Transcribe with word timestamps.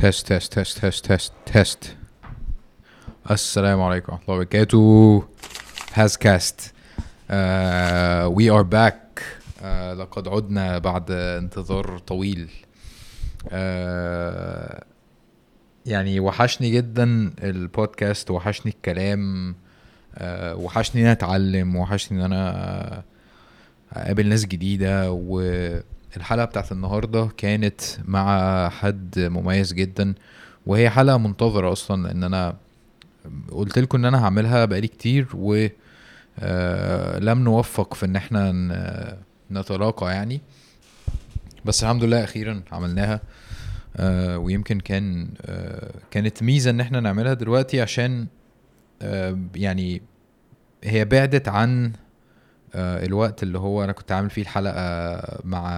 test 0.00 0.32
test 0.32 0.52
test 0.58 0.78
test 0.78 1.06
test 1.06 1.32
test 1.46 1.96
السلام 3.30 3.82
عليكم 3.82 4.12
ورحمة 4.12 4.24
الله 4.24 4.36
وبركاته 4.36 5.24
هاز 5.94 6.16
كاست 6.16 6.74
we 8.36 8.50
are 8.50 8.62
back 8.62 9.22
لقد 9.98 10.28
عدنا 10.28 10.78
بعد 10.78 11.10
انتظار 11.10 11.98
طويل. 11.98 12.50
Uh, 13.44 13.48
يعني 15.86 16.20
وحشني 16.20 16.70
جدا 16.70 17.32
البودكاست. 17.42 18.30
وحشني 18.30 18.72
الكلام. 18.72 19.54
Uh, 20.14 20.20
وحشني 20.54 21.00
إن 21.00 21.06
أنا 21.06 21.12
أتعلم. 21.12 21.76
وحشني 21.76 22.18
إن 22.18 22.24
أنا 22.24 23.02
أقابل 23.92 24.28
ناس 24.28 24.46
جديدة. 24.46 25.10
والحلقة 26.16 26.44
بتاعت 26.44 26.72
النهاردة 26.72 27.28
كانت 27.36 27.80
مع 28.04 28.68
حد 28.68 29.18
مميز 29.18 29.72
جدا 29.72 30.14
وهي 30.66 30.90
حلقة 30.90 31.18
منتظرة 31.18 31.72
أصلا 31.72 32.02
لأن 32.02 32.24
أنا 32.24 32.56
قلت 33.52 33.78
لكم 33.78 33.98
إن 33.98 34.04
أنا 34.04 34.24
هعملها 34.24 34.64
بقالي 34.64 34.88
كتير 34.88 35.26
و 35.34 35.66
آه، 36.38 37.18
لم 37.18 37.38
نوفق 37.38 37.94
في 37.94 38.06
إن 38.06 38.16
إحنا 38.16 38.52
نتلاقى 39.50 40.12
يعني. 40.12 40.40
بس 41.64 41.82
الحمد 41.82 42.04
لله 42.04 42.24
أخيرا 42.24 42.62
عملناها 42.72 43.20
آه، 43.96 44.38
ويمكن 44.38 44.80
كان 44.80 45.28
آه، 45.42 45.90
كانت 46.10 46.42
ميزة 46.42 46.70
إن 46.70 46.80
إحنا 46.80 47.00
نعملها 47.00 47.34
دلوقتي 47.34 47.80
عشان 47.80 48.26
يعني 49.54 50.02
هي 50.84 51.04
بعدت 51.04 51.48
عن 51.48 51.92
الوقت 52.74 53.42
اللي 53.42 53.58
هو 53.58 53.84
أنا 53.84 53.92
كنت 53.92 54.12
عامل 54.12 54.30
فيه 54.30 54.42
الحلقة 54.42 55.22
مع 55.44 55.70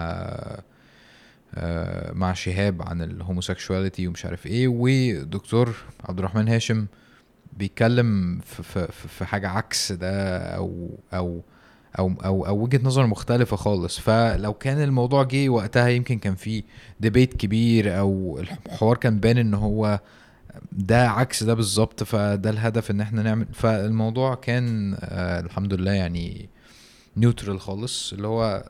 آه، 1.55 2.13
مع 2.13 2.33
شهاب 2.33 2.83
عن 2.83 3.03
ال 3.03 3.10
homosexuality 3.10 4.09
ومش 4.09 4.25
عارف 4.25 4.47
إيه 4.47 4.69
ودكتور 4.69 5.75
عبد 6.05 6.19
الرحمن 6.19 6.49
هاشم 6.49 6.87
بيتكلم 7.53 8.39
في, 8.45 8.89
في, 9.09 9.25
حاجة 9.25 9.49
عكس 9.49 9.93
ده 9.93 10.39
أو 10.39 10.91
أو 11.15 11.43
أو 11.99 12.13
أو, 12.25 12.47
أو 12.47 12.59
وجهة 12.63 12.81
نظر 12.83 13.07
مختلفة 13.07 13.57
خالص. 13.57 14.01
فلو 14.01 14.55
كان 14.55 14.83
الموضوع 14.83 15.23
جه 15.23 15.49
وقتها 15.49 15.89
يمكن 15.89 16.19
كان 16.19 16.35
في 16.35 16.65
debate 17.01 17.35
كبير 17.35 17.99
أو 17.99 18.41
الحوار 18.41 18.97
كان 18.97 19.21
بان 19.21 19.39
إن 19.39 19.55
هو 19.55 20.01
ده 20.73 21.11
عكس 21.11 21.43
ده 21.43 21.55
بالظبط 21.55 22.03
فده 22.03 22.51
الهدف 22.51 22.91
إن 22.91 23.01
إحنا 23.01 23.23
نعمل. 23.23 23.47
فالموضوع 23.53 24.35
كان 24.35 24.97
آه 25.01 25.41
الحمد 25.41 25.75
لله 25.75 25.93
يعني 25.93 26.49
neutral 27.19 27.61
خالص 27.61 28.13
اللي 28.13 28.27
هو 28.27 28.65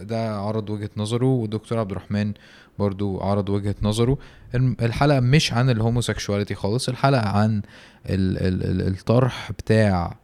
ده 0.00 0.36
عرض 0.36 0.70
وجهة 0.70 0.90
نظره 0.96 1.26
والدكتور 1.26 1.78
عبد 1.78 1.90
الرحمن 1.90 2.32
برضو 2.78 3.20
عرض 3.20 3.48
وجهة 3.48 3.74
نظره. 3.82 4.18
الحلقة 4.54 5.20
مش 5.20 5.52
عن 5.52 5.70
ال 5.70 5.76
homosexuality 5.76 6.54
خالص 6.54 6.88
الحلقة 6.88 7.28
عن 7.28 7.62
ال 8.06 8.38
ال 8.38 8.80
ال 8.80 8.88
الطرح 8.88 9.52
بتاع 9.52 10.16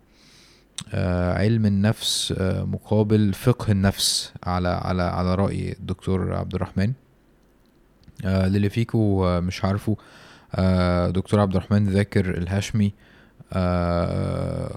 آه، 0.95 1.39
علم 1.39 1.67
النفس 1.67 2.35
آه، 2.39 2.65
مقابل 2.65 3.33
فقه 3.33 3.73
النفس 3.73 4.33
على 4.43 4.69
على 4.69 5.03
على 5.03 5.35
رأي 5.35 5.73
الدكتور 5.73 6.35
عبد 6.35 6.55
الرحمن. 6.55 6.93
آه، 8.25 8.49
للي 8.49 8.69
فيكو 8.71 9.25
مش 9.41 9.65
عارفه 9.65 9.97
دكتور 11.11 11.41
عبد 11.41 11.57
الرحمن 11.57 11.89
ذاكر 11.89 12.39
الهاشمي 12.39 12.93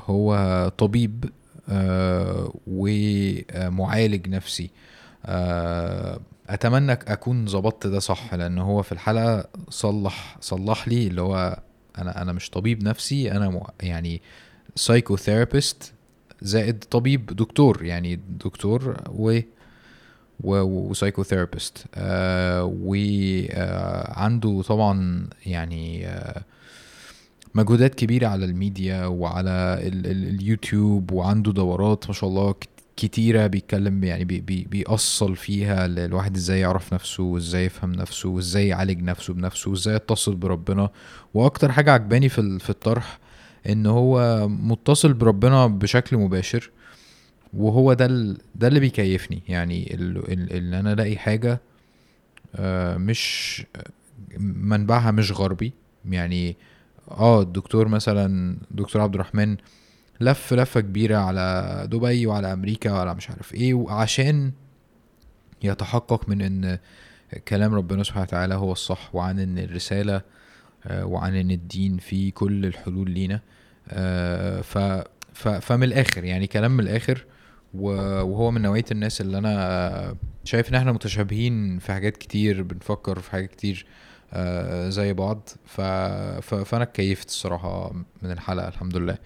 هو 0.05 0.71
طبيب 0.77 1.25
ومعالج 2.67 4.29
نفسي. 4.29 4.69
آه، 5.25 6.19
أتمنى 6.49 6.91
أكون 6.91 7.47
ظبطت 7.47 7.87
ده 7.87 7.99
صح 7.99 8.33
لأن 8.33 8.57
هو 8.57 8.81
في 8.81 8.91
الحلقة 8.91 9.47
صلح 9.69 10.37
صلح 10.41 10.87
لي 10.87 11.07
اللي 11.07 11.21
هو 11.21 11.59
أنا 11.97 12.21
أنا 12.21 12.31
مش 12.33 12.49
طبيب 12.49 12.83
نفسي 12.83 13.31
أنا 13.31 13.63
يعني 13.81 14.21
psychotherapist 14.75 15.93
زائد 16.41 16.83
طبيب 16.83 17.25
دكتور 17.25 17.83
يعني 17.85 18.19
دكتور 18.45 18.97
و 19.09 19.39
و 20.43 20.52
psychotherapist 20.52 21.85
آه 21.95 22.63
وعنده 22.81 24.61
طبعا 24.61 25.27
يعني 25.45 26.07
آه 26.07 26.43
مجهودات 27.55 27.95
كبيرة 27.95 28.27
على 28.27 28.45
الميديا 28.45 29.05
وعلى 29.05 29.79
ال 29.87 30.07
ال 30.07 30.29
اليوتيوب 30.29 31.11
وعنده 31.11 31.51
دورات 31.51 32.07
ما 32.07 32.13
شاء 32.13 32.29
الله 32.29 32.51
كت- 32.53 32.69
كتيرة 32.97 33.47
بيتكلم 33.47 34.03
يعني 34.03 34.25
بي 34.25 34.39
بي 34.41 34.67
بيأصل 34.71 35.35
فيها 35.35 35.85
الواحد 35.85 36.35
إزاي 36.35 36.59
يعرف 36.59 36.93
نفسه 36.93 37.23
وإزاي 37.23 37.65
يفهم 37.65 37.91
نفسه 37.91 38.29
وإزاي 38.29 38.67
يعالج 38.67 39.01
نفسه 39.01 39.33
بنفسه 39.33 39.71
وإزاي 39.71 39.95
يتصل 39.95 40.35
بربنا 40.35 40.89
وأكتر 41.33 41.71
حاجة 41.71 41.91
عجباني 41.91 42.29
في 42.29 42.59
في 42.59 42.69
الطرح 42.69 43.19
إن 43.69 43.85
هو 43.85 44.47
متصل 44.47 45.13
بربنا 45.13 45.67
بشكل 45.67 46.17
مباشر 46.17 46.69
وهو 47.53 47.93
ده. 47.93 48.07
ده 48.55 48.67
اللي 48.67 48.79
بيكيفني 48.79 49.41
يعني. 49.47 49.93
إن 50.57 50.73
أنا 50.73 50.93
ألاقي 50.93 51.17
حاجة 51.17 51.61
آه، 52.55 52.97
مش 52.97 53.63
منبعها 54.39 55.11
مش 55.11 55.31
غربي 55.31 55.73
يعني 56.09 56.55
آه 57.11 57.41
الدكتور 57.41 57.87
مثلا 57.87 58.57
دكتور 58.71 59.01
عبد 59.01 59.13
الرحمن 59.13 59.57
لف 60.21 60.53
لفة 60.53 60.79
كبيرة 60.81 61.17
على 61.17 61.87
دبي 61.91 62.25
وعلى 62.27 62.53
أمريكا 62.53 62.91
وعلى 62.91 63.15
مش 63.15 63.29
عارف 63.29 63.53
إيه 63.53 63.73
وعشان 63.73 64.51
يتحقق 65.63 66.29
من 66.29 66.41
إن 66.41 66.77
كلام 67.47 67.73
ربنا 67.73 68.03
سبحانه 68.03 68.23
وتعالى 68.23 68.55
هو 68.55 68.71
الصح 68.71 69.15
وعن 69.15 69.39
إن 69.39 69.57
الرسالة 69.57 70.21
آه، 70.87 71.05
وعن 71.05 71.35
إن 71.35 71.51
الدين 71.51 71.97
فيه 71.97 72.31
كل 72.31 72.65
الحلول 72.65 73.11
لينا. 73.11 73.39
آه، 73.89 74.61
ف 74.61 74.77
فمن 75.43 75.83
الآخر 75.83 76.23
يعني 76.23 76.47
كلام 76.47 76.71
من 76.71 76.79
الآخر 76.83 77.25
و- 77.73 78.21
وهو 78.21 78.51
من 78.51 78.61
نوعية 78.61 78.85
الناس 78.91 79.21
اللي 79.21 79.37
أنا 79.37 80.15
شايف 80.43 80.69
إن 80.69 80.75
إحنا 80.75 80.91
متشابهين 80.91 81.79
في 81.79 81.91
حاجات 81.93 82.17
كتير 82.17 82.61
بنفكر 82.63 83.19
في 83.19 83.31
حاجات 83.31 83.49
كتير. 83.51 83.85
زي 84.89 85.13
بعض. 85.13 85.49
فأنا 85.65 86.83
اتكيفت 86.83 87.29
الصراحة 87.29 87.91
من 88.21 88.31
الحلقة 88.31 88.67
الحمد 88.67 88.97
لله 88.97 89.17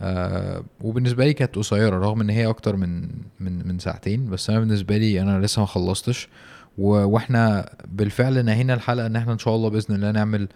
آه، 0.00 0.64
وبالنسبة 0.80 1.24
لي 1.24 1.32
كانت 1.32 1.56
قصيرة 1.56 1.98
رغم 1.98 2.20
إن 2.20 2.30
هي 2.30 2.46
أكتر 2.46 2.76
من 2.76 3.02
من 3.40 3.68
من 3.68 3.78
ساعتين 3.78 4.30
بس 4.30 4.50
أنا 4.50 4.60
بالنسبة 4.60 4.96
لي 4.96 5.20
أنا 5.22 5.40
لسه 5.46 5.60
ما 5.60 5.66
خلصتش. 5.66 6.28
وإحنا 6.78 7.70
بالفعل 7.84 8.44
نهينا 8.44 8.74
الحلقة 8.74 9.06
إن 9.06 9.16
إحنا 9.16 9.32
إن 9.32 9.38
شاء 9.38 9.56
الله 9.56 9.68
بإذن 9.70 9.94
الله 9.94 10.10
نعمل 10.10 10.48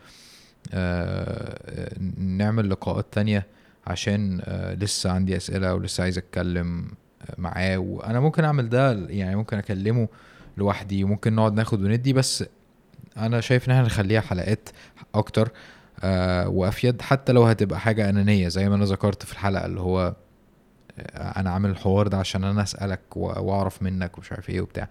آه، 0.75 1.91
نعمل 2.19 2.71
لقاءات 2.71 3.07
تانية 3.13 3.47
عشان 3.87 4.41
آه، 4.45 4.75
لسه 4.75 5.11
عندي 5.11 5.37
أسئلة 5.37 5.75
ولسه 5.75 6.03
عايز 6.03 6.19
أتكلم 6.19 6.89
آه، 7.23 7.35
معاه 7.39 7.77
وأنا 7.79 8.21
ممكن 8.21 8.45
أعمل 8.45 8.69
ده 8.69 8.93
يعني 9.09 9.37
ممكن 9.37 9.57
أكلمه 9.59 10.09
لوحدي 10.57 11.05
وممكن 11.05 11.35
نقعد 11.35 11.53
ناخد 11.55 11.83
وندي 11.83 12.13
بس 12.13 12.45
أنا 13.17 13.41
شايف 13.41 13.69
إن 13.69 13.73
إحنا 13.73 13.87
نخليها 13.87 14.21
حلقات 14.21 14.69
أكتر 15.15 15.51
آه 16.01 16.49
وأفيد 16.49 17.03
حتى 17.03 17.33
لو 17.33 17.45
هتبقى 17.45 17.81
حاجة 17.81 18.09
أنانية 18.11 18.49
زي 18.49 18.69
ما 18.69 18.75
أنا 18.75 18.85
ذكرت 18.85 19.23
في 19.23 19.33
الحلقة 19.33 19.67
اللي 19.67 19.81
هو 19.81 20.15
آه، 20.99 21.41
أنا 21.41 21.51
عامل 21.51 21.71
الحوار 21.71 22.09
ده 22.09 22.17
عشان 22.19 22.45
أنا 22.45 22.63
أسألك 22.63 23.01
وأعرف 23.17 23.83
منك 23.83 24.19
ومش 24.19 24.33
عارف 24.33 24.51
إيه 24.51 24.61
وبتاع. 24.61 24.89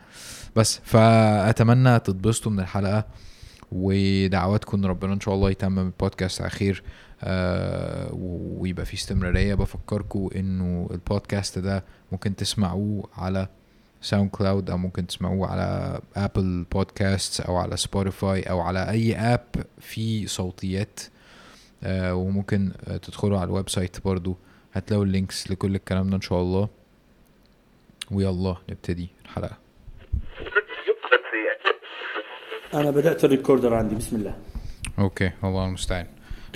بس 0.56 0.80
فأتمنى 0.84 2.00
تتبسطوا 2.00 2.52
من 2.52 2.60
الحلقة 2.60 3.06
ودعواتكم 3.72 4.86
ربنا 4.86 5.14
إن 5.14 5.20
شاء 5.20 5.36
الله 5.36 5.50
يتمم 5.52 5.80
البودكاست 5.80 6.42
على 6.42 6.50
خير 6.50 6.84
آه 7.24 8.10
ويبقى 8.14 8.86
فيه 8.86 8.98
استمرارية. 8.98 9.56
بفكركم 9.56 10.30
إنه 10.36 10.88
البودكاست 10.92 11.60
ده 11.60 11.84
ممكن 12.12 12.36
تسمعوه 12.36 13.10
على 13.18 13.48
SoundCloud 14.06 14.70
أو 14.70 14.78
ممكن 14.78 15.08
تسمعوه 15.08 15.48
على 15.48 16.00
Apple 16.16 16.66
Podcasts 16.72 17.42
أو 17.42 17.56
على 17.56 17.78
Spotify 17.78 18.42
أو 18.42 18.60
على 18.60 18.90
أي 18.90 19.16
app 19.16 19.46
فيه 19.80 20.28
صوتيات. 20.28 21.00
آه 21.84 22.16
وممكن 22.16 22.72
آه 22.88 22.98
تدخلوا 22.98 23.40
على 23.40 23.48
ال 23.48 23.70
website 23.70 24.06
برضو. 24.06 24.38
هتلاقوا 24.74 25.06
ال 25.06 25.14
links 25.14 25.52
لكل 25.52 25.76
الكلام 25.76 26.10
ده 26.10 26.16
إن 26.16 26.22
شاء 26.22 26.42
الله. 26.42 26.70
ويلا 28.12 28.56
نبتدي 28.70 29.10
الحلقة. 29.26 29.58
أنا 32.74 32.92
بدأت 32.92 33.26
ال 33.26 33.31
recorder 33.31 33.74
عندي 33.74 33.96
بسم 33.96 34.16
الله. 34.16 34.36
Okay 35.00 35.32
الله 35.44 35.66
المستعان. 35.66 36.08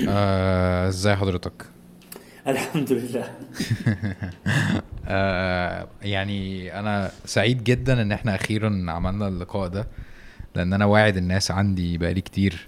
آه، 0.08 0.88
إزاي 0.88 1.16
حضرتك؟ 1.16 1.66
الحمد 2.48 2.92
لله. 2.94 3.24
آه 5.08 5.88
يعني 6.02 6.74
أنا 6.80 7.12
سعيد 7.26 7.64
جدا 7.64 8.02
إن 8.02 8.12
إحنا 8.12 8.36
أخيرا 8.36 8.86
عملنا 8.88 9.28
اللقاء 9.28 9.68
ده 9.68 9.88
لأن 10.56 10.74
أنا 10.74 10.86
واعد 10.86 11.18
الناس 11.18 11.52
عندي 11.52 11.98
بقالي 11.98 12.22
كتير 12.22 12.68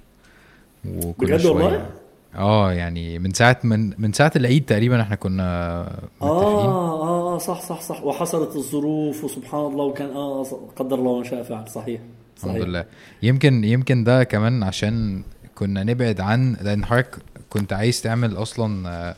وكل 0.85 1.25
بجد 1.25 1.45
والله؟ 1.45 1.89
آه 2.35 2.73
يعني 2.73 3.19
من 3.19 3.33
ساعة 3.33 3.59
من 3.63 3.93
من 4.01 4.13
ساعة 4.13 4.31
العيد 4.35 4.65
تقريبا 4.65 5.01
إحنا 5.01 5.15
كنا 5.15 5.81
متفقين. 6.21 6.31
آه 6.31 7.01
آه 7.03 7.35
آه 7.35 7.37
صح 7.37 7.61
صح 7.61 7.81
صح. 7.81 8.03
وحصلت 8.03 8.55
الظروف 8.55 9.23
وسبحان 9.23 9.59
الله 9.65 9.83
وكان 9.83 10.09
آه 10.09 10.43
قدر 10.75 10.95
الله 10.99 11.17
ما 11.17 11.23
شاء 11.23 11.43
فعل. 11.43 11.67
صحيح 11.69 12.01
الحمد 12.37 12.51
صحيح. 12.55 12.67
لله. 12.67 12.85
يمكن 13.23 13.63
يمكن 13.63 14.03
ده 14.03 14.23
كمان 14.23 14.63
عشان 14.63 15.23
كنا 15.55 15.83
نبعد 15.83 16.21
عن 16.21 16.53
لأن 16.61 16.85
حضرتك 16.85 17.17
كنت 17.49 17.73
عايز 17.73 18.01
تعمل 18.01 18.37
أصلا 18.37 18.89
آه، 18.89 19.15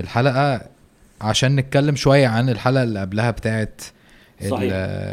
الحلقة 0.00 0.60
عشان 1.20 1.56
نتكلم 1.56 1.96
شوية 1.96 2.26
عن 2.28 2.48
الحلقة 2.48 2.82
اللي 2.82 3.00
قبلها 3.00 3.30
بتاعت. 3.30 3.82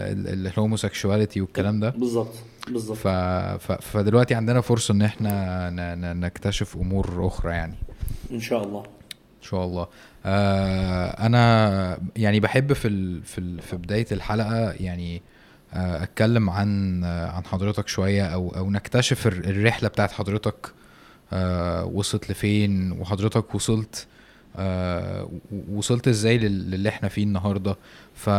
الهوموسيكشواليتي 0.10 1.42
والكلام 1.42 1.80
ده. 1.80 1.89
بالظبط 1.89 2.33
بالظبط. 2.68 2.98
ف... 2.98 3.07
ف... 3.07 3.72
فدلوقتي 3.72 4.36
عندنا 4.36 4.62
فرصة 4.62 4.92
إن 4.92 5.01
إحنا 5.01 5.69
ن... 5.69 6.01
ن... 6.01 6.19
نكتشف 6.19 6.75
أمور 6.75 7.28
أخرى 7.28 7.51
يعني. 7.51 7.75
إن 8.31 8.39
شاء 8.39 8.63
الله. 8.63 8.80
إن 8.80 9.48
شاء 9.48 9.66
الله. 9.66 9.88
آه 10.25 11.25
أنا 11.25 11.98
يعني 12.16 12.39
بحب 12.39 12.74
في 12.74 12.88
ال... 12.88 13.24
في 13.24 13.38
ال... 13.38 13.62
في 13.62 13.75
بداية 13.78 14.06
الحلقة 14.12 14.72
يعني 14.72 15.22
آه 15.74 16.04
أتكلم 16.04 16.50
عن 16.50 17.04
آه 17.04 17.28
عن 17.31 17.45
حضرتك 17.45 17.88
شوية 17.88 18.25
أو 18.25 18.50
أو 18.56 18.72
نكتشف 18.72 19.28
الر- 19.28 19.50
الرحلة 19.50 19.89
بتاعت 19.89 20.12
حضرتك 20.12 20.72
آه 21.33 21.86
وصلت 21.86 22.31
لفين 22.31 22.92
وحضرتك 22.92 23.56
وصلت 23.56 23.95
آه 23.95 24.20
و- 24.59 25.77
وصلت 25.77 26.07
إزاي 26.07 26.38
لل- 26.38 26.71
للي 26.71 26.89
إحنا 26.89 27.09
فيه 27.09 27.24
النهارده. 27.24 27.75
ف... 28.15 28.30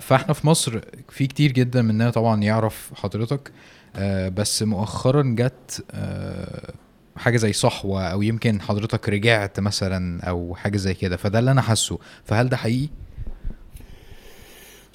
فإحنا 0.00 0.34
في 0.34 0.46
مصر 0.46 0.80
في 1.08 1.26
كتير 1.26 1.52
جدا 1.52 1.82
مننا 1.82 2.10
طبعا 2.10 2.42
يعرف 2.42 2.90
حضرتك 2.94 3.52
آه 3.96 4.28
بس 4.28 4.62
مؤخرا 4.62 5.22
جت 5.22 5.84
آه 5.90 6.72
حاجة 7.16 7.36
زي 7.36 7.52
صحوة 7.52 8.02
أو 8.04 8.22
يمكن 8.22 8.60
حضرتك 8.60 9.08
رجعت 9.08 9.60
مثلا 9.60 10.22
أو 10.24 10.54
حاجة 10.54 10.76
زي 10.76 10.94
كده. 10.94 11.16
فده 11.16 11.38
اللي 11.38 11.50
أنا 11.50 11.62
حاسه. 11.62 11.98
فهل 12.24 12.48
ده 12.48 12.56
حقيقي؟ 12.56 12.88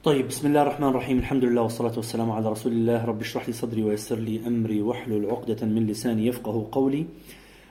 طيب 0.03 0.27
بسم 0.27 0.47
الله 0.47 0.61
الرحمن 0.61 0.87
الرحيم. 0.87 1.17
الحمد 1.19 1.43
لله 1.43 1.61
والصلاة 1.61 1.93
والسلام 1.97 2.31
على 2.31 2.49
رسول 2.51 2.71
الله. 2.71 3.05
رب 3.05 3.21
اشرح 3.21 3.47
لي 3.47 3.53
صدري 3.53 3.83
ويسر 3.83 4.15
لي 4.19 4.47
أمري 4.47 4.81
واحلل 4.81 5.25
عقدة 5.29 5.65
من 5.65 5.87
لساني 5.87 6.27
يفقه 6.27 6.69
قولي. 6.71 7.05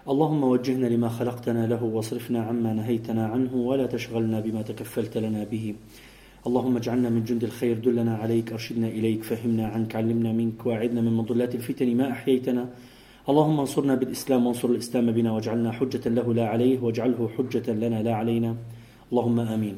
اللهم 0.08 0.44
وجهنا 0.44 0.87
لما 0.87 1.08
خلقتنا 1.08 1.66
له 1.66 1.82
واصرفنا 1.84 2.43
عما 2.43 2.72
نهيتنا 2.72 3.26
عنه 3.26 3.54
ولا 3.54 3.87
تشغلنا 3.87 4.40
بما 4.40 4.62
تكفلت 4.62 5.19
لنا 5.19 5.44
به. 5.44 5.75
اللهم 6.46 6.76
اجعلنا 6.76 7.08
من 7.10 7.25
جند 7.25 7.44
الخير 7.44 7.78
دلنا 7.78 8.16
عليك 8.16 8.52
أرشدنا 8.52 8.88
إليك 8.88 9.22
فهمنا 9.22 9.66
عنك 9.66 9.96
علمنا 9.96 10.32
منك 10.32 10.66
واعدنا 10.66 11.00
من 11.00 11.12
مضلات 11.12 11.54
الفتن 11.54 11.96
ما 11.96 12.10
أحييتنا. 12.10 12.69
اللهم 13.28 13.60
انصرنا 13.60 13.94
بالإسلام 13.94 14.46
وانصر 14.46 14.69
الإسلام 14.69 15.12
بنا 15.12 15.32
واجعلنا 15.32 15.72
حجة 15.72 16.08
له 16.08 16.34
لا 16.34 16.46
عليه 16.49 16.81
واجعله 16.81 17.28
حجة 17.38 17.72
لنا 17.72 18.02
لا 18.02 18.14
علينا. 18.14 18.56
اللهم 19.12 19.40
آمين. 19.40 19.76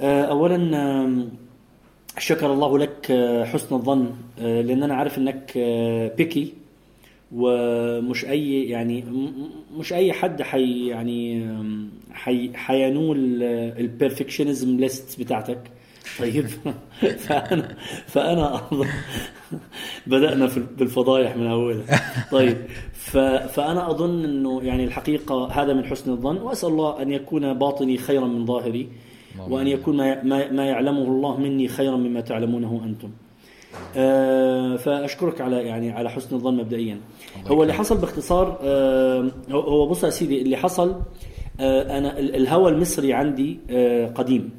آه، 0.00 0.24
اولا 0.24 0.56
آم، 0.56 1.28
شكر 2.18 2.52
الله 2.52 2.78
لك 2.78 3.10
آه، 3.10 3.44
حسن 3.44 3.74
الظن 3.74 4.10
آه، 4.38 4.60
لأن 4.62 4.82
أنا 4.82 4.94
عارف 4.94 5.18
إنك 5.18 5.52
بيكي 6.16 6.52
ومش 7.32 8.24
أي 8.24 8.64
يعني 8.64 9.04
مش 9.76 9.92
أي 9.92 10.12
حد 10.12 10.42
حي 10.42 10.86
يعني 10.86 11.50
حي 12.12 12.50
حينول 12.54 13.42
البرفكشنزم 13.78 14.76
ليست 14.80 15.20
بتاعتك. 15.20 15.60
طيب. 16.18 16.46
فأنا 17.26 17.76
فأنا 18.06 18.54
أظن 18.54 18.86
بدأنا 20.06 20.50
بالفضايح 20.78 21.36
من 21.36 21.46
اولها 21.46 21.84
طيب. 22.32 22.56
فأنا 23.48 23.90
أظن 23.90 24.24
إنه 24.24 24.62
يعني 24.62 24.84
الحقيقة 24.84 25.62
هذا 25.62 25.72
من 25.72 25.84
حسن 25.84 26.10
الظن 26.10 26.36
وأسأل 26.36 26.68
الله 26.68 27.02
أن 27.02 27.12
يكون 27.12 27.54
باطني 27.54 27.96
خيرا 27.96 28.26
من 28.26 28.46
ظاهري 28.46 28.88
وأن 29.48 29.66
يكون 29.66 29.96
ما 29.96 30.22
ما 30.22 30.50
ما 30.50 30.66
يعلمه 30.66 31.02
الله 31.02 31.40
مني 31.40 31.68
خيرا 31.68 31.96
مما 31.96 32.20
تعلمونه 32.20 32.80
أنتم. 32.84 33.10
آه، 33.96 34.76
فأشكرك 34.76 35.40
على 35.40 35.56
يعني 35.66 35.90
على 35.90 36.10
حسن 36.10 36.36
الظن 36.36 36.54
مبدئيا. 36.56 37.00
هو 37.46 37.62
اللي 37.62 37.72
حصل 37.74 37.98
باختصار 37.98 38.58
هو- 39.50 39.86
بص 39.86 40.04
يا 40.04 40.10
سيدي 40.10 40.42
اللي 40.42 40.56
حصل 40.56 41.00
آه، 41.60 41.98
أنا 41.98 42.18
ال- 42.18 42.34
الهوى 42.36 42.70
المصري 42.70 43.12
عندي 43.12 43.58
آه، 43.70 44.06
قديم. 44.06 44.50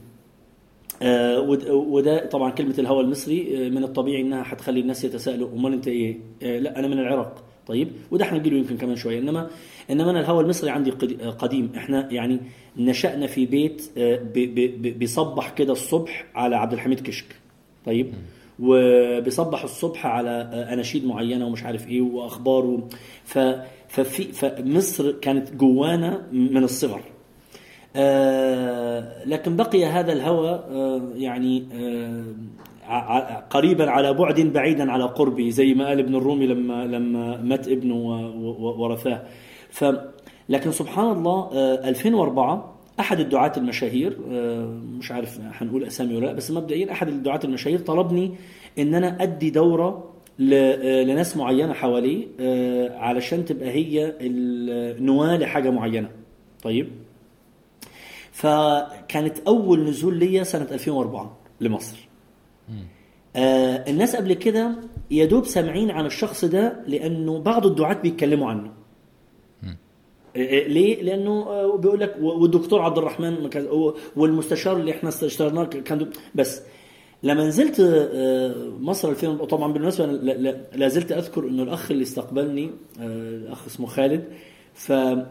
ود- 1.38 1.70
وده 1.70 2.26
طبعا 2.26 2.52
كلمة 2.52 2.76
الهوى 2.80 3.04
المصري 3.04 3.70
من 3.70 3.84
الطبيعي 3.84 4.22
إنها 4.22 4.44
حتخلي 4.44 4.80
الناس 4.80 5.04
يتساءلوا 5.04 5.50
أمال 5.56 5.74
أنت 5.74 5.88
إيه؟ 5.88 6.18
لا 6.42 6.80
أنا 6.80 6.88
من 6.88 7.00
العراق 7.00 7.44
طيب 7.68 7.88
وده 8.12 8.26
حنجيله 8.26 8.58
يمكن 8.58 8.78
كمان 8.78 8.96
شوية 8.96 9.20
انما 9.20 9.48
إنما 9.92 10.12
أنا 10.12 10.20
الهوى 10.20 10.44
المصري 10.44 10.70
عندي 10.70 10.92
قد- 10.92 11.22
قديم 11.40 11.72
إحنا 11.78 12.12
يعني 12.14 12.40
نشأنا 12.78 13.28
في 13.28 13.46
بيت 13.46 13.92
بيصبح 14.98 15.50
كده 15.50 15.72
الصبح 15.74 16.26
على 16.36 16.56
عبد 16.56 16.74
الحميد 16.74 17.00
كشك 17.00 17.26
طيب 17.86 18.14
وبيصبح 18.60 19.64
الصبح 19.64 20.06
على 20.06 20.30
أناشيد 20.74 21.06
معينة 21.08 21.46
ومش 21.48 21.64
عارف 21.64 21.88
إيه 21.88 22.02
وأخبار. 22.02 22.80
ف 23.24 23.40
ففي 23.88 24.24
فمصر 24.24 25.12
كانت 25.12 25.54
جوانا 25.56 26.28
من 26.32 26.64
الصغر 26.64 27.02
آه، 27.96 29.26
لكن 29.26 29.56
بقي 29.56 29.86
هذا 29.86 30.14
الهوى 30.14 30.50
آه، 30.50 31.02
يعني 31.16 31.64
آه، 32.90 33.44
قريبا 33.50 33.90
على 33.92 34.14
بعد 34.14 34.40
بعيدا 34.42 34.92
على 34.92 35.04
قربي 35.04 35.52
زي 35.52 35.74
ما 35.74 35.88
قال 35.88 36.00
ابن 36.00 36.16
الرومي 36.16 36.48
لما 36.48 36.86
لما 36.86 37.42
مات 37.42 37.68
ابنه 37.68 37.96
و- 37.96 38.66
و- 38.68 38.84
ورثاه 38.84 39.24
ف 39.70 39.86
لكن 40.50 40.72
سبحان 40.72 41.12
الله 41.12 41.50
آه، 41.54 41.90
2004 41.90 42.75
أحد 43.00 43.20
الدعاة 43.20 43.52
المشاهير 43.58 44.18
آه، 44.32 44.66
مش 45.00 45.12
عارف 45.12 45.40
هنقول 45.42 45.84
أسامي 45.84 46.16
ولا 46.16 46.26
لأ 46.26 46.34
بس 46.34 46.52
مبدئيا 46.52 46.92
أحد 46.92 47.08
الدعاة 47.08 47.40
المشاهير 47.44 47.80
طلبني 47.80 48.32
إن 48.80 48.96
أنا 48.96 49.24
أدي 49.24 49.50
دورة 49.50 50.12
آه، 50.54 51.04
لناس 51.04 51.38
معينة 51.38 51.74
حواليه 51.74 52.28
آه، 52.40 52.98
علشان 52.98 53.46
تبقى 53.46 53.70
هي 53.70 54.14
النواة 54.22 55.38
لحاجة 55.38 55.70
معينة. 55.70 56.10
طيب؟ 56.64 56.88
فكانت 58.32 59.38
أول 59.48 59.84
نزول 59.84 60.18
ليا 60.20 60.44
سنة 60.44 60.68
2004 60.72 61.38
لمصر. 61.62 62.08
الناس 63.88 64.16
قبل 64.16 64.34
كده 64.34 64.76
يا 65.12 65.26
دوب 65.26 65.46
سامعين 65.46 65.92
عن 65.92 66.06
الشخص 66.06 66.46
ده 66.46 66.84
لأنه 66.88 67.40
بعض 67.40 67.66
الدعاة 67.66 67.94
بيتكلموا 67.94 68.50
عنه. 68.50 68.72
ليه؟ 70.36 71.02
لأنه 71.04 71.32
آه، 71.32 71.76
بيقول 71.78 72.00
لك 72.00 72.16
والدكتور 72.22 72.82
عبد 72.82 72.98
الرحمن 72.98 73.50
والمستشار 74.16 74.78
اللي 74.78 74.92
إحنا 74.92 75.10
اشتغلناه 75.10 75.64
كان 75.64 76.10
بس 76.36 76.62
لما 77.24 77.48
نزلت 77.48 77.80
آه، 77.80 78.56
مصر 78.80 79.10
2000 79.10 79.36
طبعا 79.46 79.74
بالمناسبة 79.74 80.06
أنا 80.06 80.12
لا- 80.76 80.88
زلت 80.88 81.12
أذكر 81.12 81.48
إنه 81.48 81.64
الأخ 81.64 81.92
اللي 81.92 82.04
استقبلني 82.04 82.66
آه، 83.00 83.30
الأخ 83.30 83.66
اسمه 83.66 83.88
خالد 83.88 84.24
فلما 84.74 85.26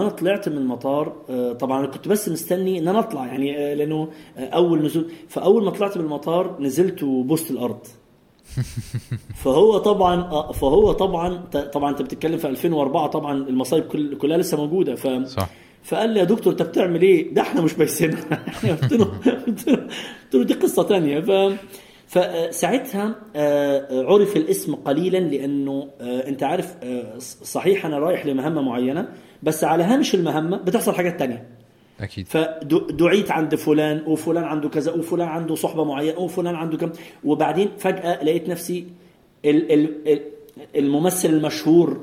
أنا 0.00 0.08
طلعت 0.08 0.48
من 0.48 0.56
المطار 0.58 1.08
طبعا 1.60 1.78
أنا 1.80 1.86
كنت 1.86 2.08
بس 2.08 2.28
مستني 2.28 2.78
إن 2.78 2.88
أنا 2.88 2.98
أطلع 2.98 3.26
يعني 3.26 3.74
لأنه 3.74 4.08
أول 4.38 4.82
نزول 4.84 5.10
فأول 5.28 5.64
ما 5.64 5.70
طلعت 5.70 5.96
من 5.98 6.04
المطار 6.04 6.56
نزلت 6.60 7.02
وبوست 7.02 7.50
الأرض 7.50 7.78
فهو 9.34 9.78
طبعا 9.78 10.20
آه، 10.20 10.52
فهو 10.52 10.92
طبعا 10.92 11.36
طبعا 11.72 11.90
أنت 11.90 12.02
بتتكلم 12.02 12.38
في 12.38 12.48
2004 12.48 13.06
طبعا 13.06 13.32
المصايب 13.48 13.84
كل 13.84 14.18
كلها 14.18 14.38
لسه 14.38 14.56
موجودة 14.56 14.94
ف 14.94 15.06
صح. 15.26 15.48
فقال 15.82 16.10
لي 16.10 16.20
يا 16.20 16.24
دكتور 16.24 16.52
أنت 16.52 16.62
بتعمل 16.62 17.02
إيه؟ 17.02 17.34
ده 17.34 17.42
إحنا 17.42 17.60
مش 17.60 17.74
بايسينها 17.74 18.44
قلت 18.82 18.92
له 18.92 19.04
قلت 19.46 19.68
له 19.68 19.76
قلت 19.76 20.34
له 20.34 20.44
دي 20.44 20.54
قصة 20.54 20.82
ثانية 20.82 21.20
ف 21.20 21.54
فساعتها 22.06 23.14
آه، 23.36 24.04
عرف 24.04 24.36
الاسم 24.36 24.74
قليلا 24.74 25.18
لأنه 25.18 25.88
آه، 26.00 26.28
أنت 26.28 26.42
عارف 26.42 26.74
صحيح 27.42 27.86
أنا 27.86 27.98
رايح 27.98 28.26
لمهمة 28.26 28.62
معينة 28.62 29.08
بس 29.42 29.64
على 29.64 29.84
هامش 29.84 30.14
المهمة 30.14 30.56
بتحصل 30.56 30.94
حاجات 30.94 31.18
تانية. 31.18 31.59
أكيد. 32.00 32.26
فدعيت 32.28 33.30
عند 33.30 33.54
فلان 33.54 34.02
وفلان 34.06 34.44
عنده 34.44 34.68
كذا 34.68 34.92
وفلان 34.92 35.28
عنده 35.28 35.54
صحبة 35.54 35.84
معينة 35.84 36.18
وفلان 36.18 36.54
عنده 36.54 36.76
كم. 36.76 36.90
وبعدين 37.24 37.68
فجأة 37.78 38.24
لقيت 38.24 38.48
نفسي 38.48 38.86
ال- 39.44 39.72
ال- 39.72 40.08
ال- 40.12 40.22
الممثل 40.76 41.28
المشهور 41.30 42.00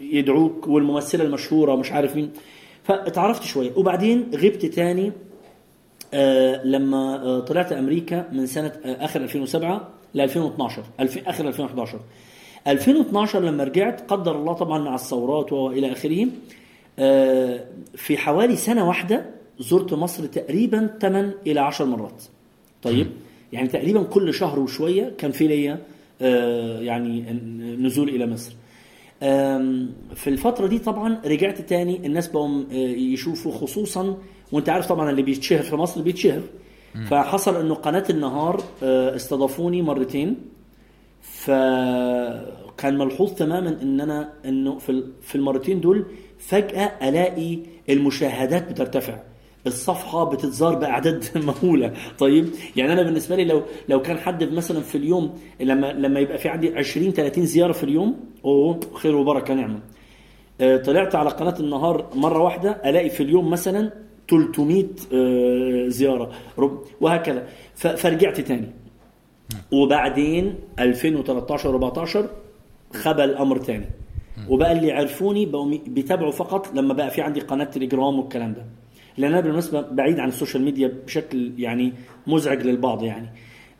يدعوك 0.00 0.68
والممثلة 0.68 1.24
المشهورة 1.24 1.76
مش 1.76 1.92
عارف 1.92 2.16
مين. 2.16 2.30
فاتعرفت 2.84 3.42
شوية. 3.42 3.70
وبعدين 3.76 4.30
غبت 4.34 4.66
تاني 4.66 5.12
آه 6.14 6.64
لما 6.66 7.22
آه 7.22 7.40
طلعت 7.40 7.72
أمريكا 7.72 8.28
من 8.32 8.46
سنة 8.46 8.72
آه 8.84 9.04
آخر 9.04 9.20
2007 9.20 9.88
ل 10.14 10.20
2012 10.20 10.82
الف... 11.00 11.28
آخر 11.28 11.48
2011 11.48 11.98
2012 12.66 13.40
لما 13.40 13.64
رجعت 13.64 14.10
قدر 14.10 14.36
الله 14.36 14.52
طبعا 14.52 14.78
مع 14.78 14.94
الثورات 14.94 15.52
وإلى 15.52 15.92
آخره 15.92 16.26
في 17.94 18.16
حوالي 18.16 18.56
سنة 18.56 18.88
واحدة 18.88 19.26
زرت 19.58 19.94
مصر 19.94 20.26
تقريبا 20.26 20.90
8 21.00 21.34
إلى 21.46 21.60
10 21.60 21.84
مرات. 21.84 22.22
طيب؟ 22.82 23.06
يعني 23.52 23.68
تقريبا 23.68 24.02
كل 24.02 24.34
شهر 24.34 24.58
وشوية 24.58 25.12
كان 25.18 25.30
في 25.30 25.46
ليا 25.46 25.78
آه 26.22 26.80
يعني 26.80 27.32
نزول 27.80 28.08
إلى 28.08 28.26
مصر. 28.26 28.52
في 30.14 30.26
الفترة 30.26 30.66
دي 30.66 30.78
طبعا 30.78 31.20
رجعت 31.26 31.60
تاني 31.60 32.06
الناس 32.06 32.28
بقوا 32.28 32.62
آه، 32.72 32.74
يشوفوا 32.74 33.52
خصوصا 33.52 34.16
وأنت 34.52 34.68
عارف 34.68 34.86
طبعا 34.86 35.10
اللي 35.10 35.22
بيتشهر 35.22 35.62
في 35.62 35.76
مصر 35.76 36.02
بيتشهر. 36.02 36.42
فحصل 37.10 37.60
إنه 37.60 37.74
قناة 37.74 38.04
النهار 38.10 38.62
آه، 38.82 39.16
استضافوني 39.16 39.82
مرتين. 39.82 40.36
فكان 41.22 42.98
ملحوظ 42.98 43.34
تماما 43.34 43.82
إن 43.82 44.00
أنا 44.00 44.32
إنه 44.44 44.78
في 44.78 45.04
في 45.22 45.34
المرتين 45.34 45.80
دول 45.80 46.06
فجأة 46.48 47.08
ألاقي 47.08 47.58
المشاهدات 47.90 48.68
بترتفع. 48.70 49.18
الصفحة 49.66 50.24
بتتزار 50.24 50.74
بأعداد 50.74 51.24
مهولة. 51.46 51.92
طيب 52.18 52.50
يعني 52.76 52.92
أنا 52.92 53.02
بالنسبة 53.02 53.36
لي 53.36 53.44
لو 53.44 53.62
لو 53.88 54.02
كان 54.02 54.18
حد 54.18 54.44
مثلا 54.52 54.80
في 54.80 54.94
اليوم 54.98 55.38
لما 55.60 55.92
لما 55.92 56.20
يبقى 56.20 56.38
في 56.38 56.48
عندي 56.48 56.76
20 56.78 57.10
30 57.12 57.46
زيارة 57.46 57.72
في 57.72 57.84
اليوم 57.84 58.16
أوه 58.44 58.80
خير 58.94 59.16
وبركة 59.16 59.54
نعمة. 59.54 59.80
آه، 60.60 60.76
طلعت 60.76 61.14
على 61.14 61.30
قناة 61.30 61.54
النهار 61.60 62.10
مرة 62.14 62.42
واحدة 62.42 62.70
ألاقي 62.84 63.10
في 63.10 63.22
اليوم 63.22 63.50
مثلا 63.50 63.92
300 64.30 64.84
آه، 65.12 65.88
زيارة. 65.88 66.30
رب- 66.58 66.82
وهكذا. 67.00 67.46
فرجعت 67.74 68.40
تاني. 68.40 68.70
وبعدين 69.72 70.54
2013 70.78 71.70
14 71.70 72.28
خبى 72.94 73.24
الامر 73.24 73.58
تاني. 73.58 73.86
وبقى 74.48 74.72
اللي 74.72 74.92
عرفوني 74.92 75.46
بقوا 75.46 75.78
بيتابعوا 75.86 76.32
فقط 76.32 76.74
لما 76.74 76.94
بقى 76.94 77.10
في 77.10 77.22
عندي 77.22 77.40
قناة 77.40 77.64
تليجرام 77.64 78.18
والكلام 78.18 78.52
ده. 78.52 78.64
لأن 79.18 79.32
أنا 79.32 79.40
بالمناسبة 79.40 79.80
بعيد 79.80 80.18
عن 80.20 80.28
السوشيال 80.28 80.62
ميديا 80.64 80.92
بشكل 81.06 81.52
يعني 81.58 81.92
مزعج 82.26 82.62
للبعض 82.62 83.02
يعني. 83.02 83.28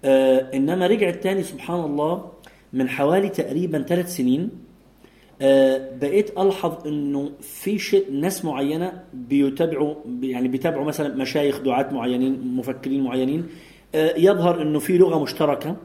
آه 0.04 0.50
إنما 0.54 0.86
رجعت 0.86 1.14
تاني 1.14 1.42
سبحان 1.42 1.80
الله 1.80 2.24
من 2.72 2.88
حوالي 2.88 3.28
تقريبا 3.28 3.82
ثلاث 3.82 4.16
سنين 4.16 4.50
آه، 5.42 5.90
بقيت 6.00 6.38
ألحظ 6.38 6.86
إنه 6.86 7.30
في 7.40 7.78
شيء 7.78 8.12
ناس 8.12 8.44
معينة 8.44 9.02
بيتابعوا 9.14 9.94
يعني 10.22 10.48
بيتابعوا 10.48 10.84
مثلا 10.84 11.14
مشايخ 11.16 11.60
دعاة 11.60 11.92
معينين 11.94 12.56
مفكرين 12.56 13.02
معينين 13.04 13.46
آه، 13.94 14.14
يظهر 14.18 14.62
إنه 14.62 14.78
في 14.78 14.98
لغة 14.98 15.22
مشتركة. 15.22 15.76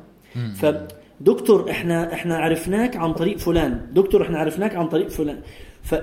فدكتور 1.19 1.69
إحنا 1.71 2.13
إحنا 2.13 2.37
عرفناك 2.37 2.95
عن 2.95 3.13
طريق 3.13 3.37
فلان. 3.37 3.81
دكتور 3.93 4.21
إحنا 4.23 4.37
عرفناك 4.39 4.75
عن 4.75 4.87
طريق 4.87 5.07
فلان. 5.09 5.39
ف 5.83 5.95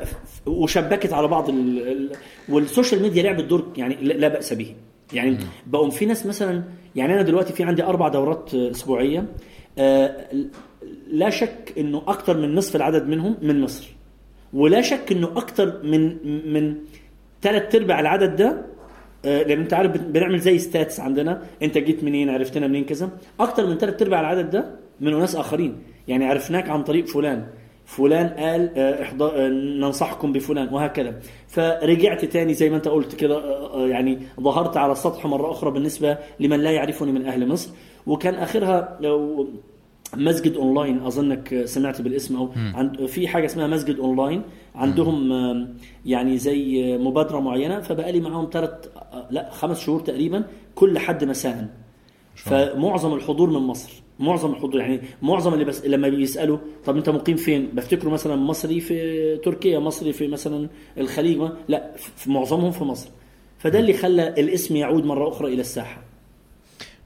وشبكت 0.46 1.12
على 1.12 1.28
بعض 1.28 1.48
ال... 1.48 1.88
ال... 1.88 2.10
وال 2.48 2.62
social 2.62 3.02
media 3.02 3.22
لعبت 3.22 3.44
دور 3.44 3.72
يعني 3.76 3.94
لا 3.94 4.28
بأس 4.28 4.52
به. 4.52 4.74
يعني 5.12 5.38
بقوا 5.66 5.90
في 5.90 6.06
ناس 6.06 6.26
مثلا 6.26 6.62
يعني 6.96 7.14
أنا 7.14 7.22
دلوقتي 7.22 7.52
في 7.52 7.62
عندي 7.64 7.82
أربع 7.84 8.08
دورات 8.08 8.54
أسبوعية. 8.54 9.26
آه، 9.78 10.26
لا 11.10 11.30
شك 11.30 11.72
إنه 11.78 12.02
أكثر 12.08 12.36
من 12.36 12.54
نصف 12.54 12.76
العدد 12.76 13.08
منهم 13.08 13.36
من 13.42 13.60
مصر 13.60 13.86
ولا 14.52 14.80
شك 14.80 15.12
إنه 15.12 15.26
أكثر 15.26 15.82
من 15.82 16.02
من 16.52 16.74
ثلاث 17.42 17.74
أرباع 17.74 18.00
العدد 18.00 18.36
ده 18.36 18.66
آه، 19.24 19.42
لأن 19.42 19.60
أنت 19.60 19.74
عارف 19.74 19.90
بن- 19.92 20.12
بنعمل 20.12 20.38
زي 20.38 20.58
ستاتس 20.58 21.00
عندنا. 21.00 21.42
أنت 21.62 21.78
جيت 21.78 22.04
منين 22.04 22.30
عرفتنا 22.30 22.66
منين 22.66 22.84
كذا. 22.84 23.10
أكثر 23.40 23.66
من 23.66 23.78
ثلاث 23.78 24.02
أرباع 24.02 24.20
العدد 24.20 24.50
ده 24.50 24.85
من 25.00 25.18
ناس 25.18 25.36
آخرين. 25.36 25.78
يعني 26.08 26.26
عرفناك 26.26 26.68
عن 26.68 26.82
طريق 26.82 27.06
فلان. 27.06 27.46
فلان 27.84 28.28
قال 28.28 28.70
آه، 28.76 29.04
آه، 29.22 29.48
ننصحكم 29.48 30.32
بفلان 30.32 30.68
وهكذا. 30.74 31.20
فرجعت 31.48 32.24
تاني 32.24 32.54
زي 32.54 32.70
ما 32.70 32.76
أنت 32.76 32.88
قلت 32.88 33.14
كده 33.14 33.36
آه، 33.74 33.86
يعني 33.86 34.18
ظهرت 34.40 34.76
على 34.76 34.92
السطح 34.92 35.26
مرة 35.26 35.50
أخرى 35.50 35.70
بالنسبة 35.70 36.18
لمن 36.40 36.60
لا 36.60 36.70
يعرفني 36.70 37.12
من 37.12 37.26
أهل 37.26 37.48
مصر. 37.48 37.70
وكان 38.06 38.34
آخرها 38.34 38.98
آه، 39.04 39.46
مسجد 40.16 40.56
أونلاين 40.56 41.00
أظنك 41.02 41.64
سمعت 41.64 42.02
بالاسم 42.02 42.36
أو 42.36 42.50
عند 42.74 43.06
في 43.06 43.28
حاجة 43.28 43.46
اسمها 43.46 43.66
مسجد 43.66 43.98
أونلاين. 43.98 44.42
عندهم 44.74 45.32
يعني 46.06 46.38
زي 46.38 46.96
مبادرة 46.98 47.40
معينة. 47.40 47.80
فبقى 47.80 48.12
لي 48.12 48.20
معاهم 48.20 48.48
ثلاث 48.52 48.70
لا 49.30 49.50
خمس 49.50 49.80
شهور 49.80 50.00
تقريبا 50.00 50.44
كل 50.74 50.98
حد 50.98 51.24
مساء. 51.24 51.68
فمعظم 52.34 53.14
الحضور 53.14 53.50
من 53.50 53.66
مصر. 53.66 54.05
معظم 54.20 54.50
الحضور 54.52 54.80
يعني 54.80 55.00
معظم 55.22 55.54
اللي 55.54 55.64
بس 55.64 55.84
لما 55.84 56.08
بيسألوا 56.08 56.58
طب 56.84 56.96
أنت 56.96 57.08
مقيم 57.10 57.36
فين؟ 57.36 57.68
بفتكروا 57.72 58.12
مثلا 58.12 58.36
مصري 58.36 58.80
في 58.80 59.36
تركيا 59.44 59.78
مصري 59.78 60.12
في 60.12 60.28
مثلا 60.28 60.68
الخليج 60.98 61.38
ما- 61.38 61.56
لا 61.68 61.92
في 62.16 62.30
معظمهم 62.30 62.70
في 62.70 62.84
مصر. 62.84 63.08
فده 63.58 63.78
اللي 63.78 63.92
خلى 63.92 64.28
الاسم 64.28 64.76
يعود 64.76 65.04
مرة 65.04 65.28
أخرى 65.28 65.52
إلى 65.52 65.60
الساحة. 65.60 66.02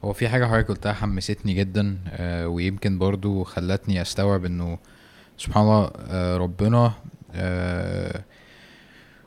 هو 0.04 0.12
في 0.12 0.28
حاجة 0.28 0.44
حضرتك 0.46 0.68
قلتها 0.68 0.92
حمستني 0.92 1.54
جدا 1.54 1.98
آه، 2.08 2.48
ويمكن 2.48 2.98
برضو 2.98 3.44
خلتني 3.44 4.02
أستوعب 4.02 4.44
إنه 4.44 4.78
سبحان 5.38 5.62
الله 5.64 5.90
آه، 6.08 6.36
ربنا 6.36 6.92
آه، 7.34 8.24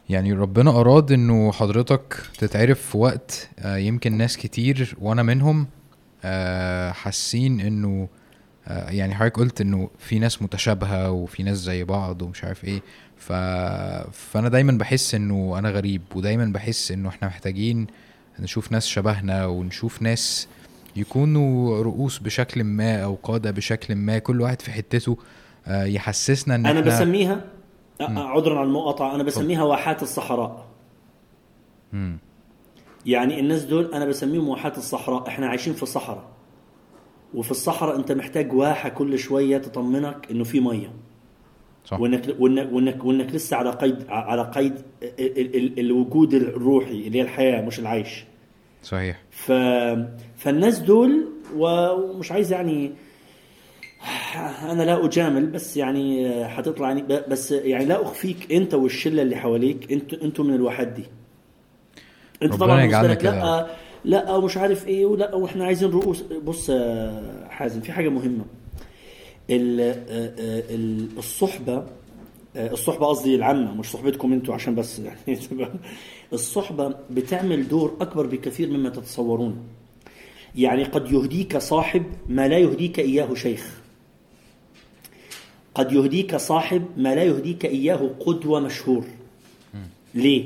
يعني 0.09 0.33
ربنا 0.33 0.79
أراد 0.79 1.11
إنه 1.11 1.51
حضرتك 1.51 2.15
تتعرف 2.37 2.81
في 2.81 2.97
وقت 2.97 3.49
يمكن 3.65 4.17
ناس 4.17 4.37
كتير 4.37 4.95
وأنا 5.01 5.23
منهم 5.23 5.67
حاسين 6.91 7.59
إنه 7.59 8.07
آه، 8.67 8.89
يعني 8.89 9.15
حضرتك 9.15 9.39
قلت 9.39 9.61
إنه 9.61 9.89
في 9.99 10.19
ناس 10.19 10.41
متشابهة 10.41 11.11
وفي 11.11 11.43
ناس 11.43 11.57
زي 11.57 11.83
بعض 11.83 12.21
ومش 12.21 12.43
عارف 12.43 12.65
إيه. 12.65 12.81
ف... 13.17 13.33
فأنا 14.11 14.49
دايما 14.49 14.71
بحس 14.71 15.15
إنه 15.15 15.55
أنا 15.57 15.69
غريب 15.69 16.01
ودايما 16.15 16.45
بحس 16.45 16.91
إنه 16.91 17.09
إحنا 17.09 17.27
محتاجين 17.27 17.87
نشوف 18.39 18.71
ناس 18.71 18.87
شبهنا 18.87 19.45
ونشوف 19.45 20.01
ناس 20.01 20.47
يكونوا 20.95 21.81
رؤوس 21.83 22.19
بشكل 22.19 22.63
ما 22.63 23.03
أو 23.03 23.17
قادة 23.23 23.51
بشكل 23.51 23.95
ما 23.95 24.17
كل 24.17 24.41
واحد 24.41 24.61
في 24.61 24.71
حتته 24.71 25.17
آه، 25.67 25.83
يحسسنا 25.83 26.55
إن 26.55 26.65
أنا 26.65 26.79
إحنا 26.79 26.91
بسميها 26.91 27.41
عذرا 28.01 28.57
على 28.59 28.67
المقاطعة 28.67 29.15
أنا 29.15 29.23
بسميها 29.23 29.63
واحات 29.63 30.03
الصحراء. 30.03 30.65
مم. 31.93 32.17
يعني 33.05 33.39
الناس 33.39 33.63
دول 33.63 33.93
أنا 33.93 34.05
بسميهم 34.05 34.49
واحات 34.49 34.77
الصحراء. 34.77 35.27
إحنا 35.27 35.47
عايشين 35.47 35.73
في 35.73 35.85
صحراء 35.85 36.23
وفي 37.33 37.51
الصحراء 37.51 37.95
أنت 37.95 38.11
محتاج 38.11 38.53
واحة 38.53 38.89
كل 38.89 39.19
شوية 39.19 39.57
تطمنك 39.57 40.27
إنه 40.31 40.43
في 40.43 40.59
مية. 40.59 40.93
صح. 41.85 41.99
وانك 41.99 42.35
وانك 42.39 42.69
وانك, 42.73 43.05
وإنك 43.05 43.33
لسه 43.35 43.57
على 43.57 43.69
قيد 43.71 44.05
على 44.09 44.41
قيد 44.55 44.73
ال- 45.03 45.39
ال- 45.39 45.55
ال- 45.55 45.79
الوجود 45.79 46.33
الروحي 46.33 46.91
اللي 47.07 47.17
هي 47.17 47.21
الحياة 47.21 47.61
مش 47.61 47.79
العيش. 47.79 48.25
صحيح. 48.83 49.21
ف 49.31 49.51
فالناس 50.37 50.79
دول 50.79 51.27
ومش 51.55 52.31
عايز 52.31 52.51
يعني 52.53 52.91
أنا 54.63 54.83
لا 54.83 55.05
أجامل 55.05 55.47
بس 55.47 55.77
يعني 55.77 56.27
هتطلع 56.45 56.87
يعني 56.87 57.01
بس 57.27 57.51
يعني 57.51 57.85
لا 57.85 58.01
أخفيك 58.01 58.51
أنت 58.53 58.73
والشلة 58.73 59.21
اللي 59.21 59.35
حواليك. 59.35 59.91
انت 59.91 60.13
أنتوا 60.13 60.45
من 60.45 60.53
الواحات 60.53 60.87
دي. 60.87 61.03
انت 62.43 62.53
طبعا. 62.59 62.75
لا 63.31 63.67
لا 64.05 64.35
ومش 64.35 64.57
عارف 64.57 64.87
إيه 64.87 65.05
ولا 65.05 65.35
وإحنا 65.35 65.65
عايزين 65.65 65.89
رؤوس. 65.89 66.21
بص 66.21 66.69
يا 66.69 67.47
حازم 67.49 67.81
في 67.81 67.91
حاجة 67.91 68.09
مهمة. 68.09 68.45
ال- 69.49 70.03
ال- 70.69 71.17
الصحبة 71.17 71.85
الصحبة 72.55 73.05
قصدي 73.05 73.35
العامة 73.35 73.73
مش 73.75 73.85
صحبتكم 73.91 74.33
أنتوا 74.33 74.53
عشان 74.53 74.75
بس 74.75 74.99
يعني 75.05 75.37
الصحبة 76.33 76.95
بتعمل 77.11 77.67
دور 77.67 77.97
أكبر 78.01 78.25
بكثير 78.25 78.69
مما 78.69 78.89
تتصورون. 78.89 79.57
يعني 80.55 80.83
قد 80.83 81.11
يهديك 81.11 81.57
صاحب 81.57 82.03
ما 82.27 82.47
لا 82.47 82.57
يهديك 82.57 82.99
إياه 82.99 83.33
شيخ. 83.33 83.81
قد 85.75 85.91
يهديك 85.91 86.35
صاحب 86.35 86.85
ما 86.97 87.15
لا 87.15 87.23
يهديك 87.23 87.65
إياه 87.65 88.09
قدوة 88.19 88.59
مشهور. 88.59 89.03
ليه؟ 90.15 90.45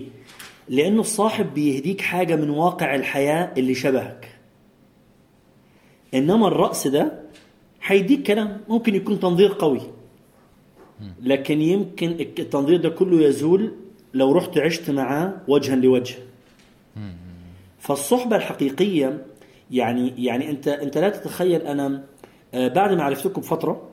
لأنه 0.69 1.01
الصاحب 1.01 1.53
بيهديك 1.53 2.01
حاجة 2.01 2.35
من 2.35 2.49
واقع 2.49 2.95
الحياة 2.95 3.53
اللي 3.57 3.75
شبهك. 3.75 4.37
إنما 6.13 6.47
الرأس 6.47 6.87
ده 6.87 7.19
هيديك 7.83 8.23
كلام 8.27 8.61
ممكن 8.69 8.95
يكون 8.95 9.19
تنظير 9.19 9.53
قوي. 9.59 9.81
لكن 11.21 11.61
يمكن 11.61 12.07
التنظير 12.39 12.81
ده 12.81 12.89
كله 12.89 13.21
يزول 13.27 13.73
لو 14.13 14.31
رحت 14.31 14.57
عشت 14.57 14.89
معاه 14.89 15.33
وجها 15.47 15.75
لوجه. 15.75 16.15
فالصحبة 17.79 18.35
الحقيقية 18.35 19.25
يعني 19.71 20.25
يعني 20.25 20.49
أنت 20.49 20.67
أنت 20.67 20.97
لا 20.97 21.09
تتخيل 21.09 21.61
أنا 21.61 22.03
آه، 22.53 22.67
بعد 22.67 22.93
ما 22.93 23.03
عرفتكم 23.03 23.41
بفترة 23.41 23.89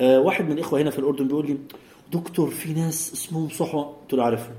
آه، 0.00 0.20
واحد 0.20 0.44
من 0.44 0.52
الإخوة 0.52 0.80
هنا 0.80 0.90
في 0.90 0.98
الأردن 0.98 1.26
بيقول 1.26 1.46
لي 1.46 1.56
دكتور 2.12 2.50
في 2.50 2.72
ناس 2.72 3.12
اسمهم 3.12 3.48
صحوة. 3.48 3.82
قلت 3.84 4.12
له 4.14 4.24
عارفهم. 4.24 4.54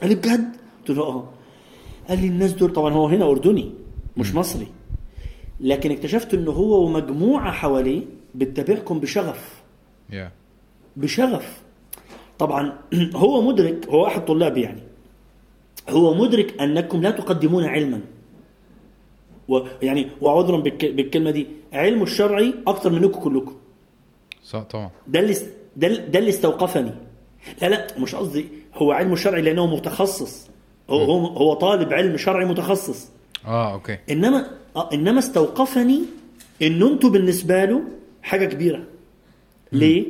قال 0.00 0.08
لي 0.10 0.14
بجد؟ 0.14 0.56
قلت 0.78 0.90
له 0.98 1.02
آه. 1.02 1.28
قال 2.08 2.20
لي 2.20 2.26
الناس 2.26 2.52
دول 2.52 2.72
طبعا 2.72 2.92
هو 2.92 3.06
هنا 3.06 3.24
أردني 3.24 3.72
مش 4.16 4.34
مصري. 4.34 4.66
لكن 5.60 5.90
اكتشفت 5.90 6.34
انه 6.34 6.50
هو 6.50 6.84
ومجموعة 6.84 7.52
حواليه 7.52 8.02
بتتابعكم 8.34 9.00
بشغف. 9.00 9.60
بشغف. 10.96 11.62
طبعا 12.38 12.78
هو 13.14 13.42
مدرك 13.42 13.88
هو 13.88 14.06
احد 14.06 14.24
طلابي 14.24 14.60
يعني 14.60 14.80
هو 15.88 16.14
مدرك 16.14 16.60
أنكم 16.60 17.02
لا 17.02 17.10
تقدمون 17.10 17.64
علما. 17.64 18.00
ويعني 19.48 20.06
وعذرا 20.20 20.56
بالك- 20.60 20.94
بالكلمة 20.94 21.30
دي 21.30 21.46
علم 21.72 22.02
الشرعي 22.02 22.54
أكثر 22.66 22.90
منكم 22.90 23.20
كلكم. 23.20 23.54
صح 24.44 24.62
طبعا. 24.62 24.90
ده 25.08 25.20
اللي 25.20 25.34
ده 25.76 25.86
اللي- 25.86 26.06
ده 26.06 26.18
اللي 26.18 26.30
استوقفني. 26.30 26.90
لا 27.62 27.66
لا 27.68 27.86
مش 27.98 28.14
قصدي 28.14 28.44
هو 28.82 28.92
علم 28.92 29.12
الشرعي 29.12 29.42
لأنه 29.42 29.66
متخصص. 29.76 30.50
هو 30.90 30.98
هو 31.04 31.26
هو 31.26 31.54
طالب 31.54 31.92
علم 31.92 32.16
شرعي 32.16 32.44
متخصص. 32.44 33.08
آه 33.46 33.72
أوكي. 33.74 33.98
انما 34.10 34.46
آه، 34.76 34.88
إنما 34.92 35.18
استوقفني 35.18 36.00
إن 36.62 36.82
أنتم 36.82 37.12
بالنسبة 37.12 37.64
له 37.64 37.82
حاجة 38.22 38.46
كبيرة. 38.46 38.82
ليه؟ 39.72 40.04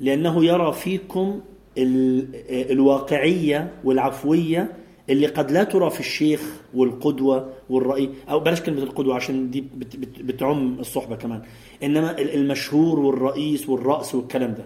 لأنه 0.00 0.44
يرى 0.44 0.72
فيكم 0.72 1.40
ال- 1.78 2.28
الواقعية 2.72 3.72
والعفوية 3.84 4.72
اللي 5.10 5.26
قد 5.26 5.50
لا 5.50 5.64
ترى 5.64 5.90
في 5.90 6.00
الشيخ 6.00 6.40
والقدوة 6.74 7.48
والرأي. 7.70 8.10
أو 8.30 8.40
بلاش 8.40 8.60
كلمة 8.60 8.82
القدوة 8.82 9.14
عشان 9.14 9.50
دي 9.50 9.60
بت 9.76 9.96
بت 9.96 10.22
بتعم 10.22 10.76
الصحبة 10.80 11.16
كمان. 11.16 11.42
إنما 11.82 12.18
ال- 12.18 12.34
المشهور 12.34 13.00
والرئيس 13.00 13.68
والرأس 13.68 14.14
والكلام 14.14 14.54
ده. 14.54 14.64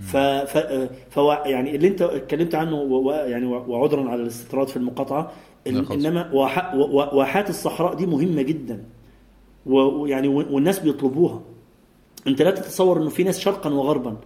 ف, 0.00 0.16
ف, 1.10 1.16
يعني 1.46 1.74
اللي 1.76 1.88
انت 1.88 2.02
اتكلمت 2.02 2.54
عنه 2.54 2.76
و 2.76 3.10
يعني 3.12 3.46
و- 3.46 3.64
وعذرا 3.68 4.08
على 4.10 4.22
الاستطراد 4.22 4.68
في 4.68 4.76
المقاطعة. 4.76 5.32
إنما 6.06 6.30
واحا- 6.32 6.74
و- 6.74 6.96
و- 7.00 7.16
واحات 7.18 7.50
الصحراء 7.50 7.94
دي 7.94 8.06
مهمة 8.06 8.42
جدا. 8.42 8.84
ويعني 9.66 10.28
و- 10.28 10.46
والناس 10.54 10.78
بيطلبوها. 10.78 11.40
أنت 12.26 12.42
لا 12.42 12.50
تتصور 12.50 13.02
إنه 13.02 13.08
في 13.10 13.22
ناس 13.22 13.38
شرقا 13.38 13.70
وغربا. 13.70 14.16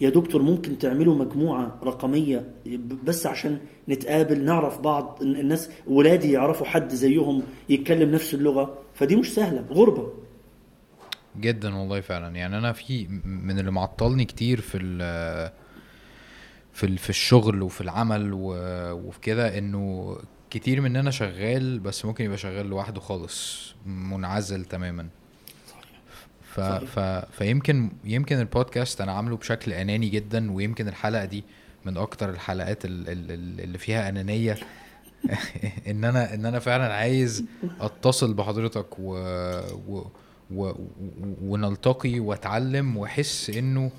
يا 0.00 0.10
دكتور 0.10 0.42
ممكن 0.42 0.78
تعملوا 0.78 1.14
مجموعة 1.14 1.78
رقمية 1.84 2.44
ب- 2.66 3.04
بس 3.04 3.26
عشان 3.26 3.58
نتقابل 3.88 4.44
نعرف 4.44 4.80
بعض 4.80 5.18
ال- 5.22 5.40
الناس 5.40 5.70
ولادي 5.86 6.32
يعرفوا 6.32 6.66
حد 6.66 6.92
زيهم 6.92 7.42
يتكلم 7.68 8.10
نفس 8.10 8.34
اللغة. 8.34 8.74
فدي 8.94 9.16
مش 9.16 9.34
سهلة 9.34 9.64
غربة. 9.72 10.08
جدا 11.40 11.74
والله 11.74 12.00
فعلا. 12.00 12.36
يعني 12.36 12.58
أنا 12.58 12.72
في 12.72 13.06
من 13.24 13.58
اللي 13.58 13.70
معطلني 13.70 14.24
كتير 14.24 14.60
في 14.60 14.78
ال 14.78 15.52
في 16.72 16.96
في 16.96 17.10
الشغل 17.10 17.62
وفي 17.62 17.80
العمل 17.80 18.30
وفي 18.34 19.20
كده 19.20 19.58
إنه 19.58 20.16
كتير 20.50 20.80
مننا 20.80 21.10
شغال 21.10 21.78
بس 21.78 22.04
ممكن 22.04 22.24
يبقى 22.24 22.38
شغال 22.38 22.66
لوحده 22.66 23.00
خالص 23.00 23.74
منعزل 23.86 24.64
تماما. 24.64 25.08
ف 26.54 26.60
فيمكن 27.38 27.90
يمكن 28.04 28.38
البودكاست 28.40 29.00
أنا 29.00 29.12
عامله 29.12 29.36
بشكل 29.36 29.72
أناني 29.72 30.08
جدا 30.08 30.52
ويمكن 30.52 30.88
الحلقة 30.88 31.24
دي 31.24 31.44
من 31.84 31.96
أكتر 31.96 32.30
الحلقات 32.30 32.84
ال- 32.84 33.08
ال- 33.08 33.30
ال- 33.32 33.60
اللي 33.60 33.78
فيها 33.78 34.08
أنانية. 34.08 34.56
إن 35.90 36.04
أنا 36.04 36.34
إن 36.34 36.46
أنا 36.46 36.58
فعلا 36.58 36.94
عايز 36.94 37.44
أتصل 37.80 38.34
بحضرتك 38.34 38.98
و, 38.98 39.14
و... 39.88 40.06
و... 40.54 40.72
ونلتقي 41.42 42.20
واتعلم 42.20 42.96
وأحس 42.96 43.50
إنه 43.50 43.90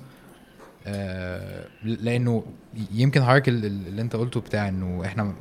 آه 0.86 1.66
لأنه 1.84 2.44
يمكن 2.92 3.24
حضرتك 3.24 3.48
ال- 3.48 3.64
ال- 3.64 3.86
اللي 3.86 4.02
أنت 4.02 4.16
قلته 4.16 4.40
بتاع 4.40 4.68
إنه 4.68 5.04
إحنا 5.04 5.34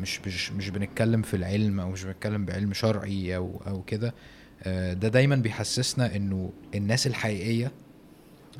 مش 0.00 0.20
مش 0.26 0.52
مش 0.52 0.68
بنتكلم 0.70 1.22
في 1.22 1.34
العلم 1.36 1.80
أو 1.80 1.90
مش 1.90 2.04
بنتكلم 2.04 2.44
بعلم 2.44 2.72
شرعي 2.72 3.36
أو 3.36 3.60
أو 3.66 3.82
كده 3.82 4.14
آه 4.62 4.92
ده 4.92 5.08
دايما 5.08 5.36
بيحسسنا 5.36 6.16
إنه 6.16 6.50
الناس 6.74 7.06
الحقيقية 7.06 7.70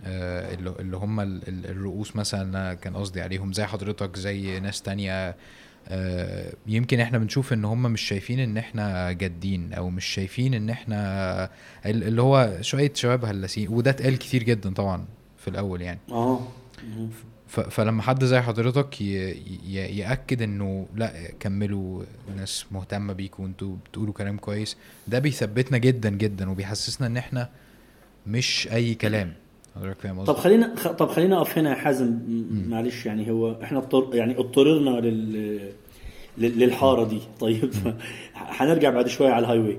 آه، 0.04 0.54
اللي 0.54 0.96
هم 0.96 1.20
ال- 1.20 1.48
ال- 1.48 1.66
الرؤوس 1.66 2.16
مثلا 2.16 2.74
كان 2.74 2.96
قصدي 2.96 3.20
عليهم 3.22 3.52
زي 3.52 3.64
حضرتك 3.64 4.16
زي 4.16 4.60
ناس 4.60 4.82
تانية 4.82 5.36
يمكن 6.66 7.00
إحنا 7.00 7.18
بنشوف 7.18 7.52
ان 7.52 7.64
هم 7.64 7.82
مش 7.82 8.00
شايفين 8.00 8.38
ان 8.40 8.56
إحنا 8.56 9.12
جادين 9.12 9.72
أو 9.72 9.90
مش 9.90 10.04
شايفين 10.04 10.54
ان 10.54 10.70
إحنا 10.70 11.44
ال- 11.86 12.04
اللي 12.04 12.22
هو 12.22 12.58
شوية 12.60 12.92
شباب 12.94 13.24
هلاسين 13.24 13.68
وده 13.68 13.90
اتقال 13.90 14.18
كتير 14.18 14.42
جدا 14.42 14.72
طبعا 14.74 15.04
في 15.38 15.48
الأول 15.48 15.82
يعني. 15.82 15.98
آه. 16.10 16.40
فلما 17.48 18.02
حد 18.02 18.24
زي 18.24 18.40
حضرتك 18.40 19.00
يأكد 19.00 20.42
انه 20.42 20.86
لا 20.96 21.12
كملوا 21.40 22.02
ناس 22.36 22.64
مهتمة 22.70 23.12
بيكوا 23.12 23.44
وانتوا 23.44 23.76
بتقولوا 23.90 24.14
كلام 24.14 24.36
كويس 24.38 24.76
ده 25.08 25.18
بيثبتنا 25.18 25.78
جدا 25.78 26.10
جدا 26.10 26.50
وبيحسسنا 26.50 27.06
ان 27.06 27.16
إحنا 27.16 27.48
مش 28.26 28.68
أي 28.72 28.94
كلام. 28.94 29.32
حضرتك 29.76 30.00
فاهم 30.00 30.24
طب 30.24 30.34
خلينا 30.36 30.74
خ- 30.76 30.88
طب 30.92 31.08
خلينا 31.08 31.36
أقف 31.38 31.58
هنا 31.58 31.70
يا 31.70 31.74
حازم. 31.74 32.18
معلش 32.68 33.06
يعني 33.06 33.30
هو 33.30 33.56
إحنا 33.62 33.78
اضطر 33.78 34.14
يعني 34.14 34.38
اضطررنا 34.38 34.90
لل 35.00 35.32
لل- 36.38 36.58
للحارة 36.58 37.04
دي. 37.04 37.18
طيب. 37.40 37.70
هنرجع 38.34 38.90
بعد 38.90 39.08
شوية 39.08 39.30
على 39.30 39.44
ال 39.44 39.58
highway 39.58 39.78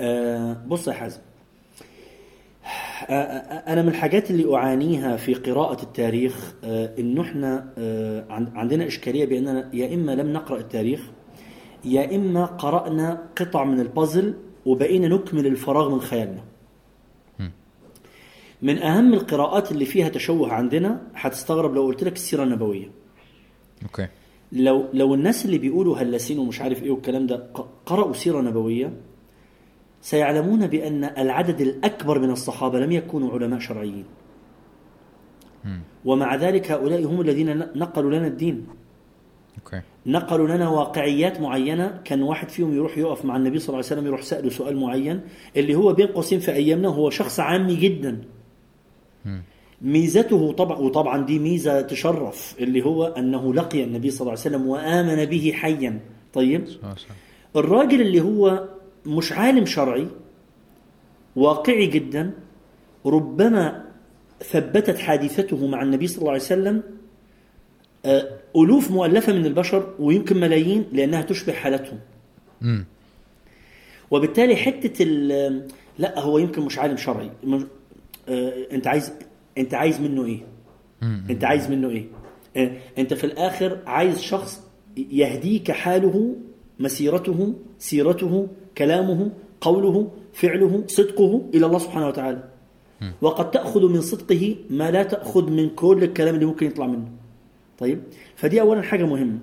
آه 0.00 0.56
بص 0.66 0.88
يا 0.88 0.92
حازم. 0.92 1.20
آه، 3.08 3.12
آه، 3.12 3.72
أنا 3.72 3.82
من 3.82 3.88
الحاجات 3.88 4.30
اللي 4.30 4.54
أعانيها 4.54 5.16
في 5.16 5.34
قراءة 5.34 5.82
التاريخ 5.82 6.54
آه، 6.64 6.90
إنه 6.98 7.22
إحنا 7.22 7.72
آه، 7.78 8.24
عن- 8.30 8.52
عندنا 8.56 8.86
إشكالية 8.86 9.26
بأننا 9.26 9.70
يا 9.74 9.94
إما 9.94 10.12
لم 10.12 10.32
نقرأ 10.32 10.58
التاريخ 10.58 11.00
يا 11.84 12.16
إما 12.16 12.44
قرأنا 12.44 13.22
قطع 13.36 13.64
من 13.64 13.80
البازل 13.80 14.34
وبقينا 14.66 15.08
نكمل 15.08 15.46
الفراغ 15.46 15.88
من 15.94 16.00
خيالنا. 16.00 16.40
من 18.62 18.78
أهم 18.78 19.14
القراءات 19.14 19.72
اللي 19.72 19.84
فيها 19.84 20.08
تشوه 20.08 20.52
عندنا 20.52 21.02
هتستغرب 21.14 21.74
لو 21.74 21.82
قلت 21.82 22.04
لك 22.04 22.12
السيرة 22.12 22.42
النبوية. 22.42 22.90
Okay. 23.82 24.08
لو 24.52 24.84
لو 24.92 25.14
الناس 25.14 25.44
اللي 25.44 25.58
بيقولوا 25.58 25.96
هلاسين 25.98 26.38
ومش 26.38 26.60
عارف 26.60 26.82
إيه 26.82 26.90
والكلام 26.90 27.26
ده 27.26 27.36
قرأوا 27.86 28.12
سيرة 28.12 28.40
نبوية 28.40 28.92
سيعلمون 30.00 30.66
بأن 30.66 31.04
العدد 31.04 31.60
الأكبر 31.60 32.18
من 32.18 32.30
الصحابة 32.30 32.80
لم 32.80 32.92
يكونوا 32.92 33.32
علماء 33.32 33.58
شرعيين. 33.58 34.04
ومع 36.04 36.34
ذلك 36.34 36.70
هؤلاء 36.70 37.04
هم 37.04 37.20
الذين 37.20 37.58
نقلوا 37.58 38.10
لنا 38.10 38.26
الدين. 38.26 38.66
Okay. 39.58 39.82
نقلوا 40.06 40.48
لنا 40.48 40.68
واقعيات 40.68 41.40
معينة. 41.40 42.00
كان 42.04 42.22
واحد 42.22 42.48
فيهم 42.48 42.74
يروح 42.74 42.98
يقف 42.98 43.24
مع 43.24 43.36
النبي 43.36 43.58
صلى 43.58 43.68
الله 43.68 43.76
عليه 43.76 43.86
وسلم 43.86 44.06
يروح 44.06 44.22
سأله 44.22 44.50
سؤال 44.50 44.76
معين 44.76 45.20
اللي 45.56 45.74
هو 45.74 45.92
بين 45.92 46.06
قوسين 46.06 46.40
في 46.40 46.52
أيامنا 46.52 46.88
هو 46.88 47.10
شخص 47.10 47.40
عامي 47.40 47.76
جدا. 47.76 48.20
ميزته 49.82 50.52
طبعا 50.52 50.78
وطبعا 50.78 51.24
دي 51.26 51.38
ميزة 51.38 51.80
تشرف 51.80 52.54
اللي 52.60 52.84
هو 52.84 53.04
أنه 53.06 53.54
لقي 53.54 53.84
النبي 53.84 54.10
صلى 54.10 54.20
الله 54.20 54.30
عليه 54.30 54.40
وسلم 54.40 54.66
وآمن 54.66 55.24
به 55.24 55.52
حيا. 55.54 56.00
طيب؟ 56.32 56.64
الراجل 57.56 58.00
اللي 58.00 58.20
هو 58.20 58.68
مش 59.06 59.32
عالم 59.32 59.66
شرعي 59.66 60.06
واقعي 61.36 61.86
جدا 61.86 62.30
ربما 63.06 63.84
ثبتت 64.44 64.98
حادثته 64.98 65.66
مع 65.66 65.82
النبي 65.82 66.06
صلى 66.06 66.18
الله 66.18 66.30
عليه 66.30 66.42
وسلم 66.42 66.82
آه، 68.04 68.28
ألوف 68.56 68.90
مؤلفة 68.90 69.32
من 69.32 69.46
البشر 69.46 69.94
ويمكن 69.98 70.36
ملايين 70.40 70.84
لأنها 70.92 71.22
تشبه 71.22 71.52
حالتهم. 71.52 71.98
وبالتالي 74.10 74.56
حتة 74.56 75.04
لا 75.98 76.20
هو 76.20 76.38
يمكن 76.38 76.62
مش 76.62 76.78
عالم 76.78 76.96
شرعي. 76.96 77.30
آه، 78.28 78.52
أنت 78.72 78.86
عايز 78.86 79.12
أنت 79.58 79.74
عايز 79.74 80.00
منه 80.00 80.24
إيه؟ 80.24 80.40
أنت 81.30 81.44
عايز 81.44 81.70
منه 81.70 81.90
إيه؟ 81.90 82.06
آه، 82.56 82.70
أنت 82.98 83.14
في 83.14 83.24
الآخر 83.24 83.78
عايز 83.86 84.20
شخص 84.20 84.62
يهديك 84.96 85.70
حاله 85.70 86.36
مسيرته 86.80 87.54
سيرته 87.78 88.48
كلامه 88.78 89.30
قوله 89.60 90.10
فعله 90.32 90.84
صدقه 90.86 91.48
إلى 91.54 91.66
الله 91.66 91.78
سبحانه 91.78 92.08
وتعالى. 92.08 92.44
وقد 93.22 93.50
تأخذ 93.50 93.88
من 93.88 94.00
صدقه 94.00 94.56
ما 94.70 94.90
لا 94.90 95.02
تأخذ 95.02 95.50
من 95.50 95.68
كل 95.70 96.04
الكلام 96.04 96.34
اللي 96.34 96.46
ممكن 96.46 96.66
يطلع 96.66 96.86
منه. 96.86 97.08
طيب 97.78 98.02
فدي 98.36 98.60
أولا 98.60 98.82
حاجة 98.82 99.04
مهمة. 99.04 99.38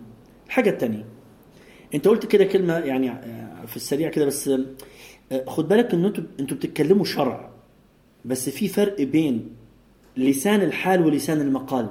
الحاجة 0.48 0.70
الثانية 0.70 1.06
انت 1.96 2.08
قلت 2.08 2.26
كده 2.26 2.46
كلمة 2.46 2.78
يعني 2.78 3.12
آه، 3.12 3.66
في 3.66 3.76
السريع 3.76 4.10
كده 4.10 4.26
بس 4.26 4.50
خد 5.48 5.68
بالك 5.68 5.94
إن 5.94 6.06
أنتوا 6.06 6.24
أنتوا 6.40 6.58
بتتكلموا 6.58 7.06
شرع. 7.06 7.50
بس 8.28 8.50
في 8.50 8.68
فرق 8.68 9.02
بين 9.02 9.50
لسان 10.18 10.62
الحال 10.62 11.06
ولسان 11.06 11.42
المقال. 11.42 11.88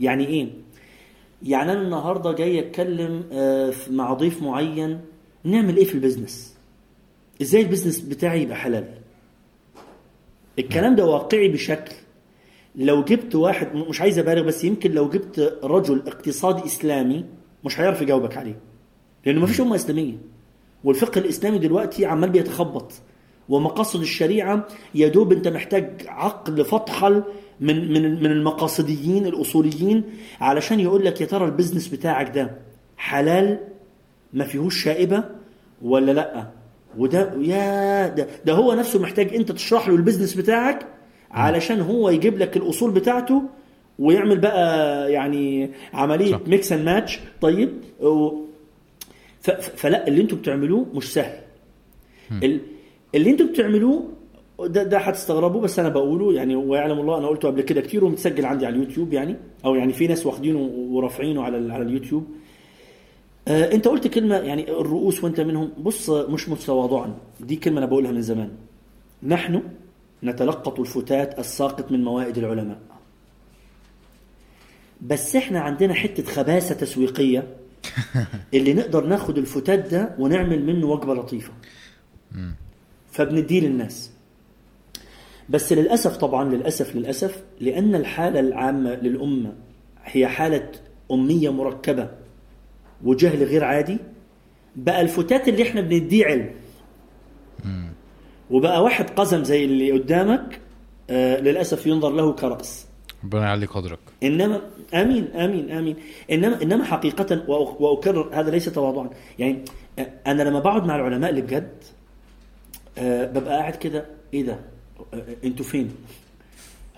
يعني 0.00 0.26
إيه؟ 0.26 0.48
يعني 1.42 1.72
أنا 1.72 1.82
النهارده 1.82 2.32
جاي 2.32 2.60
أتكلم 2.60 3.24
آه، 3.32 3.72
مع 3.90 4.12
ضيف 4.12 4.42
معين 4.42 5.00
نعمل 5.44 5.76
إيه 5.76 5.84
في 5.84 5.94
ال 5.94 6.01
business 6.01 6.54
إزاي 7.42 7.62
ال 7.62 7.66
business 7.66 8.00
بتاعي 8.00 8.42
يبقى 8.42 8.56
حلال؟ 8.56 8.88
الكلام 10.58 10.96
ده 10.96 11.04
واقعي 11.06 11.48
بشكل. 11.48 11.94
لو 12.76 13.04
جبت 13.04 13.34
واحد 13.34 13.74
مش 13.74 14.00
عايز 14.00 14.18
أبالغ 14.18 14.42
بس 14.42 14.64
يمكن 14.64 14.92
لو 14.92 15.08
جبت 15.08 15.58
رجل 15.64 16.02
اقتصادي 16.06 16.64
إسلامي 16.64 17.24
مش 17.64 17.80
هيعرف 17.80 18.02
يجاوبك 18.02 18.36
عليه. 18.36 18.58
لأنه 19.26 19.40
ما 19.40 19.46
فيش 19.46 19.60
أمة 19.60 19.74
إسلامية. 19.74 20.14
والفقه 20.84 21.18
الإسلامي 21.18 21.58
دلوقتي 21.58 22.06
عمال 22.06 22.30
بيتخبط. 22.30 22.92
ومقاصد 23.52 24.00
الشريعة 24.00 24.66
يا 24.94 25.08
دوب 25.08 25.32
أنت 25.32 25.48
محتاج 25.48 25.90
عقل 26.08 26.64
فطحل 26.64 27.22
من 27.60 27.92
من 27.92 28.22
من 28.22 28.30
المقاصديين 28.30 29.26
الأصوليين 29.26 30.04
علشان 30.40 30.80
يقول 30.80 31.04
لك 31.04 31.20
يا 31.20 31.26
ترى 31.26 31.44
ال 31.44 31.49
business 31.49 31.88
بتاعك 31.88 32.34
ده 32.34 32.50
حلال؟ 32.96 33.58
ما 34.32 34.44
فيهوش 34.44 34.84
شائبة 34.84 35.24
ولا 35.82 36.12
لأ؟ 36.12 36.46
وده 36.98 37.32
يا 37.40 38.08
ده, 38.08 38.26
ده 38.44 38.52
هو 38.52 38.74
نفسه 38.74 39.00
محتاج 39.00 39.34
أنت 39.34 39.52
تشرح 39.52 39.88
له 39.88 39.94
ال 39.94 39.98
business 39.98 40.34
بتاعك 40.34 40.86
علشان 41.30 41.80
هو 41.80 42.10
يجيب 42.10 42.38
لك 42.38 42.56
الأصول 42.56 42.90
بتاعته 42.90 43.42
ويعمل 43.98 44.38
بقى 44.38 45.12
يعني 45.12 45.70
عملية. 45.94 46.40
mix 46.46 46.72
and 46.72 46.84
match 46.84 47.20
طيب 47.40 47.70
و- 48.00 48.30
ف- 49.40 49.50
فلأ 49.50 50.06
اللي 50.08 50.20
أنتوا 50.22 50.38
بتعملوه 50.38 50.86
مش 50.94 51.12
سهل. 51.12 51.38
ال- 52.32 52.60
اللي 53.14 53.30
أنتوا 53.30 53.46
بتعملوه 53.46 54.08
ده 54.60 54.82
ده 54.82 54.98
هتستغربوا 54.98 55.60
بس 55.60 55.78
أنا 55.78 55.88
بقوله 55.88 56.32
يعني 56.34 56.56
ويعلم 56.56 57.00
الله 57.00 57.18
أنا 57.18 57.26
قلته 57.28 57.48
قبل 57.48 57.60
كده 57.60 57.80
كتير 57.80 58.04
ومتسجل 58.04 58.44
عندي 58.44 58.66
على 58.66 58.76
اليوتيوب 58.76 59.12
يعني 59.12 59.36
أو 59.64 59.74
يعني 59.74 59.92
في 59.92 60.06
ناس 60.06 60.26
واخدينه 60.26 60.58
ورافعينه 60.90 61.42
على 61.42 61.72
على 61.72 61.82
اليوتيوب. 61.82 62.26
آه 63.48 63.72
أنت 63.72 63.88
قلت 63.88 64.06
كلمة 64.06 64.36
يعني 64.36 64.70
الرؤوس 64.70 65.24
وأنت 65.24 65.40
منهم. 65.40 65.72
بص 65.78 66.10
مش 66.10 66.48
متواضعا. 66.48 67.14
دي 67.40 67.56
كلمة 67.56 67.78
أنا 67.78 67.86
بقولها 67.86 68.12
من 68.12 68.22
زمان. 68.22 68.50
نحن 69.22 69.62
نتلقط 70.24 70.80
الفتات 70.80 71.38
الساقط 71.38 71.92
من 71.92 72.04
موائد 72.04 72.38
العلماء. 72.38 72.78
بس 75.00 75.36
إحنا 75.36 75.60
عندنا 75.60 75.94
حتة 75.94 76.22
خباثة 76.22 76.74
تسويقية 76.74 77.56
اللي 78.54 78.74
نقدر 78.74 79.06
ناخد 79.06 79.38
الفتات 79.38 79.90
ده 79.92 80.14
ونعمل 80.18 80.64
منه 80.66 80.86
وجبة 80.86 81.14
لطيفة. 81.14 81.52
فبنديه 83.12 83.60
للناس. 83.60 84.12
بس 85.48 85.72
للأسف 85.72 86.16
طبعا 86.16 86.44
للأسف 86.54 86.96
للأسف 86.96 87.42
لأن 87.60 87.94
الحالة 87.94 88.40
العامة 88.40 88.94
للأمة 88.94 89.52
هي 90.04 90.26
حالة 90.26 90.70
أمية 91.12 91.52
مركبة 91.52 92.10
وجهل 93.04 93.42
غير 93.44 93.64
عادي. 93.64 93.98
بقى 94.76 95.00
الفتات 95.00 95.48
اللي 95.48 95.62
إحنا 95.62 95.80
بنديه 95.80 96.24
علم. 96.26 96.50
وبقى 98.50 98.82
واحد 98.82 99.10
قزم 99.10 99.44
زي 99.44 99.64
اللي 99.64 99.92
قدامك 99.92 100.60
آه 101.10 101.40
للأسف 101.40 101.86
ينظر 101.86 102.10
له 102.10 102.32
كرأس. 102.32 102.86
ربنا 103.24 103.42
يعلي 103.42 103.66
قدرك. 103.66 103.98
إنما 104.22 104.60
آمين 104.94 105.26
آمين 105.26 105.70
آمين. 105.70 105.96
إنما 106.30 106.62
إنما 106.62 106.84
حقيقه 106.84 107.44
واكرر 107.80 108.30
هذا 108.32 108.50
ليس 108.50 108.64
تواضعا. 108.64 109.10
يعني 109.38 109.64
آه، 109.98 110.06
أنا 110.26 110.42
لما 110.42 110.60
بقعد 110.60 110.84
مع 110.86 110.96
العلماء 110.96 111.30
اللي 111.30 111.40
بجد 111.42 111.72
آه، 112.98 113.24
ببقى 113.26 113.56
قاعد 113.58 113.74
كده 113.76 114.06
إيه 114.34 114.42
ده؟ 114.42 114.58
آه، 115.14 115.22
أنتوا 115.44 115.64
فين؟ 115.64 115.94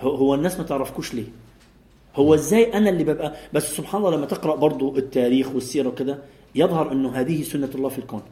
هو- 0.01 0.35
الناس 0.35 0.59
ما 0.59 0.65
تعرفكوش 0.65 1.15
ليه؟ 1.15 1.25
هو 2.17 2.35
إزاي 2.35 2.73
أنا 2.75 2.91
اللي 2.91 3.05
ببقى؟ 3.05 3.37
بس 3.53 3.77
سبحان 3.77 4.01
الله 4.05 4.17
لما 4.17 4.27
تقرأ 4.27 4.57
برضو 4.57 4.97
التاريخ 4.99 5.49
والسيرة 5.55 5.89
وكده 5.89 6.19
يظهر 6.55 6.93
إنه 6.93 7.13
هذه 7.21 7.43
سنة 7.43 7.71
الله 7.75 7.89
في 7.89 7.99
الكون. 7.99 8.23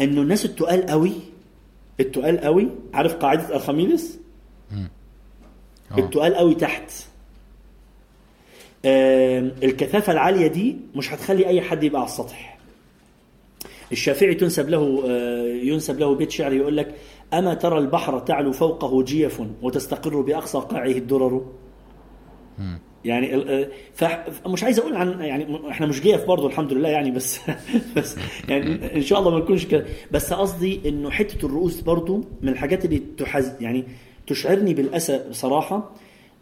إنه 0.00 0.22
الناس 0.22 0.44
التقال 0.44 0.86
قوي 0.86 1.12
التقال 2.00 2.40
قوي 2.40 2.68
عارف 2.94 3.14
قاعدة 3.14 3.54
ارخميدس 3.54 4.18
آه. 4.72 5.98
التقال 5.98 6.34
قوي 6.34 6.54
تحت. 6.54 6.92
الكثافة 9.64 10.12
العالية 10.12 10.46
دي 10.46 10.76
مش 10.94 11.12
هتخلي 11.14 11.46
أي 11.46 11.60
حد 11.60 11.82
يبقى 11.84 12.00
على 12.00 12.10
السطح. 12.10 12.53
الشافعي 13.92 14.34
تنسب 14.34 14.68
له 14.68 15.02
آه، 15.08 15.44
ينسب 15.62 15.98
له 16.00 16.14
بيت 16.14 16.30
شعر 16.30 16.52
يقول 16.52 16.76
لك 16.76 16.94
أما 17.34 17.54
ترى 17.54 17.78
البحر 17.78 18.18
تعلو 18.18 18.52
فوقه 18.52 19.02
جيف 19.02 19.42
وتستقر 19.62 20.20
بأقصى 20.20 20.58
قاعه 20.58 20.86
الدرر؟ 20.86 21.46
يعني 23.04 23.34
آه، 23.34 23.68
مش 24.46 24.64
عايز 24.64 24.78
أقول 24.78 24.96
عن 24.96 25.20
يعني 25.20 25.70
إحنا 25.70 25.86
مش 25.86 26.00
جيف 26.00 26.24
برضه 26.24 26.46
الحمد 26.46 26.72
لله 26.72 26.88
يعني 26.88 27.10
بس 27.10 27.40
بس 27.96 28.16
يعني 28.48 28.96
إن 28.96 29.02
شاء 29.02 29.18
الله 29.18 29.30
ما 29.30 29.38
نكونش 29.38 29.66
كده. 29.66 29.86
بس 30.10 30.32
قصدي 30.32 30.88
إنه 30.88 31.10
حتة 31.10 31.46
الرؤوس 31.46 31.80
برضه 31.80 32.24
من 32.42 32.48
الحاجات 32.48 32.84
اللي 32.84 33.02
تحز 33.18 33.52
يعني 33.60 33.84
تشعرني 34.26 34.74
بالأسى 34.74 35.24
بصراحة 35.30 35.90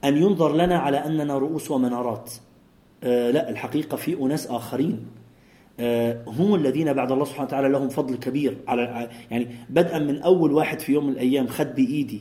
أن 0.04 0.16
ينظر 0.16 0.56
لنا 0.56 0.78
على 0.78 0.96
أننا 0.96 1.38
رؤوس 1.38 1.70
ومنارات 1.70 2.32
آه 3.04 3.30
لا 3.30 3.50
الحقيقة 3.50 3.96
في 3.96 4.14
أناس 4.14 4.46
آخرين. 4.46 5.06
هم 6.26 6.54
الذين 6.54 6.92
بعد 6.92 7.12
الله 7.12 7.24
سبحانه 7.24 7.46
وتعالى 7.48 7.68
لهم 7.68 7.88
فضل 7.88 8.16
كبير 8.16 8.56
على 8.68 9.08
يعني 9.30 9.46
بدءا 9.70 9.98
من 9.98 10.22
أول 10.22 10.52
واحد 10.52 10.80
في 10.80 10.92
يوم 10.92 11.06
من 11.06 11.12
الأيام 11.12 11.46
خد 11.46 11.74
بإيدي 11.74 12.20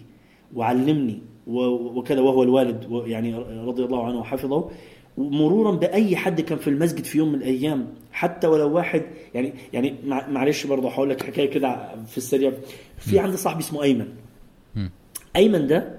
وعلمني 0.56 1.20
وكذا 1.48 2.22
وهو 2.22 2.44
الوالد 2.44 3.04
يعني 3.06 3.36
رضي 3.66 3.84
الله 3.86 4.06
عنه 4.06 4.20
وحفظه 4.20 4.70
مرورا 5.18 5.72
بأي 5.72 6.16
حد 6.16 6.42
كان 6.42 6.58
في 6.58 6.70
المسجد 6.70 7.04
في 7.04 7.18
يوم 7.18 7.30
من 7.30 7.36
الأيام 7.36 7.88
حتى 8.12 8.48
ولو 8.48 8.76
واحد 8.76 9.04
يعني 9.34 9.54
يعني 9.74 9.96
مع- 10.06 10.28
معلش 10.30 10.66
برضه 10.68 10.90
هقول 10.90 11.10
لك 11.10 11.24
حكاية 11.24 11.50
كده 11.50 11.96
في 12.06 12.18
السريع. 12.18 12.52
في 12.98 13.20
عندي 13.20 13.38
صاحبي 13.38 13.60
اسمه 13.60 13.84
أيمن. 13.84 14.08
أيمن 15.36 15.68
ده 15.68 15.98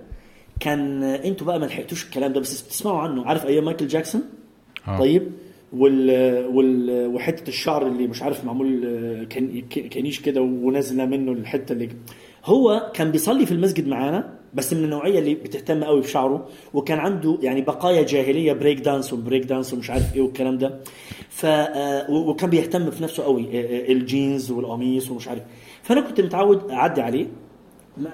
كان 0.60 1.02
أنتوا 1.02 1.46
بقى 1.46 1.60
ما 1.60 1.66
لحقتوش 1.66 2.04
الكلام 2.04 2.32
ده 2.32 2.40
بس 2.40 2.68
تسمعوا 2.68 2.98
عنه. 2.98 3.26
عارف 3.26 3.46
أيام 3.46 3.64
مايكل 3.64 3.86
جاكسون؟ 3.86 4.22
آه. 4.88 4.98
طيب. 4.98 5.32
وال 5.72 6.10
وال 6.46 7.06
وحتة 7.14 7.48
الشعر 7.48 7.86
اللي 7.86 8.06
مش 8.06 8.22
عارف 8.22 8.44
معمول 8.44 8.80
كان 9.30 9.60
كانيش 9.68 10.20
كده 10.20 10.40
ونازلة 10.40 11.04
منه 11.04 11.32
الحتة 11.32 11.72
اللي 11.72 11.88
هو 12.44 12.90
كان 12.94 13.10
بيصلي 13.10 13.46
في 13.46 13.52
المسجد 13.52 13.88
معانا 13.88 14.38
بس 14.54 14.72
من 14.72 14.84
النوعية 14.84 15.18
اللي 15.18 15.34
بتهتم 15.34 15.84
قوي 15.84 16.00
بشعره 16.00 16.48
وكان 16.74 16.98
عنده 16.98 17.38
يعني 17.42 17.60
بقايا 17.60 18.02
جاهلية 18.02 18.52
break 18.52 18.78
dance 18.80 19.12
و 19.12 19.17
break 19.17 19.42
dance 19.42 19.74
ومش 19.74 19.90
عارف 19.90 20.14
إيه 20.16 20.22
والكلام 20.22 20.58
ده. 20.58 20.80
ف 21.28 21.46
آه، 21.46 22.10
وكان 22.10 22.50
بيهتم 22.50 22.90
في 22.90 23.02
نفسه 23.02 23.22
قوي 23.22 23.42
آه، 23.42 23.62
آه، 23.62 23.92
الجينز 23.92 24.50
والقميص 24.50 25.10
ومش 25.10 25.28
عارف. 25.28 25.42
فأنا 25.82 26.00
كنت 26.00 26.20
متعود 26.20 26.70
أعدي 26.70 27.00
عليه 27.00 27.26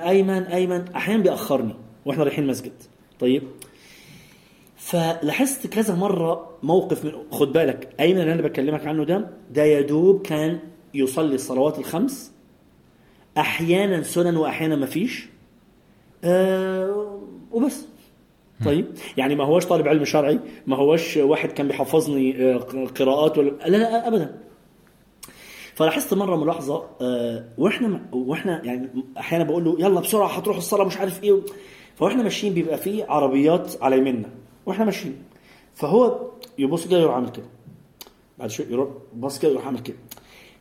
أيمن 0.09 0.43
أيمن 0.43 0.85
أحيانا 0.97 1.23
بيأخرني 1.23 1.75
وإحنا 2.07 2.25
رايحين 2.25 2.47
مسجد. 2.47 2.73
طيب؟ 3.21 3.43
فلاحظت 4.91 5.67
كذا 5.67 5.95
مرة 5.95 6.51
موقف 6.63 7.05
من 7.05 7.13
خد 7.31 7.53
بالك 7.53 7.95
ايمن 8.01 8.21
اللي 8.21 8.33
أنا 8.33 8.43
بكلمك 8.43 8.87
عنه 8.87 9.05
ده؟ 9.05 9.31
ده 9.51 9.63
يا 9.65 9.81
دوب 9.81 10.23
كان 10.23 10.59
يصلي 10.95 11.35
الصلوات 11.35 11.79
الخمس. 11.79 12.33
أحيانا 13.39 14.03
سنن 14.03 14.37
واحيانا 14.37 14.77
ما 14.77 14.87
فيش. 14.87 15.29
آه 16.25 17.21
وبس. 17.53 17.87
طيب 18.65 18.87
يعني 19.17 19.35
ما 19.35 19.45
هوش 19.45 19.67
طالب 19.67 19.89
علم 19.89 20.05
شرعي 20.05 20.39
ما 20.67 20.77
هوش 20.77 21.17
واحد 21.17 21.53
كان 21.53 21.69
بيحفظني 21.69 22.53
آه، 22.55 22.57
قراءات 22.99 23.39
ولا 23.39 23.51
لا 23.51 23.77
لا 23.77 24.09
ابدا. 24.09 24.39
فلاحظت 25.75 26.15
مرة 26.15 26.37
ملاحظة 26.37 26.85
آه، 27.01 27.45
وإحنا 27.59 28.01
وإحنا 28.13 28.65
يعني 28.65 28.89
أحيانا 29.19 29.45
بقول 29.45 29.65
له 29.65 29.77
يلا 29.79 30.01
بسرعة 30.01 30.29
هتروح 30.29 30.57
الصلاة 30.57 30.85
مش 30.85 30.97
عارف 30.97 31.23
إيه. 31.23 31.41
فإحنا 31.97 32.23
ماشيين 32.23 32.55
بيبقى 32.55 32.79
في 32.79 33.03
عربيات 33.03 33.75
على 33.83 33.99
يميننا. 33.99 34.29
وإحنا 34.69 34.85
ماشيين. 34.85 35.23
فهو 35.75 36.31
يبص 36.59 36.87
كده 36.87 36.99
يروح 36.99 37.15
عامل 37.15 37.29
كده. 37.29 37.47
بعد 38.39 38.51
شوية 38.51 38.67
يروح 38.67 38.89
بص 39.17 39.39
كده 39.39 39.51
يروح 39.51 39.67
عامل 39.67 39.79
كده. 39.79 39.97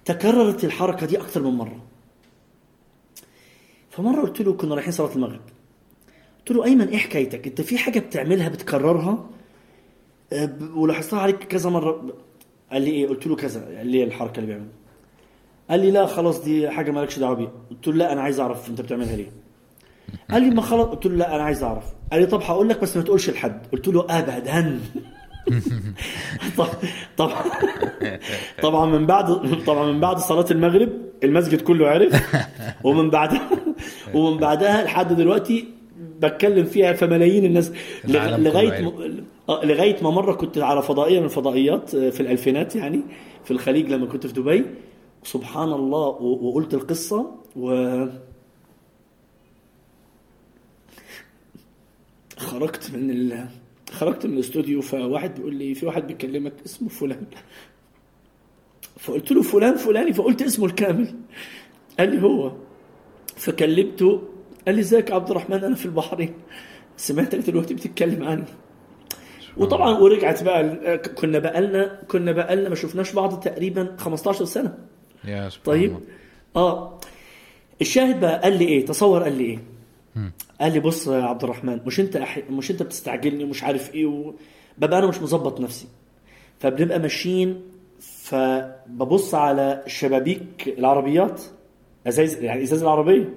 تكررت 0.06 0.64
الحركة 0.64 1.06
دي 1.06 1.18
أكثر 1.18 1.42
من 1.44 1.52
مرة. 1.52 1.80
فمرة 3.90 4.22
قلت 4.22 4.42
له 4.42 4.54
كنا 4.54 4.76
رايحين 4.76 4.92
صلاة 4.92 5.16
المغرب. 5.16 5.42
قلت 6.40 6.52
له 6.52 6.66
أيمن 6.66 6.88
إيه 6.88 6.98
حكايتك؟ 6.98 7.48
أنت 7.48 7.62
في 7.62 7.78
حاجة 7.78 8.00
بتعملها 8.00 8.50
بتكررها؟ 8.50 9.30
آه، 10.34 10.58
ولاحظتها 10.76 11.20
عليك 11.20 11.44
كذا 11.44 11.70
مرة. 11.70 12.14
قال 12.72 12.82
لي 12.82 12.92
إيه؟ 12.92 13.08
قلت 13.08 13.28
له 13.28 13.36
كذا. 13.36 13.78
قال 13.78 13.88
لي 13.88 14.04
الحركة 14.04 14.36
اللي 14.36 14.48
بيعملها. 14.48 14.74
قال 15.70 15.80
لي 15.80 15.92
لا 15.92 16.06
خلاص 16.06 16.44
دي 16.44 16.70
حاجة 16.70 16.92
مالكش 16.92 17.20
دعوة 17.20 17.36
بيها. 17.36 17.52
قلت 17.70 17.88
له 17.88 17.94
لا 17.94 18.14
أنا 18.14 18.22
عايز 18.22 18.40
أعرف 18.40 18.70
أنت 18.70 18.82
بتعملها 18.82 19.16
ليه. 19.16 19.32
قال 20.32 20.42
لي 20.44 20.50
ما 20.50 20.62
خلاص 20.62 20.88
قلت 20.88 21.06
له 21.06 21.16
لا 21.16 21.36
أنا 21.36 21.44
عايز 21.44 21.64
أعرف. 21.64 21.84
قال 22.12 22.22
لي 22.22 22.28
طب 22.28 22.42
هقول 22.42 22.70
لك 22.70 22.82
بس 22.82 22.98
ما 22.98 23.04
تقولش 23.04 23.30
لحد. 23.30 23.68
قلت 23.72 23.88
له 23.88 24.06
ابدا 24.10 24.80
طب 26.58 26.68
طبعا 27.18 27.44
طبعا 28.62 28.86
من 28.86 29.06
بعد 29.06 29.26
طبعا 29.66 29.92
من 29.92 30.00
بعد 30.00 30.18
صلاة 30.18 30.46
المغرب 30.52 30.90
المسجد 31.24 31.62
كله 31.62 31.88
عرف. 31.88 32.36
ومن 32.84 33.10
بعدها 33.10 33.50
ومن 34.14 34.38
بعدها 34.38 34.84
لحد 34.84 35.14
دلوقتي 35.16 35.68
بتكلم 36.20 36.66
فيها 36.66 36.94
فملايين 36.94 37.46
الناس. 37.46 37.72
لغاية. 38.06 38.82
م... 38.82 39.24
آه، 39.50 39.66
لغاية 39.66 40.04
ما 40.04 40.10
مرة 40.10 40.34
كنت 40.34 40.58
على 40.58 40.82
فضائية 40.82 41.20
من 41.20 41.26
الفضائيات 41.26 41.96
آه، 41.96 42.10
في 42.10 42.20
الألفينات 42.20 42.76
يعني 42.76 43.02
في 43.44 43.52
الخليج 43.52 43.90
لما 43.90 44.06
كنت 44.06 44.28
في 44.28 44.34
دبي. 44.34 44.66
سبحان 45.24 45.72
الله 45.74 46.08
وقلت 46.22 46.74
القصة 46.74 47.32
و 47.56 47.72
خرجت 52.38 52.92
من 52.94 53.12
ال... 53.12 53.46
خرجت 53.92 54.26
من 54.26 54.34
الاستوديو 54.34 54.82
فواحد 54.82 55.36
بيقول 55.36 55.56
لي 55.56 55.76
في 55.76 55.86
واحد 55.86 56.08
بيكلمك 56.08 56.54
اسمه 56.66 56.90
فلان. 56.90 57.24
فقلت 59.00 59.32
له 59.32 59.42
فلان 59.42 59.76
فلاني 59.76 60.14
فقلت 60.14 60.42
اسمه 60.42 60.66
الكامل. 60.66 61.16
قال 62.00 62.12
لي 62.16 62.22
هو. 62.22 62.52
فكلمته 63.36 64.22
قال 64.66 64.76
لي 64.76 64.82
ازيك 64.82 65.12
عبد 65.12 65.30
الرحمن 65.30 65.64
أنا 65.64 65.76
في 65.76 65.86
البحرين. 65.86 66.34
سمعتك 66.98 67.38
دلوقتي 67.40 67.74
بتتكلم 67.74 68.24
عني 68.24 68.44
وطبعا 69.58 69.98
ورجعت 69.98 70.44
بقى 70.44 70.98
كنا 70.98 71.40
بقالنا 71.40 72.02
كنا 72.08 72.32
بقالنا 72.32 72.70
ما 72.70 72.76
شفناش 72.76 73.14
بعض 73.14 73.40
تقريبا 73.40 73.96
15 74.00 74.46
سنة. 74.46 74.78
يا 75.26 75.50
سبحان 75.50 75.66
طيب. 75.66 75.90
الله. 75.90 76.02
آه. 76.56 77.00
الشاهد 77.82 78.20
بقى 78.20 78.40
قال 78.42 78.58
لي 78.60 78.66
إيه؟ 78.66 78.86
تصور 78.86 79.24
قال 79.24 79.38
لي 79.38 79.44
إيه؟ 79.44 79.60
قال 80.62 80.74
لي 80.74 80.80
بص 80.80 81.08
يا 81.08 81.24
عبد 81.24 81.44
الرحمن 81.44 81.80
مش 81.86 82.00
انت 82.00 82.16
أح... 82.16 82.40
مش 82.50 82.72
انت 82.72 82.84
بتستعجلني 82.84 83.44
ومش 83.44 83.64
عارف 83.64 83.96
إيه 83.96 84.06
و... 84.06 84.34
ببقى 84.78 85.00
أنا 85.00 85.08
مش 85.08 85.22
مظبط 85.22 85.60
نفسي. 85.62 85.88
فبنبقى 86.60 87.00
ماشيين 87.00 87.62
فببص 88.00 89.36
على 89.36 89.84
شبابيك 89.88 90.76
العربيات 90.78 91.42
أزايز 92.08 92.44
يعني 92.44 92.64
إزاز 92.64 92.82
العربية. 92.84 93.30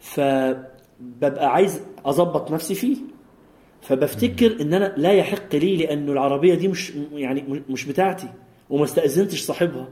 فببقى 0.00 1.52
عايز 1.52 1.80
أظبط 2.04 2.50
نفسي 2.50 2.74
فيه. 2.74 2.96
فبفتكر 3.82 4.60
إن 4.60 4.74
أنا 4.74 4.94
لا 4.96 5.12
يحق 5.12 5.54
لي 5.56 5.76
لأنه 5.76 6.12
العربية 6.12 6.54
دي 6.54 6.68
مش 6.68 6.92
يعني 7.12 7.62
مش 7.68 7.84
بتاعتي 7.84 8.28
وما 8.70 8.84
استأذنتش 8.84 9.42
صاحبها. 9.42 9.88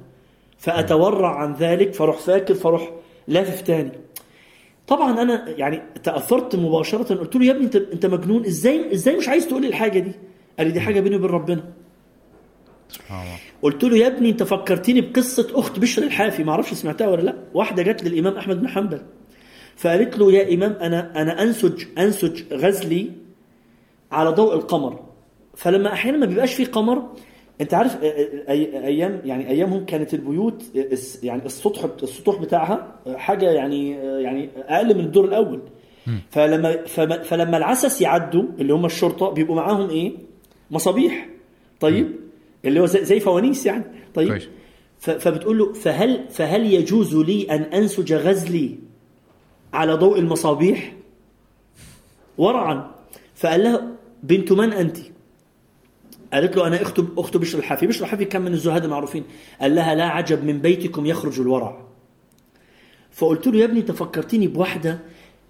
فأتورع 0.59 1.37
عن 1.37 1.53
ذلك 1.55 1.95
فأروح 1.95 2.19
فاكر 2.19 2.55
فأروح 2.55 2.91
لافف 3.29 3.61
تاني. 3.61 3.93
طبعا 4.89 5.23
أنا 5.23 5.49
يعني 5.49 5.83
تأثرت 6.05 6.57
مباشرة 6.57 7.15
قلت 7.15 7.37
له 7.37 7.45
يا 7.45 7.51
ابني 7.53 7.65
أنت 7.65 7.77
أنت 7.77 8.07
مجنون 8.07 8.45
إزاي 8.47 8.93
إزاي 8.93 9.17
مش 9.17 9.29
عايز 9.29 9.47
تقول 9.49 9.63
لي 9.63 9.69
الحاجة 9.69 9.99
دي؟ 9.99 10.13
قال 10.59 10.67
لي 10.67 10.73
دي 10.73 10.81
حاجة 10.81 11.01
بيني 11.01 11.17
وبين 11.17 11.31
ربنا. 11.31 11.65
قلت 13.63 13.85
له 13.85 13.97
يا 13.97 14.07
ابني 14.07 14.31
أنت 14.31 14.43
فكرتني 14.43 15.01
بقصة 15.01 15.49
أخت 15.55 15.79
بشر 15.79 16.03
الحافي 16.03 16.45
ما 16.45 16.53
أعرفش 16.53 16.75
سمعتها 16.75 17.09
ولا 17.09 17.23
لأ. 17.23 17.35
واحدة 17.55 17.83
جت 17.83 18.05
للإمام 18.05 18.37
أحمد 18.37 18.61
بن 18.61 18.69
حنبل 18.69 19.01
فقالت 19.77 20.19
له 20.19 20.33
يا 20.33 20.55
إمام 20.55 20.73
أنا 20.73 21.23
أنا 21.23 21.43
أنسج 21.43 21.85
أنسج 21.99 22.43
غزلي 22.53 23.11
على 24.13 24.31
ضوء 24.31 24.55
القمر. 24.55 25.01
فلما 25.57 25.93
أحيانا 25.93 26.19
ما 26.19 26.27
بيبقاش 26.27 26.55
في 26.55 26.65
قمر 26.65 27.09
انت 27.61 27.75
عارف 27.75 28.03
أيام 28.03 29.21
يعني 29.25 29.49
أيامهم 29.49 29.85
كانت 29.85 30.15
البيوت 30.15 30.63
يعني 31.23 31.47
السطح 31.47 31.85
السطوح 32.03 32.41
بتاعها 32.41 32.95
حاجة 33.17 33.51
يعني 33.51 33.91
يعني 34.23 34.49
أقل 34.57 34.95
من 34.95 35.05
الدور 35.05 35.25
الأول. 35.25 35.61
فلما 36.31 36.77
فلما 37.23 37.57
العسس 37.57 38.01
يعدوا 38.03 38.45
اللي 38.61 38.73
هم 38.75 38.85
الشرطة 38.87 39.31
بيبقوا 39.31 39.57
معاهم 39.57 39.91
إيه؟ 39.91 40.13
مصابيح. 40.71 41.29
طيب؟ 41.81 42.13
اللي 42.65 42.81
هو 42.81 42.87
زي, 42.87 43.05
زي 43.05 43.21
فوانيس 43.21 43.67
يعني. 43.67 43.85
طيب؟ 44.15 44.29
كويس. 44.29 44.49
ف- 44.99 45.11
فبتقول 45.11 45.59
له 45.59 45.73
فهل 45.73 46.25
فهل 46.31 46.73
يجوز 46.75 47.17
لي 47.17 47.47
أن 47.51 47.63
أنسج 47.63 48.13
غزلي 48.13 48.79
على 49.73 49.95
ضوء 49.95 50.19
المصابيح؟ 50.19 50.93
ورعا. 52.39 52.91
فقال 53.35 53.63
لها 53.63 53.89
بنت 54.23 54.53
من 54.53 54.73
أنت؟ 54.73 54.97
قالت 56.33 56.57
له 56.57 56.67
أنا 56.67 56.83
اخت 56.83 57.01
اخت 57.19 57.37
بشر 57.37 57.59
الحافي 57.59 57.87
بشر 57.87 58.05
الحافي 58.05 58.25
كان 58.25 58.43
من 58.43 58.53
الزهاد 58.53 58.85
المعروفين. 58.85 59.25
قال 59.61 59.75
لها 59.75 59.95
لا 59.95 60.05
عجب 60.05 60.45
من 60.45 60.59
بيتكم 60.59 61.07
يخرج 61.07 61.41
الورع. 61.41 61.89
فقلت 63.11 63.47
له 63.47 63.59
يا 63.59 63.65
ابني 63.65 63.81
أنت 63.81 63.91
فكرتني 63.91 64.47
بواحده 64.49 64.99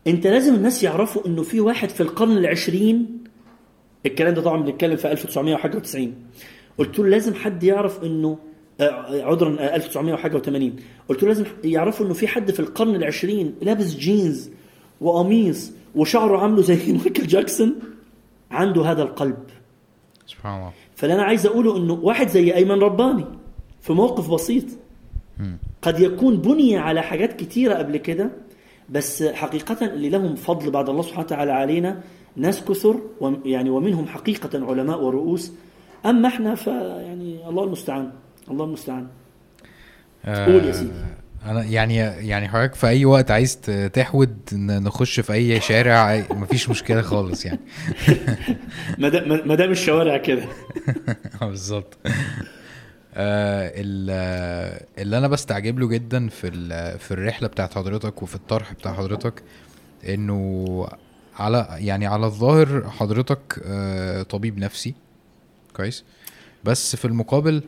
أنت 0.07 0.27
لازم 0.27 0.55
الناس 0.55 0.83
يعرفوا 0.83 1.27
إنه 1.27 1.43
في 1.43 1.61
واحد 1.61 1.89
في 1.89 2.01
القرن 2.01 2.37
العشرين 2.39 3.25
الكلام 4.07 4.35
ده 4.35 4.43
طبعا 4.43 4.63
بنتكلم 4.63 4.97
في 4.97 5.13
1900 5.13 5.55
وحاجة 5.55 5.79
و90 5.79 5.99
قلت 6.79 6.99
له 6.99 7.07
لازم 7.07 7.35
حد 7.35 7.63
يعرف 7.65 8.05
إنه 8.05 8.39
آه، 8.81 9.23
عذرا 9.23 9.57
آه، 9.61 9.77
1900 9.77 10.15
وحاجة 10.15 10.39
و80 10.39 10.71
قلت 11.09 11.23
له 11.23 11.29
لازم 11.29 11.45
يعرفوا 11.65 12.07
إنه 12.07 12.15
في 12.15 12.29
حد 12.29 12.51
في 12.51 12.61
القرن 12.61 12.95
العشرين 12.95 13.55
لابس 13.63 13.95
جينز 13.95 14.51
وقميص 15.01 15.73
وشعره 15.95 16.39
عامله 16.39 16.63
زي 16.63 16.93
مايكل 16.93 17.27
جاكسون 17.27 17.75
عنده 18.51 18.83
هذا 18.83 19.03
القلب. 19.03 19.39
سبحان 20.29 20.55
الله. 20.59 20.73
فاللي 20.97 21.15
أنا 21.15 21.23
عايز 21.23 21.47
أقوله 21.47 21.77
إنه 21.77 21.93
واحد 21.93 22.29
زي 22.29 22.55
أيمن 22.55 22.81
رباني 22.81 23.25
في 23.81 23.93
موقف 23.93 24.31
بسيط 24.31 24.65
قد 25.83 26.01
يكون 26.01 26.37
بني 26.37 26.77
على 26.77 27.03
حاجات 27.03 27.33
كتيرة 27.33 27.75
قبل 27.75 27.97
كده 27.97 28.31
بس 28.91 29.23
حقيقة 29.23 29.87
اللي 29.87 30.09
لهم 30.09 30.35
فضل 30.35 30.71
بعد 30.71 30.89
الله 30.89 31.03
سبحانه 31.03 31.25
وتعالى 31.25 31.53
علينا 31.53 32.01
ناس 32.37 32.65
كثر 32.65 33.01
يعني 33.45 33.71
ومنهم 33.71 34.07
حقيقة 34.07 34.67
علماء 34.71 35.03
ورؤوس. 35.05 35.53
أما 36.07 36.29
إحنا 36.29 36.55
فيعني 36.55 37.49
الله 37.49 37.65
المستعان 37.65 38.13
الله 38.51 38.65
المستعان. 38.65 39.07
قول 40.25 40.65
يا 40.65 40.73
سيدي. 40.73 40.91
أنا 41.47 41.65
يعني 41.65 41.97
يعني 41.97 42.49
حضرتك 42.49 42.75
في 42.75 42.87
أي 42.89 43.05
وقت 43.05 43.31
عايز 43.31 43.57
تحود 43.93 44.39
نخش 44.55 45.21
في 45.21 45.33
أي 45.33 45.61
شارع 45.61 46.17
مفيش 46.31 46.69
مشكلة 46.71 47.03
خالص 47.03 47.45
يعني. 47.47 47.59
ما 48.99 49.09
دام- 49.09 49.71
الشوارع 49.71 50.17
كده. 50.17 50.43
بالظبط. 51.41 51.99
آه، 53.15 53.73
ال- 53.75 54.81
اللي 54.99 55.19
أنا 55.19 55.29
بستعجب 55.29 55.79
له 55.79 55.89
جدا 55.89 56.29
في 56.29 56.47
ال- 56.49 56.99
في 56.99 57.11
الرحلة 57.11 57.49
بتاعت 57.49 57.75
حضرتك 57.75 58.23
وفي 58.23 58.35
الطرح 58.35 58.73
بتاع 58.73 58.93
حضرتك 58.93 59.43
إنه 60.09 60.89
على 61.39 61.69
يعني 61.79 62.07
على 62.07 62.27
الظاهر 62.27 62.91
حضرتك 62.91 63.61
آه، 63.67 64.23
طبيب 64.23 64.59
نفسي 64.59 64.95
كويس. 65.77 66.05
بس 66.65 66.97
في 66.97 67.05
المقابل 67.05 67.63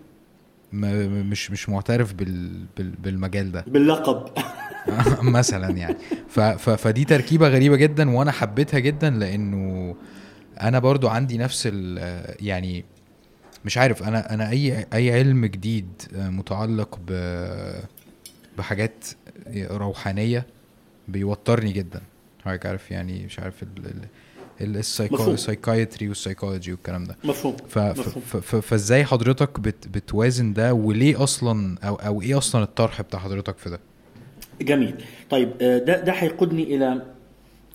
مش 0.73 1.51
مش 1.51 1.69
معترف 1.69 2.13
بال 2.15 2.65
بال 2.77 2.91
بالمجال 2.91 3.53
ده. 3.53 3.65
باللقب. 3.75 4.31
مثلا 5.23 5.71
يعني. 5.77 5.97
ف 6.29 6.41
ف 6.41 6.71
فدي 6.71 7.05
تركيبة 7.05 7.49
غريبة 7.49 7.77
جدا 7.77 8.11
وأنا 8.11 8.31
حبيتها 8.33 8.79
جدا 8.81 9.11
لأنه 9.11 9.97
أنا 10.61 10.79
برضو 10.79 11.09
عندي 11.09 11.39
نفس 11.39 11.69
ال 11.73 11.99
يعني 12.47 12.85
مش 13.65 13.79
عارف 13.79 14.03
أنا 14.03 14.35
أنا 14.35 14.51
اي 14.51 14.87
أي 14.95 15.13
علم 15.13 15.47
جديد 15.47 15.89
متعلق 16.15 16.99
ب 17.07 17.13
بحاجات 18.59 19.05
روحانية 19.57 20.47
بيوترني 21.09 21.73
جدا. 21.73 22.01
حضرتك 22.45 22.67
عارف 22.67 22.91
يعني 22.91 23.25
مش 23.27 23.39
عارف 23.41 23.63
ال. 23.63 23.93
ال 24.61 24.74
psychiatry 24.74 26.09
وال 26.09 26.19
psychology 26.19 26.73
والكلام 26.73 27.05
ده. 27.05 27.16
مفهوم. 27.25 27.57
فازاي 28.62 29.05
حضرتك 29.05 29.61
بت 29.61 29.88
بتوازن 29.88 30.53
ده؟ 30.53 30.75
وليه 30.75 31.23
أصلا 31.23 31.79
أو 31.85 31.94
أو 31.94 32.23
إيه 32.23 32.38
أصلا 32.38 32.62
الطرح 32.62 33.03
بتاع 33.03 33.20
حضرتك 33.20 33.59
في 33.59 33.70
ده؟ 33.70 33.81
جميل. 34.62 34.94
طيب 35.31 35.53
آه، 35.61 35.79
ده 35.79 36.01
ده 36.01 36.12
هيقودني 36.12 36.62
إلى 36.77 37.03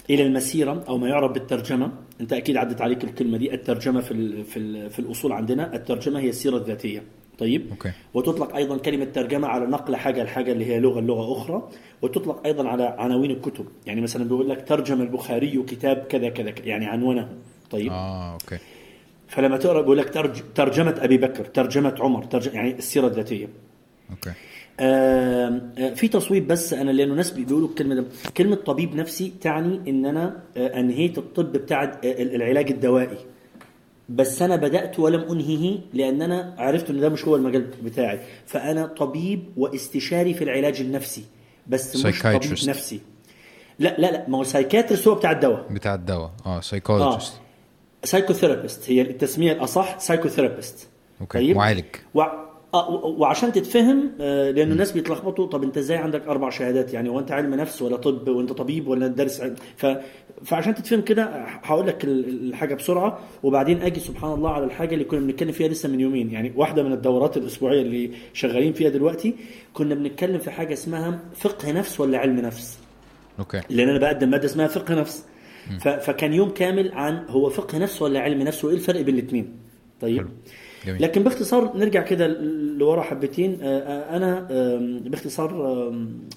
إلى 0.10 0.24
المسيرة 0.24 0.84
أو 0.88 0.98
ما 0.98 1.08
يعرف 1.08 1.32
بالترجمة. 1.32 1.91
أنت 2.21 2.34
أكيد 2.34 2.58
عدت 2.58 2.82
عليك 2.82 3.04
الكلمة 3.04 3.38
دي 3.38 3.54
الترجمة 3.54 4.02
في 4.02 4.12
ال 4.12 4.45
في 4.45 4.58
ال 4.60 4.89
في 4.89 5.00
الأصول 5.00 5.32
عندنا. 5.32 5.76
الترجمة 5.76 6.19
هي 6.19 6.30
السيرة 6.30 6.58
الذاتية. 6.58 7.04
طيب. 7.38 7.69
okay. 7.72 7.91
وتطلق 8.13 8.56
أيضا 8.56 8.78
كلمة 8.78 9.06
ترجمة 9.06 9.48
على 9.48 9.65
نقل 9.65 9.95
حاجة 9.95 10.24
لحاجة 10.24 10.52
اللي 10.52 10.65
هي 10.65 10.80
لغة 10.80 11.02
لغة 11.02 11.38
أخرى. 11.38 11.69
وتطلق 12.02 12.41
أيضا 12.45 12.67
على 12.67 12.84
عناوين 12.84 13.32
الكتب. 13.32 13.65
يعني 13.86 14.02
مثلا 14.02 14.24
بيقول 14.24 14.50
لك 14.50 14.67
ترجم 14.67 15.02
البخاري 15.02 15.63
كتاب 15.63 15.98
كذا 15.98 16.30
كذا 16.30 16.54
يعني 16.65 16.86
عنونه 16.86 17.30
طيب. 17.71 17.91
آه 17.91 18.34
okay. 18.34 18.58
فلما 19.28 19.58
تقرأ 19.58 19.82
بيقول 19.82 19.98
لك 19.98 20.13
ترج 20.13 20.41
ترجمة 20.56 20.95
أبي 21.00 21.17
بكر 21.17 21.45
ترجمة 21.45 21.95
عمر 22.00 22.24
ترجم 22.24 22.56
يعني 22.56 22.74
السيرة 22.74 23.08
الذاتية. 23.08 23.48
okay. 24.12 24.32
آه، 24.80 25.62
في 25.95 26.08
تصويب 26.08 26.48
بس 26.48 26.74
أنا 26.74 26.91
لأنه 26.91 27.13
ناس 27.13 27.32
بيقولوا 27.32 27.67
الكلمة 27.69 27.95
ده. 27.95 28.06
كلمة 28.38 28.56
طبيب 28.56 28.95
نفسي 28.95 29.34
تعني 29.41 29.89
إن 29.89 30.06
أنا 30.06 30.43
آه، 30.58 30.80
أنهيت 30.80 31.17
الطب 31.17 31.52
بتاع 31.52 31.84
آه، 31.84 32.00
العلاج 32.04 32.71
الدوائي. 32.71 33.17
بس 34.10 34.41
أنا 34.41 34.56
بدأت 34.56 35.00
ولم 35.00 35.22
أنهيه 35.32 35.80
لأن 35.94 36.22
أنا 36.22 36.56
عرفت 36.58 36.89
إن 36.89 37.00
ده 37.00 37.10
مش 37.10 37.26
هو 37.26 37.36
المجال 37.36 37.62
بتاعي. 37.84 38.20
فأنا 38.46 38.86
طبيب 38.86 39.44
واستشاري 39.58 40.34
في 40.34 40.44
العلاج 40.44 40.82
النفسي 40.82 41.24
بس 41.68 42.06
مش 42.06 42.22
طبيب. 42.22 42.41
نفسي. 42.68 43.02
لا 43.80 43.96
لا 43.98 44.12
لا 44.12 44.26
ما 44.30 44.38
هو 44.38 44.44
psychiatrist 44.44 45.08
هو 45.08 45.15
بتاع 45.15 45.32
الدواء. 45.32 45.65
بتاع 45.72 45.96
الدواء. 45.96 46.32
آه 46.46 46.62
psychologist 46.62 47.34
psychotherapist 48.04 48.89
هي 48.91 49.02
التسمية 49.02 49.52
الأصح 49.52 50.00
psychotherapist 50.00 50.88
okay 51.22 51.54
معالج. 51.54 51.86
و... 52.13 52.22
آه، 52.80 53.06
وعشان 53.06 53.52
تتفهم 53.52 54.12
آه، 54.22 54.52
لأنه 54.52 54.72
الناس 54.74 54.92
بيتلخبطوا 54.92 55.48
طب 55.48 55.64
أنت 55.64 55.78
إزاي 55.78 55.98
عندك 55.98 56.28
أربع 56.28 56.50
شهادات؟ 56.50 56.94
يعني 56.94 57.10
هو 57.10 57.20
أنت 57.20 57.32
علم 57.32 57.54
نفس 57.56 57.82
ولا 57.82 57.98
طب 57.98 58.28
وأنت 58.28 58.52
طبيب 58.54 58.88
ولا 58.88 59.08
دارس 59.08 59.42
علم؟ 59.42 59.56
ف... 59.78 59.86
فعشان 60.44 60.76
تتفهم 60.76 61.02
كده 61.02 61.24
هقول 61.46 61.88
لك 61.88 62.04
ال- 62.06 62.50
الحاجة 62.50 62.76
بسرعة 62.76 63.20
وبعدين 63.44 63.82
أجي 63.82 64.00
سبحان 64.00 64.34
الله 64.34 64.50
على 64.50 64.66
الحاجة 64.66 64.94
اللي 64.94 65.06
كنا 65.06 65.20
بنتكلم 65.20 65.52
فيها 65.52 65.68
لسه 65.68 65.90
من 65.90 66.00
يومين. 66.00 66.32
يعني 66.32 66.54
واحدة 66.56 66.84
من 66.84 66.94
الدورات 66.94 67.38
الأسبوعية 67.38 67.82
اللي 67.82 68.12
شغالين 68.34 68.74
فيها 68.74 68.90
دلوقتي 68.90 69.36
كنا 69.74 69.96
بنتكلم 69.96 70.40
في 70.40 70.52
حاجة 70.52 70.74
اسمها 70.74 71.20
فقه 71.36 71.72
نفس 71.72 72.00
ولا 72.00 72.18
علم 72.18 72.40
نفس. 72.40 72.80
okay. 73.39 73.62
لأن 73.70 73.90
أنا 73.90 74.00
بقدم 74.00 74.30
مادة 74.30 74.46
اسمها 74.46 74.68
فقه 74.68 74.96
نفس. 74.96 75.26
ف... 75.80 75.88
فكان 75.88 76.34
يوم 76.34 76.50
كامل 76.50 76.92
عن 76.92 77.26
هو 77.30 77.50
فقه 77.50 77.78
نفس 77.78 78.02
ولا 78.02 78.20
علم 78.20 78.42
نفس 78.42 78.66
وإيه 78.66 78.76
الفرق 78.76 79.02
بين 79.02 79.16
الاثنين 79.20 79.56
طيب. 80.02 80.18
حلو. 80.18 80.28
جميل. 80.86 81.02
لكن 81.02 81.24
باختصار 81.24 81.78
نرجع 81.78 82.02
كده 82.02 82.28
لورا 82.78 83.02
حبتين. 83.02 83.58
آه، 83.62 83.65
آه، 83.80 84.17
أنا 84.17 84.48
باختصار 85.10 85.54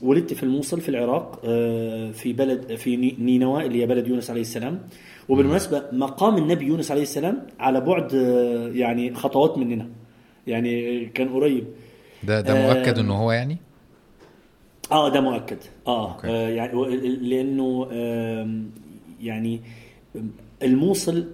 ولدت 0.03 0.35
في 0.35 0.43
الموصل 0.43 0.81
في 0.81 0.89
العراق 0.89 1.41
آه، 1.45 2.11
في 2.11 2.33
بلد 2.33 2.75
في 2.75 2.97
ني- 2.97 3.17
نينوى 3.19 3.67
اللي 3.67 3.83
هي 3.83 3.87
بلد 3.87 4.09
يونس 4.09 4.31
عليه 4.31 4.41
السلام. 4.41 4.81
وبالمناسبة 5.29 5.83
مقام 5.93 6.37
النبي 6.37 6.67
يونس 6.67 6.91
عليه 6.91 7.03
السلام 7.03 7.43
على 7.61 7.81
بعد 7.81 8.15
آه، 8.15 8.69
يعني 8.69 9.15
خطوات 9.15 9.59
مننا. 9.59 9.89
يعني 10.47 11.05
كان 11.07 11.29
قريب. 11.29 11.65
ده 12.23 12.41
ده 12.41 12.55
مؤكد 12.75 12.99
ان 12.99 13.11
هو 13.11 13.33
يعني؟ 13.33 13.57
آه 14.93 15.09
ده 15.09 15.21
مؤكد. 15.21 15.59
آه, 15.87 16.13
أوكي. 16.13 16.29
آه 16.29 16.49
يعني 16.49 16.97
لأنه 17.07 17.89
آم، 17.93 18.71
يعني 19.21 19.61
الموصل 20.63 21.31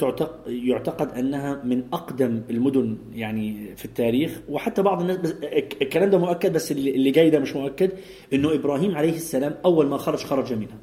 يعتقد 0.47 1.19
أنها 1.19 1.61
من 1.65 1.83
أقدم 1.93 2.43
المدن 2.51 2.97
يعني 3.15 3.77
في 3.77 3.85
التاريخ 3.85 4.41
وحتى 4.49 4.83
بعض 4.83 5.01
الناس 5.01 5.17
بس 5.17 5.31
الك- 5.43 5.83
الكلام 5.83 6.11
ده 6.11 6.19
مؤكد 6.19 6.53
بس 6.53 6.73
اللي 6.73 7.11
جاي 7.11 7.31
ده 7.31 7.39
مش 7.39 7.57
مؤكد 7.57 7.91
إنه 8.33 8.55
إبراهيم 8.55 8.97
عليه 8.97 9.13
السلام 9.17 9.55
أول 9.65 9.87
ما 9.87 9.97
خرج 9.97 10.19
خرج 10.19 10.53
منها. 10.53 10.79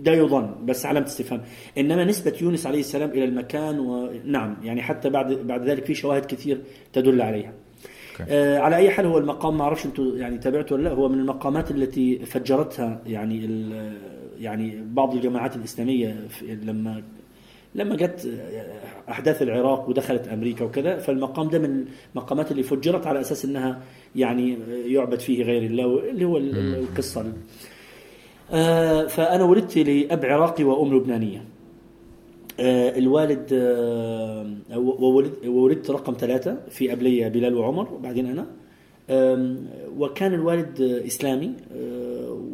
ده 0.00 0.12
يظن 0.12 0.54
بس 0.64 0.86
علامة 0.86 1.06
استفهام. 1.06 1.40
إنما 1.78 2.04
نسبة 2.04 2.32
يونس 2.42 2.66
عليه 2.66 2.80
السلام 2.80 3.10
إلى 3.10 3.24
المكان 3.24 3.78
ونعم 3.78 4.56
يعني 4.64 4.82
حتى 4.82 5.10
بعد 5.10 5.32
بعد 5.32 5.68
ذلك 5.68 5.84
في 5.84 5.94
شواهد 5.94 6.24
كثير 6.24 6.60
تدل 6.92 7.22
عليها. 7.22 7.52
آه 8.28 8.58
على 8.58 8.76
أي 8.76 8.90
حال 8.90 9.06
هو 9.06 9.18
المقام 9.18 9.58
ما 9.58 9.64
أعرفش 9.64 9.86
أنتم 9.86 10.12
يعني 10.16 10.38
تابعتوا 10.38 10.76
ولا 10.76 10.84
لأ 10.88 10.94
هو 10.94 11.08
من 11.08 11.18
المقامات 11.18 11.70
التي 11.70 12.18
فجرتها 12.26 13.02
يعني 13.06 13.44
ال- 13.44 13.96
يعني 14.40 14.84
بعض 14.92 15.14
الجماعات 15.14 15.56
الإسلامية 15.56 16.16
في- 16.28 16.54
لما 16.54 17.02
لما 17.74 17.96
جت 17.96 18.28
أحداث 19.08 19.42
العراق 19.42 19.88
ودخلت 19.88 20.28
أمريكا 20.28 20.64
وكذا 20.64 20.98
فالمقام 20.98 21.48
ده 21.48 21.58
من 21.58 21.84
المقامات 22.14 22.50
اللي 22.50 22.62
فجرت 22.62 23.06
على 23.06 23.20
أساس 23.20 23.44
إنها 23.44 23.80
يعني 24.16 24.56
يعبد 24.86 25.20
فيه 25.20 25.42
غير 25.42 25.62
الله 25.62 26.10
اللي 26.10 26.24
هو 26.24 26.36
ال- 26.36 26.58
ال- 26.58 26.74
القصة 26.74 27.22
دي. 27.22 27.30
آه، 28.52 29.06
فأنا 29.06 29.44
ولدت 29.44 29.78
لأب 29.78 30.24
عراقي 30.24 30.64
وأم 30.64 30.94
لبنانية. 30.96 31.44
آه، 32.60 32.98
الوالد 32.98 33.48
آه، 33.52 34.78
وولد- 34.78 35.46
وولدت 35.46 35.90
رقم 35.90 36.14
ثلاثة 36.18 36.56
في 36.70 36.88
قبلية 36.90 37.28
بلال 37.28 37.54
وعمر 37.54 37.92
وبعدين 37.94 38.26
أنا 38.26 38.46
آم، 39.10 39.66
وكان 39.98 40.34
الوالد 40.34 40.80
إسلامي 41.06 41.52
آه، 41.76 41.99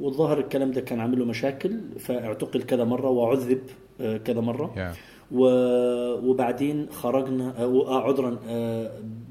والظاهر 0.06 0.38
الكلام 0.38 0.70
ده 0.70 0.80
كان 0.80 1.00
عامل 1.00 1.18
له 1.18 1.24
مشاكل 1.24 1.80
فاعتقل 1.98 2.62
كذا 2.62 2.84
مرة 2.84 3.10
وعذب 3.10 3.58
آه، 4.00 4.16
كذا 4.16 4.40
مرة. 4.40 4.74
Yeah. 4.76 4.96
وبعدين 6.24 6.86
خرجنا 6.90 7.54
آه، 7.58 7.86
آه، 7.88 8.00
عذرا 8.02 8.38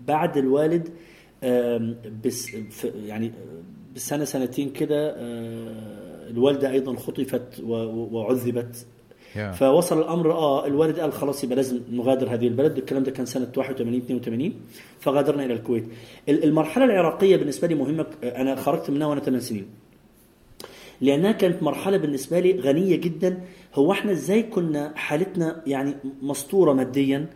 بعد 0.08 0.38
الوالد 0.38 0.90
بس 2.26 2.50
يعني 3.06 3.32
بسنة 3.96 4.24
سنتين 4.26 4.70
كده 4.70 5.16
الوالدة 6.30 6.72
أيضا 6.72 6.96
خطفت 6.96 7.60
وعذبت. 8.12 8.86
Yeah. 9.36 9.40
فوصل 9.40 10.00
الأمر 10.00 10.32
آه 10.32 10.66
الوالد 10.68 11.00
قال 11.00 11.14
خلاص 11.14 11.44
يبقى 11.44 11.56
لازم 11.56 11.80
نغادر 11.92 12.34
هذه 12.34 12.48
البلد. 12.48 12.78
الكلام 12.78 13.04
ده 13.04 13.12
كان 13.12 13.26
سنة 13.26 13.48
81 13.58 13.96
82 14.02 14.54
فغادرنا 15.00 15.46
إلى 15.46 15.54
الكويت. 15.54 15.86
ال- 16.30 16.44
المرحلة 16.44 16.86
العراقية 16.86 17.36
بالنسبة 17.38 17.68
لي 17.68 17.76
مهمة 17.76 18.06
أنا 18.24 18.56
خرجت 18.56 18.90
منها 18.90 19.08
وأنا 19.08 19.22
8 19.22 19.40
سنين. 19.40 19.66
لأنها 21.02 21.32
كانت 21.32 21.64
مرحلة 21.64 21.98
بالنسبة 21.98 22.40
لي 22.40 22.60
غنية 22.60 22.96
جدا. 22.96 23.38
هو 23.76 23.92
إحنا 23.92 24.12
إزاي 24.12 24.44
كنا 24.44 24.94
حالتنا 24.96 25.62
يعني 25.68 25.96
مسطورة 26.22 26.74
ماديا؟ 26.74 27.28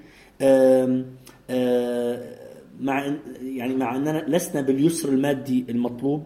آم، 0.41 1.05
آه، 1.49 2.35
مع 2.81 3.13
يعني 3.43 3.75
مع 3.75 3.95
إننا 3.95 4.25
لسنا 4.27 4.61
باليسر 4.61 5.09
المادي 5.09 5.65
المطلوب 5.69 6.23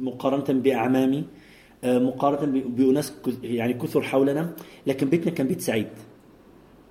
مقارنة 0.00 0.60
بأعمامي 0.60 1.24
مقارنة 1.84 2.62
بأناس 2.66 3.12
يعني 3.42 3.74
كثر 3.74 4.02
حولنا. 4.02 4.52
لكن 4.86 5.08
بيتنا 5.08 5.32
كان 5.32 5.46
بيت 5.46 5.60
سعيد. 5.60 5.86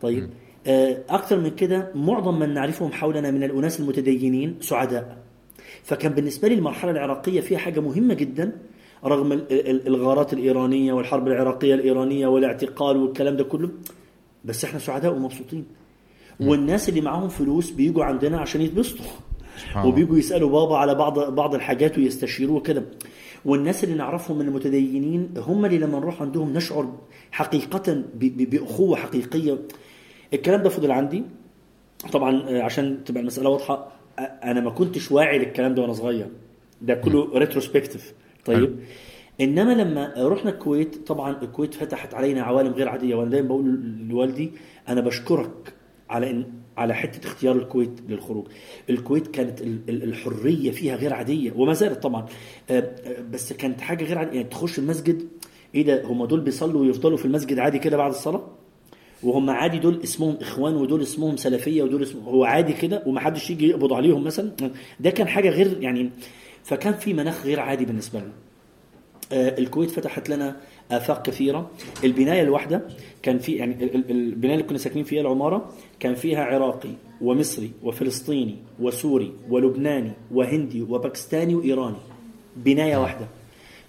طيب 0.02 0.30
آه، 0.68 0.98
أكثر 1.10 1.40
من 1.40 1.50
كده 1.50 1.92
معظم 1.96 2.40
من 2.40 2.54
نعرفهم 2.54 2.92
حولنا 2.92 3.32
من 3.32 3.44
الأناس 3.44 3.80
المتدينين 3.80 4.58
سعداء. 4.60 5.18
فكان 5.84 6.12
بالنسبة 6.14 6.48
لي 6.48 6.54
المرحلة 6.56 6.92
العراقية 6.92 7.42
فيها 7.42 7.58
حاجة 7.58 7.80
مهمة 7.80 8.14
جدا. 8.14 8.52
رغم 9.06 9.32
ال- 9.32 9.52
ال- 9.70 9.88
الغارات 9.88 10.34
الإيرانية 10.34 10.94
والحرب 10.94 11.28
العراقية 11.28 11.74
الإيرانية 11.74 12.28
والاعتقال 12.28 12.98
والكلام 12.98 13.38
ده 13.38 13.44
كله 13.44 13.70
بس 14.46 14.64
إحنا 14.66 14.80
سعداء 14.80 15.14
ومبسوطين. 15.14 15.66
والناس 16.40 16.90
اللي 16.90 17.02
معاهم 17.02 17.28
فلوس 17.30 17.70
بيجوا 17.72 18.04
عندنا 18.04 18.40
عشان 18.40 18.62
يتبسطوا. 18.62 19.06
وبيجوا 19.86 20.18
يسألوا 20.18 20.50
بابا 20.50 20.78
على 20.78 20.96
بعض 20.96 21.20
بعض 21.36 21.56
الحاجات 21.56 21.98
ويستشيروه 21.98 22.60
كده. 22.62 22.84
والناس 23.46 23.84
اللي 23.84 23.96
نعرفهم 23.96 24.38
من 24.38 24.48
المتدينين 24.48 25.30
هم 25.38 25.66
اللي 25.66 25.78
لما 25.78 26.00
نروح 26.00 26.22
عندهم 26.22 26.54
نشعر 26.54 26.94
حقيقة 27.32 28.04
بأخوة 28.20 28.96
حقيقية. 28.98 29.58
الكلام 30.34 30.64
ده 30.64 30.70
فضل 30.70 30.92
عندي. 30.92 31.24
طبعا 32.14 32.44
آه، 32.50 32.62
عشان 32.62 33.04
تبقى 33.06 33.22
المسألة 33.22 33.50
واضحة 33.50 33.92
أنا 34.20 34.62
ما 34.62 34.70
كنتش 34.70 35.12
واعي 35.12 35.38
للكلام 35.40 35.74
ده 35.76 35.82
وأنا 35.82 35.94
صغير. 35.94 36.28
ده 36.82 36.94
كله 36.94 37.30
ريتروسبكتيف 37.38 38.14
طيب. 38.46 38.80
إنما 39.42 39.72
لما 39.74 40.14
رحنا 40.18 40.52
الكويت 40.52 41.08
طبعا 41.08 41.42
الكويت 41.44 41.74
فتحت 41.74 42.14
علينا 42.14 42.42
عوالم 42.42 42.74
غير 42.74 42.90
عادية. 42.90 43.16
وأنا 43.16 43.30
دايما 43.30 43.48
بقول 43.48 43.66
لوالدي 44.10 44.52
أنا 44.90 45.02
بشكرك 45.02 45.74
على 46.10 46.30
ان 46.30 46.46
على 46.78 46.94
حتة 46.94 47.28
اختيار 47.28 47.56
الكويت 47.56 47.92
للخروج. 48.10 48.46
الكويت 48.90 49.28
كانت 49.28 49.62
ال- 49.62 49.80
ال- 49.90 50.04
الحرية 50.04 50.72
فيها 50.72 50.96
غير 50.96 51.14
عادية 51.14 51.52
وما 51.56 51.74
زالت 51.74 52.04
طبعا. 52.04 52.26
آه، 52.70 52.92
بس 53.32 53.54
كانت 53.54 53.82
حاجة 53.82 54.04
غير 54.06 54.18
عادية. 54.18 54.34
يعني 54.34 54.48
تخش 54.50 54.80
المسجد 54.80 55.28
إيه 55.76 55.86
ده؟ 55.86 56.06
هم 56.06 56.26
دول 56.26 56.40
بيصلوا 56.40 56.82
ويفضلوا 56.82 57.18
في 57.18 57.26
المسجد 57.26 57.60
عادي 57.60 57.80
كده 57.80 57.98
بعد 57.98 58.12
الصلاة؟ 58.12 58.48
وهم 59.24 59.50
عادي 59.50 59.80
دول 59.80 60.00
اسمهم 60.04 60.38
إخوان 60.42 60.76
ودول 60.76 61.02
اسمهم 61.02 61.38
سلفية 61.38 61.84
ودول 61.84 62.04
اسمهم 62.04 62.24
هو 62.26 62.44
عادي 62.44 62.74
كده؟ 62.74 63.04
ومحدش 63.06 63.50
يجي 63.50 63.70
يقبض 63.70 63.94
عليهم 63.94 64.24
مثلا؟ 64.24 64.52
ده 65.00 65.10
كان 65.10 65.28
حاجة 65.28 65.50
غير 65.50 65.78
يعني 65.82 66.10
فكان 66.64 66.94
في 66.94 67.14
مناخ 67.14 67.46
غير 67.46 67.60
عادي 67.60 67.86
بالنسبة 67.86 68.20
لنا. 68.20 68.32
آه، 69.34 69.60
الكويت 69.60 69.90
فتحت 69.92 70.30
لنا 70.30 70.56
آفاق 70.92 71.26
كثيرة. 71.26 71.70
البناية 72.04 72.42
الواحدة 72.42 72.82
كان 73.24 73.40
في 73.40 73.52
يعني 73.52 73.84
ال- 73.84 73.96
ال- 73.96 74.12
البناية 74.12 74.54
اللي 74.56 74.66
كنا 74.68 74.78
ساكنين 74.78 75.06
فيها 75.06 75.22
العمارة 75.22 75.72
كان 76.00 76.16
فيها 76.16 76.44
عراقي 76.44 76.90
ومصري 77.22 77.72
وفلسطيني 77.84 78.56
وسوري 78.80 79.34
ولبناني 79.50 80.12
وهندي 80.32 80.82
وباكستاني 80.82 81.56
وإيراني. 81.56 81.98
بناية 82.58 82.98
واحدة. 82.98 83.28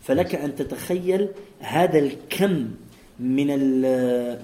فلك 0.03 0.35
أن 0.35 0.55
تتخيل 0.55 1.29
هذا 1.61 1.99
الكم 1.99 2.69
من 3.21 3.47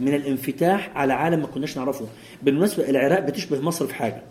من 0.00 0.14
الانفتاح 0.14 0.90
على 0.96 1.12
عالم 1.12 1.40
ما 1.40 1.46
كناش 1.46 1.78
نعرفه. 1.78 2.06
بالمناسبة 2.42 2.90
العراق 2.90 3.18
بتشبه 3.20 3.60
مصر 3.60 3.86
في 3.86 3.94
الع- 3.94 4.22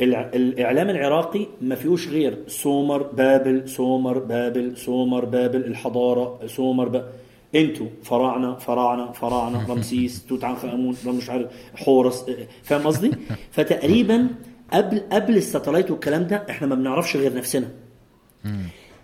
الإعلام 0.00 0.90
العراقي 0.90 1.46
ما 1.60 1.74
فيهوش 1.74 2.08
غير 2.08 2.38
سومر 2.46 3.02
بابل 3.02 3.68
سومر 3.68 4.18
بابل 4.18 4.76
سومر 4.76 5.24
بابل 5.24 5.64
الحضارة 5.64 6.46
سومر 6.46 6.88
بابل 6.88 7.06
أنتوا 7.54 7.86
فراعنه 8.02 8.54
فراعنه 8.54 9.12
فراعنه 9.12 9.66
رمسيس 9.72 10.26
توت 10.26 10.44
عنخ 10.44 10.64
آمون 10.64 10.96
مش 11.06 11.30
عارف 11.30 11.50
حورس 11.74 12.26
فاهم 12.62 12.86
قصدي؟ 12.86 13.10
فتقريبا 13.50 14.28
قبل 14.72 15.02
قبل 15.12 15.36
الساتلايت 15.36 15.90
والكلام 15.90 16.26
ده 16.26 16.46
إحنا 16.50 16.66
ما 16.66 16.74
بنعرفش 16.74 17.16
غير 17.16 17.34
نفسنا. 17.34 17.68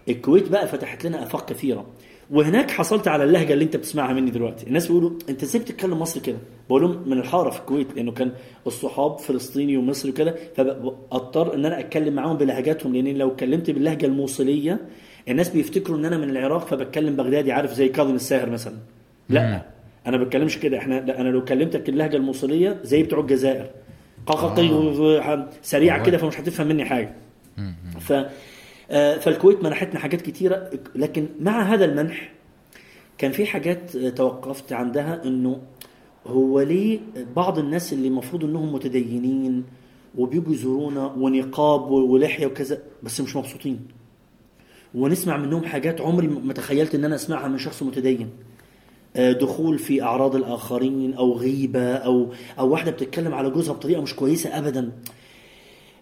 الكويت 0.08 0.48
بقى 0.48 0.68
فتحت 0.68 1.06
لنا 1.06 1.22
آفاق 1.22 1.48
كثيرة. 1.48 1.86
وهناك 2.30 2.70
حصلت 2.70 3.08
على 3.08 3.24
اللهجة 3.24 3.52
اللي 3.52 3.64
انت 3.64 3.76
بتسمعها 3.76 4.12
مني 4.12 4.30
دلوقتي. 4.30 4.66
الناس 4.66 4.86
بيقولوا 4.86 5.10
انت 5.28 5.42
إزاي 5.42 5.62
بتتكلم 5.62 5.98
مصري 5.98 6.20
كده؟ 6.20 6.38
بقول 6.68 6.82
لهم 6.82 7.02
من 7.06 7.18
الحارة 7.18 7.50
في 7.50 7.60
الكويت 7.60 7.96
لأنه 7.96 8.12
كان 8.12 8.32
الصحاب 8.66 9.18
فلسطيني 9.18 9.76
ومصري 9.76 10.10
وكده 10.10 10.34
فاضطر 10.56 11.54
إن 11.54 11.64
أنا 11.64 11.80
أتكلم 11.80 12.14
معاهم 12.14 12.36
بلهجاتهم 12.36 12.94
لأن 12.94 13.16
لو 13.16 13.28
اتكلمت 13.28 13.70
باللهجة 13.70 14.06
الموصلية 14.06 14.80
الناس 15.28 15.48
بيفتكروا 15.48 15.98
إن 15.98 16.04
أنا 16.04 16.16
من 16.16 16.30
العراق 16.30 16.66
فبتكلم 16.66 17.16
بغدادي 17.16 17.52
عارف 17.52 17.72
زي 17.72 17.88
كاظم 17.88 18.14
الساهر 18.14 18.50
مثلا. 18.50 18.74
لا 19.28 19.62
أنا 20.06 20.16
ما 20.16 20.24
بتكلمش 20.24 20.58
كده 20.58 20.78
إحنا 20.78 21.00
لا 21.00 21.20
أنا 21.20 21.28
لو 21.28 21.44
كلمتك 21.44 21.88
اللهجه 21.88 22.16
الموصلية 22.16 22.80
زي 22.82 23.02
بتوع 23.02 23.20
الجزائر. 23.20 23.70
قاققي 24.26 24.68
سريعه 25.62 26.02
كده 26.02 26.18
فمش 26.18 26.40
هتفهم 26.40 26.66
مني 26.66 26.84
حاجة. 26.84 27.14
ف 28.00 28.12
آه، 28.90 29.16
فالكويت 29.16 29.64
منحتنا 29.64 30.00
حاجات 30.00 30.20
كتيرة 30.20 30.70
لكن 30.94 31.26
مع 31.40 31.62
هذا 31.62 31.84
المنح 31.84 32.30
كان 33.18 33.32
في 33.32 33.46
حاجات 33.46 33.96
آه، 33.96 34.08
توقفت 34.08 34.72
عندها 34.72 35.22
إنه 35.24 35.60
هو 36.26 36.60
ليه 36.60 37.00
بعض 37.36 37.58
الناس 37.58 37.92
اللي 37.92 38.08
المفروض 38.08 38.44
إنهم 38.44 38.72
متدينين 38.74 39.64
وبيجوا 40.18 40.52
يزورونا 40.54 41.06
ونقاب 41.06 41.90
ولحية 41.90 42.46
وكذا 42.46 42.78
بس 43.02 43.20
مش 43.20 43.36
مبسوطين. 43.36 43.80
ونسمع 44.94 45.36
منهم 45.36 45.64
حاجات 45.64 46.00
عمري 46.00 46.26
ما 46.26 46.52
تخيلت 46.52 46.94
إن 46.94 47.04
أنا 47.04 47.14
أسمعها 47.14 47.48
من 47.48 47.58
شخص 47.58 47.82
متدين. 47.82 48.30
آه، 49.16 49.32
دخول 49.32 49.78
في 49.78 50.02
أعراض 50.02 50.36
الآخرين 50.36 51.14
أو 51.14 51.32
غيبة 51.32 51.92
أو 51.94 52.32
أو 52.58 52.68
واحدة 52.70 52.90
بتتكلم 52.90 53.34
على 53.34 53.50
جوزها 53.50 53.74
بطريقة 53.74 54.02
مش 54.02 54.14
كويسة 54.14 54.58
ابدا. 54.58 54.92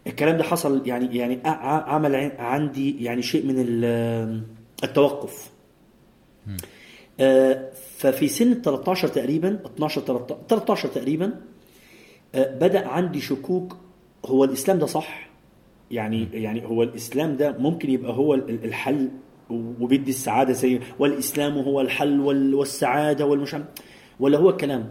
الكلام 0.06 0.36
ده 0.36 0.42
حصل 0.44 0.86
يعني 0.86 1.16
يعني 1.16 1.40
عمل 1.44 2.14
عن- 2.14 2.32
عندي 2.38 3.04
يعني 3.04 3.22
شيء 3.22 3.46
من 3.46 3.54
ال- 3.58 4.42
التوقف. 4.84 5.50
آه، 7.20 7.70
ففي 8.04 8.28
سن 8.28 8.52
ال 8.52 8.62
13 8.62 9.08
تقريبا 9.08 9.58
12 9.66 10.00
13 10.00 10.36
13 10.48 10.88
تقريبا 10.88 11.32
آه، 12.34 12.54
بدأ 12.58 12.86
عندي 12.88 13.20
شكوك 13.20 13.76
هو 14.26 14.44
الإسلام 14.44 14.78
ده 14.78 14.86
صح؟ 14.86 15.28
يعني 15.90 16.28
يعني 16.32 16.66
هو 16.66 16.82
الإسلام 16.82 17.36
ده 17.36 17.56
ممكن 17.58 17.90
يبقى 17.90 18.12
هو 18.12 18.34
ال- 18.34 18.64
الحل 18.64 19.08
وبيدي 19.50 20.10
السعادة 20.10 20.52
زي 20.52 20.80
والإسلام 20.98 21.58
هو 21.58 21.80
الحل 21.80 22.20
وال- 22.20 22.54
والسعادة 22.54 23.26
والمش 23.26 23.56
ولا 24.20 24.38
هو 24.38 24.56
كلام 24.56 24.90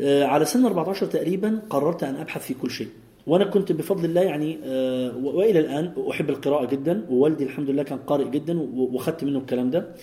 آه، 0.00 0.24
على 0.24 0.44
سن 0.44 0.64
14 0.66 1.06
تقريبا 1.06 1.62
قررت 1.70 2.02
أن 2.04 2.14
أبحث 2.16 2.46
في 2.46 2.54
كل 2.54 2.70
شيء. 2.70 2.88
وأنا 3.26 3.44
كنت 3.44 3.72
بفضل 3.72 4.04
الله 4.04 4.20
يعني 4.20 4.58
آه، 4.64 5.16
وإلى 5.16 5.58
الآن 5.58 5.92
أحب 6.10 6.30
القراءة 6.30 6.64
جدا 6.66 7.06
ووالدي 7.10 7.44
الحمد 7.44 7.70
لله 7.70 7.82
كان 7.82 7.98
قارئ 7.98 8.30
جدا 8.30 8.60
و- 8.60 8.88
واخدت 8.92 9.24
منه 9.24 9.38
الكلام 9.38 9.70
ده. 9.70 9.94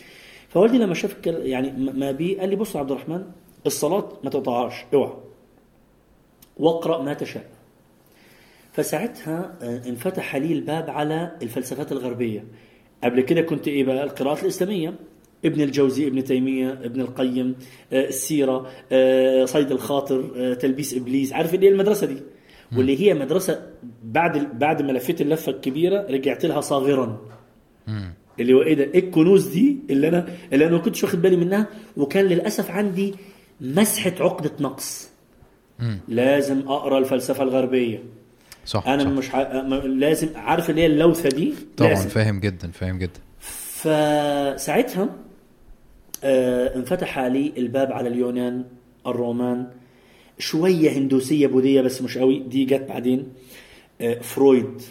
فوالدي 0.50 0.78
لما 0.78 0.94
شاف 0.94 1.16
يعني 1.26 1.72
ما 1.92 2.12
بي 2.12 2.40
قال 2.40 2.50
لي 2.50 2.56
بص 2.56 2.76
يا 2.76 2.80
عبد 2.80 2.92
الرحمن 2.92 3.24
الصلاة 3.66 4.10
ما 4.24 4.30
تقطعهاش 4.30 4.74
اوعى 4.94 5.14
واقرأ 6.58 7.02
ما 7.04 7.14
تشاء. 7.14 7.46
فساعتها 8.72 9.58
آه، 9.62 9.82
انفتح 9.90 10.36
لي 10.36 10.54
الباب 10.54 10.90
على 10.90 11.32
الفلسفات 11.42 11.92
الغربية. 11.92 12.44
قبل 13.04 13.22
كده 13.22 13.42
كنت 13.42 13.68
إيه 13.68 13.84
بقى؟ 13.84 14.04
القراءات 14.04 14.44
الإسلامية. 14.44 14.94
ابن 15.46 15.62
الجوزي 15.62 16.08
ابن 16.08 16.24
تيمية 16.24 16.72
ابن 16.74 17.02
القيم 17.02 17.56
آه، 17.94 18.08
السيرة 18.08 18.70
آه، 18.92 19.46
صيد 19.46 19.72
الخاطر 19.72 20.54
تلبيس 20.54 20.98
إبليس 20.98 21.34
عارف 21.34 21.54
اللي 21.56 21.66
هي 21.68 21.72
المدرسة 21.72 22.08
دي؟ 22.08 22.18
واللي 22.78 23.02
هي 23.02 23.14
مدرسة 23.14 23.68
بعد 24.04 24.60
بعد 24.60 24.82
ما 24.82 24.92
لفيت 24.92 25.22
اللفة 25.22 25.52
الكبيرة 25.52 26.08
رجعت 26.10 26.46
لها 26.46 26.62
صاغرا. 26.62 27.18
اللي 28.40 28.54
هو 28.54 28.62
إيه 28.62 28.74
ده؟ 28.74 28.84
إيه 28.84 29.00
الكنوز 29.00 29.48
دي 29.48 29.78
اللي 29.90 30.08
أنا 30.08 30.30
اللي 30.54 30.66
أنا 30.66 30.74
ما 30.74 30.82
كنتش 30.82 31.04
واخد 31.04 31.22
بالي 31.22 31.36
منها؟ 31.36 31.68
وكان 31.98 32.26
للأسف 32.26 32.72
عندي 32.72 33.16
مسحة 33.62 34.14
عقدة 34.20 34.52
نقص. 34.60 35.10
لازم 36.08 36.60
أقرأ 36.68 37.00
الفلسفة 37.00 37.44
الغربية. 37.44 38.04
صح 38.66 38.88
أنا 38.88 39.04
صح. 39.04 39.10
مش 39.10 39.30
ح... 39.30 39.36
لازم 39.86 40.28
عارف 40.36 40.70
اللي 40.70 40.82
هي 40.82 40.86
اللوثة 40.86 41.30
دي؟ 41.30 41.54
طبعا 41.78 41.90
لازم. 41.90 42.10
فاهم 42.10 42.40
جدا 42.40 42.72
فاهم 42.72 42.98
جدا. 42.98 43.20
فساعتها 43.40 45.10
آه، 46.24 46.76
انفتح 46.76 47.20
لي 47.20 47.54
الباب 47.58 47.92
على 47.92 48.10
اليونان 48.10 48.66
الرومان. 49.08 49.68
شوية 50.40 50.98
هندوسية 50.98 51.48
بوذية 51.48 51.82
بس 51.82 52.02
مش 52.02 52.18
قوي 52.18 52.40
دي 52.40 52.66
جت 52.66 52.86
بعدين. 52.90 53.28
آه، 54.02 54.20
فرويد. 54.20 54.82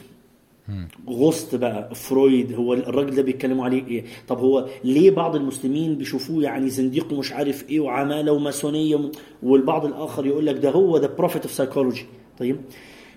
غصت 1.09 1.55
بقى 1.55 1.95
فرويد 1.95 2.53
هو 2.53 2.75
الراجل 2.75 3.15
ده 3.15 3.23
بيتكلموا 3.23 3.65
عليه 3.65 3.87
إيه؟ 3.87 4.05
طب 4.29 4.39
هو 4.39 4.67
ليه 4.85 5.11
بعض 5.11 5.37
المسلمين 5.37 5.95
بيشوفوه 5.99 6.43
يعني 6.43 6.71
زنديق 6.71 7.13
ومش 7.13 7.33
عارف 7.33 7.69
إيه 7.71 7.81
وعمالة 7.81 8.33
وماسونية 8.33 8.97
وم- 8.97 9.11
والبعض 9.43 9.85
الآخر 9.85 10.27
يقول 10.27 10.47
لك 10.47 10.57
ده 10.59 10.71
هو 10.71 10.99
ده 10.99 11.07
prophet 11.19 11.43
of 11.43 11.53
psychology 11.53 12.07
طيب. 12.39 12.61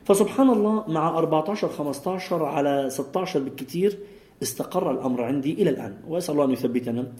فسبحان 0.05 0.49
الله 0.49 0.83
مع 0.87 1.17
14 1.17 1.69
15 1.69 2.45
على 2.45 2.87
16 2.89 3.39
بالكثير 3.39 3.97
استقر 4.43 4.91
الأمر 4.91 5.23
عندي 5.23 5.53
إلى 5.53 5.69
الآن. 5.69 5.97
وأسأل 6.07 6.33
الله 6.33 6.45
أن 6.45 6.51
يثبتنا 6.51 7.11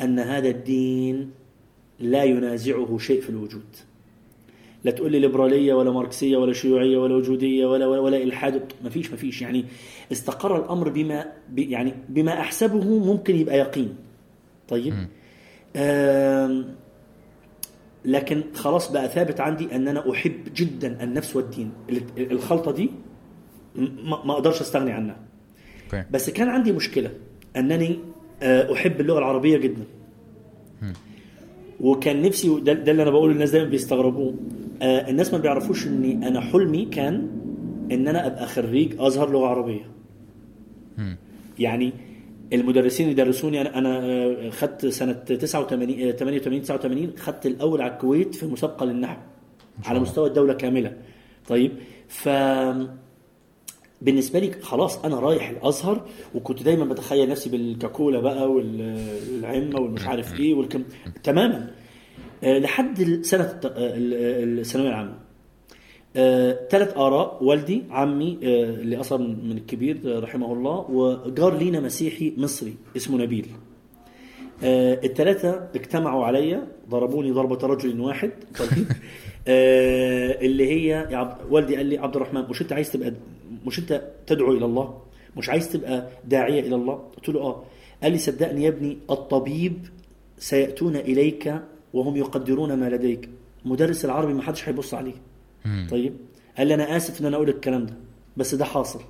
أن 0.00 0.18
هذا 0.18 0.48
الدين 0.48 1.30
لا 2.00 2.24
ينازعه 2.24 2.98
شيء 2.98 3.20
في 3.20 3.30
الوجود. 3.30 3.62
لا 4.84 4.90
تقول 4.90 5.12
لي 5.12 5.18
ليبرالية 5.18 5.74
ولا 5.74 5.90
ماركسية 5.90 6.36
ولا 6.36 6.52
شيوعية 6.52 6.98
ولا 6.98 7.14
وجودية 7.14 7.66
ولا 7.66 7.86
ولا, 7.86 8.00
ولا 8.00 8.16
الحاد 8.22 8.72
ما 8.84 8.90
فيش 8.90 9.10
ما 9.10 9.16
فيش 9.16 9.42
يعني 9.42 9.64
استقر 10.12 10.56
الأمر 10.64 10.88
بما 10.88 11.24
يعني 11.56 11.94
بما 12.08 12.32
أحسبه 12.40 12.84
ممكن 12.98 13.36
يبقى 13.36 13.58
يقين. 13.58 13.94
طيب؟ 14.68 14.94
لكن 18.04 18.42
خلاص 18.54 18.92
بقى 18.92 19.08
ثابت 19.08 19.40
عندي 19.40 19.76
أن 19.76 19.88
أنا 19.88 20.10
أحب 20.12 20.34
جدا 20.56 21.02
النفس 21.04 21.36
والدين. 21.36 21.72
ال- 21.90 22.32
الخلطة 22.32 22.72
دي 22.72 22.90
ما 24.24 24.32
أقدرش 24.32 24.60
أستغني 24.60 24.92
عنها. 24.92 25.16
بس 26.10 26.30
كان 26.30 26.48
عندي 26.48 26.72
مشكلة. 26.72 27.10
أنني 27.56 27.98
آه، 28.42 28.72
أحب 28.72 29.00
اللغة 29.00 29.18
العربية 29.18 29.58
جدا. 29.58 29.82
وكان 31.80 32.22
نفسي 32.22 32.60
ده, 32.60 32.72
ده 32.72 32.90
اللي 32.92 33.02
أنا 33.02 33.10
بقوله 33.10 33.32
الناس 33.32 33.50
دايما 33.50 33.68
بيستغربوه. 33.68 34.34
آه، 34.82 35.10
الناس 35.10 35.32
ما 35.32 35.38
بيعرفوش 35.38 35.86
إني 35.86 36.28
أنا 36.28 36.40
حلمي 36.40 36.84
كان 36.84 37.28
إن 37.92 38.08
أنا 38.08 38.26
أبقى 38.26 38.46
خريج 38.46 38.94
أزهر 39.00 39.30
لغة 39.30 39.46
عربية. 39.46 39.90
يعني 41.58 41.92
المدرسين 42.52 43.08
اللي 43.10 43.24
درسوني 43.24 43.60
أنا 43.60 43.78
أنا 43.78 43.98
آه، 43.98 44.50
خدت 44.50 44.86
سنة 44.86 45.12
89 45.12 46.00
آه، 46.08 46.10
88 46.10 46.62
89 46.62 47.12
خدت 47.18 47.46
الأول 47.46 47.82
على 47.82 47.92
الكويت 47.92 48.34
في 48.34 48.46
مسابقة 48.46 48.86
للنحو 48.86 49.16
على 49.84 50.00
مستوى 50.00 50.28
الدولة 50.28 50.54
كاملة. 50.54 50.96
طيب 51.48 51.72
ف 52.08 52.28
بالنسبة 54.02 54.38
لي 54.38 54.50
خلاص 54.62 55.04
أنا 55.04 55.20
رايح 55.20 55.48
الأزهر 55.50 56.06
وكنت 56.34 56.62
دايما 56.62 56.84
بتخيل 56.84 57.28
نفسي 57.28 57.50
بالكاكولا 57.50 58.20
بقى 58.20 58.50
والعمه 58.52 59.80
والمش 59.80 60.06
عارف 60.06 60.40
إيه 60.40 60.54
والكم 60.54 60.82
تماما. 61.22 61.70
لحد 62.42 63.20
سنة 63.22 63.44
آه، 63.44 63.70
ال- 63.76 64.58
الثانوية 64.60 64.88
العامة. 64.88 65.14
ثلاث 66.70 66.96
آراء 66.96 67.44
والدي 67.44 67.82
عمي 67.90 68.38
آه، 68.42 68.64
اللي 68.64 68.96
أصلا 69.00 69.26
من 69.44 69.56
الكبير 69.56 70.00
آه، 70.06 70.18
رحمه 70.20 70.52
الله 70.52 70.90
وجار 70.90 71.58
لينا 71.58 71.80
مسيحي 71.80 72.32
مصري 72.36 72.74
اسمه 72.96 73.18
نبيل. 73.18 73.46
آه، 74.64 75.00
الثلاثه 75.04 75.68
اجتمعوا 75.74 76.24
عليا 76.24 76.66
ضربوني 76.90 77.30
ضربة 77.30 77.66
رجل 77.66 78.00
واحد. 78.00 78.30
طيب. 78.58 78.68
آه، 79.48 80.40
اللي 80.40 80.70
هي 80.70 81.08
والدي 81.50 81.76
قال 81.76 81.86
لي 81.86 81.98
عبد 81.98 82.16
الرحمن 82.16 82.40
مش 82.50 82.62
أنت 82.62 82.72
عايز 82.72 82.92
تبقى 82.92 83.12
مش 83.66 83.78
أنت 83.78 84.02
تدعو 84.26 84.52
إلى 84.52 84.64
الله؟ 84.64 84.98
مش 85.36 85.48
عايز 85.48 85.72
تبقى 85.72 86.06
داعية 86.24 86.60
إلى 86.60 86.74
الله؟ 86.74 86.94
قلت 87.16 87.28
له 87.28 87.40
آه. 87.40 87.62
قال 88.02 88.12
لي 88.12 88.18
صدقني 88.18 88.64
يا 88.64 88.68
ابني 88.68 88.98
الطبيب 89.10 89.74
سيأتون 90.38 90.96
إليك 90.96 91.54
وهم 91.92 92.16
يقدرون 92.16 92.74
ما 92.74 92.88
لديك. 92.90 93.28
مدرس 93.64 94.04
العربي 94.04 94.32
ما 94.34 94.42
حدش 94.42 94.68
هيبص 94.68 94.94
عليه. 94.94 95.14
طيب؟ 95.90 96.14
قال 96.58 96.66
لي 96.66 96.74
أنا 96.74 96.96
آسف 96.96 97.20
إن 97.20 97.26
أنا 97.26 97.36
أقول 97.36 97.48
الكلام 97.48 97.86
ده 97.86 97.94
بس 98.36 98.54
ده 98.54 98.64
حاصل. 98.64 99.00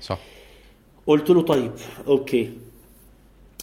صح. 0.00 0.20
قلت 1.06 1.30
له 1.30 1.42
طيب 1.42 1.72
أوكي. 2.06 2.50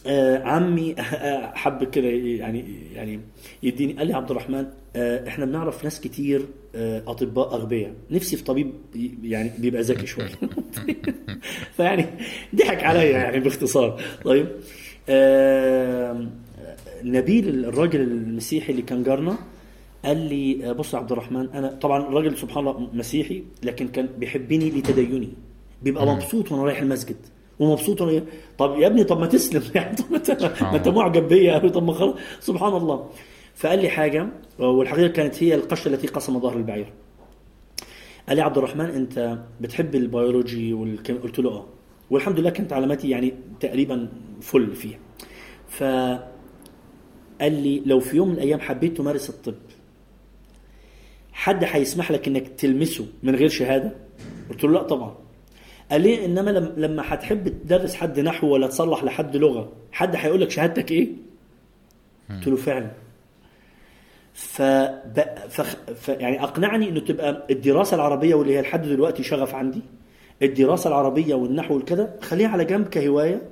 آه 0.06 0.42
عمي 0.42 0.94
حب 1.54 1.84
كده 1.84 2.08
يعني 2.08 2.64
يعني 2.94 3.20
يديني 3.62 3.92
قال 3.92 4.06
لي 4.06 4.12
عبد 4.14 4.30
الرحمن 4.30 4.66
آه 4.96 5.28
إحنا 5.28 5.44
بنعرف 5.44 5.84
ناس 5.84 6.00
كتير 6.00 6.46
آه 6.74 7.02
أطباء 7.06 7.54
أغبياء. 7.54 7.92
نفسي 8.10 8.36
في 8.36 8.44
طبيب 8.44 8.72
يعني 9.22 9.50
بيبقى 9.58 9.82
ذكي 9.82 10.06
شوية. 10.06 10.28
فيعني 11.76 12.06
ضحك 12.54 12.84
عليا 12.84 13.02
يعني 13.18 13.40
باختصار. 13.40 14.02
طيب؟ 14.24 14.48
آه 15.08 16.26
نبيل 17.02 17.64
الراجل 17.64 18.00
المسيحي 18.00 18.72
اللي 18.72 18.82
كان 18.82 19.02
جارنا 19.02 19.38
قال 20.04 20.16
لي 20.16 20.70
آه، 20.70 20.72
بص 20.72 20.94
يا 20.94 20.98
عبد 20.98 21.12
الرحمن 21.12 21.48
أنا 21.50 21.68
طبعا 21.72 22.02
الراجل 22.08 22.36
سبحان 22.36 22.68
الله 22.68 22.88
مسيحي 22.92 23.42
لكن 23.62 23.88
كان 23.88 24.08
بيحبني 24.18 24.70
لتديني. 24.70 25.28
بيبقى 25.82 26.06
مبسوط 26.06 26.52
وأنا 26.52 26.64
رايح 26.64 26.80
المسجد 26.80 27.16
ومبسوط 27.58 28.00
وأنا 28.00 28.22
طب 28.58 28.76
يا 28.78 28.86
ابني 28.86 29.04
طب 29.04 29.20
ما 29.20 29.26
تسلم 29.26 29.62
يعني 29.74 29.96
طب 29.96 30.04
ما 30.10 30.76
انت 30.76 30.88
معجب 30.88 31.28
بيا. 31.28 31.58
قوي 31.58 31.70
طب 31.76 31.82
ما 31.82 31.92
خلاص. 31.92 32.14
سبحان 32.40 32.72
الله. 32.72 33.08
فقال 33.54 33.78
لي 33.78 33.88
حاجة 33.88 34.28
والحقيقة 34.58 35.08
كانت 35.08 35.42
هي 35.42 35.54
القشة 35.54 35.88
التي 35.88 36.06
قسم 36.06 36.40
ظهر 36.40 36.56
البعير. 36.56 36.92
قال 38.28 38.36
لي 38.36 38.42
عبد 38.42 38.58
الرحمن 38.58 38.84
أنت 38.84 39.38
بتحب 39.60 39.94
ال 39.94 40.04
biology 40.04 40.72
وال 40.72 40.87
chem 40.87 41.18
قلت 41.18 41.38
له 41.38 41.50
آه. 41.50 41.66
والحمد 42.10 42.40
لله 42.40 42.50
كانت 42.50 42.72
علاماتي 42.72 43.10
يعني 43.10 43.34
تقريبا 43.60 44.08
فل 44.40 44.74
فيها. 44.74 44.98
ف 45.68 45.82
قال 47.40 47.52
لي 47.62 47.82
لو 47.86 48.00
في 48.00 48.16
يوم 48.16 48.28
من 48.28 48.34
الأيام 48.34 48.60
حبيت 48.60 48.96
تمارس 48.96 49.30
الطب 49.30 49.54
حد 51.32 51.64
هيسمح 51.64 52.10
لك 52.10 52.28
إنك 52.28 52.48
تلمسه 52.48 53.06
من 53.22 53.34
غير 53.34 53.48
شهادة؟ 53.48 53.92
قلت 54.50 54.64
له 54.64 54.70
لا 54.72 54.82
طبعا. 54.82 55.14
قال 55.90 56.00
لي 56.00 56.24
إنما 56.24 56.50
لم- 56.50 56.72
لما 56.76 57.02
هتحب 57.06 57.48
تدرس 57.48 57.94
حد 57.94 58.20
نحو 58.20 58.46
ولا 58.46 58.66
تصلح 58.66 59.04
لحد 59.04 59.36
لغة 59.36 59.72
حد 59.92 60.16
هيقول 60.16 60.40
لك 60.40 60.50
شهادتك 60.50 60.90
إيه؟ 60.92 61.08
قلت 62.30 62.46
له 62.48 62.56
فعلا. 62.56 62.90
ف... 64.34 64.62
فخ... 65.48 65.76
ف... 65.94 66.08
يعني 66.08 66.42
أقنعني 66.42 66.88
إنه 66.88 67.00
تبقى 67.00 67.46
الدراسة 67.50 67.94
العربية 67.94 68.34
واللي 68.34 68.56
هي 68.56 68.60
لحد 68.62 68.82
دلوقتي 68.82 69.22
شغف 69.22 69.54
عندي 69.54 69.80
الدراسة 70.42 70.88
العربية 70.88 71.34
والنحو 71.34 71.74
والكذا 71.74 72.16
خليها 72.22 72.48
على 72.48 72.64
جنب 72.64 72.88
كهواية 72.88 73.42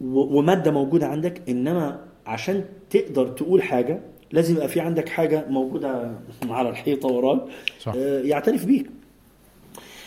و... 0.00 0.38
ومادة 0.38 0.70
موجودة 0.70 1.06
عندك 1.06 1.42
إنما 1.48 2.05
عشان 2.26 2.64
تقدر 2.90 3.28
تقول 3.28 3.62
حاجة 3.62 4.00
لازم 4.32 4.54
يبقى 4.54 4.68
في 4.68 4.80
عندك 4.80 5.08
حاجة 5.08 5.44
موجودة 5.48 6.10
على 6.48 6.68
الحيطة 6.68 7.08
وراك. 7.08 7.40
آه، 7.96 8.20
يعترف 8.20 8.64
بيك. 8.64 8.86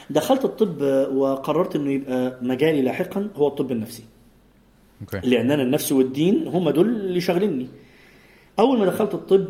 دخلت 0.10 0.46
الطب 0.46 0.82
وقررت 1.16 1.76
إنه 1.76 1.92
يبقى 1.92 2.40
مجالي 2.42 2.82
لاحقا 2.82 3.30
هو 3.36 3.48
الطب 3.48 3.72
النفسي. 3.72 4.04
أوكي. 5.02 5.30
لأن 5.30 5.52
أنا 5.52 5.64
النفس 5.64 5.92
والدين 5.92 6.48
هم 6.48 6.70
دول 6.70 6.88
اللي 6.90 7.22
شاغليني. 7.22 7.68
أول 8.60 8.80
ما 8.80 8.86
دخلت 8.86 9.14
الطب 9.14 9.48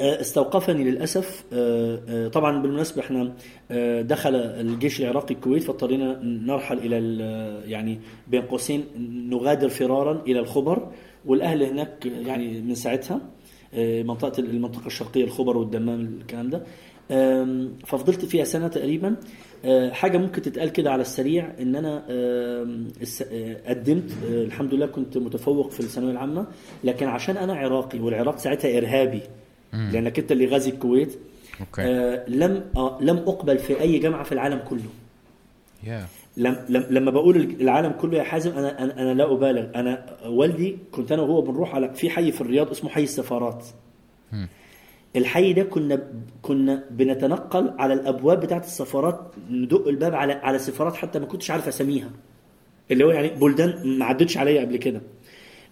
استوقفني 0.00 0.84
للأسف. 0.84 1.44
آه، 1.52 2.00
آه، 2.08 2.28
طبعا 2.28 2.62
بالمناسبة 2.62 3.00
إحنا 3.02 3.32
آه، 3.70 4.02
دخل 4.02 4.34
الجيش 4.34 5.00
العراقي 5.00 5.34
الكويت 5.34 5.62
فاضطرينا 5.62 6.20
نرحل 6.22 6.78
إلى 6.78 6.98
ال- 6.98 7.70
يعني 7.70 7.98
بين 8.28 8.42
قوسين 8.42 8.84
نغادر 9.30 9.68
فرارا 9.68 10.22
إلى 10.26 10.38
الخبر 10.40 10.88
والأهل 11.26 11.62
هناك 11.62 12.06
يعني 12.06 12.60
من 12.60 12.74
ساعتها 12.74 13.20
آه، 13.74 14.02
منطقة 14.02 14.40
المنطقة 14.40 14.86
الشرقية 14.86 15.24
الخبر 15.24 15.56
والدمام 15.56 16.00
الكلام 16.20 16.50
ده. 16.50 16.62
ففضلت 17.86 18.24
فيها 18.24 18.44
سنة 18.44 18.68
تقريبا. 18.68 19.16
آه، 19.64 19.90
حاجة 19.90 20.18
ممكن 20.18 20.42
تتقال 20.42 20.68
كده 20.72 20.90
على 20.92 21.02
السريع 21.02 21.52
إن 21.60 21.76
أنا 21.76 22.04
آه، 22.10 22.66
قدمت 23.68 24.10
آه، 24.30 24.44
الحمد 24.44 24.74
لله 24.74 24.86
كنت 24.86 25.18
متفوق 25.18 25.70
في 25.70 25.80
الثانوية 25.80 26.12
العامة 26.12 26.46
لكن 26.84 27.06
عشان 27.06 27.36
أنا 27.36 27.54
عراقي 27.54 27.98
والعراق 27.98 28.38
ساعتها 28.38 28.78
إرهابي 28.78 29.20
لأنك 29.76 30.18
أنت 30.18 30.32
اللي 30.32 30.46
غازي 30.46 30.70
الكويت. 30.70 31.18
أوكي. 31.60 31.82
آه 31.82 32.24
لم 32.28 32.64
آه 32.76 32.98
لم 33.00 33.16
أقبل 33.16 33.58
في 33.58 33.80
أي 33.80 33.98
جامعة 33.98 34.22
في 34.22 34.32
العالم 34.32 34.58
كله. 34.68 34.90
يا. 35.84 36.06
لم 36.36 36.56
لم 36.68 36.86
لما 36.90 37.10
بقول 37.10 37.36
العالم 37.36 37.92
كله 37.92 38.18
يا 38.18 38.22
حازم 38.22 38.50
أنا 38.50 38.82
أنا, 38.84 39.02
أنا 39.02 39.14
لا 39.14 39.32
أبالغ. 39.32 39.66
أنا 39.74 40.16
والدي 40.26 40.78
كنت 40.92 41.12
أنا 41.12 41.22
وهو 41.22 41.40
بنروح 41.40 41.74
على 41.74 41.94
في 41.94 42.10
حي 42.10 42.32
في 42.32 42.40
الرياض 42.40 42.70
اسمه 42.70 42.90
حي 42.90 43.02
السفارات. 43.02 43.64
الحي 45.16 45.52
ده 45.52 45.62
كنا 45.62 46.02
كنا 46.42 46.84
بنتنقل 46.90 47.74
على 47.78 47.94
الأبواب 47.94 48.40
بتاعت 48.40 48.64
السفارات 48.64 49.20
ندق 49.50 49.88
الباب 49.88 50.14
على 50.14 50.32
على 50.32 50.58
سفارات 50.58 50.94
حتى 50.94 51.18
ما 51.18 51.26
كنتش 51.26 51.50
عارف 51.50 51.68
اساميها 51.68 52.10
اللي 52.90 53.04
هو 53.04 53.10
يعني 53.10 53.28
بلدان 53.28 53.98
ما 53.98 54.04
عدتش 54.04 54.38
عليا 54.38 54.60
قبل 54.60 54.76
كده. 54.76 55.00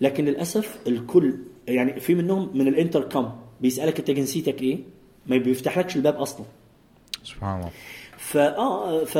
لكن 0.00 0.24
للأسف 0.24 0.78
الكل 0.86 1.34
يعني 1.68 2.00
في 2.00 2.14
منهم 2.14 2.50
من 2.55 2.68
الانتركم 2.68 3.30
بيسألك 3.64 3.98
أنت 3.98 4.10
جنسيتك 4.10 4.62
إيه؟ 4.62 4.78
ما 5.26 5.36
بيفتحلكش 5.36 5.96
الباب 5.96 6.14
أصلا. 6.16 6.46
سبحان 7.24 7.58
الله. 7.58 7.70
فاه 8.18 9.04
ف- 9.04 9.18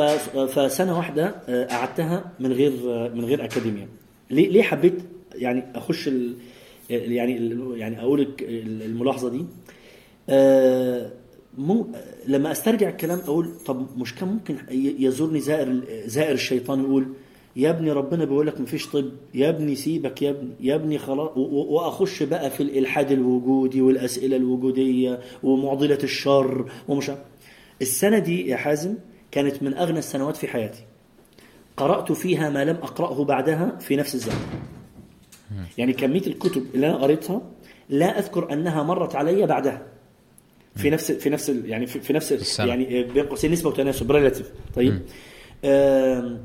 فسنة 0.59 0.97
واحدة 0.97 1.35
آه، 1.49 1.65
قعدتها 1.65 2.31
من 2.39 2.51
غير 2.51 2.71
آه، 2.85 3.09
من 3.09 3.25
غير 3.25 3.45
اكاديميا 3.45 3.87
ليه 4.29 4.49
ليه 4.49 4.63
حبيت 4.63 4.93
يعني 5.35 5.63
أخش 5.75 6.07
ال 6.07 6.33
يعني 6.89 7.37
ال- 7.37 7.73
يعني 7.77 7.99
أقول 8.01 8.27
الملاحظة 8.85 9.29
دي؟ 9.29 9.45
آه، 10.29 11.11
مو 11.57 11.87
لما 12.27 12.51
أسترجع 12.51 12.89
الكلام 12.89 13.19
أقول 13.19 13.49
طب 13.65 13.97
مش 13.99 14.15
كان 14.15 14.27
ممكن 14.29 14.55
يزورني 14.99 15.39
زائر 15.39 15.81
زائر 16.05 16.31
الشيطان 16.33 16.79
يقول 16.83 17.05
يا 17.55 17.69
ابني 17.69 17.91
ربنا 17.91 18.25
بيقول 18.25 18.47
لك 18.47 18.61
مفيش 18.61 18.87
طب 18.87 19.05
يا 19.33 19.49
ابني 19.49 19.75
سيبك 19.75 20.21
يا 20.21 20.29
ابني 20.29 20.51
يا 20.59 20.75
ابني 20.75 20.97
خلاص 20.97 21.29
وأخش 21.37 22.23
بقى 22.23 22.49
في 22.49 22.63
الإلحاد 22.63 23.11
الوجودي 23.11 23.81
والأسئلة 23.81 24.35
الوجودية 24.37 25.19
ومعضلة 25.43 25.97
الشر 26.03 26.71
ومش. 26.87 27.11
السنة 27.81 28.19
دي 28.19 28.47
يا 28.49 28.57
حازم 28.57 28.95
كانت 29.31 29.63
من 29.63 29.73
أغنى 29.73 29.99
السنوات 29.99 30.37
في 30.37 30.47
حياتي. 30.47 30.83
قرأت 31.77 32.11
فيها 32.11 32.49
ما 32.49 32.65
لم 32.65 32.75
أقرأه 32.75 33.23
بعدها 33.23 33.77
في 33.79 33.95
نفس 33.95 34.15
الزمن. 34.15 34.45
يعني 35.77 35.93
كمية 35.93 36.27
الكتب 36.27 36.65
اللي 36.75 36.87
أنا 36.87 36.95
قريتها 36.97 37.41
لا 37.89 38.19
أذكر 38.19 38.53
أنها 38.53 38.83
مرت 38.83 39.15
علي 39.15 39.45
بعدها. 39.45 39.81
في 40.75 40.89
نفس 40.89 41.11
في 41.11 41.29
نفس 41.29 41.49
يعني 41.49 41.85
في, 41.85 41.99
في 41.99 42.13
نفس 42.13 42.31
ال- 42.31 42.39
السنة. 42.39 42.65
يعني 42.67 43.03
بين 43.03 43.25
قوسين 43.25 43.51
نسبة 43.51 43.69
وتناسب 43.69 44.11
relative 44.11 44.51
طيب. 44.75 45.01
آم، 45.65 46.39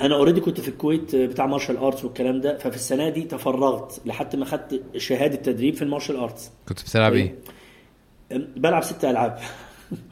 أنا 0.00 0.14
already 0.14 0.40
كنت 0.40 0.60
في 0.60 0.68
الكويت 0.68 1.16
بتاع 1.16 1.46
martial 1.46 1.76
arts 1.76 2.04
والكلام 2.04 2.40
ده 2.40 2.58
ففي 2.58 2.76
السنة 2.76 3.08
دي 3.08 3.22
تفرغت 3.22 4.00
لحد 4.06 4.36
ما 4.36 4.44
خدت 4.44 4.82
شهادة 4.96 5.36
تدريب 5.36 5.74
في 5.74 5.82
ال 5.82 5.86
martial 5.86 6.16
arts. 6.16 6.50
كنت 6.68 6.80
بتلعب 6.82 7.12
إيه؟ 7.14 7.34
أم، 8.32 8.48
بلعب 8.56 8.82
ست 8.82 9.04
ألعاب. 9.04 9.38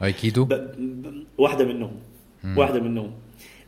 ايكيدو؟ 0.03 0.45
ب... 0.45 0.53
ب... 0.53 1.23
واحدة 1.37 1.65
منهم. 1.65 1.91
واحدة 2.57 2.79
منهم. 2.79 3.11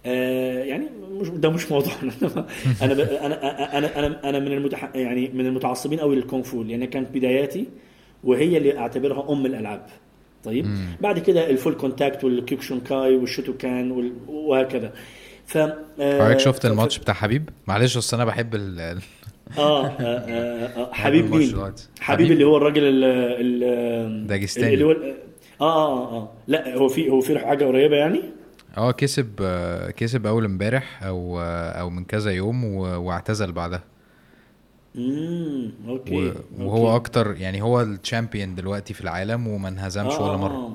آه 0.06 0.64
يعني 0.64 0.86
مش 1.12 1.30
ده 1.30 1.50
مش 1.50 1.72
موضوعنا. 1.72 2.12
أنا 2.82 2.94
ب... 2.94 3.00
أنا 3.00 3.78
أنا 3.78 4.00
أنا 4.00 4.30
أنا 4.30 4.40
من 4.40 4.52
المتح... 4.52 4.92
يعني 4.96 5.30
من 5.34 5.46
المتعصبين 5.46 6.00
قوي 6.00 6.16
للكونغ 6.16 6.44
فو 6.44 6.64
لأن 6.64 6.86
كانت 6.86 7.10
بداياتي 7.12 7.66
وهي 8.24 8.58
اللي 8.58 8.78
أعتبرها 8.78 9.32
أم 9.34 9.46
الألعاب. 9.46 9.86
طيب؟ 10.44 10.66
بعد 11.02 11.20
كده 11.20 11.50
ال 11.50 11.54
full 11.54 11.74
contact 11.74 12.24
والكيوكشونكاي 12.24 13.16
والشوتوكان 13.16 13.92
وال... 13.92 14.14
وهكذا. 14.28 14.94
ف 15.46 15.58
آه، 15.58 15.78
حضرتك 16.00 16.40
شفت 16.40 16.66
الماتش 16.66 17.00
بتاع 17.00 17.14
حبيب؟ 17.14 17.50
معلش 17.68 17.98
اصل 17.98 18.18
أنا 18.18 18.26
بحب 18.26 18.56
ال 18.56 18.80
آه, 18.80 19.00
آه, 19.60 19.88
آه, 19.88 20.82
آه 20.82 20.94
حبيب 20.94 21.32
مين؟ 21.36 21.50
حبيب 21.56 21.74
حبيب. 22.00 22.32
اللي 22.32 22.44
هو 22.44 22.58
الراجل 22.58 22.84
ال 22.84 23.04
ال 23.64 24.28
داجستاني. 24.28 24.74
اللي 24.74 24.86
هو 24.86 24.92
آه 24.92 25.04
آه 25.62 26.18
آه 26.18 26.30
لا 26.48 26.76
هو 26.78 26.88
في 26.88 27.10
هو 27.10 27.22
في 27.22 27.40
حاجة 27.40 27.66
قريبة 27.66 27.96
يعني؟ 27.96 28.22
آه 28.78 28.92
كسب 28.92 29.30
آه، 29.42 29.90
كسب 29.92 30.28
أول 30.28 30.46
امبارح 30.46 31.04
أو 31.04 31.40
آه، 31.40 31.72
أو 31.72 31.90
من 31.90 32.04
كذا 32.06 32.32
يوم 32.32 32.64
واعتزل 32.76 33.52
بعدها 33.52 33.84
امم 34.98 35.72
okay 35.88 36.34
وهو 36.60 36.88
okay. 36.88 36.96
أكتر 36.96 37.36
يعني 37.38 37.62
هو 37.62 37.82
ال 37.82 37.90
champion 37.90 38.56
دلوقتي 38.56 38.94
في 38.94 39.02
العالم 39.02 39.48
وما 39.48 39.70
انهزمش 39.70 40.14
ولا 40.14 40.38
مرة 40.38 40.54
آه. 40.54 40.74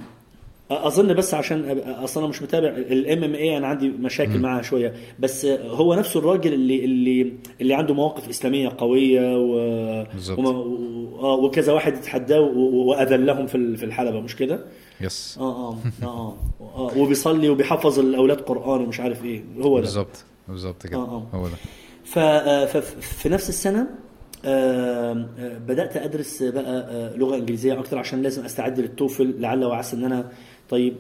أظن 0.71 1.15
بس 1.15 1.35
عشان 1.35 1.79
أصلا 1.89 2.27
مش 2.27 2.43
متابع 2.43 2.69
ال 2.69 3.25
MMA 3.25 3.57
أنا 3.59 3.67
عندي 3.67 3.89
مشاكل 3.89 4.39
معاه 4.39 4.63
شوية. 4.63 4.95
بس 5.19 5.45
هو 5.47 5.95
نفسه 5.95 6.21
الراجل 6.21 6.53
اللي 6.55 6.85
اللي 6.85 7.33
اللي 7.61 7.75
عنده 7.75 7.95
مواقف 7.95 8.29
إسلامية 8.29 8.73
قوية 8.79 9.37
و 9.37 9.55
و- 10.39 11.19
آه، 11.21 11.35
وكذا 11.35 11.73
واحد 11.73 11.95
و- 12.41 12.89
وأذلهم 12.89 13.47
في 13.47 13.77
في 13.77 13.85
الحلبة 13.85 14.21
مش 14.21 14.37
كده؟ 14.37 14.61
yes. 15.01 15.39
آه 15.41 15.69
آه 15.71 15.77
آه 16.03 16.35
آه. 16.61 16.99
وبيصلي 16.99 17.49
وبيحفظ 17.49 17.99
الاولاد 17.99 18.41
قرآن 18.41 18.81
ومش 18.81 19.01
عارف 19.01 19.25
إيه. 19.25 19.45
هو 19.61 19.77
ده. 19.77 19.81
بالظبط. 19.81 20.25
بالظبط 20.49 20.87
كده. 20.87 20.97
آه، 20.99 21.27
آه. 21.33 21.37
هو 21.37 21.47
ده. 21.47 21.55
ف- 22.05 22.19
آه، 22.19 22.67
ففي 22.67 23.29
نفس 23.29 23.49
السنة 23.49 23.87
آه، 24.45 25.27
آه، 25.39 25.59
بدأت 25.59 25.97
أدرس 25.97 26.43
بقى 26.43 26.81
آه، 26.91 27.17
لغة 27.17 27.37
إنجليزية 27.37 27.79
أكتر 27.81 27.99
عشان 27.99 28.23
لازم 28.23 28.45
أستعد 28.45 28.81
للتوفل 28.81 29.35
لعل 29.41 29.65
وعسى 29.65 29.97
إن 29.97 30.05
أنا 30.05 30.29
طيب 30.71 30.95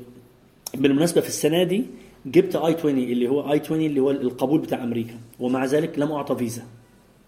بالمناسبة 0.75 1.21
في 1.21 1.29
السنة 1.29 1.63
دي 1.65 1.85
جبت 2.27 2.57
اي 2.57 2.75
20 2.75 2.99
اللي 2.99 3.29
هو 3.29 3.53
اي 3.53 3.61
20 3.61 3.81
اللي 3.81 4.01
هو 4.01 4.11
القبول 4.11 4.61
بتاع 4.61 4.85
أمريكا 4.85 5.15
ومع 5.41 5.65
ذلك 5.65 5.99
لم 5.99 6.13
أعطى 6.13 6.37
فيزا. 6.37 6.63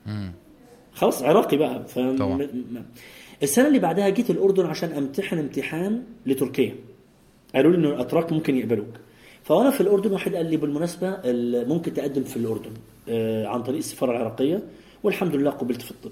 مم. 0.07 0.33
خلاص 0.93 1.23
عراقي 1.23 1.57
بقى. 1.57 1.85
ف... 1.89 1.99
طبعا. 1.99 2.49
السنة 3.43 3.69
اللي 3.69 3.79
بعدها 3.79 4.09
جيت 4.09 4.31
الأردن 4.31 4.67
عشان 4.67 4.93
أمتحن 4.93 5.39
امتحان 5.39 6.03
لتركيا. 6.27 6.75
قالوا 7.55 7.71
لي 7.73 7.79
إنه 7.79 7.89
الأتراك 7.89 8.33
ممكن 8.33 8.57
يقبلوك. 8.57 8.89
فأنا 9.45 9.71
في 9.71 9.81
الأردن 9.81 10.13
واحد 10.13 10.35
قال 10.35 10.47
لي 10.51 10.57
بالمناسبة 10.57 11.09
ال- 11.09 11.69
ممكن 11.69 11.95
تقدم 11.95 12.23
في 12.23 12.37
الأردن 12.37 12.71
آه، 13.09 13.47
عن 13.47 13.63
طريق 13.63 13.79
السفارة 13.79 14.11
العراقية 14.11 14.63
والحمد 15.03 15.37
لله 15.37 15.51
قبلت 15.51 15.83
في 15.83 15.91
الطب. 15.91 16.11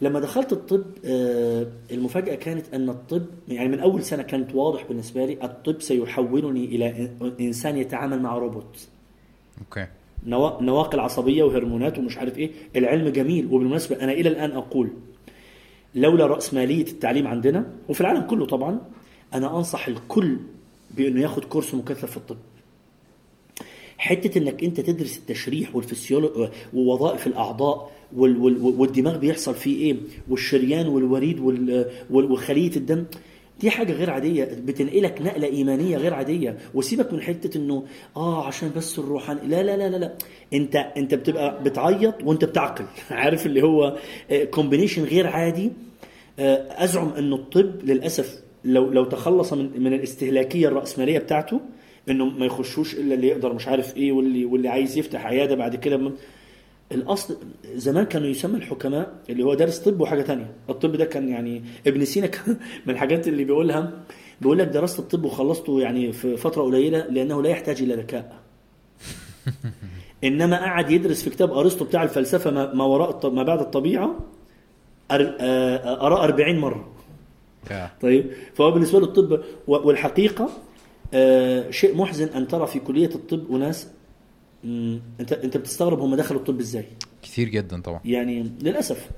لما 0.00 0.20
دخلت 0.20 0.52
الطب 0.52 0.84
آه، 1.04 1.66
المفاجأة 1.90 2.34
كانت 2.34 2.74
أن 2.74 2.88
الطب 2.88 3.26
يعني 3.48 3.68
من 3.68 3.80
أول 3.80 4.02
سنة 4.02 4.22
كانت 4.22 4.54
واضح 4.54 4.84
بالنسبة 4.88 5.24
لي 5.26 5.32
الطب 5.44 5.80
سيحولني 5.80 6.64
إلى 6.64 6.92
إن- 7.20 7.40
إنسان 7.40 7.76
يتعامل 7.76 8.22
مع 8.22 8.38
روبوت. 8.38 8.88
okay. 9.60 9.86
نوا- 10.26 10.62
نواقل 10.62 11.00
عصبية 11.00 11.42
وهرمونات 11.42 11.98
ومش 11.98 12.18
عارف 12.18 12.38
إيه. 12.38 12.50
العلم 12.76 13.08
جميل 13.08 13.46
وبالمناسبة 13.46 13.96
أنا 14.04 14.12
إلى 14.12 14.28
الآن 14.28 14.50
أقول 14.50 14.90
لولا 15.94 16.26
راسماليه 16.26 16.86
التعليم 16.86 17.26
عندنا 17.26 17.72
وفي 17.88 18.00
العالم 18.00 18.20
كله 18.20 18.46
طبعا 18.46 18.80
أنا 19.34 19.56
أنصح 19.56 19.88
الكل 19.88 20.36
بأنه 20.96 21.20
ياخد 21.22 21.44
كورس 21.44 21.74
مكثف 21.74 22.10
في 22.10 22.16
الطب. 22.16 22.36
حتة 23.98 24.38
إنك 24.38 24.64
أنت 24.64 24.80
تدرس 24.80 25.18
التشريح 25.18 25.76
والفسيولوجي 25.76 26.48
ووظائف 26.74 27.26
الأعضاء 27.26 27.90
والدماغ 28.16 29.18
بيحصل 29.18 29.54
فيه 29.54 29.76
إيه؟ 29.86 29.96
والشريان 30.28 30.86
والوريد 30.88 31.40
وال 31.40 31.86
وال- 32.10 32.32
وخلية 32.32 32.76
الدم. 32.76 33.04
دي 33.60 33.70
حاجة 33.70 33.92
غير 33.92 34.10
عادية. 34.10 34.44
بتنقلك 34.64 35.22
نقلة 35.22 35.46
إيمانية 35.46 35.96
غير 35.96 36.14
عادية. 36.14 36.56
وسيبك 36.74 37.12
من 37.12 37.20
حتة 37.20 37.58
إنه 37.58 37.84
آه 38.16 38.46
عشان 38.46 38.70
بس 38.76 38.98
الروحاني. 38.98 39.40
لا 39.48 39.62
لا 39.62 39.76
لا 39.76 39.88
لا 39.88 39.96
لا. 39.96 40.14
أنت 40.54 40.76
أنت 40.76 41.14
بتبقى 41.14 41.62
بتعيط 41.62 42.14
وأنت 42.24 42.44
بتعقل. 42.44 42.84
عارف 43.10 43.46
اللي 43.46 43.62
هو 43.62 43.96
كومبينيشن 44.50 45.04
غير 45.04 45.26
عادي. 45.26 45.70
آه، 46.38 46.84
أزعم 46.84 47.08
إنه 47.18 47.36
الطب 47.36 47.72
للأسف 47.84 48.40
لو 48.64 48.92
لو 48.92 49.04
تخلص 49.04 49.52
من 49.52 49.82
من 49.82 49.92
الاستهلاكية 49.92 50.68
الرأسمالية 50.68 51.18
بتاعته 51.18 51.60
إنه 52.10 52.24
ما 52.24 52.46
يخشوش 52.46 52.94
إلا 52.94 53.14
اللي 53.14 53.26
يقدر 53.28 53.52
مش 53.52 53.68
عارف 53.68 53.96
إيه 53.96 54.12
واللي 54.12 54.44
واللي 54.44 54.68
عايز 54.68 54.98
يفتح 54.98 55.26
عيادة 55.26 55.54
بعد 55.54 55.76
كده 55.76 56.12
الأصل 56.92 57.36
زمان 57.74 58.04
كانوا 58.04 58.28
يسمى 58.28 58.56
الحكماء 58.56 59.12
اللي 59.30 59.42
هو 59.42 59.54
دارس 59.54 59.78
طب 59.78 60.00
وحاجة 60.00 60.22
تانية. 60.22 60.50
الطب 60.70 60.96
ده 60.96 61.04
كان 61.04 61.28
يعني 61.28 61.62
ابن 61.86 62.04
سينا 62.04 62.26
كان 62.34 62.56
من 62.86 62.94
الحاجات 62.94 63.28
اللي 63.28 63.44
بيقولها 63.44 63.92
بيقول 64.40 64.58
لك 64.58 64.66
درست 64.68 64.98
الطب 64.98 65.24
وخلصته 65.24 65.80
يعني 65.80 66.12
في 66.12 66.36
فترة 66.36 66.62
قليلة 66.62 67.06
لأنه 67.06 67.42
لا 67.42 67.48
يحتاج 67.48 67.82
إلى 67.82 67.94
ذكاء. 67.94 68.38
إنما 70.24 70.56
قعد 70.56 70.90
يدرس 70.90 71.22
في 71.22 71.30
كتاب 71.30 71.52
أرسطو 71.52 71.84
بتاع 71.84 72.02
الفلسفة 72.02 72.50
ما 72.74 72.84
وراء 72.84 73.30
ما 73.30 73.42
بعد 73.42 73.60
الطبيعة 73.60 74.06
أر- 75.12 75.14
آه، 75.40 76.06
أراه 76.06 76.24
40 76.24 76.58
مرة. 76.58 76.88
طيب 78.02 78.26
فهو 78.54 78.70
بالنسبة 78.70 79.00
له 79.00 79.06
الطب 79.06 79.40
والحقيقة 79.66 80.48
آه، 81.14 81.70
شيء 81.70 81.96
محزن 81.96 82.28
أن 82.28 82.48
ترى 82.48 82.66
في 82.66 82.78
كلية 82.78 83.06
الطب 83.14 83.54
أناس 83.54 83.88
مم، 84.64 85.00
انت 85.20 85.32
انت 85.32 85.56
بتستغرب 85.56 86.00
هم 86.00 86.14
دخلوا 86.14 86.40
الطب 86.40 86.60
إزاي. 86.60 86.84
كتير 87.22 87.48
جدا 87.48 87.82
طبعا. 87.82 88.00
يعني 88.04 88.52
للأسف. 88.62 89.10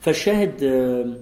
فالشاهد 0.00 0.62
آه، 0.62 1.14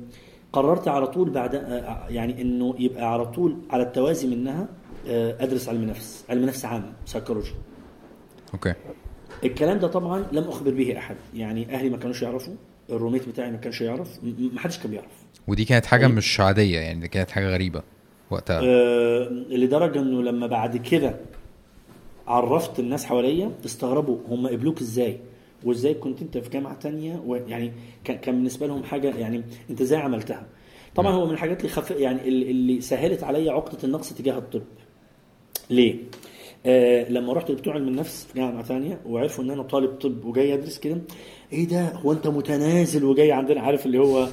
قررت 0.52 0.88
على 0.88 1.06
طول 1.06 1.30
بعد 1.30 1.54
آه، 1.54 2.06
يعني 2.08 2.42
إنه 2.42 2.74
يبقى 2.78 3.12
على 3.12 3.26
طول 3.26 3.56
على 3.70 3.82
التوازي 3.82 4.26
منها 4.28 4.68
آه، 5.08 5.36
أدرس 5.44 5.68
علم 5.68 5.84
نفس 5.84 6.24
علم 6.28 6.44
نفس 6.44 6.64
عام 6.64 6.92
psychology 7.06 7.50
okay. 8.54 8.74
الكلام 9.44 9.78
ده 9.78 9.88
طبعا 9.88 10.24
لم 10.32 10.44
أخبر 10.44 10.70
به 10.70 10.98
أحد. 10.98 11.16
يعني 11.34 11.74
أهلي 11.74 11.90
ما 11.90 11.96
كانوش 11.96 12.22
يعرفوا 12.22 12.54
الروميت 12.90 13.28
بتاعي 13.28 13.50
ما 13.50 13.56
كانش 13.56 13.80
يعرف 13.80 14.08
ما 14.22 14.60
حدش 14.60 14.78
كان 14.78 14.90
بيعرف. 14.90 15.12
ودي 15.48 15.64
كانت 15.64 15.86
حاجة 15.86 16.06
طيب. 16.06 16.16
مش 16.16 16.40
عادية 16.40 16.78
يعني 16.78 17.00
دي 17.00 17.08
كانت 17.08 17.30
حاجة 17.30 17.50
غريبة 17.50 17.82
وقتها. 18.30 18.60
آه، 18.64 19.28
لدرجة 19.50 19.98
إنه 19.98 20.22
لما 20.22 20.46
بعد 20.46 20.76
كده 20.76 21.16
عرفت 22.28 22.78
الناس 22.80 23.04
حواليا 23.04 23.52
استغربوا 23.64 24.18
هم 24.28 24.46
قبلوك 24.48 24.80
إزاي؟ 24.80 25.20
وإزاي 25.64 25.94
كنت 25.94 26.22
أنت 26.22 26.38
في 26.38 26.50
جامعة 26.50 26.74
تانية؟ 26.78 27.22
ويعني 27.26 27.72
كان 28.04 28.34
بالنسبة 28.34 28.66
لهم 28.66 28.82
حاجة 28.82 29.16
يعني 29.16 29.42
أنت 29.70 29.80
إزاي 29.80 29.98
عملتها؟ 29.98 30.46
طبعا 30.94 31.12
هو 31.12 31.26
من 31.26 31.32
الحاجات 31.32 31.60
اللي 31.60 31.68
خف 31.72 31.90
يعني 31.90 32.28
اللي 32.28 32.80
سهلت 32.80 33.24
عليا 33.24 33.52
عقدة 33.52 33.78
النقص 33.84 34.12
تجاه 34.12 34.38
الطب. 34.38 34.62
ليه؟ 35.70 35.96
آه 36.66 37.08
لما 37.10 37.32
رحت 37.32 37.50
لبتوع 37.50 37.74
علم 37.74 37.88
النفس 37.88 38.24
في 38.24 38.38
جامعة 38.38 38.62
ثانية 38.62 39.00
وعرفوا 39.06 39.44
إن 39.44 39.50
أنا 39.50 39.62
طالب 39.62 39.90
طب 39.90 40.24
وجاي 40.24 40.54
أدرس 40.54 40.78
كده 40.78 40.98
إيه 41.52 41.68
ده؟ 41.68 41.88
هو 41.92 42.12
أنت 42.12 42.26
متنازل 42.26 43.04
وجاي 43.04 43.32
عندنا؟ 43.32 43.60
عارف 43.60 43.86
اللي 43.86 43.98
هو 43.98 44.26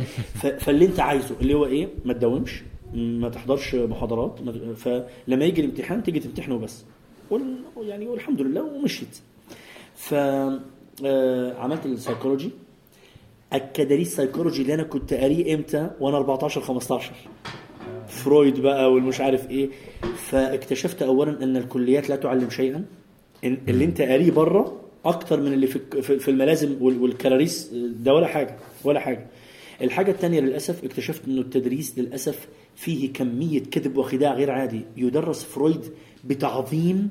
فاللي 0.60 0.86
أنت 0.86 1.00
عايزه 1.00 1.36
اللي 1.42 1.54
هو 1.54 1.66
إيه؟ 1.66 1.88
ما 2.06 2.14
تداومش 2.14 2.64
ما 2.94 3.30
تحضرش 3.30 3.76
محاضرات 3.76 4.42
ما- 4.42 4.74
فلما 4.76 5.46
يجي 5.46 5.62
الامتحان 5.62 6.04
تيجي 6.04 6.20
تمتحنه 6.20 6.58
بس. 6.58 6.86
يعني 7.78 8.08
والحمد 8.08 8.42
لله 8.42 8.62
ومشيت. 8.64 9.18
ف 9.96 10.14
آه، 10.14 11.54
عملت 11.60 11.86
ال 11.86 11.92
psychology 11.92 12.50
أكد 13.54 13.92
لي 13.94 14.02
ال 14.02 14.07
psychology 14.07 14.62
اللي 14.62 14.74
أنا 14.74 14.84
كنت 14.84 15.14
قاريه 15.14 15.56
إمتى؟ 15.56 15.90
وأنا 16.00 16.18
14 16.18 16.62
15 16.62 17.12
فرويد 18.08 18.60
بقى 18.60 18.92
والمش 18.92 19.22
عارف 19.22 19.50
إيه. 19.50 19.70
فاكتشفت 20.18 21.02
اولا 21.02 21.44
إن 21.44 21.58
الكليات 21.58 22.10
لا 22.10 22.16
تعلم 22.16 22.50
شيئا. 22.50 22.86
اللي 23.44 23.86
أنت 23.86 24.02
قاريه 24.02 24.32
بره 24.32 24.82
أكتر 25.06 25.40
من 25.42 25.54
اللي 25.54 25.68
في 25.68 25.80
في 26.20 26.32
الملازم 26.32 26.76
وال- 26.82 27.02
والكراريس 27.02 27.70
ده 27.74 28.14
ولا 28.14 28.28
حاجة 28.28 28.56
ولا 28.84 29.00
حاجة. 29.00 29.28
الحاجة 29.82 30.12
الثانية 30.12 30.40
للأسف 30.40 30.84
اكتشفت 30.84 31.26
إنه 31.28 31.42
التدريس 31.42 32.00
للأسف 32.00 32.48
فيه 32.76 33.14
كمية 33.14 33.64
كذب 33.64 33.98
وخداع 33.98 34.34
غير 34.34 34.52
عادي. 34.52 34.82
يدرس 34.98 35.44
فرويد 35.44 35.94
بتعظيم 36.24 37.10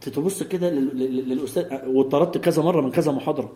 تبص 0.00 0.42
كده 0.42 0.70
لل- 0.70 0.98
لل- 0.98 1.28
للأستاذ 1.28 1.86
وطردت 1.86 2.38
كذا 2.38 2.62
مرة 2.62 2.80
من 2.80 2.90
كذا 2.90 3.12
محاضرة. 3.12 3.52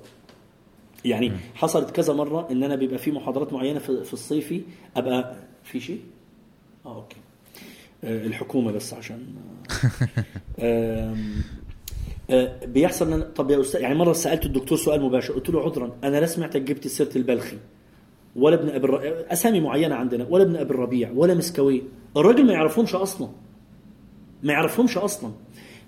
يعني 1.05 1.33
حصلت 1.55 1.91
كذا 1.91 2.13
مرة 2.13 2.49
إن 2.51 2.63
أنا 2.63 2.77
بيبقى 2.77 2.99
في 2.99 3.11
محاضرات 3.11 3.53
معينة 3.53 3.79
في 3.79 4.05
في 4.05 4.13
الصيفي 4.13 4.63
أبقى 4.97 5.37
في 5.65 5.81
شيء؟ 5.81 6.01
آه 6.87 6.97
أوكي. 6.97 7.17
آه، 8.05 8.27
الحكومة 8.27 8.73
بس 8.73 8.95
عشان 8.95 9.27
آه، 10.59 11.15
بيحصل 12.67 13.13
إن 13.13 13.23
طب 13.37 13.51
يا 13.51 13.61
أستاذ 13.61 13.81
يعني 13.81 13.95
مرة 13.95 14.13
سألت 14.13 14.47
الدكتور 14.47 14.79
سؤال 14.79 15.03
مباشر 15.03 15.33
قلت 15.35 15.51
له 15.51 15.63
عذرا 15.65 15.97
أنا 16.05 16.21
لا 16.21 16.27
سمعتك 16.27 16.63
جبت 16.63 16.87
سيرة 16.89 17.11
البلخي. 17.17 17.57
ولا 18.39 18.55
ابن 18.55 18.69
أبي 18.69 18.85
الر... 18.87 19.25
أسامي 19.33 19.61
معينة 19.61 19.95
عندنا 19.95 20.27
ولا 20.31 20.43
ابن 20.43 20.57
أبي 20.57 20.71
الربيع 20.71 21.11
ولا 21.15 21.35
مسكوي. 21.35 21.83
الراجل 22.17 22.47
ما 22.47 22.53
يعرفهمش 22.53 22.95
أصلا. 22.95 23.29
ما 24.43 24.53
يعرفهمش 24.53 24.99
أصلا. 24.99 25.31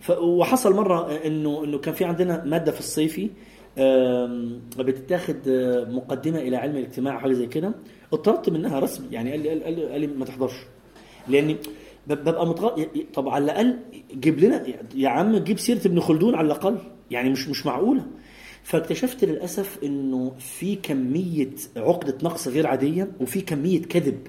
ف... 0.00 0.10
وحصل 0.10 0.74
مرة 0.74 1.10
إنه 1.26 1.64
إنه 1.64 1.78
كان 1.78 1.94
في 1.94 2.04
عندنا 2.04 2.44
مادة 2.44 2.72
في 2.72 2.78
الصيفي 2.80 3.30
بتتاخد 4.78 5.36
آه، 5.48 5.84
مقدمة 5.84 6.38
إلى 6.38 6.56
علم 6.56 6.76
الاجتماع 6.76 7.18
حاجة 7.18 7.32
زي 7.32 7.46
كده. 7.46 7.72
اضطربت 8.12 8.50
منها 8.50 8.78
رسمي 8.78 9.06
يعني 9.12 9.30
قال 9.30 9.40
لي 9.40 9.48
قال 9.64 9.74
لي, 9.76 9.84
قال 9.86 10.00
لي 10.00 10.06
ما 10.06 10.24
تحضرش. 10.24 10.54
لأني 11.28 11.56
ببقى 12.06 12.46
متغ... 12.46 12.84
طب 13.14 13.28
على 13.28 13.44
الأقل 13.44 13.76
جيب 14.14 14.38
لنا 14.38 14.62
يا 14.94 15.08
عم 15.08 15.36
جيب 15.36 15.58
سيرة 15.58 15.86
ابن 15.86 16.00
خلدون 16.00 16.34
على 16.34 16.46
الأقل. 16.46 16.76
يعني 17.10 17.30
مش 17.30 17.48
مش 17.48 17.66
معقولة. 17.66 18.02
فاكتشفت 18.62 19.24
للأسف 19.24 19.78
إنه 19.84 20.32
في 20.38 20.76
كمية 20.76 21.50
عقدة 21.76 22.18
نقص 22.22 22.48
غير 22.48 22.66
عادية 22.66 23.08
وفي 23.20 23.40
كمية 23.40 23.82
كذب. 23.82 24.26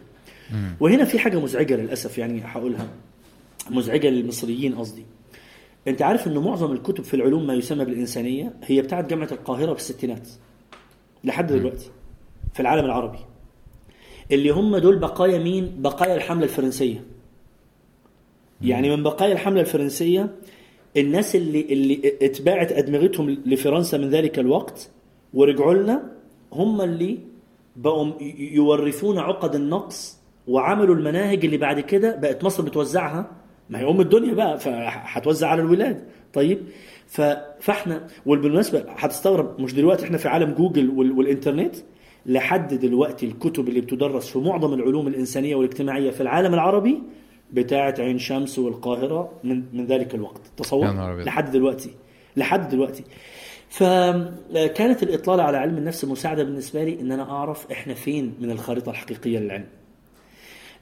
وهنا 0.79 1.05
في 1.05 1.19
حاجة 1.19 1.39
مزعجة 1.39 1.75
للأسف 1.75 2.17
يعني 2.17 2.41
هقولها. 2.45 2.87
مزعجة 3.69 4.09
للمصريين 4.09 4.75
قصدي. 4.75 5.05
أنت 5.87 6.01
عارف 6.01 6.27
إنه 6.27 6.41
معظم 6.41 6.71
الكتب 6.71 7.03
في 7.03 7.13
العلوم 7.13 7.47
ما 7.47 7.53
يسمى 7.53 7.85
بالإنسانية 7.85 8.53
هي 8.63 8.81
بتاعت 8.81 9.09
جامعة 9.09 9.29
القاهرة 9.31 9.73
في 9.73 9.79
الستينات 9.79 10.27
لحد 11.23 11.47
دلوقتي 11.53 11.89
في 12.53 12.59
العالم 12.59 12.85
العربي. 12.85 13.19
اللي 14.31 14.49
هم 14.49 14.77
دول 14.77 14.99
بقايا 14.99 15.39
مين؟ 15.39 15.81
بقايا 15.81 16.15
الحملة 16.15 16.43
الفرنسية. 16.43 17.03
يعني 18.61 18.95
من 18.95 19.03
بقايا 19.03 19.33
الحملة 19.33 19.61
الفرنسية 19.61 20.35
الناس 20.97 21.35
اللي 21.35 21.61
اللي 21.61 22.13
اتباعت 22.21 22.71
أدمغتهم 22.71 23.29
لفرنسا 23.45 23.97
من 23.97 24.09
ذلك 24.09 24.39
الوقت 24.39 24.89
ورجعوا 25.33 25.73
لنا 25.73 26.11
هم 26.53 26.81
اللي 26.81 27.17
بقوا 27.75 28.11
يورثون 28.39 29.17
عقد 29.19 29.55
النقص 29.55 30.17
وعملوا 30.47 30.95
المناهج 30.95 31.45
اللي 31.45 31.57
بعد 31.57 31.79
كده 31.79 32.15
بقت 32.15 32.43
مصر 32.43 32.63
بتوزعها. 32.63 33.31
ما 33.69 33.79
هي 33.79 33.89
أم 33.89 34.01
الدنيا 34.01 34.33
بقى 34.33 34.59
فهتوزع 34.59 35.47
على 35.47 35.61
الولاد. 35.61 36.03
طيب 36.33 36.59
فاحنا 37.59 38.07
وبالمناسبه 38.25 38.83
هتستغرب 38.87 39.61
مش 39.61 39.73
دلوقتي 39.73 40.05
إحنا 40.05 40.17
في 40.17 40.27
عالم 40.27 40.51
جوجل 40.53 40.89
وال- 40.89 41.11
والإنترنت؟ 41.11 41.75
لحد 42.25 42.73
دلوقتي 42.73 43.25
الكتب 43.25 43.67
اللي 43.69 43.81
بتدرس 43.81 44.27
في 44.29 44.39
معظم 44.39 44.73
العلوم 44.73 45.07
الإنسانية 45.07 45.55
والاجتماعية 45.55 46.11
في 46.11 46.21
العالم 46.21 46.53
العربي 46.53 47.03
بتاعه 47.53 47.95
عين 47.99 48.19
شمس 48.19 48.59
والقاهرة 48.59 49.31
من 49.43 49.63
من 49.73 49.85
ذلك 49.85 50.15
الوقت. 50.15 50.41
تصور. 50.57 50.85
لحد 51.23 51.51
دلوقتي. 51.51 51.89
لحد 52.37 52.69
دلوقتي. 52.69 53.03
فكانت 53.69 55.03
الاطلاله 55.03 55.43
على 55.43 55.57
علم 55.57 55.77
النفس 55.77 56.05
مساعدة 56.05 56.43
بالنسبة 56.43 56.83
لي 56.83 56.99
إن 57.01 57.11
أنا 57.11 57.31
أعرف 57.31 57.71
إحنا 57.71 57.93
فين 57.93 58.33
من 58.39 58.51
الخريطة 58.51 58.89
الحقيقية 58.89 59.39
للعلم. 59.39 59.65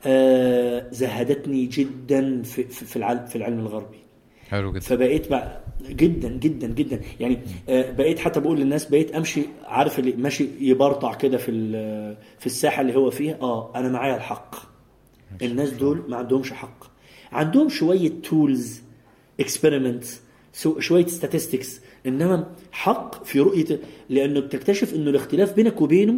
آه، 0.06 0.86
زهدتني 0.92 1.66
جدا 1.66 2.42
في 2.44 2.64
في 2.64 2.86
في 2.86 2.96
العلم 2.96 3.26
في 3.26 3.36
العلم 3.36 3.60
الغربي. 3.60 3.98
حلو 4.50 4.72
جدا. 4.72 4.80
فبقيت 4.80 5.30
بقى 5.30 5.62
جدا 5.90 6.30
جدا 6.30 6.68
جدا. 6.68 7.02
يعني 7.20 7.40
آه، 7.70 7.92
بقيت 7.92 8.20
حتى 8.20 8.40
بقول 8.40 8.60
للناس 8.60 8.86
بقيت 8.86 9.12
أمشي 9.16 9.42
عارف 9.66 10.00
اللي 10.00 10.12
ماشي 10.12 10.48
يبرطع 10.60 11.14
كده 11.14 11.38
في 11.38 11.52
ال- 11.52 12.18
في 12.40 12.46
الساحة 12.46 12.82
اللي 12.82 12.96
هو 12.96 13.10
فيها؟ 13.10 13.38
آه 13.42 13.72
أنا 13.76 13.90
معايا 13.90 14.16
الحق. 14.16 14.56
الناس 15.42 15.70
دول 15.70 16.04
ما 16.08 16.18
عندهمش 16.18 16.54
حق. 16.54 16.84
عندهم 17.32 17.70
شوية 17.70 18.12
tools 18.30 18.82
experiment 19.40 20.04
شوية 20.80 21.06
statistics. 21.06 21.68
إنما 22.06 22.52
حق 22.72 23.24
في 23.24 23.40
رؤية 23.40 23.80
لأنه 24.10 24.40
بتكتشف 24.40 24.94
إنه 24.94 25.10
الاختلاف 25.10 25.54
بينك 25.54 25.82
وبينه 25.82 26.16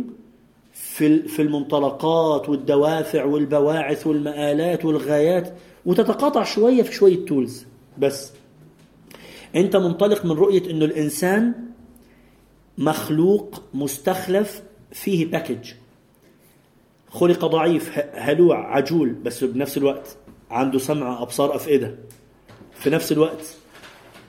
في 0.74 1.28
في 1.28 1.42
المنطلقات 1.42 2.50
والدوافع 2.50 3.24
والبواعث 3.26 4.08
والمآلات 4.08 4.86
والغايات 4.86 5.54
وتتقاطع 5.86 6.44
شوية 6.44 6.84
في 6.84 6.94
شوية 6.94 7.26
tools 7.26 7.66
بس 7.98 8.32
أنت 9.56 9.76
منطلق 9.76 10.26
من 10.26 10.32
رؤية 10.32 10.72
إنه 10.72 10.86
الإنسان 10.86 11.54
مخلوق 12.78 13.64
مستخلف 13.74 14.64
فيه 14.92 15.26
package 15.26 15.72
خلق 17.12 17.46
ضعيف 17.46 18.00
هلوع 18.14 18.76
عجول 18.76 19.10
بس 19.10 19.44
بنفس 19.44 19.78
الوقت 19.78 20.18
عنده 20.52 20.80
سمع 20.80 21.22
أبصار 21.22 21.56
أفئدة. 21.56 21.96
في 22.74 22.90
نفس 22.90 23.12
الوقت 23.12 23.56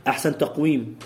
أحسن 0.06 0.38
تقويم. 0.38 0.96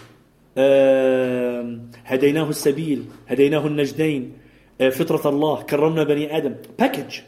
هديناه 2.04 2.48
السبيل 2.48 3.04
هديناه 3.28 3.66
النجدين. 3.66 4.32
آه، 4.80 4.88
فطرة 4.88 5.28
الله 5.30 5.62
كرمنا 5.62 6.04
بني 6.04 6.36
آدم. 6.36 6.54
package 6.78 7.20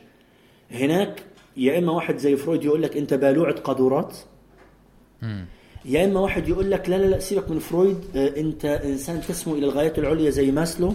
هناك 0.70 1.22
يا 1.56 1.78
إما 1.78 1.92
واحد 1.92 2.16
زي 2.16 2.36
فرويد 2.36 2.64
يقول 2.64 2.82
لك 2.82 2.96
أنت 2.96 3.14
بالوعة 3.14 3.54
قدورات 3.54 4.16
يا 5.84 6.04
إما 6.04 6.20
واحد 6.20 6.48
يقول 6.48 6.70
لك 6.70 6.88
لا 6.88 6.96
لا 6.96 7.06
لا 7.06 7.18
سيبك 7.18 7.50
من 7.50 7.58
فرويد. 7.58 7.98
آه، 8.16 8.40
أنت 8.40 8.64
إنسان 8.64 9.20
تسمو 9.20 9.54
إلى 9.54 9.66
الغايات 9.66 9.98
العليا 9.98 10.30
زي 10.30 10.50
ماسلو 10.50 10.92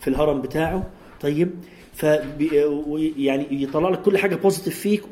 في 0.00 0.08
الهرم 0.08 0.40
بتاعه. 0.40 0.90
طيب 1.20 1.50
ف 2.00 2.04
يعني 3.16 3.62
يطلع 3.62 3.88
لك 3.88 4.02
كل 4.02 4.18
حاجة 4.18 4.34
positive 4.34 4.80
فيك 4.80 5.02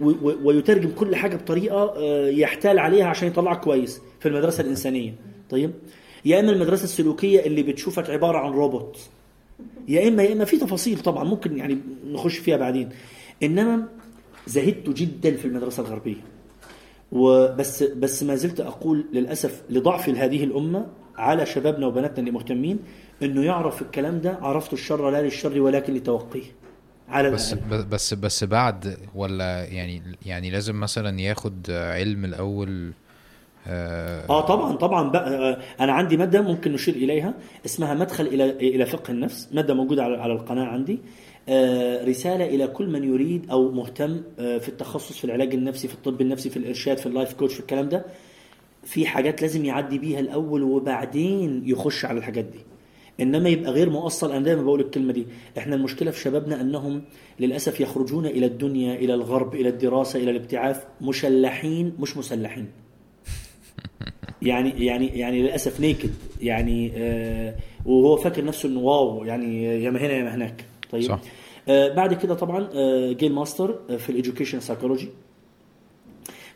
ويترجم 0.45 0.91
كل 0.91 1.16
حاجة 1.16 1.36
بطريقة 1.36 1.95
آه، 1.97 2.28
يحتال 2.28 2.78
عليها 2.78 3.07
عشان 3.07 3.28
يطلعك 3.28 3.61
كويس 3.61 4.03
في 4.20 4.28
المدرسة 4.28 4.61
الإنسانية. 4.61 5.14
طيب؟ 5.51 5.70
يا 6.24 6.41
إما 6.41 6.51
المدرسة 6.53 6.84
السلوكية 6.84 7.41
اللي 7.47 7.62
بتشوفك 7.62 8.11
عبارة 8.11 8.39
عن 8.39 8.53
روبوت 8.53 8.99
يا 9.89 10.09
اما 10.09 10.22
يا 10.22 10.32
إما 10.32 10.45
في 10.45 10.57
تفاصيل 10.57 10.99
طبعا 10.99 11.24
ممكن 11.24 11.59
يعني 11.59 11.78
نخش 12.07 12.39
فيها 12.39 12.57
بعدين. 12.57 12.89
إنما 13.43 13.86
زهدت 14.47 14.91
جدا 14.91 15.36
في 15.36 15.45
المدرسة 15.45 15.82
الغربية. 15.82 16.24
وبس 17.12 17.82
بس 17.82 18.22
ما 18.22 18.34
زلت 18.34 18.61
أقول 18.61 19.05
للأسف 19.12 19.62
لضعف 19.70 20.09
هذه 20.09 20.45
الأمة 20.45 20.86
على 21.16 21.47
شبابنا 21.47 21.86
وبناتنا 21.86 22.18
اللي 22.18 22.30
مهتمين 22.30 22.78
إنه 23.22 23.45
يعرف 23.45 23.82
الكلام 23.82 24.20
ده 24.20 24.39
عرفت 24.43 24.72
الشر 24.72 25.11
لا 25.11 25.22
للشر 25.22 25.61
ولكن 25.61 25.95
لتوقيه. 25.95 26.43
على 27.09 27.30
بس 27.30 27.52
الأقل. 27.52 27.84
بس 27.84 28.14
بس 28.14 28.44
بعد 28.44 28.96
ولا 29.14 29.64
يعني 29.64 30.02
يعني 30.26 30.50
لازم 30.50 30.80
مثلا 30.80 31.20
ياخد 31.20 31.70
علم 31.70 32.24
الأول 32.24 32.92
آه 33.66 34.24
آه 34.30 34.40
طبعا 34.40 34.72
طبعا 34.76 35.11
بقى 35.11 35.34
آه، 35.34 35.59
أنا 35.80 35.92
عندي 35.92 36.16
مادة 36.16 36.40
ممكن 36.40 36.72
نشير 36.72 36.94
إليها 36.94 37.34
اسمها 37.66 37.94
مدخل 37.94 38.26
إلى 38.26 38.50
إلى 38.50 38.86
فقه 38.86 39.11
النفس 39.11 39.48
مادة 39.52 39.74
موجودة 39.74 40.04
على 40.04 40.16
على 40.16 40.32
القناة 40.32 40.64
عندي 40.64 40.98
آه، 41.48 42.04
رسالة 42.04 42.44
إلى 42.44 42.66
كل 42.66 42.90
من 42.90 43.04
يريد 43.04 43.50
أو 43.50 43.70
مهتم 43.70 44.22
آه، 44.38 44.59
في 44.59 44.68
التخصص 44.68 45.18
في 45.18 45.24
العلاج 45.24 45.54
النفسي 45.54 45.88
في 45.88 45.94
الطب 45.94 46.20
النفسي 46.20 46.50
في 46.50 46.56
الإرشاد 46.56 46.98
في 46.98 47.06
اللايف 47.06 47.32
كوتش 47.32 47.54
في 47.54 47.61
الكلام 47.61 47.88
ده 47.88 48.04
في 48.84 49.06
حاجات 49.06 49.42
لازم 49.42 49.64
يعدي 49.64 49.98
بيها 49.98 50.20
الأول 50.20 50.62
وبعدين 50.62 51.62
يخش 51.66 52.04
على 52.04 52.18
الحاجات 52.18 52.44
دي 52.44 52.59
إنما 53.20 53.48
يبقى 53.48 53.70
غير 53.72 53.90
مؤصل. 53.90 54.32
أنا 54.32 54.44
دايما 54.44 54.62
بقول 54.62 54.80
الكلمة 54.80 55.12
دي. 55.12 55.26
إحنا 55.58 55.74
المشكلة 55.76 56.10
في 56.10 56.20
شبابنا 56.20 56.60
أنهم 56.60 57.02
للأسف 57.40 57.80
يخرجون 57.80 58.26
إلى 58.26 58.46
الدنيا 58.46 58.94
إلى 58.94 59.14
الغرب 59.14 59.54
إلى 59.54 59.68
الدراسة 59.68 60.18
إلى 60.22 60.30
الابتعاث 60.30 60.84
مشلحين 61.00 61.92
مش 61.98 62.16
مسلحين. 62.16 62.66
يعني 64.42 64.84
يعني 64.86 65.06
يعني 65.06 65.42
للأسف 65.42 65.80
naked 65.80 66.11
يعني 66.40 66.92
آه 66.96 67.54
وهو 67.86 68.16
فاكر 68.16 68.44
نفسه 68.44 68.68
إنه 68.68 68.80
wow 68.80 69.24
يعني 69.24 69.64
يا 69.84 69.90
ما 69.90 70.00
هنا 70.00 70.12
يا 70.12 70.22
ما 70.22 70.34
هناك. 70.34 70.64
طيب. 70.90 71.02
صح. 71.02 71.20
آه 71.68 71.94
بعد 71.94 72.14
كده 72.14 72.34
طبعا 72.34 72.68
آه 72.74 73.12
جيل 73.12 73.32
ماستر 73.32 73.78
آه 73.90 73.96
في 73.96 74.10
ال 74.11 74.15
education 74.15 74.61
psychology. 74.61 75.09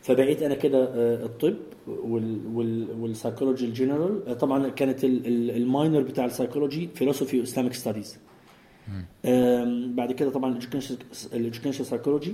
فبقيت 0.01 0.41
أنا 0.43 0.55
كده 0.55 0.83
آه، 0.83 1.25
الطب. 1.25 1.53
وال 1.87 2.17
psychology 2.17 3.65
ال 3.65 3.73
general 3.73 4.27
آه، 4.27 4.33
طبعا 4.33 4.69
كانت 4.69 5.03
ال- 5.03 5.27
ال- 5.27 5.51
ال 5.51 5.59
minor 5.59 6.01
بتاع 6.01 6.25
ال 6.25 6.31
psychology 6.31 6.89
philosophy 6.95 7.39
و 7.39 7.43
Islamic 7.43 7.73
studies 7.73 8.17
بعد 9.95 10.11
كده 10.11 10.29
طبعا 10.29 10.59
ال 11.33 11.38
education 11.38 11.83
psychology 11.83 12.33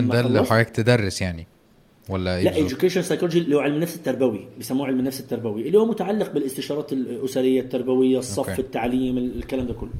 لما 0.00 0.14
ده 0.14 0.20
اللي 0.20 0.44
حضرتك 0.44 0.70
تدرس 0.70 1.22
يعني 1.22 1.46
ولا 2.08 2.36
إيه 2.38 2.44
لا 2.44 2.68
education 2.68 2.86
سايكولوجي 3.00 3.38
اللي 3.38 3.56
هو 3.56 3.60
علم 3.60 3.74
النفس 3.74 3.96
التربوي 3.96 4.46
بيسموه 4.58 4.86
علم 4.86 4.98
النفس 5.00 5.20
التربوي 5.20 5.66
اللي 5.66 5.78
هو 5.78 5.86
متعلق 5.86 6.32
بالاستشارات 6.32 6.92
الأسرية 6.92 7.60
التربوية 7.60 8.18
الصف 8.18 8.48
okay. 8.50 8.60
التعليم 8.62 9.18
الكلام 9.18 9.66
ده 9.66 9.74
كله. 9.74 9.90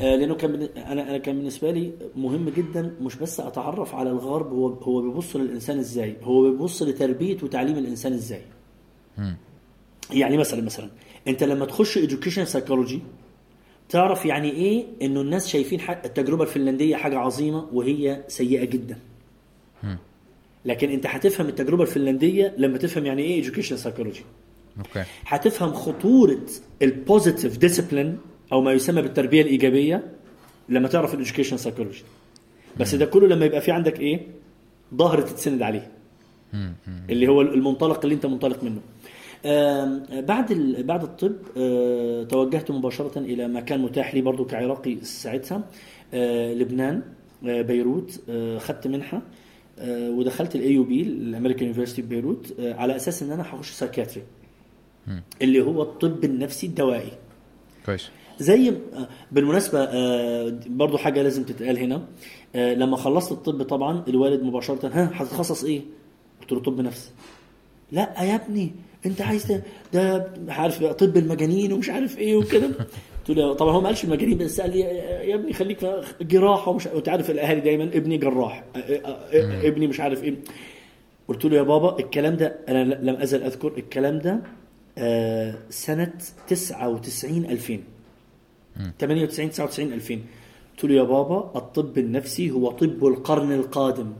لأنه 0.00 0.34
كان 0.34 0.62
أنا 0.76 1.02
أنا 1.02 1.18
كان 1.18 1.36
بالنسبة 1.36 1.70
لي 1.70 1.92
مهم 2.16 2.48
جدا 2.48 2.94
مش 3.00 3.16
بس 3.16 3.40
أتعرف 3.40 3.94
على 3.94 4.10
الغرب 4.10 4.52
هو 4.52 4.68
هو 4.68 5.02
بيبص 5.02 5.36
للإنسان 5.36 5.78
إزاي؟ 5.78 6.16
هو 6.22 6.50
بيبص 6.50 6.82
لتربية 6.82 7.36
وتعليم 7.42 7.78
الإنسان 7.78 8.12
إزاي. 8.12 8.42
يعني 10.10 10.36
مثلا 10.38 10.62
مثلا 10.62 10.90
أنت 11.28 11.44
لما 11.44 11.66
تخش 11.66 11.98
education 11.98 12.42
سايكولوجي 12.42 13.00
تعرف 13.88 14.26
يعني 14.26 14.50
إيه؟ 14.50 14.84
إنه 15.02 15.20
الناس 15.20 15.48
شايفين 15.48 15.80
التجربة 16.04 16.42
الفنلندية 16.44 16.96
حاجة 16.96 17.18
عظيمة 17.18 17.66
وهي 17.72 18.24
سيئة 18.28 18.64
جدا. 18.64 18.98
لكن 20.64 20.90
أنت 20.90 21.06
هتفهم 21.06 21.46
التجربة 21.48 21.82
الفنلندية 21.82 22.54
لما 22.58 22.78
تفهم 22.78 23.06
يعني 23.06 23.22
إيه 23.22 23.42
education 23.42 23.74
psychology 23.74 24.24
okay. 24.78 25.04
هتفهم 25.26 25.72
خطورة 25.72 26.40
ال 26.82 26.90
positive 26.90 27.58
discipline 27.58 28.18
أو 28.52 28.60
ما 28.60 28.72
يسمى 28.72 29.02
بالتربية 29.02 29.42
الإيجابية 29.42 30.02
لما 30.68 30.88
تعرف 30.88 31.14
ال 31.14 31.18
education 31.18 31.56
psychology 31.56 32.02
بس 32.80 32.94
ده 32.94 33.06
كله 33.06 33.26
لما 33.26 33.44
يبقى 33.44 33.60
في 33.60 33.70
عندك 33.70 34.00
إيه؟ 34.00 34.26
ظهر 34.94 35.20
تتسند 35.20 35.62
عليه. 35.62 35.90
اللي 37.10 37.28
هو 37.28 37.40
المنطلق 37.40 38.00
اللي 38.04 38.14
أنت 38.14 38.26
منطلق 38.26 38.64
منه. 38.64 38.80
بعد 40.20 40.52
بعد 40.86 41.02
الطب 41.02 41.36
آه، 41.56 42.22
توجهت 42.24 42.70
مباشرة 42.70 43.18
إلى 43.18 43.48
مكان 43.48 43.80
متاح 43.80 44.14
لي 44.14 44.20
برضو 44.20 44.44
كعراقي 44.44 44.96
ساعتها 45.02 45.64
آه، 46.14 46.54
لبنان 46.54 47.02
آه، 47.46 47.62
بيروت 47.62 48.20
خدت 48.58 48.86
منحة 48.86 49.22
ودخلت 49.88 50.54
ال 50.56 50.72
AUB 50.72 50.84
ال 50.84 51.02
American 51.02 51.62
University 51.62 52.02
ببيروت 52.02 52.54
آه، 52.60 52.74
على 52.74 52.96
أساس 52.96 53.22
إن 53.22 53.30
أنا 53.32 53.42
هخش 53.42 53.70
psychiatry 53.70 54.22
اللي 55.42 55.60
هو 55.60 55.82
الطب 55.82 56.24
النفسي 56.24 56.66
الدوائي. 56.66 57.12
كويس. 57.86 58.10
زي 58.42 58.74
بالمناسبة 59.32 59.78
آه، 59.84 60.58
برضو 60.66 60.98
حاجة 60.98 61.22
لازم 61.22 61.42
تتقال 61.44 61.78
هنا. 61.78 62.02
آه، 62.54 62.74
لما 62.74 62.96
خلصت 62.96 63.32
الطب 63.32 63.62
طبعا 63.62 64.04
الوالد 64.08 64.42
مباشرة 64.42 64.88
ها 64.88 65.10
هتتخصص 65.14 65.64
إيه؟ 65.64 65.80
قلت 66.40 66.52
له 66.52 66.60
طب 66.60 66.80
نفسي. 66.80 67.10
لا 67.92 68.22
يا 68.22 68.34
ابني 68.34 68.72
أنت 69.06 69.20
عايز 69.22 69.60
ده 69.92 70.32
عارف 70.48 70.80
بقى 70.82 70.94
طب 70.94 71.16
المجانين 71.16 71.72
ومش 71.72 71.90
عارف 71.90 72.18
إيه 72.18 72.36
وكده. 72.36 72.66
قلت 73.28 73.38
له 73.38 73.54
طبعا 73.54 73.72
هو 73.72 73.80
ما 73.80 73.86
قالش 73.86 74.04
المجانين 74.04 74.38
بس 74.38 74.60
قال 74.60 74.70
لي 74.70 74.80
يا 74.80 75.34
ابني 75.34 75.52
خليك 75.52 75.78
جراحة 76.22 76.70
ومش 76.70 76.86
وانت 76.86 77.08
عارف 77.08 77.30
الأهالي 77.30 77.60
دايما 77.60 77.84
ابني 77.84 78.18
جراح 78.18 78.64
آه، 78.76 78.78
آه، 78.78 79.08
آه، 79.08 79.68
ابني 79.68 79.86
مش 79.86 80.00
عارف 80.00 80.24
إيه. 80.24 80.34
قلت 81.28 81.44
له 81.44 81.56
يا 81.56 81.62
بابا 81.62 81.98
الكلام 81.98 82.36
ده 82.36 82.56
أنا 82.68 82.84
لم 82.94 83.14
أزل 83.16 83.42
أذكر 83.42 83.72
الكلام 83.78 84.18
ده 84.18 84.40
آه، 84.98 85.54
سنة 85.70 86.12
99 86.48 87.44
2000 87.44 87.78
98 89.00 89.50
99 89.50 89.92
2000 89.92 90.18
قلت 90.72 90.84
له 90.84 90.94
يا 90.94 91.02
بابا 91.02 91.52
الطب 91.56 91.98
النفسي 91.98 92.50
هو 92.50 92.70
طب 92.70 93.04
القرن 93.06 93.52
القادم. 93.52 94.12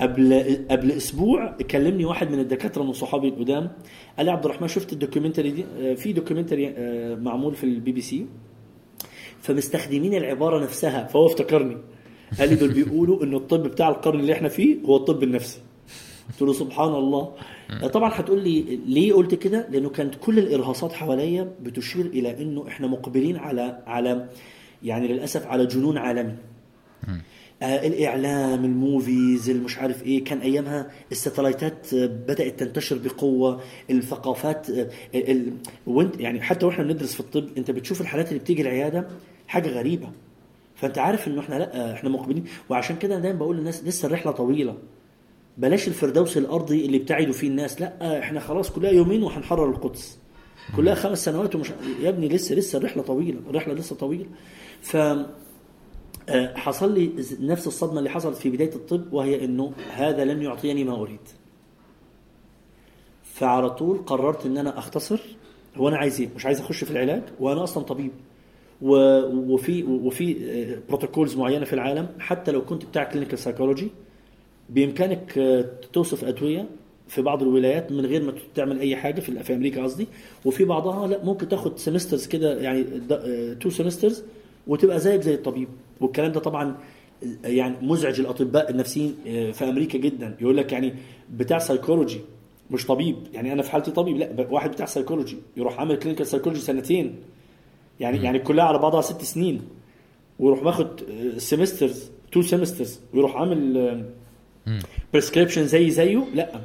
قبل 0.00 0.58
قبل 0.70 0.92
أسبوع 0.92 1.56
كلمني 1.70 2.04
واحد 2.04 2.30
من 2.30 2.38
الدكاترة 2.40 2.82
من 2.82 2.92
صحابي 2.92 3.28
القدام 3.28 3.70
قال 4.16 4.26
لي 4.26 4.32
عبد 4.32 4.44
الرحمن 4.44 4.68
شفت 4.68 4.92
ال 4.92 4.97
documentary 4.97 5.50
دي؟ 5.50 5.64
آه، 5.80 5.94
في 5.94 6.12
documentary 6.12 6.68
آه، 6.76 7.14
معمول 7.14 7.54
في 7.54 7.64
البي 7.64 7.92
بي 7.92 8.00
سي؟ 8.00 8.26
فمستخدمين 9.40 10.14
العبارة 10.14 10.64
نفسها. 10.64 11.04
فهو 11.06 11.26
افتكرني. 11.26 11.76
قال 12.38 12.48
لي 12.48 12.54
دول 12.54 12.72
بيقولوا 12.72 13.24
ان 13.24 13.34
الطب 13.34 13.62
بتاع 13.62 13.88
القرن 13.88 14.20
اللي 14.20 14.32
إحنا 14.32 14.48
فيه 14.48 14.76
هو 14.86 14.96
الطب 14.96 15.22
النفسي. 15.22 15.58
قلت 16.28 16.42
له 16.42 16.52
سبحان 16.52 16.94
الله. 16.94 17.32
طبعا 17.92 18.10
هتقول 18.14 18.44
لي 18.44 18.78
ليه 18.86 19.12
قلت 19.12 19.34
كده؟ 19.34 19.66
لأنه 19.70 19.88
كانت 19.88 20.14
كل 20.14 20.38
الإرهاصات 20.38 20.92
حواليا 20.92 21.52
بتشير 21.62 22.06
إلى 22.06 22.42
إنه 22.42 22.68
إحنا 22.68 22.86
مقبلين 22.86 23.36
على 23.36 23.82
على 23.86 24.28
يعني 24.82 25.08
للأسف 25.08 25.46
على 25.46 25.66
جنون 25.66 25.98
عالمي. 25.98 26.34
آه 27.62 27.86
الإعلام 27.86 28.64
ال 28.64 28.76
movies 28.76 29.50
المش 29.50 29.78
عارف 29.78 30.02
إيه. 30.02 30.24
كان 30.24 30.38
أيامها 30.38 30.90
ال 31.12 31.19
satellite 31.19 31.86
ات 31.86 31.94
آه، 31.94 32.06
بدأت 32.06 32.60
تنتشر 32.60 32.98
بقوة. 32.98 33.60
الثقافات 33.90 34.70
آه، 34.70 34.88
ال... 35.14 35.52
وانت 35.86 36.20
يعني 36.20 36.40
حتى 36.42 36.66
وإحنا 36.66 36.84
بندرس 36.84 37.14
في 37.14 37.20
الطب 37.20 37.48
أنت 37.58 37.70
بتشوف 37.70 38.00
الحالات 38.00 38.28
اللي 38.28 38.38
بتيجي 38.38 38.62
العيادة 38.62 39.08
حاجة 39.48 39.68
غريبة. 39.68 40.08
فأنت 40.74 40.98
عارف 40.98 41.28
إنه 41.28 41.40
إحنا 41.40 41.54
لأ 41.54 41.92
إحنا 41.92 42.10
مقبلين. 42.10 42.44
وعشان 42.68 42.96
كده 42.96 43.14
أنا 43.14 43.22
دايما 43.22 43.38
بقول 43.38 43.56
للناس 43.56 43.84
لسه 43.84 44.06
الرحلة 44.06 44.32
طويلة. 44.32 44.76
بلاش 45.56 45.88
الفردوس 45.88 46.36
الأرضي 46.36 46.86
اللي 46.86 46.98
بتعدوا 46.98 47.32
فيه 47.32 47.48
الناس. 47.48 47.80
لا 47.80 48.18
إحنا 48.18 48.40
خلاص 48.40 48.70
كلها 48.70 48.90
يومين 48.90 49.22
وهنحرر 49.22 49.70
القدس. 49.70 50.18
كلها 50.76 50.94
خمس 50.94 51.24
سنوات 51.24 51.54
ومش 51.54 51.70
يا 52.02 52.08
ابني 52.08 52.28
لسه 52.28 52.54
لسه 52.54 52.78
الرحلة 52.78 53.02
طويلة 53.02 53.40
الرحلة 53.50 53.74
لسه 53.74 53.96
طويلة. 53.96 54.26
ف 54.80 54.96
آه، 56.28 56.54
حصل 56.54 56.94
لي 56.94 57.10
نفس 57.40 57.66
الصدمة 57.66 57.98
اللي 57.98 58.10
حصلت 58.10 58.36
في 58.36 58.50
بداية 58.50 58.74
الطب 58.74 59.12
وهي 59.12 59.44
إنه 59.44 59.72
هذا 59.94 60.24
لن 60.24 60.42
يعطيني 60.42 60.84
ما 60.84 60.94
أريد. 60.94 61.20
فعلى 63.22 63.70
طول 63.70 63.98
قررت 63.98 64.46
إن 64.46 64.58
أنا 64.58 64.78
أختصر. 64.78 65.20
هو 65.76 65.88
أنا 65.88 65.96
عايز 65.96 66.20
إيه؟ 66.20 66.28
مش 66.36 66.46
عايز 66.46 66.60
أخش 66.60 66.84
في 66.84 66.90
العلاج 66.90 67.22
وأنا 67.40 67.64
أصلا 67.64 67.82
طبيب. 67.84 68.10
وفي 68.82 69.82
وفي 69.84 70.36
protocols 70.88 71.36
معينة 71.36 71.64
في 71.64 71.72
العالم. 71.72 72.08
حتى 72.18 72.50
لو 72.52 72.64
كنت 72.64 72.84
بتاع 72.84 73.04
clinical 73.04 73.38
psychology 73.38 73.90
بإمكانك 74.70 75.38
آه، 75.38 75.64
توصف 75.92 76.24
أدوية 76.24 76.66
في 77.08 77.22
بعض 77.22 77.42
الولايات 77.42 77.92
من 77.92 78.06
غير 78.06 78.22
ما 78.22 78.32
تعمل 78.54 78.78
أي 78.80 78.96
حاجة 78.96 79.20
في 79.20 79.42
في 79.42 79.54
أمريكا 79.54 79.82
قصدي. 79.82 80.06
وفي 80.44 80.64
بعضها 80.64 81.06
لا 81.06 81.24
ممكن 81.24 81.48
تاخد 81.48 81.78
semesters 81.78 82.26
كده 82.26 82.60
يعني 82.60 82.84
two 83.60 83.70
semesters 83.70 84.22
وتبقى 84.66 85.00
زيك 85.00 85.20
زي 85.22 85.34
الطبيب. 85.34 85.68
والكلام 86.00 86.32
ده 86.32 86.40
طبعا 86.40 86.76
آه، 87.44 87.48
يعني 87.48 87.76
مزعج 87.82 88.20
الأطباء 88.20 88.70
النفسيين 88.70 89.14
آه، 89.26 89.50
في 89.50 89.64
أمريكا 89.64 89.98
جدا. 89.98 90.36
يقول 90.40 90.56
لك 90.56 90.72
يعني 90.72 90.94
بتاع 91.30 91.58
سايكولوجي 91.58 92.20
مش 92.70 92.86
طبيب. 92.86 93.16
يعني 93.34 93.52
أنا 93.52 93.62
في 93.62 93.70
حالتي 93.70 93.90
طبيب 93.90 94.16
لا 94.16 94.46
واحد 94.50 94.70
بتاع 94.70 94.86
سايكولوجي 94.86 95.36
يروح 95.56 95.80
عامل 95.80 95.96
clinical 95.96 96.26
psychology 96.26 96.60
سنتين. 96.60 97.14
يعني 98.00 98.24
يعني 98.24 98.38
كلها 98.38 98.64
على 98.64 98.78
بعضها 98.78 99.00
ست 99.00 99.22
سنين. 99.22 99.62
ويروح 100.38 100.62
واخد 100.62 100.88
semesters 101.38 102.10
two 102.32 102.42
semesters 102.42 103.00
ويروح 103.14 103.36
عامل 103.36 104.04
prescription 105.12 105.66
زي 105.66 105.90
زيه؟ 105.90 106.24
لا. 106.34 106.60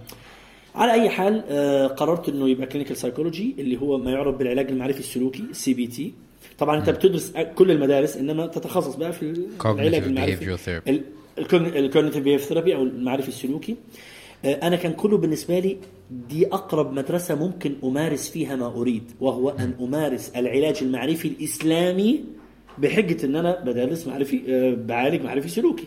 على 0.75 0.91
أي 0.93 1.09
حال 1.09 1.43
آه، 1.49 1.87
قررت 1.87 2.29
إنه 2.29 2.49
يبقى 2.49 2.67
clinical 2.67 2.97
psychology 2.97 3.55
اللي 3.59 3.81
هو 3.81 3.97
ما 3.97 4.11
يعرف 4.11 4.35
بالعلاج 4.35 4.69
المعرفي 4.69 4.99
السلوكي 4.99 5.43
CBT 5.51 6.13
طبعا 6.59 6.77
أنت 6.77 6.89
بتدرس 6.89 7.33
كل 7.55 7.71
المدارس 7.71 8.17
إنما 8.17 8.47
تتخصص 8.47 8.95
بقى 8.95 9.13
في 9.13 9.45
العلاج 9.79 10.03
المعرفي. 10.03 10.45
ال 11.75 11.80
cognitive 11.80 12.23
behavior 12.23 12.43
therapy 12.43 12.75
أو 12.75 12.83
المعرفي 12.83 13.27
السلوكي. 13.27 13.75
آه، 14.45 14.53
أنا 14.67 14.75
كان 14.75 14.93
كله 14.93 15.17
بالنسبة 15.17 15.59
لي 15.59 15.77
دي 16.29 16.47
أقرب 16.47 16.93
مدرسة 16.93 17.35
ممكن 17.35 17.75
أمارس 17.83 18.29
فيها 18.29 18.55
ما 18.55 18.67
أريد 18.67 19.03
وهو 19.19 19.49
أن 19.49 19.73
أمارس 19.81 20.29
العلاج 20.35 20.77
المعرفي 20.81 21.27
الإسلامي 21.27 22.23
بحجة 22.77 23.25
إن 23.25 23.35
أنا 23.35 23.63
بدرس 23.63 24.07
معرفي 24.07 24.41
آه، 24.49 24.73
بعالج 24.87 25.21
معرفي 25.23 25.47
سلوكي. 25.49 25.85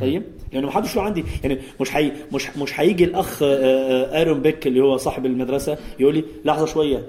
طيب؟ 0.00 0.22
يعني 0.52 0.66
ما 0.66 0.72
حدش 0.72 0.96
له 0.96 1.02
عندي. 1.02 1.24
يعني 1.42 1.58
مش 1.80 1.90
حي 1.90 2.12
مش 2.32 2.56
مش 2.56 2.80
هيجي 2.80 3.04
الأخ 3.04 3.42
آه، 3.42 3.46
آه، 3.46 4.16
آرون 4.18 4.40
بيك 4.42 4.66
اللي 4.66 4.80
هو 4.80 4.96
صاحب 4.96 5.26
المدرسة 5.26 5.78
يقول 6.00 6.14
لي 6.14 6.24
لحظة 6.44 6.66
شوية 6.66 7.02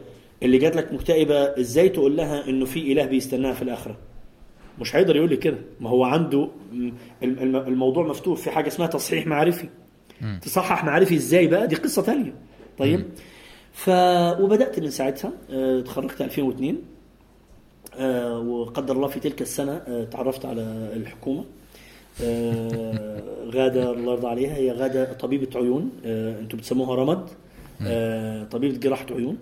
اللي 0.43 0.57
جات 0.57 0.75
لك 0.75 0.93
مكتئبة 0.93 1.35
إزاي 1.59 1.89
تقول 1.89 2.17
لها 2.17 2.49
إنه 2.49 2.65
في 2.65 2.91
إله 2.91 3.05
بيستناها 3.05 3.53
في 3.53 3.61
الآخرة؟ 3.61 3.97
مش 4.81 4.95
هيقدر 4.95 5.15
يقول 5.15 5.29
لي 5.29 5.37
كده. 5.37 5.57
ما 5.79 5.89
هو 5.89 6.03
عنده 6.03 6.49
الموضوع 7.23 8.07
مفتوح 8.07 8.39
في 8.39 8.51
حاجة 8.51 8.67
اسمها 8.67 8.87
تصحيح 8.87 9.27
معرفي. 9.27 9.67
تصحح 10.41 10.83
معرفي 10.85 11.15
إزاي 11.15 11.47
بقى؟ 11.47 11.67
دي 11.67 11.75
قصة 11.75 12.01
تانية. 12.01 12.33
طيب؟ 12.77 13.05
ف 13.73 13.89
وبدأت 14.39 14.79
من 14.79 14.89
ساعتها 14.89 15.31
آه، 15.51 15.79
اتخرجت 15.79 16.21
2002 16.21 16.77
آه، 17.97 18.39
وقدر 18.39 18.95
الله 18.95 19.07
في 19.07 19.19
تلك 19.19 19.41
السنة 19.41 20.03
تعرفت 20.11 20.45
على 20.45 20.61
الحكومة. 20.95 21.45
غادة 23.51 23.91
الله 23.91 24.11
يرضى 24.13 24.27
عليها. 24.27 24.55
هي 24.55 24.71
غادة 24.71 25.13
طبيبة 25.13 25.47
عيون. 25.55 25.91
آه، 26.05 26.39
أنتم 26.39 26.57
بتسموها 26.57 26.95
رمد. 26.95 27.29
آه، 27.87 28.43
طبيبة 28.43 28.77
جراحة 28.77 29.05
عيون. 29.11 29.37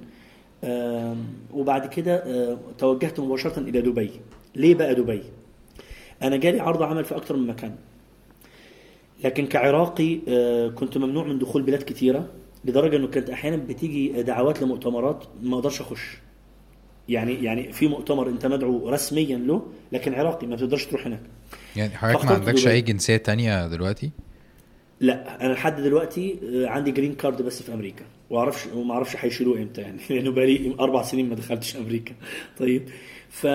آه، 0.63 1.15
وبعد 1.53 1.85
كده 1.87 2.15
آه، 2.15 2.57
توجهت 2.77 3.19
مباشرة 3.19 3.59
إلى 3.59 3.81
دبي. 3.81 4.11
ليه 4.55 4.75
بقى 4.75 4.95
دبي؟ 4.95 5.21
أنا 6.23 6.37
جالي 6.37 6.59
عرض 6.59 6.83
عمل 6.83 7.05
في 7.05 7.15
أكتر 7.15 7.35
من 7.37 7.47
مكان. 7.47 7.75
لكن 9.23 9.45
كعراقي 9.47 10.19
آه، 10.27 10.67
كنت 10.67 10.97
ممنوع 10.97 11.23
من 11.23 11.39
دخول 11.39 11.61
بلاد 11.61 11.83
كتيرة 11.83 12.27
لدرجة 12.65 12.95
إنه 12.95 13.07
كانت 13.07 13.29
أحيانا 13.29 13.55
بتيجي 13.57 14.23
دعوات 14.23 14.61
لمؤتمرات 14.61 15.23
ما 15.43 15.55
أقدرش 15.55 15.81
أخش. 15.81 16.17
يعني 17.09 17.43
يعني 17.43 17.73
في 17.73 17.87
مؤتمر 17.87 18.29
انت 18.29 18.45
مدعو 18.45 18.89
رسميا 18.89 19.37
له 19.37 19.65
لكن 19.91 20.13
عراقي 20.13 20.47
ما 20.47 20.55
بتقدرش 20.55 20.85
تروح 20.85 21.05
هناك. 21.07 21.21
يعني 21.75 21.97
حضرتك 21.97 22.25
ما 22.25 22.31
عندكش. 22.31 22.67
أي 22.67 22.81
جنسية 22.81 23.17
تانية 23.17 23.67
دلوقتي؟ 23.67 24.11
لا 24.99 25.45
أنا 25.45 25.53
لحد 25.53 25.81
دلوقتي 25.81 26.39
آه، 26.53 26.67
عندي 26.67 26.91
green 26.91 27.15
card 27.15 27.41
بس 27.41 27.63
في 27.63 27.73
أمريكا. 27.73 28.05
واعرفش 28.29 28.65
وما 28.75 28.93
أعرفش 28.93 29.15
هيشيلوه 29.19 29.57
إمتى 29.61 29.81
يعني 29.81 29.97
لأنه 30.09 30.31
بقالي 30.31 30.75
أربع 30.79 31.01
سنين 31.03 31.29
ما 31.29 31.35
دخلتش 31.35 31.75
أمريكا. 31.75 32.13
طيب 32.59 32.89
ف 33.29 33.45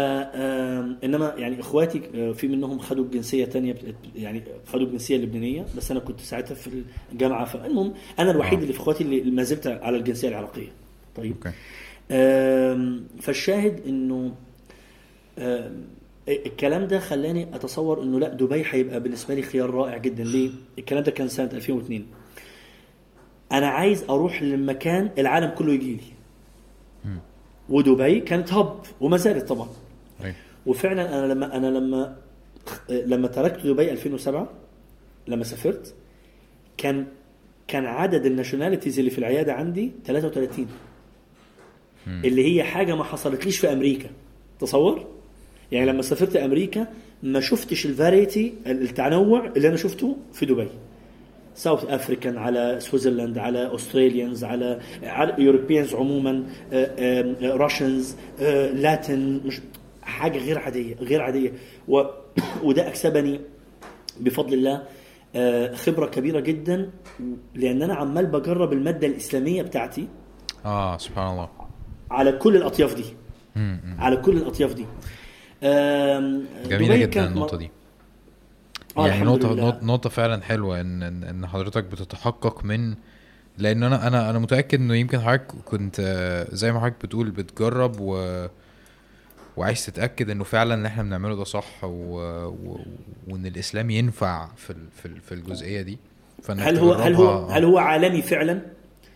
إنما 1.05 1.35
يعني 1.37 1.61
إخواتي 1.61 2.03
آه، 2.15 2.33
في 2.33 2.49
منهم 2.49 2.79
خدوا 2.79 3.05
الجنسيه 3.05 3.45
تانية 3.45 3.75
يعني 4.17 4.43
خدوا 4.67 4.87
الجنسيه 4.87 5.17
اللبنانيه 5.17 5.67
بس 5.77 5.91
أنا 5.91 6.01
كنت 6.01 6.21
ساعتها 6.21 6.55
في 6.55 6.83
الجامعة 7.13 7.45
فالمهم 7.45 7.95
أنا 8.19 8.31
الوحيد. 8.31 8.61
اللي 8.61 8.73
في 8.73 8.79
إخواتي 8.81 9.05
اللي 9.05 9.31
ما 9.31 9.43
زلت 9.43 9.67
على 9.67 9.97
الجنسية 9.97 10.29
العراقية. 10.29 10.69
طيب. 11.17 11.33
أوكي. 11.33 11.49
آم، 11.49 11.55
فالشاهد 13.21 13.81
إنه 13.87 14.35
الكلام 16.29 16.85
ده 16.85 16.99
خلاني 16.99 17.55
أتصور 17.55 18.03
إنه 18.03 18.19
لا 18.21 18.29
دبي 18.29 18.65
هيبقى 18.71 19.01
بالنسبة 19.01 19.35
لي 19.35 19.43
خيار 19.43 19.71
رائع 19.71 19.97
جدا. 19.97 20.25
ليه؟ 20.25 20.51
الكلام 20.79 21.03
ده 21.03 21.11
كان 21.11 21.29
سنة 21.29 21.51
2002 21.53 22.07
أنا 23.53 23.67
عايز 23.67 24.05
أروح 24.11 24.43
لمكان 24.43 25.11
العالم 25.19 25.51
كله 25.51 25.73
يجي 25.73 25.93
لي. 25.93 26.01
ودبي 27.69 28.21
كانت 28.21 28.53
hub 28.53 28.79
وما 29.01 29.17
زالت 29.17 29.49
طبعا. 29.49 29.69
أيوة. 30.25 30.35
وفعلا 30.67 31.19
أنا 31.19 31.33
لما 31.33 31.57
أنا 31.57 31.67
لما 31.67 32.17
لما 32.91 33.29
تركت 33.29 33.67
دبي 33.67 33.91
2007 33.93 34.49
لما 35.29 35.45
سافرت 35.45 35.95
كان 36.77 37.07
كان 37.69 37.87
عدد 37.87 38.27
ال 38.27 38.32
nationalities 38.32 38.99
اللي 38.99 39.11
في 39.11 39.19
العيادة 39.19 39.53
عندي 39.53 39.93
33 40.07 40.67
اللي 42.07 42.55
هي 42.57 42.63
حاجة 42.65 42.95
ما 42.97 43.05
حصلتليش 43.05 43.59
في 43.59 43.73
أمريكا. 43.73 44.11
تصور؟ 44.61 45.07
يعني 45.73 45.87
لما 45.87 46.03
سافرت 46.03 46.37
أمريكا 46.37 46.87
ما 47.23 47.41
شفتش 47.41 47.87
ال 47.87 47.95
variety 47.95 48.55
التنوع 48.67 49.47
اللي 49.57 49.69
أنا 49.69 49.77
شفته 49.77 50.17
في 50.33 50.47
دبي. 50.47 50.69
South 51.55 51.85
African 51.85 52.37
على 52.39 52.77
Switzerland 52.81 53.39
على 53.39 53.75
Australians 53.75 54.45
على 54.45 54.81
على 55.03 55.35
Europeans 55.39 55.95
عموما 55.95 56.45
راشنز 57.43 58.17
لاتن 58.75 59.41
مش 59.45 59.61
حاجة 60.03 60.39
غير 60.39 60.59
عادية 60.59 60.95
غير 60.95 61.23
عادية. 61.23 61.53
و 61.89 62.03
وده 62.63 62.89
أكسبني 62.89 63.41
بفضل 64.21 64.55
الله 64.55 64.83
آه، 65.37 65.75
خبرة 65.75 66.07
كبيرة 66.07 66.41
جدا 66.41 66.91
لأن 67.55 67.83
أنا 67.83 67.95
عمال 67.95 68.27
بجرب 68.27 68.73
المادة 68.73 69.07
الإسلامية 69.07 69.63
بتاعتي. 69.63 70.09
آه 70.65 70.99
سبحان 70.99 71.33
الله. 71.33 71.49
على 72.11 72.33
كل 72.33 72.57
الأطياف 72.57 72.95
دي. 72.95 73.05
على 73.99 74.17
كل 74.17 74.37
الأطياف 74.37 74.73
دي 74.75 74.87
جميلة 76.69 76.97
جدا 76.97 77.27
النقطة 77.27 77.57
م- 77.57 77.61
دي 77.61 77.71
آه، 78.99 79.09
يعني 79.09 79.25
نقطة 79.25 79.55
لله. 79.55 79.81
نقطة- 79.97 80.09
فعلا 80.09 80.43
حلوة 80.43 80.81
ان 80.81 81.03
ان 81.03 81.47
حضرتك 81.47 81.85
بتتحقق 81.85 82.65
من 82.65 82.95
لأن 83.59 83.83
أنا 83.83 84.07
أنا 84.07 84.31
أنا 84.31 84.39
متأكد 84.39 84.81
إنه 84.81 84.95
يمكن 84.95 85.21
حضرتك 85.21 85.47
كنت 85.65 85.97
آه، 86.01 86.47
زي 86.55 86.73
ما 86.73 86.81
حضرتك 86.81 87.05
بتقول 87.07 87.31
بتجرب 87.31 87.97
و 88.01 88.47
وعايز 89.57 89.87
تتأكد 89.87 90.31
إنه 90.31 90.45
فعلا 90.45 90.75
اللي 90.75 90.89
إحنا 90.89 91.03
بنعمله 91.03 91.37
ده 91.37 91.45
صح 91.45 91.85
و... 91.85 91.89
و... 92.47 92.81
وإن 93.29 93.47
الإسلام 93.47 93.91
ينفع 93.91 94.49
في 94.57 94.71
ال... 94.71 94.87
في 95.03 95.07
ال... 95.07 95.21
في 95.21 95.33
الجزئية 95.35 95.83
دي 95.83 95.99
هل 96.49 96.79
هو 96.79 96.93
هل 96.93 97.15
هو 97.15 97.47
هل 97.47 97.65
هو 97.65 97.79
عالمي 97.79 98.23
فعلا؟ 98.23 98.61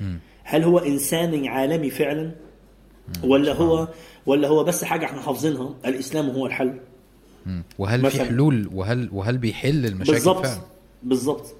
مم. 0.01 0.19
هل 0.45 0.63
هو 0.65 0.79
إنساني 0.79 1.49
عالمي 1.49 1.91
فعلا؟ 1.91 2.33
ولا 3.25 3.53
هو 3.53 3.89
ولا 4.27 4.49
هو 4.49 4.65
بس 4.65 4.85
حاجة 4.85 5.05
إحنا 5.05 5.21
حافظينها؟ 5.21 5.75
الإسلام 5.87 6.31
هو 6.31 6.47
الحل. 6.47 6.75
وهل 7.79 8.01
في 8.01 8.07
مثلاً. 8.07 8.25
حلول؟ 8.25 8.69
وهل 8.75 9.09
وهل 9.13 9.39
بيحل 9.39 9.87
المشاكل 9.87 10.13
بالظبط. 10.13 10.47
بالظبط. 11.03 11.55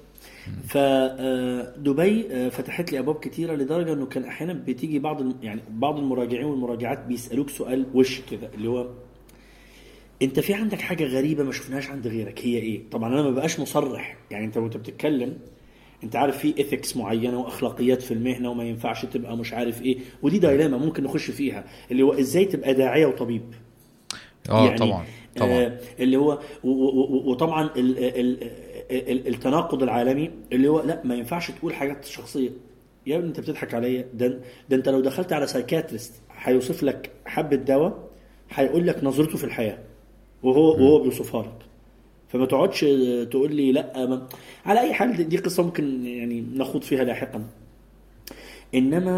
فدبي 0.67 2.49
فتحت 2.49 2.91
لي 2.91 2.99
أبواب 2.99 3.15
كتيرة 3.19 3.55
لدرجة 3.55 3.93
إنه 3.93 4.05
كان 4.05 4.23
أحيانا 4.23 4.53
بتيجي 4.53 4.99
بعض 4.99 5.43
يعني 5.43 5.61
بعض 5.69 5.99
المراجعين 5.99 6.45
والمراجعات 6.45 7.05
بيسألوك 7.05 7.49
سؤال 7.49 7.85
وش 7.93 8.21
كده 8.31 8.49
اللي 8.55 8.69
هو 8.69 8.89
أنت 10.21 10.39
في 10.39 10.53
عندك 10.53 10.81
حاجة 10.81 11.03
غريبة 11.03 11.43
ما 11.43 11.51
شفناهاش 11.51 11.89
عند 11.89 12.07
غيرك 12.07 12.39
هي 12.45 12.57
إيه؟ 12.57 12.81
طبعا 12.91 13.13
أنا 13.13 13.21
ما 13.21 13.29
بقاش 13.31 13.59
مصرح. 13.59 14.17
يعني 14.31 14.45
أنت 14.45 14.57
وأنت 14.57 14.77
بتتكلم 14.77 15.37
انت 16.03 16.15
عارف 16.15 16.37
في 16.37 16.53
ايثكس 16.57 16.97
معينة 16.97 17.39
وأخلاقيات 17.39 18.01
في 18.01 18.13
المهنة 18.13 18.49
وما 18.51 18.63
ينفعش 18.63 19.05
تبقى 19.05 19.37
مش 19.37 19.53
عارف 19.53 19.81
إيه 19.81 19.97
ودي 20.21 20.39
دايلاما 20.39 20.77
ممكن 20.77 21.03
نخش 21.03 21.31
فيها 21.31 21.63
اللي 21.91 22.03
هو 22.03 22.13
إزاي 22.13 22.45
تبقى 22.45 22.73
داعية 22.73 23.05
وطبيب. 23.05 23.41
آه 24.49 24.75
طبعا 24.75 25.05
طبعا. 25.35 25.49
آه 25.51 25.79
اللي 25.99 26.17
هو 26.17 26.39
وطبعا 26.63 27.69
ال 27.77 27.97
ال 27.99 28.43
ال 28.91 29.27
التناقض 29.27 29.83
العالمي 29.83 30.31
اللي 30.51 30.67
هو 30.67 30.81
لا 30.81 31.01
ما 31.03 31.15
ينفعش 31.15 31.51
تقول 31.51 31.73
حاجات 31.73 32.05
شخصية. 32.05 32.49
يا 33.07 33.17
ابني 33.17 33.27
أنت 33.27 33.39
بتضحك 33.39 33.73
عليا 33.73 34.05
ده 34.13 34.39
ده 34.69 34.75
أنت 34.77 34.89
لو 34.89 35.01
دخلت 35.01 35.33
على 35.33 35.47
سايكاتريست 35.47 36.13
هيوصف 36.37 36.83
لك 36.83 37.11
حبة 37.25 37.55
دواء 37.55 37.97
هيقول 38.51 38.87
لك 38.87 39.03
نظرته 39.03 39.37
في 39.37 39.43
الحياة 39.43 39.77
وهو 40.43 40.71
وهو 40.73 40.99
بيوصفها 40.99 41.41
لك. 41.43 41.62
فما 42.33 42.45
تقعدش 42.45 42.85
تقول 43.31 43.55
لي 43.55 43.71
لا 43.71 44.05
ما 44.05 44.27
على 44.65 44.79
أي 44.79 44.93
حال 44.93 45.29
دي- 45.29 45.37
قصة 45.37 45.63
ممكن 45.63 46.05
يعني 46.05 46.43
نخوض 46.55 46.81
فيها 46.81 47.03
لاحقا. 47.03 47.43
إنما 48.75 49.17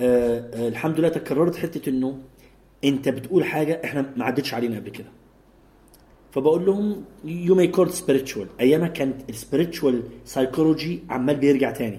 آه 0.00 0.50
آه 0.54 0.68
الحمد 0.68 0.98
لله 1.00 1.08
تكررت 1.08 1.56
حتة 1.56 1.88
إنه 1.90 2.18
أنت 2.84 3.08
بتقول 3.08 3.44
حاجة 3.44 3.80
إحنا 3.84 4.12
ما 4.16 4.24
عدتش 4.24 4.54
علينا 4.54 4.76
قبل 4.76 4.90
كده. 4.90 5.06
فبقول 6.32 6.66
لهم 6.66 7.04
you 7.24 7.54
may 7.54 7.66
call 7.68 7.83
it 7.83 7.90
spiritual 7.90 8.46
أيامها 8.60 8.88
كانت 8.88 9.30
ال 9.30 9.37
spiritual 9.37 10.02
psychology 10.24 11.00
عمال 11.10 11.36
بيرجع 11.36 11.70
تاني. 11.70 11.98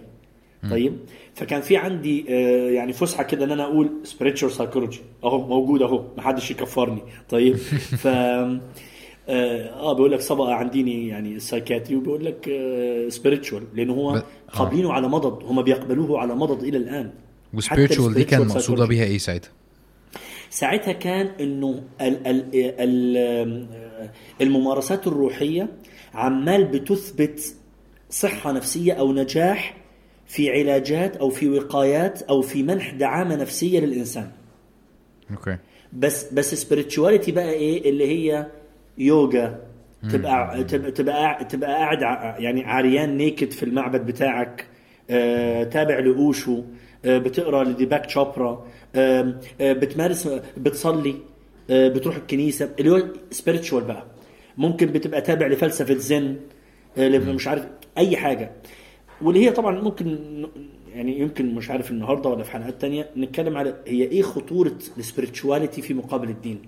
طيب؟ 0.71 0.97
فكان 1.33 1.61
في 1.61 1.77
عندي 1.77 2.25
آه، 2.29 2.69
يعني 2.71 2.93
فسحة 2.93 3.23
كده 3.23 3.45
إن 3.45 3.51
أنا 3.51 3.63
أقول 3.63 3.89
spiritual 4.03 4.51
psychology 4.51 4.99
أهو 5.23 5.47
موجود 5.47 5.81
أهو 5.81 6.03
ما 6.17 6.21
حدش 6.23 6.51
يكفرني. 6.51 7.01
طيب؟ 7.29 7.55
ف 8.03 8.07
آه 9.31 9.69
آه، 9.69 9.93
بيقول 9.93 10.11
لك 10.11 10.21
سبق 10.21 10.45
عنديني 10.45 11.07
يعني 11.07 11.35
ال 11.35 11.41
psychiatry 11.41 11.95
وبيقول 11.95 12.25
لك 12.25 12.49
spiritual 13.09 13.63
لأن 13.73 13.89
هو 13.89 14.15
آه. 14.15 14.23
قابلينه 14.51 14.93
على 14.93 15.07
مضض 15.07 15.43
هم 15.43 15.61
بيقبلوه 15.61 16.19
على 16.19 16.35
مضض 16.35 16.63
إلى 16.63 16.77
الآن 16.77 17.11
و 17.53 17.59
spiritual 17.59 18.13
دي 18.13 18.23
كان 18.23 18.49
psychology. 18.49 18.81
بيها 18.81 19.03
إيه 19.03 19.17
ساعتها؟ 19.17 19.49
ساعتها 20.49 20.91
كان 20.91 21.27
إنه 21.27 21.83
ال 22.01 22.27
ال 22.27 22.45
ال 22.55 23.67
الممارسات 24.41 25.07
الروحية 25.07 25.67
عمال 26.13 26.63
بتثبت 26.65 27.55
صحة 28.09 28.51
نفسية 28.51 28.93
أو 28.93 29.13
نجاح 29.13 29.77
في 30.27 30.49
علاجات 30.49 31.17
أو 31.17 31.29
في 31.29 31.49
وقايات 31.49 32.21
أو 32.21 32.41
في 32.41 32.63
منح 32.63 32.93
دعامة 32.93 33.35
نفسية 33.35 33.79
للإنسان 33.79 34.31
okay 35.31 35.57
بس 35.93 36.33
بس 36.33 36.55
spirituality 36.55 37.31
بقى 37.31 37.51
إيه 37.51 37.89
اللي 37.89 38.07
هي 38.07 38.47
يوجا 38.97 39.59
تبقى 40.11 40.63
تبقى 40.63 40.91
تبقى, 40.91 41.45
تبقى 41.45 41.69
قاعد 41.71 42.01
يعني 42.41 42.65
عريان 42.65 43.17
naked 43.17 43.51
في 43.51 43.63
المعبد 43.63 44.05
بتاعك 44.05 44.65
آه، 45.09 45.63
تابع 45.63 45.99
لأوشو 45.99 46.63
آه، 47.05 47.17
بتقرأ 47.17 47.63
لديباك 47.63 48.05
تشوبرا 48.05 48.67
آه، 48.95 49.33
بتمارس 49.61 50.27
بتصلي 50.57 51.15
بتروح 51.69 52.15
الكنيسة 52.15 52.69
اللي 52.79 52.91
هو 52.91 53.03
spiritual 53.31 53.83
بقى. 53.83 54.03
ممكن 54.57 54.87
بتبقى 54.87 55.21
تابع 55.21 55.47
لفلسفة 55.47 55.93
زن 55.93 56.35
اللي 56.97 57.19
مش 57.19 57.47
عارف 57.47 57.67
أي 57.97 58.17
حاجة. 58.17 58.51
واللي 59.21 59.45
هي 59.45 59.51
طبعا 59.51 59.81
ممكن 59.81 60.17
يعني 60.93 61.19
يمكن 61.19 61.55
مش 61.55 61.69
عارف 61.69 61.91
النهارده 61.91 62.29
ولا 62.29 62.43
في 62.43 62.51
حلقات 62.51 62.81
تانية 62.81 63.09
نتكلم 63.17 63.57
على 63.57 63.75
هي 63.87 64.03
إيه 64.03 64.21
خطورة 64.21 64.73
ال 64.97 65.04
spirituality 65.04 65.81
في 65.81 65.93
مقابل 65.93 66.29
الدين. 66.29 66.61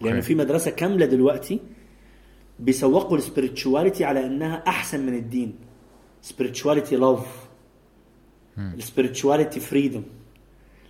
لأن 0.00 0.10
يعني 0.10 0.22
في 0.22 0.34
مدرسة 0.34 0.70
كاملة 0.70 1.06
دلوقتي 1.06 1.60
بيسوقوا 2.58 3.18
ال 3.18 3.25
spirituality 3.25 4.04
على 4.04 4.26
إنها 4.26 4.62
أحسن 4.66 5.06
من 5.06 5.14
الدين. 5.14 5.54
spirituality 6.22 6.96
love 6.96 7.48
ال 8.58 8.66
spirituality 8.66 9.60
freedom 9.60 10.02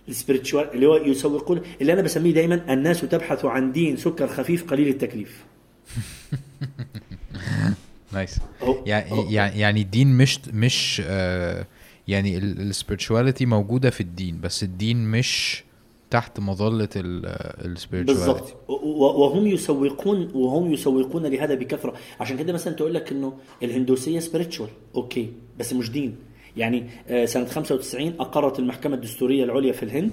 ال 0.09 0.15
spiritual 0.15 0.73
اللي 0.73 0.85
هو 0.85 0.95
يسوقون 0.95 1.61
اللي 1.81 1.93
أنا 1.93 2.01
بسميه 2.01 2.33
دايما 2.33 2.73
الناس 2.73 3.01
تبحث 3.01 3.45
عن 3.45 3.71
دين 3.71 3.97
سكر 3.97 4.27
خفيف 4.27 4.63
قليل 4.63 4.87
التكليف. 4.87 5.45
nice 8.13 8.39
يعني 8.85 9.33
يعني 9.33 9.81
الدين 9.81 10.17
مش 10.17 10.39
مش 10.53 11.01
آه 11.05 11.65
يعني 12.07 12.37
ال 12.37 12.45
spirituality 12.45 13.45
موجودة 13.45 13.89
في 13.89 14.01
الدين 14.01 14.41
بس 14.41 14.63
الدين 14.63 15.11
مش 15.11 15.63
تحت 16.11 16.39
مظلة 16.39 16.89
ال 16.95 17.04
spirituality 17.04 18.13
بالظبط 18.13 18.55
وهم 18.67 19.47
يسوقون 19.47 20.31
وهم 20.33 20.73
يسوقون 20.73 21.25
لهذا 21.25 21.55
بكثرة. 21.55 21.93
عشان 22.19 22.37
كده 22.37 22.53
مثلا 22.53 22.73
تقول 22.73 22.93
لك 22.93 23.11
إنه 23.11 23.33
الهندوسية 23.63 24.19
spiritual 24.19 24.69
okay. 24.95 25.29
بس 25.59 25.73
مش 25.73 25.91
دين. 25.91 26.15
يعني 26.57 26.83
آه، 27.07 27.25
سنة 27.25 27.45
95 27.45 28.13
أقرت 28.19 28.59
المحكمة 28.59 28.95
الدستورية 28.95 29.43
العليا 29.43 29.71
في 29.71 29.83
الهند. 29.83 30.11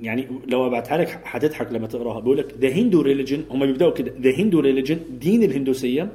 يعني 0.00 0.28
لو 0.48 0.66
أبعتها 0.66 0.96
لك 0.98 1.20
هتضحك 1.24 1.72
لما 1.72 1.86
تقراها. 1.86 2.20
بيقول 2.20 2.38
لك 2.38 2.54
the 2.60 2.68
Hindu 2.68 3.00
religion 3.00 3.44
هم 3.50 3.66
بيبدأوا 3.66 3.92
كده. 3.92 4.12
the 4.20 4.30
Hindu 4.30 4.60
religion 4.60 4.98
دين 5.20 5.42
الهندوسية 5.42 6.12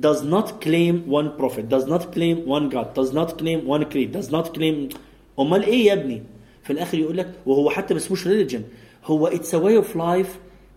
does 0.00 0.20
not 0.20 0.48
claim 0.64 0.94
one 1.08 1.28
prophet 1.40 1.68
does 1.74 1.86
not 1.92 2.02
claim 2.14 2.36
one 2.46 2.68
god 2.74 2.88
does 2.98 3.12
not 3.12 3.30
claim 3.38 3.58
one 3.66 3.84
creed 3.92 4.12
does 4.18 4.30
not 4.30 4.54
claim. 4.58 4.96
أمال 5.40 5.64
إيه 5.64 5.86
يا 5.86 5.92
ابني؟ 5.92 6.22
في 6.66 6.72
الآخر 6.72 6.98
يقول 6.98 7.16
لك 7.16 7.32
وهو 7.46 7.70
حتى 7.70 7.94
ما 7.94 8.00
اسموش 8.00 8.26
religion 8.26 8.62
هو 9.04 9.30
it's 9.30 9.50
a 9.52 9.58
way 9.58 9.84
of 9.84 9.96
life 9.96 10.30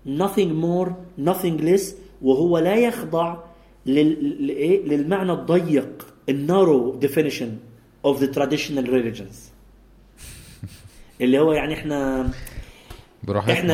nothing 0.07 0.51
more 0.63 0.89
nothing 1.29 1.61
less 1.63 1.83
وهو 2.21 2.57
لا 2.57 2.75
يخضع 2.75 3.37
لل... 3.85 4.87
للمعنى 4.89 5.31
الضيق 5.31 6.07
ال 6.29 6.38
narrow 6.38 6.95
definition 6.95 7.57
of 8.05 8.21
the 8.21 8.25
traditional 8.31 8.89
religions 8.93 9.49
اللي 11.21 11.39
هو 11.39 11.53
يعني 11.53 11.73
إحنا 11.73 12.29
براحتنا. 13.29 13.53
إحنا 13.53 13.73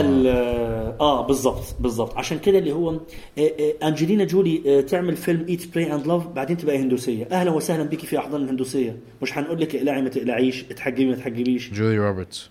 آه 0.99 1.27
بالظبط 1.27 1.75
بالظبط 1.79 2.17
عشان 2.17 2.39
كده 2.39 2.59
اللي 2.59 2.71
هو 2.71 2.89
آه، 2.89 2.99
آه، 3.37 3.87
أنجلينا 3.87 4.23
جولي 4.23 4.61
آه، 4.67 4.81
تعمل 4.81 5.15
فيلم 5.15 5.45
Eat 5.49 5.73
Pray 5.75 5.93
and 5.93 6.07
Love 6.07 6.27
بعدين 6.27 6.57
تبقى 6.57 6.77
هندوسية. 6.77 7.27
أهلا 7.31 7.51
وسهلا 7.51 7.83
بك 7.83 7.99
في 7.99 8.17
أحضان 8.17 8.43
الهندوسية. 8.43 8.97
مش 9.21 9.37
هنقول 9.37 9.61
لك 9.61 9.75
اقلعي 9.75 10.01
ما 10.01 10.09
تقلعيش 10.09 10.65
اتحجبي 10.71 11.05
ما 11.05 11.15
تحجبيش 11.15 11.73
جولي 11.73 11.97
روبرتس. 11.97 12.49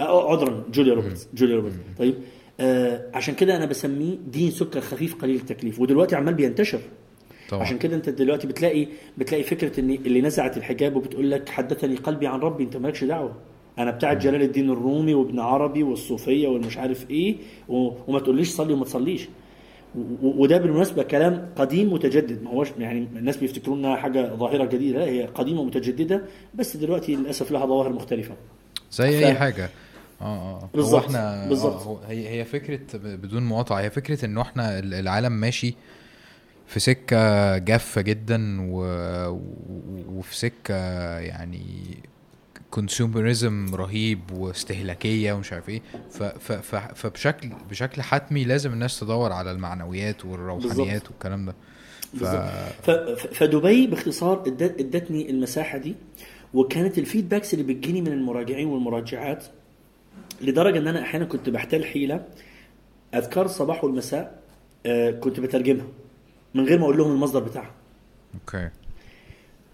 عذرا 0.00 0.64
جوليا 0.72 0.94
روبرتس 0.94 1.28
جوليا 1.34 1.56
روبرتس. 1.56 1.76
طيب 1.98 2.14
آه 2.60 3.10
عشان 3.14 3.34
كده 3.34 3.56
أنا 3.56 3.66
بسميه 3.66 4.16
دين 4.26 4.50
سكر 4.50 4.80
خفيف 4.80 5.14
قليل 5.14 5.36
التكليف. 5.36 5.80
ودلوقتي 5.80 6.16
عمال 6.16 6.34
بينتشر. 6.34 6.80
طبعا. 7.48 7.62
عشان 7.62 7.78
كده 7.78 7.96
أنت 7.96 8.08
دلوقتي 8.08 8.46
بتلاقي 8.46 8.86
بتلاقي 9.18 9.42
فكرة 9.44 9.80
إن 9.80 9.90
اللي 9.90 10.20
نزعت 10.20 10.56
الحجاب 10.56 10.96
وبتقول 10.96 11.30
لك 11.30 11.48
حدثني 11.48 11.96
قلبي 11.96 12.26
عن 12.26 12.40
ربي 12.40 12.64
أنت 12.64 12.76
مالكش 12.76 13.04
دعوة. 13.04 13.32
أنا 13.78 13.90
بتاع 13.90 14.12
جلال 14.12 14.42
الدين 14.42 14.70
الرومي 14.70 15.14
وابن 15.14 15.40
عربي 15.40 15.82
والصوفية 15.82 16.48
والمش 16.48 16.78
عارف 16.78 17.10
إيه 17.10 17.36
وما 17.68 18.18
تقوليش 18.18 18.50
صلي 18.50 18.72
وما 18.72 18.84
تصليش. 18.84 19.28
وده 20.22 20.58
بالمناسبة 20.58 21.02
كلام 21.02 21.48
قديم 21.56 21.92
متجدد. 21.92 22.42
ما 22.42 22.50
هوش 22.50 22.68
يعني 22.78 22.98
الناس 23.16 23.36
بيفتكرون 23.36 23.78
إنها 23.78 23.96
حاجة 23.96 24.34
ظاهرة 24.34 24.64
جديدة 24.64 24.98
لا 24.98 25.04
هي 25.04 25.24
قديمة 25.24 25.64
متجددة 25.64 26.22
بس 26.54 26.76
دلوقتي 26.76 27.16
للأسف 27.16 27.50
لها 27.50 27.66
ظواهر 27.66 27.92
مختلفة. 27.92 28.34
زي 28.92 29.20
ف... 29.20 29.24
أي 29.24 29.34
حاجة. 29.34 29.70
آه 30.20 30.24
آه 30.24 30.68
بالظبط 30.74 31.04
إحنا 31.04 31.48
بالظبط. 31.48 31.86
آه 31.86 32.00
هي 32.08 32.28
هي 32.28 32.44
فكرة 32.44 32.80
بدون 32.94 33.42
مقاطعة 33.42 33.80
هي 33.80 33.90
فكرة 33.90 34.24
إنه 34.24 34.40
إحنا 34.40 34.78
العالم 34.78 35.32
ماشي 35.32 35.74
في 36.66 36.80
سكة 36.80 37.58
جافة 37.58 38.00
جدا 38.00 38.58
و... 38.60 38.84
وفي 40.08 40.36
سكة 40.36 40.74
يعني 41.18 41.62
كونسيومرزم 42.72 43.74
رهيب 43.74 44.20
واستهلاكية 44.32 45.32
ومش 45.32 45.52
عارف 45.52 45.68
إيه. 45.68 45.82
فبشكل 46.94 47.50
بشكل 47.70 48.02
حتمي 48.02 48.44
لازم 48.44 48.72
الناس 48.72 49.00
تدور 49.00 49.32
على 49.32 49.50
المعنويات 49.50 50.24
والروحانيات 50.24 51.10
والكلام 51.10 51.46
ده. 51.46 51.54
ف... 52.20 52.24
ف... 52.24 52.90
فدبي 53.34 53.86
باختصار 53.86 54.42
ادتني 54.46 55.30
المساحة 55.30 55.78
دي 55.78 55.94
وكانت 56.54 56.98
ال 56.98 57.04
feedbacks 57.04 57.54
اللي 57.54 57.74
بتجيني 57.74 58.00
من 58.00 58.12
المراجعين 58.12 58.66
والمراجعات 58.68 59.44
لدرجة 60.40 60.78
إن 60.78 60.86
أنا 60.88 61.02
أحيانا 61.02 61.24
كنت 61.24 61.48
بحتال 61.48 61.84
حيلة 61.84 62.24
أذكار 63.14 63.44
الصباح 63.44 63.84
والمساء 63.84 64.42
آه 64.86 65.10
كنت 65.10 65.40
بترجمها 65.40 65.86
من 66.54 66.64
غير 66.64 66.78
ما 66.78 66.84
أقول 66.84 66.98
لهم 66.98 67.10
المصدر 67.12 67.40
بتاعها. 67.40 67.74
okay. 68.34 68.70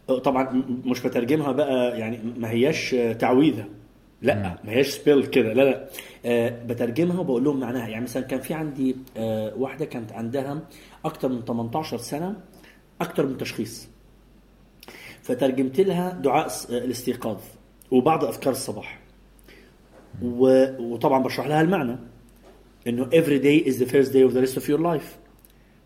طبعا 0.09 0.63
مش 0.85 1.01
بترجمها 1.03 1.53
بقى 1.53 1.99
يعني 1.99 2.19
ما 2.39 2.51
هياش 2.51 2.97
تعويذة. 3.19 3.65
لا 4.23 4.59
ما 4.65 4.73
هياش 4.73 4.87
سبيل 4.89 5.27
كده. 5.27 5.53
لا 5.53 5.63
لا. 5.63 5.89
أه 6.25 6.65
بترجمها 6.65 7.21
وبقول 7.21 7.45
لهم 7.45 7.61
معناها. 7.61 7.89
يعني 7.89 8.05
مثلا 8.05 8.23
كان 8.23 8.41
في 8.41 8.55
عندي 8.55 8.97
أه 9.17 9.55
واحدة 9.57 9.85
كانت 9.85 10.13
عندها 10.13 10.61
أكتر 11.05 11.29
من 11.29 11.45
18 11.45 11.99
سنة 11.99 12.37
أكتر 13.01 13.27
من 13.27 13.39
تشخيص. 13.39 13.89
فترجمت 15.23 15.81
لها 15.81 16.11
دعاء 16.13 16.47
آه، 16.47 16.79
الاستيقاظ 16.79 17.39
وبعض 17.91 18.25
أذكار 18.25 18.53
الصباح. 18.53 18.99
وطبعا 20.23 21.23
بشرح 21.23 21.47
لها 21.47 21.61
المعنى. 21.61 21.97
إنه 22.87 23.05
every 23.11 23.41
day 23.43 23.69
is 23.69 23.75
the 23.79 23.87
first 23.93 24.13
day 24.13 24.23
of 24.31 24.35
the 24.35 24.41
rest 24.47 24.57
of 24.63 24.69
your 24.69 24.81
life. 24.81 25.17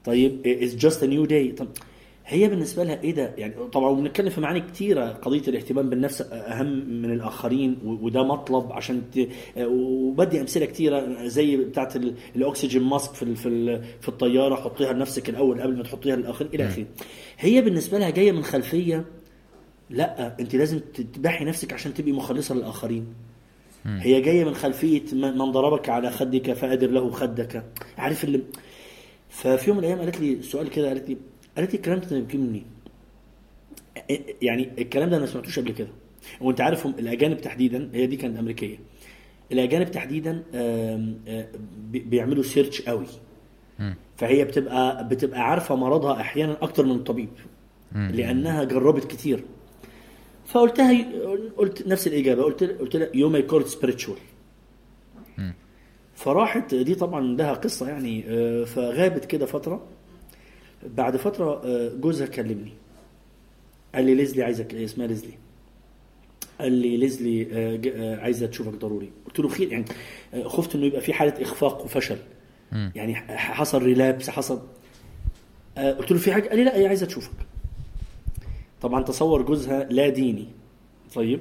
طيب 0.04 0.42
it's 0.44 0.82
just 0.84 0.96
a 1.02 1.06
new 1.06 1.26
day. 1.30 1.58
طب 1.58 1.68
هي 2.26 2.48
بالنسبة 2.48 2.84
لها 2.84 3.02
إيه 3.02 3.14
ده؟ 3.14 3.34
يعني 3.38 3.54
طبعا 3.72 3.94
بنتكلم 3.94 4.30
في 4.30 4.40
معاني 4.40 4.60
كثيره 4.60 5.08
قضية 5.08 5.42
الاهتمام 5.48 5.90
بالنفس 5.90 6.22
أهم 6.32 6.66
من 7.02 7.12
الآخرين 7.12 7.78
وده 7.84 8.22
مطلب 8.22 8.72
عشان 8.72 9.02
ت... 9.14 9.28
وبدي 9.60 10.40
أمثلة 10.40 10.66
كثيره 10.66 11.26
زي 11.26 11.56
بتاعه 11.56 11.90
الأكسجين 12.36 12.82
ماسك 12.82 13.14
في 13.14 13.34
في 13.34 13.80
في 14.00 14.08
الطيارة 14.08 14.54
حطيها 14.54 14.92
لنفسك 14.92 15.28
الأول 15.28 15.60
قبل 15.60 15.76
ما 15.76 15.82
تحطيها 15.82 16.16
للآخرين 16.16 16.50
إلى 16.54 16.66
آخره. 16.66 16.86
هي 17.38 17.60
بالنسبة 17.60 17.98
لها 17.98 18.10
جاية 18.10 18.32
من 18.32 18.42
خلفية 18.42 19.04
لأ 19.90 20.40
أنت 20.40 20.54
لازم 20.56 20.78
تذبحي 20.94 21.44
نفسك 21.44 21.72
عشان 21.72 21.94
تبقي 21.94 22.12
مخلصة 22.12 22.54
للآخرين. 22.54 23.06
هي 23.86 24.20
جاية 24.20 24.44
من 24.44 24.54
خلفية 24.54 25.02
من 25.12 25.50
ضربك 25.52 25.88
على 25.88 26.10
خدك 26.10 26.52
فادر 26.52 26.90
له 26.90 27.10
خدك. 27.10 27.64
عارف 27.98 28.24
اللي 28.24 28.40
ففي 29.28 29.68
يوم 29.68 29.76
من 29.76 29.84
الأيام 29.84 29.98
قالت 30.00 30.20
لي 30.20 30.42
سؤال 30.42 30.70
كده 30.70 30.88
قالت 30.88 31.08
لي 31.08 31.16
قالت 31.56 31.70
لي 31.72 31.76
الكلام 31.76 31.98
ده 31.98 32.20
بيجي 32.20 32.38
منين؟ 32.38 32.64
يعني 34.42 34.70
الكلام 34.78 35.10
ده 35.10 35.16
أنا 35.16 35.24
ما 35.24 35.30
سمعتوش 35.30 35.58
قبل 35.58 35.70
كده. 35.72 35.88
وأنت 36.40 36.60
عارف 36.60 36.86
الأجانب 36.86 37.40
تحديدا 37.40 37.90
هي 37.94 38.06
دي 38.06 38.16
كانت 38.16 38.38
أمريكية. 38.38 38.76
الأجانب 39.52 39.90
تحديدا 39.90 40.42
بيعملوا 41.92 42.42
search 42.42 42.82
قوي. 42.82 43.06
فهي 44.16 44.44
بتبقى 44.44 45.08
بتبقى 45.08 45.40
عارفة 45.40 45.74
مرضها 45.74 46.20
أحيانا 46.20 46.56
أكتر 46.62 46.86
من 46.86 46.92
الطبيب. 46.92 47.28
لأنها 47.94 48.64
جربت 48.64 49.04
كتير. 49.04 49.44
فقلتها 50.46 51.04
قلت 51.56 51.86
نفس 51.86 52.06
الإجابة. 52.06 52.42
قلت 52.42 52.64
قلت 52.64 52.96
لها 52.96 53.08
you 53.14 53.28
might 53.28 53.42
convert 53.42 53.66
spiritual 53.66 54.18
فراحت 56.14 56.74
دي 56.74 56.94
طبعا 56.94 57.20
لها 57.36 57.54
قصة 57.54 57.88
يعني 57.88 58.24
آه، 58.28 58.64
فغابت 58.64 59.24
كده 59.24 59.46
فترة. 59.46 59.86
بعد 60.86 61.16
فترة 61.16 61.62
آه، 61.64 61.92
جوزها 61.94 62.26
كلمني. 62.26 62.72
قال 63.94 64.04
لي 64.04 64.14
ليزلي 64.14 64.42
عايزك 64.42 64.74
إيه 64.74 64.84
اسمها 64.84 65.06
ليزلي. 65.06 65.32
قال 66.60 66.72
لي 66.72 66.96
ليزلي 66.96 67.48
آه، 67.52 68.16
عايزة 68.16 68.46
تشوفك 68.46 68.72
ضروري. 68.72 69.12
قلت 69.26 69.40
له 69.40 69.48
خير 69.48 69.72
يعني 69.72 69.84
خفت 70.44 70.74
إنه 70.74 70.86
يبقى 70.86 71.00
في 71.00 71.12
حالة 71.12 71.42
إخفاق 71.42 71.84
وفشل. 71.84 72.18
يعني 72.72 73.14
حصل 73.36 73.82
ريلابس 73.82 74.30
حصل 74.30 74.62
قلت 75.76 76.12
له 76.12 76.18
في 76.18 76.32
حاجة؟ 76.32 76.48
قال 76.48 76.58
لي 76.58 76.64
لا 76.64 76.76
هي 76.76 76.86
عايزة 76.86 77.06
تشوفك. 77.06 77.32
طبعا 78.82 79.02
تصور 79.02 79.42
جوزها 79.42 79.84
لا 79.84 80.08
ديني. 80.08 80.48
طيب. 81.14 81.40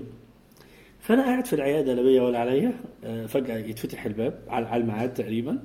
فأنا 1.00 1.24
قاعد 1.26 1.46
في 1.46 1.54
العيادة 1.54 1.94
لا 1.94 2.02
بيا 2.02 2.22
ولا 2.22 2.40
عليا 2.40 2.74
آه، 3.04 3.26
فجأة 3.26 3.58
يتفتح 3.58 4.06
الباب 4.06 4.40
على 4.48 4.78
الميعاد 4.78 5.14
تقريبا 5.14 5.64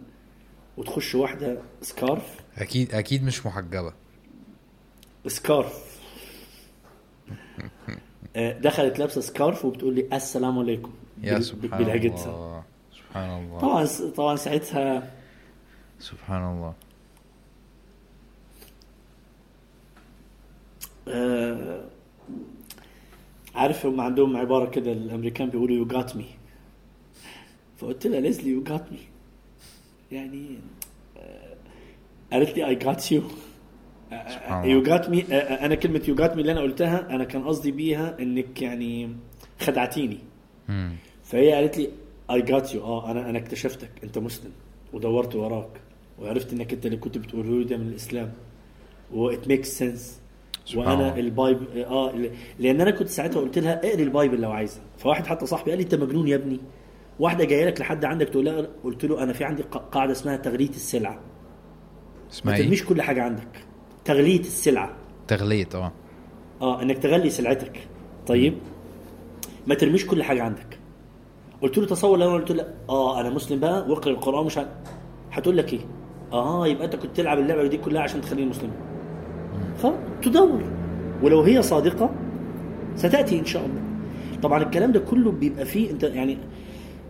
وتخش 0.77 1.15
واحدة 1.15 1.59
سكارف 1.83 2.37
أكيد 2.57 2.95
أكيد 2.95 3.25
مش 3.25 3.47
محجبة. 3.47 3.93
scarf. 5.27 6.01
آه، 8.37 8.53
دخلت 8.59 8.99
لابسة 8.99 9.21
scarf 9.21 9.65
وبتقول 9.65 9.95
لي 9.95 10.09
السلام 10.13 10.59
عليكم. 10.59 10.93
يا 11.23 11.41
سبحان 11.41 11.85
بلهجتها 11.85 12.65
سبحان 12.93 13.45
الله. 13.45 13.59
طبعا 13.59 13.87
طبعا 14.11 14.37
ساعتها 14.37 15.13
سبحان 15.99 16.43
الله. 16.43 16.75
آه 21.09 21.85
عارف 23.55 23.87
هم 23.87 24.01
عندهم 24.01 24.37
عبارة 24.37 24.71
كده 24.71 24.93
الأمريكان 24.93 25.51
بيقولوا 25.51 25.77
you 25.77 25.87
got 25.87 26.17
me 26.17 26.27
فقلت 27.77 28.07
لها 28.07 28.21
ليزلي 28.21 28.51
you 28.51 28.63
got 28.63 28.93
me 28.93 28.99
يعني 30.13 30.59
قالت 32.33 32.57
لي 32.57 32.67
I 32.67 32.75
got 32.75 33.13
you 33.13 33.23
you 34.65 34.83
got 34.83 35.11
me 35.11 35.23
أنا 35.33 35.75
كلمة 35.75 36.03
you 36.09 36.15
got 36.15 36.35
me 36.35 36.41
اللي 36.41 36.53
أنا 36.53 36.61
قلتها 36.61 37.07
أنا 37.11 37.25
كان 37.25 37.45
قصدي 37.45 37.71
بيها 37.73 38.17
إنك 38.21 38.63
يعني 38.63 39.17
خدعتيني. 39.61 40.19
مم. 40.69 40.93
فهي 41.25 41.53
قالت 41.53 41.79
لي 41.79 41.89
I 42.31 42.43
got 42.43 42.75
you 42.75 42.83
آه 42.85 43.11
أنا 43.11 43.31
أنا 43.31 43.39
اكتشفتك. 43.39 43.91
أنت 44.05 44.19
مسلم. 44.19 44.51
ودورت 44.93 45.35
وراك. 45.35 45.69
وعرفت 46.19 46.53
إنك 46.53 46.73
أنت 46.73 46.87
اللي 46.87 46.97
كنت 46.97 47.19
بتقوله 47.19 47.59
لي 47.59 47.65
ده 47.65 47.77
من 47.77 47.89
الإسلام. 47.89 48.33
what 49.15 49.49
makes 49.49 49.79
sense 49.79 50.21
وأنا. 50.75 51.17
ال 51.19 51.30
Bible 51.30 51.85
آه 51.85 52.13
لأن 52.59 52.81
أنا 52.81 52.91
كنت 52.91 53.09
ساعتها 53.09 53.41
قلت 53.41 53.59
لها 53.59 53.87
اقري 53.89 54.03
ال 54.03 54.09
Bible 54.09 54.41
لو 54.41 54.51
عايزه 54.51 54.81
فواحد 54.99 55.27
حتى 55.27 55.47
صاحبي 55.47 55.71
قال 55.71 55.79
لي 55.79 55.85
أنت 55.85 55.95
مجنون 55.95 56.29
يا 56.29 56.37
ابني. 56.37 56.61
واحدة 57.19 57.45
جاية 57.45 57.65
لك 57.67 57.81
لحد 57.81 58.05
عندك 58.05 58.29
تقول 58.29 58.45
لها 58.45 58.67
قلت 58.85 59.05
له 59.05 59.23
أنا 59.23 59.33
في 59.33 59.45
عندي 59.45 59.63
قاعدة 59.63 60.13
اسمها 60.13 60.37
تغلية 60.37 60.69
السلعة. 60.69 61.21
اسمها 62.37 62.53
ما 62.53 62.59
إيه؟ 62.59 62.65
ترميش 62.65 62.85
كل 62.85 63.03
حاجة 63.03 63.23
عندك. 63.23 63.49
تغلية 64.05 64.41
السلعة. 64.41 64.91
تغليت 65.29 65.75
آه. 65.75 65.93
آه 66.63 66.83
إنك 66.83 66.99
تغلي 66.99 67.31
سلعتك. 67.31 67.89
طيب؟ 68.27 68.55
ما 69.67 69.75
ترميش 69.75 70.07
كل 70.07 70.23
حاجة 70.23 70.43
عندك. 70.43 70.79
قلت 71.63 71.79
له 71.79 71.87
تصور 71.87 72.19
لو 72.19 72.27
أنا 72.29 72.35
قلت 72.35 72.51
له 72.53 72.67
آه 72.89 73.21
أنا 73.21 73.31
مسلم 73.31 73.61
بقى 73.61 73.91
واقرأ 73.91 74.13
القرآن 74.13 74.47
مش. 74.47 74.59
هتقول 75.33 75.57
لك 75.57 75.73
إيه؟ 75.73 75.81
آه 76.33 76.67
يبقى 76.67 76.85
أنت 76.85 76.97
كنت 76.97 77.17
تلعب 77.17 77.39
اللعبة 77.39 77.67
دي 77.67 77.77
كلها 77.77 78.03
عشان 78.03 78.21
تخليني 78.21 78.51
مسلم. 78.51 78.71
خلاص 79.83 79.95
تدور. 80.23 80.63
ولو 81.23 81.43
هي 81.43 81.63
صادقة 81.63 82.11
ستأتي 82.97 83.39
إن 83.39 83.45
شاء 83.45 83.67
الله. 83.67 83.83
طبعا 84.43 84.63
الكلام 84.63 84.93
ده 84.93 85.01
كله 85.01 85.31
بيبقى 85.33 85.65
فيه 85.65 85.91
أنت 85.91 86.03
يعني 86.03 86.39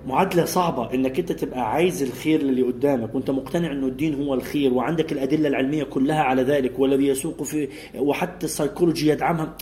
معادلة 0.06 0.44
صعبة 0.44 0.94
إنك 0.94 1.18
أنت 1.18 1.32
تبقى 1.32 1.72
عايز 1.72 2.02
الخير 2.02 2.42
للي 2.42 2.62
قدامك 2.62 3.14
وأنت 3.14 3.30
مقتنع 3.30 3.72
إنه 3.72 3.86
الدين 3.86 4.14
هو 4.14 4.34
الخير 4.34 4.74
وعندك 4.74 5.12
الأدلة 5.12 5.48
العلمية 5.48 5.84
كلها 5.84 6.22
على 6.22 6.42
ذلك 6.42 6.78
والذي 6.78 7.06
يسوق 7.06 7.42
في 7.42 7.68
وحتى 7.98 8.46
السيكولوجي 8.46 9.08
يدعمها. 9.08 9.56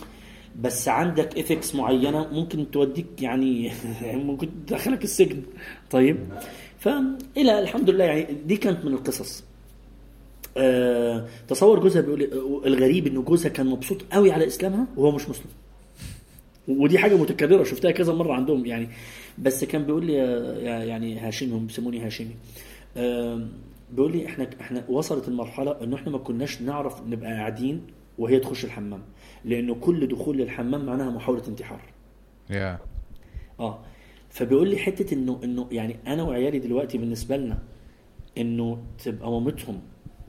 بس 0.61 0.87
عندك 0.87 1.37
ethics 1.37 1.75
معينة 1.75 2.27
ممكن 2.31 2.71
توديك 2.71 3.05
يعني 3.21 3.71
ممكن 4.27 4.49
تدخلك 4.67 5.03
السجن. 5.03 5.41
طيب؟ 5.91 6.17
فإلى 6.79 7.59
الحمد 7.59 7.89
لله 7.89 8.03
يعني 8.03 8.27
دي 8.45 8.57
كانت 8.57 8.85
من 8.85 8.93
القصص. 8.93 9.43
آه 10.57 11.25
تصور 11.47 11.79
جوزها 11.79 12.01
بيقول 12.01 12.19
لي- 12.19 12.29
الغريب 12.67 13.07
إنه 13.07 13.21
جوزها 13.21 13.49
كان 13.49 13.65
مبسوط 13.67 13.97
قوي 14.11 14.31
على 14.31 14.47
إسلامها 14.47 14.85
وهو 14.97 15.11
مش 15.11 15.29
مسلم. 15.29 15.45
ودي 16.67 16.97
حاجة 16.99 17.15
متكررة 17.15 17.63
شفتها 17.63 17.91
كذا 17.91 18.13
مرة 18.13 18.33
عندهم 18.33 18.65
يعني. 18.65 18.89
بس 19.37 19.63
كان 19.63 19.83
بيقول 19.85 20.05
لي 20.05 20.13
يعني 20.87 21.19
هاشمي 21.19 21.51
هم 21.51 21.65
بيسموني 21.67 21.99
هاشمي. 22.05 22.35
بيقول 23.91 24.11
لي 24.11 24.25
إحنا 24.25 24.49
إحنا 24.61 24.83
وصلت 24.89 25.27
المرحلة 25.27 25.83
انه 25.83 25.95
إحنا 25.95 26.11
ما 26.11 26.17
كناش 26.17 26.61
نعرف 26.61 27.01
نبقى 27.07 27.31
قاعدين 27.31 27.81
وهي 28.17 28.39
تخش 28.39 28.65
الحمام 28.65 29.01
لأنه 29.45 29.75
كل 29.75 30.07
دخول 30.07 30.37
للحمام 30.37 30.85
معناها 30.85 31.09
محاولة 31.09 31.41
انتحار. 31.47 31.81
يا. 32.49 32.79
آه. 33.59 33.79
فبيقول 34.29 34.69
لي 34.69 34.77
حتة 34.77 35.13
إنه 35.13 35.39
إنه 35.43 35.67
يعني 35.71 35.95
أنا 36.07 36.23
وعيالي 36.23 36.59
دلوقتي 36.59 36.97
بالنسبة 36.97 37.37
لنا 37.37 37.57
إنه 38.37 38.77
تبقى 39.03 39.31
مامتهم 39.31 39.79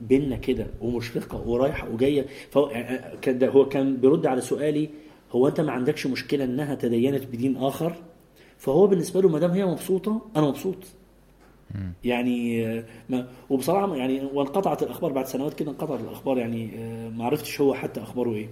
بينا 0.01 0.35
كده 0.35 0.67
ومشفقة 0.81 1.47
ورايحة 1.47 1.89
وجاية. 1.89 2.25
فهو 2.51 2.69
يعني 2.69 3.17
كان 3.21 3.39
ده- 3.39 3.49
هو 3.49 3.65
كان 3.69 3.97
بيرد 3.97 4.25
على 4.25 4.41
سؤالي 4.41 4.89
هو 5.31 5.47
أنت 5.47 5.61
ما 5.61 5.71
عندكش 5.71 6.07
مشكلة 6.07 6.43
إنها 6.43 6.75
تدينت 6.75 7.25
بدين 7.25 7.57
آخر؟ 7.57 7.95
فهو 8.57 8.87
بالنسبة 8.87 9.21
له 9.21 9.29
ما 9.29 9.39
دام 9.39 9.51
هي 9.51 9.65
مبسوطة 9.65 10.21
أنا 10.35 10.47
مبسوط. 10.47 10.77
يعني 12.03 12.67
آه، 12.67 12.83
ما 13.09 13.27
وبصراحة 13.49 13.95
يعني 13.95 14.21
وانقطعت 14.33 14.83
الأخبار 14.83 15.11
بعد 15.11 15.25
سنوات 15.25 15.53
كده 15.53 15.71
انقطعت 15.71 15.99
الأخبار 15.99 16.37
يعني 16.37 16.71
آه، 16.77 17.09
ما 17.09 17.25
عرفتش 17.25 17.61
هو 17.61 17.73
حتى 17.73 18.01
أخباره 18.01 18.33
إيه. 18.33 18.49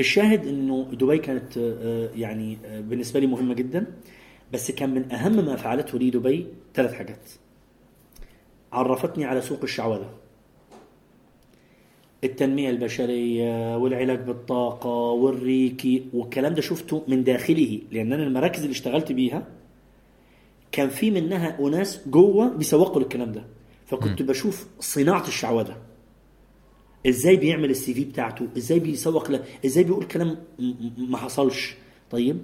الشاهد 0.00 0.46
إنه 0.46 0.88
دبي 0.92 1.18
كانت 1.18 1.58
آه، 1.58 2.10
يعني 2.14 2.58
بالنسبة 2.80 3.20
لي 3.20 3.26
مهمة 3.26 3.54
جدا 3.54 3.86
بس 4.52 4.70
كان 4.70 4.94
من 4.94 5.12
أهم 5.12 5.44
ما 5.46 5.56
فعلته 5.56 5.98
لي 5.98 6.10
دبي 6.10 6.46
ثلاث 6.74 6.94
حاجات. 6.94 7.30
عرفتني 8.72 9.24
على 9.24 9.40
سوق 9.40 9.62
الشعوذة. 9.62 10.10
التنمية 12.24 12.70
البشرية 12.70 13.76
والعلاج 13.76 14.18
بالطاقة 14.20 14.88
والريكي 14.90 16.04
والكلام 16.14 16.54
ده 16.54 16.60
شفته 16.60 17.02
من 17.08 17.24
داخله 17.24 17.80
لأن 17.92 18.12
أنا 18.12 18.22
المراكز 18.22 18.60
اللي 18.60 18.72
اشتغلت 18.72 19.12
بيها 19.12 19.46
كان 20.72 20.88
في 20.88 21.10
منها 21.10 21.58
أناس 21.60 22.08
جوه 22.08 22.48
بيسوقوا 22.48 23.02
للكلام 23.02 23.32
ده. 23.32 23.44
فكنت 23.86 24.22
بشوف 24.22 24.66
صناعة 24.80 25.28
الشعوذة. 25.28 25.76
إزاي 27.08 27.36
بيعمل 27.36 27.70
السي 27.70 27.94
في 27.94 28.04
بتاعته؟ 28.04 28.46
إزاي 28.56 28.78
بيسوق 28.78 29.30
له 29.30 29.42
إزاي 29.66 29.84
بيقول 29.84 30.04
كلام 30.04 30.28
م- 30.28 30.62
م- 30.62 31.10
ما 31.10 31.16
حصلش؟ 31.18 31.74
طيب؟ 32.10 32.38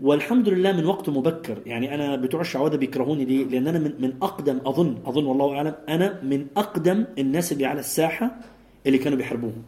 والحمد 0.00 0.48
لله 0.48 0.72
من 0.72 0.84
وقت 0.86 1.08
مبكر 1.08 1.58
يعني 1.66 1.94
أنا 1.94 2.16
بتوع 2.16 2.40
الشعوذة 2.40 2.76
بيكرهوني 2.76 3.24
ليه؟ 3.24 3.44
لأن 3.44 3.68
أنا 3.68 3.78
من, 3.78 3.92
من 4.00 4.12
أقدم 4.22 4.58
أظن 4.66 4.98
أظن 5.06 5.24
والله 5.26 5.56
أعلم 5.56 5.74
أنا 5.88 6.22
من 6.22 6.46
أقدم 6.56 7.04
الناس 7.18 7.52
اللي 7.52 7.66
على 7.66 7.80
الساحة 7.80 8.36
اللي 8.86 8.98
كانوا 8.98 9.18
بيحاربوهم. 9.18 9.62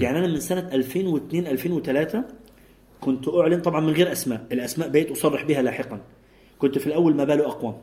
يعني 0.00 0.18
أنا 0.18 0.26
من 0.26 0.40
سنة 0.40 0.68
2002 0.72 1.46
2003 1.46 2.24
كنت 3.00 3.28
أعلن 3.28 3.60
طبعا 3.60 3.80
من 3.80 3.92
غير 3.92 4.12
أسماء. 4.12 4.46
الأسماء 4.52 4.88
بقيت 4.88 5.10
أصرح 5.10 5.44
بها 5.44 5.62
لاحقا. 5.62 6.00
كنت 6.58 6.78
في 6.78 6.86
الأول 6.86 7.14
ما 7.14 7.24
باله 7.24 7.46
اقوى 7.46 7.74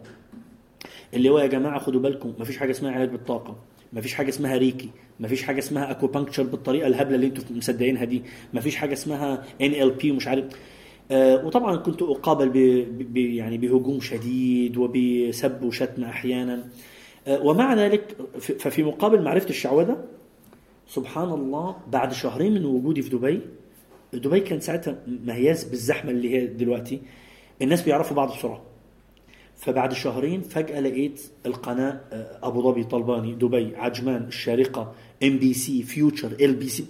اللي 1.13 1.29
هو 1.29 1.39
يا 1.39 1.47
جماعة 1.47 1.79
خدوا 1.79 2.01
بالكم 2.01 2.33
مفيش 2.39 2.57
حاجة 2.57 2.71
اسمها 2.71 2.91
علاج 2.91 3.09
بالطاقة. 3.09 3.55
مفيش 3.93 4.13
حاجة 4.13 4.29
اسمها 4.29 4.57
Reiki. 4.57 4.89
مفيش 5.19 5.43
حاجة 5.43 5.59
اسمها 5.59 5.91
acupuncture 5.91 6.43
بالطريقة 6.43 6.87
الهبلة 6.87 7.15
اللي 7.15 7.27
أنتم 7.27 7.57
مصدقينها 7.57 8.05
دي. 8.05 8.23
مفيش 8.53 8.75
حاجة 8.75 8.93
اسمها 8.93 9.43
NLP 9.61 10.11
ومش 10.11 10.27
عارف. 10.27 10.45
آه 11.11 11.45
وطبعا 11.45 11.75
كنت 11.75 12.01
أقابل 12.01 12.49
ب 12.49 12.57
ب 13.13 13.17
يعني 13.17 13.57
بهجوم 13.57 13.99
شديد 14.01 14.77
وبسب 14.77 15.63
وشتم 15.63 16.03
أحيانا. 16.03 16.67
آه 17.27 17.41
ومع 17.41 17.73
ذلك 17.73 18.15
ففي 18.39 18.83
مقابل 18.83 19.21
معرفة 19.21 19.49
الشعوذة 19.49 20.05
سبحان 20.87 21.29
الله 21.29 21.75
بعد 21.91 22.13
شهرين 22.13 22.53
من 22.53 22.65
وجودي 22.65 23.01
في 23.01 23.09
دبي 23.09 23.41
دبي 24.13 24.39
كانت 24.39 24.63
ساعتها 24.63 24.95
ما 25.07 25.35
هياش 25.35 25.63
بالزحمة 25.63 26.11
اللي 26.11 26.33
هي 26.33 26.47
دلوقتي. 26.47 27.01
الناس 27.61 27.81
بيعرفوا 27.81 28.15
بعض 28.15 28.31
بسرعة. 28.31 28.61
فبعد 29.55 29.93
شهرين 29.93 30.41
فجأة 30.41 30.79
لقيت 30.79 31.21
القناة 31.45 32.01
آه، 32.11 32.39
أبو 32.43 32.61
ظبي 32.61 32.83
طلباني 32.83 33.33
دبي 33.33 33.75
عجمان 33.75 34.23
الشارقة 34.23 34.93
ام 35.23 35.39
بي 35.39 35.53
سي 35.53 35.83
فيوتشر 35.83 36.31
ال 36.31 36.55
بي 36.55 36.67
سي 36.69 36.85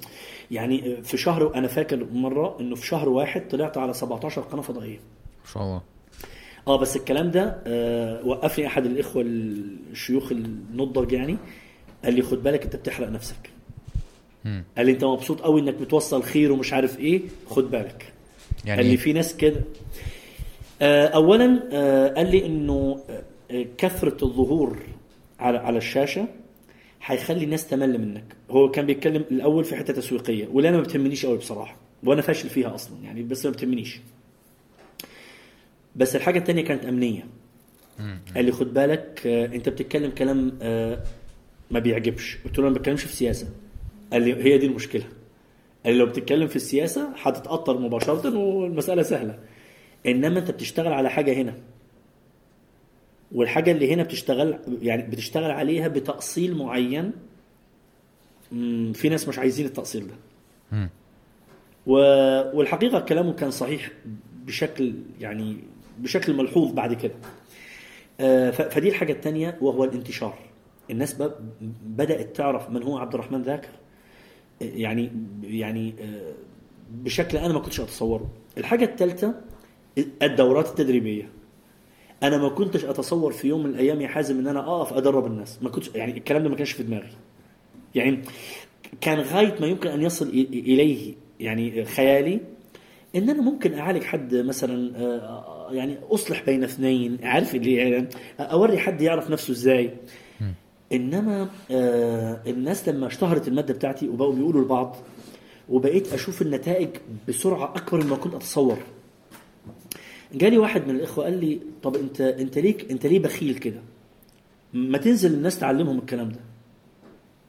يعني 0.51 0.97
آه، 0.97 1.01
في 1.01 1.17
شهر 1.17 1.55
أنا 1.55 1.67
فاكر 1.67 2.05
مرة 2.13 2.57
إنه 2.59 2.75
في 2.75 2.87
شهر 2.87 3.09
واحد 3.09 3.47
طلعت 3.47 3.77
على 3.77 3.93
17 3.93 4.41
قناة 4.41 4.61
فضائية. 4.61 4.97
ما 5.45 5.51
شاء 5.53 5.63
الله. 5.63 5.81
آه 6.67 6.77
بس 6.77 6.95
الكلام 6.95 7.31
ده 7.31 7.61
آه 7.67 8.25
وقفني 8.25 8.67
أحد 8.67 8.85
الإخوة 8.85 9.23
الشيوخ 9.25 10.31
النضج 10.31 11.11
يعني 11.11 11.37
قال 12.03 12.13
لي 12.13 12.21
خد 12.21 12.43
بالك 12.43 12.63
أنت 12.63 12.75
بتحرق 12.75 13.09
نفسك. 13.09 13.54
قال 14.77 14.85
لي 14.85 14.91
أنت 14.91 15.03
مبسوط 15.03 15.41
قوي 15.41 15.61
إنك 15.61 15.73
بتوصل 15.73 16.23
خير 16.23 16.51
ومش 16.51 16.73
عارف 16.73 16.99
إيه؟ 16.99 17.21
خد 17.49 17.71
بالك. 17.71 18.13
يعني 18.65 18.77
قال 18.81 18.85
لي 18.85 18.91
إيه؟ 18.91 18.97
في 18.97 19.13
ناس 19.13 19.37
كده. 19.37 19.61
آه، 20.81 21.07
اولا 21.07 21.63
آه، 21.73 22.07
قال 22.13 22.31
لي 22.31 22.45
إنه 22.45 23.03
آه، 23.51 23.65
كثرة 23.77 24.25
الظهور 24.25 24.77
على 25.39 25.57
على 25.57 25.77
الشاشة 25.77 26.27
هيخلي 27.05 27.43
الناس 27.43 27.67
تمل 27.67 28.01
منك. 28.01 28.23
هو 28.51 28.71
كان 28.71 28.85
بيتكلم 28.85 29.25
الأول 29.31 29.63
في 29.63 29.75
حتة 29.75 29.93
تسويقية 29.93 30.47
ولا 30.51 30.69
أنا 30.69 30.77
ما 30.77 30.83
بتهمنيش 30.83 31.25
قوي 31.25 31.37
بصراحة 31.37 31.75
وأنا 32.03 32.21
فاشل 32.21 32.49
فيها 32.49 32.75
أصلا 32.75 32.97
يعني 33.03 33.23
بس 33.23 33.45
ما 33.45 33.51
بتهمنيش. 33.51 33.99
بس 35.95 36.15
الحاجة 36.15 36.39
الثانية 36.39 36.63
كانت 36.63 36.85
أمنية. 36.85 37.25
قال 38.35 38.45
لي 38.45 38.51
خد 38.51 38.73
بالك 38.73 39.27
أنت 39.27 39.69
بتتكلم 39.69 40.11
كلام 40.11 40.57
ما 41.71 41.79
بيعجبش. 41.79 42.37
قلت 42.45 42.57
له 42.57 42.63
أنا 42.63 42.73
ما 42.73 42.79
بتكلمش 42.79 43.03
في 43.03 43.15
سياسة. 43.15 43.47
قال 44.13 44.21
لي 44.21 44.43
هي 44.43 44.57
دي 44.57 44.65
المشكلة. 44.65 45.03
قال 45.85 45.93
لي 45.93 45.99
لو 45.99 46.05
بتتكلم 46.05 46.47
في 46.47 46.55
السياسة 46.55 47.09
هتتاثر 47.21 47.77
مباشرة 47.79 48.37
والمسألة 48.37 49.01
سهلة. 49.03 49.39
إنما 50.05 50.39
أنت 50.39 50.51
بتشتغل 50.51 50.93
على 50.93 51.09
حاجة 51.09 51.33
هنا. 51.33 51.53
والحاجة 53.31 53.71
اللي 53.71 53.93
هنا 53.93 54.03
بتشتغل 54.03 54.59
يعني 54.81 55.01
بتشتغل 55.03 55.51
عليها 55.51 55.87
بتأصيل 55.87 56.57
معين. 56.57 57.11
في 58.93 59.09
ناس 59.09 59.27
مش 59.27 59.39
عايزين 59.39 59.65
التأصيل 59.65 60.07
ده. 60.07 60.13
و- 61.87 62.57
والحقيقة 62.57 62.99
كلامه 62.99 63.33
كان 63.33 63.51
صحيح 63.51 63.91
بشكل 64.45 64.93
يعني 65.19 65.57
بشكل 65.99 66.33
ملحوظ 66.33 66.71
بعد 66.71 66.93
كده. 66.93 67.13
آه، 68.19 68.51
ف- 68.51 68.61
فدي 68.61 68.89
الحاجة 68.89 69.13
الثانية 69.13 69.57
وهو 69.61 69.83
الانتشار. 69.83 70.37
الناس 70.91 71.13
ب- 71.21 71.31
بدأت 71.85 72.35
تعرف 72.35 72.69
من 72.69 72.83
هو 72.83 72.97
عبد 72.97 73.13
الرحمن 73.13 73.41
ذاكر. 73.41 73.69
يعني 74.61 75.11
يعني 75.43 75.93
آه، 76.01 76.33
بشكل 76.91 77.37
أنا 77.37 77.53
ما 77.53 77.59
كنتش 77.59 77.79
أتصوره. 77.79 78.29
الحاجة 78.57 78.85
الثالثه 78.85 79.35
الدورات 80.21 80.67
التدريبية. 80.67 81.29
أنا 82.23 82.37
ما 82.37 82.49
كنتش 82.49 82.85
أتصور 82.85 83.31
في 83.31 83.47
يوم 83.47 83.63
من 83.63 83.69
الأيام 83.69 84.01
يا 84.01 84.07
حازم 84.07 84.39
إن 84.39 84.47
أنا 84.47 84.59
أقف 84.59 84.93
أدرب 84.93 85.25
الناس. 85.25 85.63
ما 85.63 85.69
كنتش 85.69 85.89
يعني 85.95 86.17
الكلام 86.17 86.43
ده 86.43 86.49
ما 86.49 86.55
كانش 86.55 86.71
في 86.71 86.83
دماغي. 86.83 87.09
يعني 87.95 88.21
كان 89.01 89.19
غاية 89.19 89.55
ما 89.61 89.67
يمكن 89.67 89.89
أن 89.89 90.01
يصل 90.01 90.29
إليه 90.29 91.13
يعني 91.39 91.85
خيالي 91.85 92.39
إن 93.15 93.29
أنا 93.29 93.41
ممكن 93.41 93.73
أعالج 93.73 94.03
حد 94.03 94.35
مثلا 94.35 94.97
آه، 94.97 95.69
يعني 95.71 95.97
أصلح 96.11 96.43
بين 96.45 96.63
اثنين 96.63 97.17
عارف 97.23 97.55
اللي 97.55 97.73
يعني 97.73 98.07
أوري 98.39 98.77
حد 98.77 99.01
يعرف 99.01 99.29
نفسه 99.29 99.51
إزاي. 99.51 99.93
إنما 100.93 101.49
آه، 101.71 102.41
الناس 102.47 102.89
لما 102.89 103.07
اشتهرت 103.07 103.47
المادة 103.47 103.73
بتاعتي 103.73 104.07
وبقوا 104.09 104.33
بيقولوا 104.33 104.61
لبعض 104.61 104.95
وبقيت 105.69 106.13
أشوف 106.13 106.41
النتائج 106.41 106.89
بسرعة 107.27 107.73
أكبر 107.75 108.03
مما 108.03 108.15
كنت 108.15 108.33
أتصور. 108.33 108.77
جالي 110.33 110.57
واحد 110.57 110.87
من 110.87 110.95
الإخوة 110.95 111.23
قال 111.23 111.39
لي 111.39 111.59
طب 111.83 111.95
أنت 111.95 112.21
أنت 112.21 112.57
ليك 112.57 112.91
أنت 112.91 113.05
ليه 113.05 113.19
بخيل 113.19 113.55
كده؟ 113.55 113.81
ما 114.73 114.97
تنزل 114.97 115.33
الناس 115.33 115.59
تعلمهم 115.59 115.99
الكلام 115.99 116.29
ده. 116.29 116.39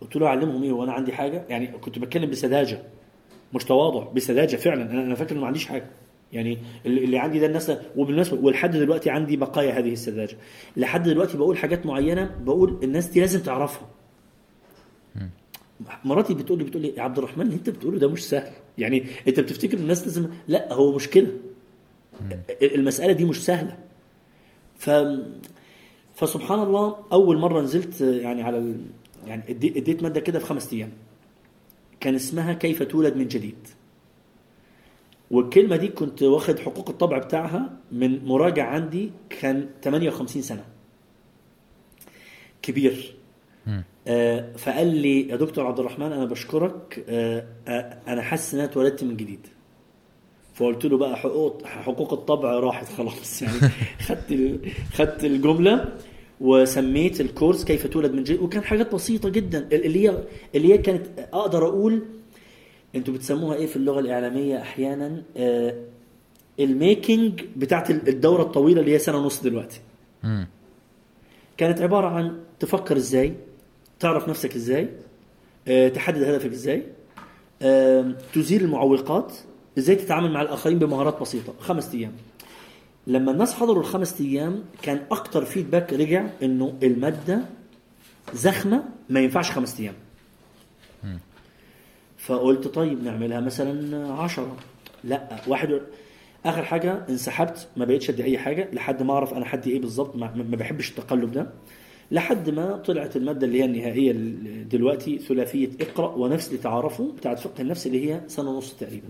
قلت 0.01 0.17
له 0.17 0.27
أعلمهم 0.27 0.63
إيه؟ 0.63 0.73
وأنا 0.73 0.93
عندي 0.93 1.13
حاجة؟ 1.13 1.45
يعني 1.49 1.67
كنت 1.67 1.99
بتكلم 1.99 2.31
بسذاجة 2.31 2.83
مش 3.55 3.65
تواضع 3.65 4.13
بسذاجة 4.13 4.57
فعلا. 4.57 4.91
أنا 4.91 5.03
أنا 5.03 5.15
فاكر 5.15 5.39
ما 5.39 5.47
عنديش 5.47 5.67
حاجة. 5.67 5.87
يعني 6.33 6.59
اللي 6.87 7.19
عندي 7.19 7.39
ده 7.39 7.47
الناس 7.47 7.73
وبالمناسبة 7.97 8.41
ولحد 8.45 8.71
دلوقتي 8.77 9.11
عندي 9.11 9.37
بقايا 9.37 9.79
هذه 9.79 9.93
السذاجة. 9.93 10.37
لحد 10.77 11.03
دلوقتي 11.03 11.37
بقول 11.37 11.59
حاجات 11.59 11.87
معينة 11.87 12.37
بقول 12.45 12.79
الناس 12.83 13.07
دي 13.07 13.21
لازم 13.21 13.41
تعرفها. 13.41 13.89
مراتي 16.05 16.35
بتقول 16.35 16.59
لي 16.59 16.65
بتقول 16.65 16.83
لي 16.83 16.89
يا 16.97 17.03
عبد 17.03 17.19
الرحمن 17.19 17.43
اللي 17.47 17.55
انت 17.57 17.71
بتقوله 17.71 17.99
ده 17.99 18.09
مش 18.09 18.25
سهل. 18.29 18.53
يعني 18.79 19.05
انت 19.29 19.41
بتفتكر 19.41 19.79
الناس 19.79 20.03
لازم 20.03 20.29
لا 20.49 20.73
هو 20.73 20.93
مشكلة. 20.97 21.29
المسألة 22.63 23.13
دي 23.13 23.25
مش 23.25 23.45
سهلة. 23.45 23.77
ف 24.79 24.91
فسبحان 26.15 26.59
الله 26.63 26.97
أول 27.13 27.39
مرة 27.39 27.61
نزلت 27.63 28.01
يعني 28.01 28.43
على 28.43 28.59
ال... 28.59 28.77
يعني 29.27 29.43
ادي- 29.49 29.79
اديت 29.79 30.03
مادة 30.03 30.21
كده 30.21 30.39
في 30.39 30.45
خمس 30.47 30.73
أيام. 30.73 30.91
كان 32.01 32.15
اسمها 32.15 32.53
كيف 32.53 32.83
تولد 32.83 33.17
من 33.17 33.29
جديد. 33.29 33.69
والكلمة 35.31 35.77
دي 35.77 35.89
كنت 35.89 36.23
واخد 36.23 36.59
حقوق 36.59 36.89
الطبع 36.89 37.19
بتاعها 37.19 37.71
من 37.93 38.25
مراجع 38.25 38.67
عندي 38.67 39.11
كان 39.31 39.69
58 39.83 40.43
سنة. 40.43 40.65
كبير. 42.63 43.15
آه، 44.09 44.53
فقال 44.57 44.97
لي 44.97 45.29
يا 45.29 45.37
دكتور 45.37 45.67
عبد 45.67 45.79
الرحمن 45.79 46.13
أنا 46.13 46.25
بشكرك. 46.25 47.05
آه، 47.09 47.47
آه، 47.69 47.99
أنا 48.09 48.23
حاسس 48.23 48.55
إن 48.55 48.61
أنا 48.61 48.69
اتولدت 48.71 49.05
من 49.05 49.17
جديد. 49.17 49.47
فقلت 50.55 50.85
له 50.85 50.99
بقى 50.99 51.17
حقوق 51.17 51.65
حقوق 51.67 52.13
الطبع 52.13 52.53
راحت 52.53 52.89
خلاص. 52.93 53.43
يعني 53.43 53.59
خدت 54.01 54.61
خدت 54.95 55.25
الجملة 55.25 55.93
وسميت 56.41 57.21
الكورس 57.21 57.65
كيف 57.65 57.87
تولد 57.87 58.13
من 58.13 58.23
جديد. 58.25 58.41
وكان 58.41 58.63
حاجات 58.65 58.95
بسيطة 58.95 59.29
جدا. 59.29 59.69
اللي 59.73 60.09
هي 60.09 60.23
اللي 60.55 60.73
هي 60.73 60.79
كانت 60.79 61.07
أقدر 61.33 61.67
أقول 61.67 62.03
أنتوا 62.97 63.15
بتسموها 63.15 63.57
إيه 63.57 63.67
في 63.67 63.77
اللغة 63.77 64.01
الإعلامية 64.01 64.61
أحيانا؟ 64.63 65.23
آه، 65.37 65.75
الميكنج 66.61 67.43
بتاعت 67.57 67.91
الدورة 67.91 68.43
الطويلة 68.43 68.81
اللي 68.81 68.95
هي 68.95 68.99
سنة 68.99 69.17
ونص 69.17 69.43
دلوقتي. 69.43 69.81
مم. 70.23 70.49
كانت 71.57 71.81
عبارة 71.81 72.07
عن 72.07 72.39
تفكر 72.61 72.97
إزاي 72.97 73.35
تعرف 74.01 74.29
نفسك 74.29 74.55
إزاي 74.57 74.89
آه، 75.69 75.89
تحدد 75.89 76.23
هدفك 76.23 76.51
إزاي 76.51 76.83
آه، 77.63 78.15
تزيل 78.35 78.65
المعوقات 78.65 79.33
إزاي 79.79 79.97
تتعامل 79.97 80.33
مع 80.33 80.43
الآخرين 80.43 80.79
بمهارات 80.79 81.21
بسيطة. 81.21 81.55
خمس 81.61 81.95
أيام. 81.95 82.13
لما 83.07 83.33
الناس 83.33 83.55
حضروا 83.55 83.81
الخمس 83.81 84.21
أيام 84.21 84.65
كان 84.83 85.01
أكتر 85.11 85.45
فيدباك 85.45 85.93
رجع 85.93 86.27
إنه 86.43 86.75
المادة 86.83 87.41
زخمة 88.35 88.83
ما 89.11 89.21
ينفعش 89.21 89.51
خمس 89.51 89.81
أيام. 89.81 89.95
فقلت 92.27 92.69
طيب 92.69 93.05
نعملها 93.05 93.41
مثلا 93.41 94.07
عشرة. 94.13 94.57
لا 95.05 95.29
واحد 95.49 95.81
آخر 96.47 96.63
حاجة 96.65 97.05
انسحبت 97.09 97.69
ما 97.77 97.85
بقتش 97.85 98.11
أدي 98.11 98.25
أي 98.25 98.39
حاجة 98.39 98.69
لحد 98.73 99.03
ما 99.03 99.13
أعرف 99.13 99.35
أنا 99.35 99.45
حدي 99.45 99.71
إيه 99.71 99.81
بالظبط 99.81 100.17
ما, 100.17 100.27
بحبش 100.57 100.91
التقلب 100.91 101.33
ده. 101.33 101.51
لحد 102.11 102.51
ما 102.51 102.77
طلعت 102.77 103.17
المادة 103.17 103.47
اللي 103.47 103.61
هي 103.61 103.65
النهائية 103.65 104.11
ال- 104.11 104.69
دلوقتي 104.69 105.19
ثلاثية 105.19 105.69
اقرأ 105.81 106.15
ونفس 106.15 106.53
لتعارفوا 106.53 107.13
بتاعت 107.13 107.39
فقه 107.39 107.61
النفس 107.63 107.87
اللي 107.87 108.11
هي 108.13 108.21
سنة 108.27 108.51
ونص 108.51 108.75
تقريبا. 108.75 109.09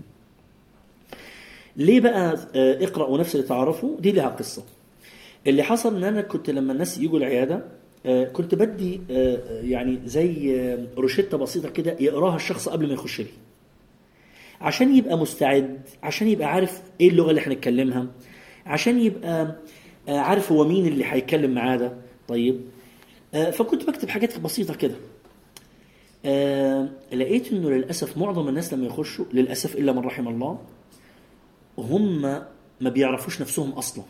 ليه 1.77 1.99
بقى 1.99 2.37
آه، 2.55 2.83
اقرأ 2.83 3.07
ونفس 3.07 3.35
لتعارفوا 3.35 3.97
دي 3.99 4.11
لها 4.11 4.27
قصة. 4.27 4.63
اللي 5.47 5.63
حصل 5.63 5.95
إن 5.95 6.03
أنا 6.03 6.21
كنت 6.21 6.49
لما 6.49 6.73
الناس 6.73 6.97
يجوا 6.97 7.17
العيادة 7.19 7.63
كنت 8.07 8.55
بدي 8.55 9.01
آه، 9.11 9.61
يعني 9.61 9.99
زي 10.05 10.59
آه، 10.61 10.87
روشتة 10.97 11.37
بسيطة 11.37 11.69
كده 11.69 11.95
يقراها 11.99 12.35
الشخص 12.35 12.69
قبل 12.69 12.87
ما 12.87 12.93
يخش 12.93 13.21
لي 13.21 13.27
عشان 14.61 14.95
يبقى 14.95 15.17
مستعد 15.17 15.81
عشان 16.03 16.27
يبقى 16.27 16.47
عارف 16.47 16.81
إيه 17.01 17.09
اللغة 17.09 17.29
اللي 17.29 17.41
هنتكلمها 17.41 18.07
عشان 18.65 18.99
يبقى 18.99 19.55
آه، 20.09 20.19
عارف 20.19 20.51
هو 20.51 20.63
مين 20.67 20.87
اللي 20.87 21.05
هيتكلم 21.05 21.51
معاه 21.53 21.77
ده. 21.77 21.93
طيب 22.27 22.61
آه، 23.33 23.49
فكنت 23.51 23.85
بكتب 23.89 24.09
حاجات 24.09 24.39
بسيطة 24.39 24.75
كده. 24.75 24.95
آه، 26.25 26.89
لقيت 27.13 27.51
إنه 27.51 27.69
للأسف 27.69 28.17
معظم 28.17 28.47
الناس 28.47 28.73
لما 28.73 28.85
يخشوا 28.87 29.25
للأسف 29.33 29.75
إلا 29.75 29.91
من 29.91 29.99
رحم 29.99 30.27
الله 30.27 30.59
هم 31.77 32.21
ما 32.81 32.89
بيعرفوش 32.89 33.41
نفسهم 33.41 33.71
أصلا. 33.71 34.03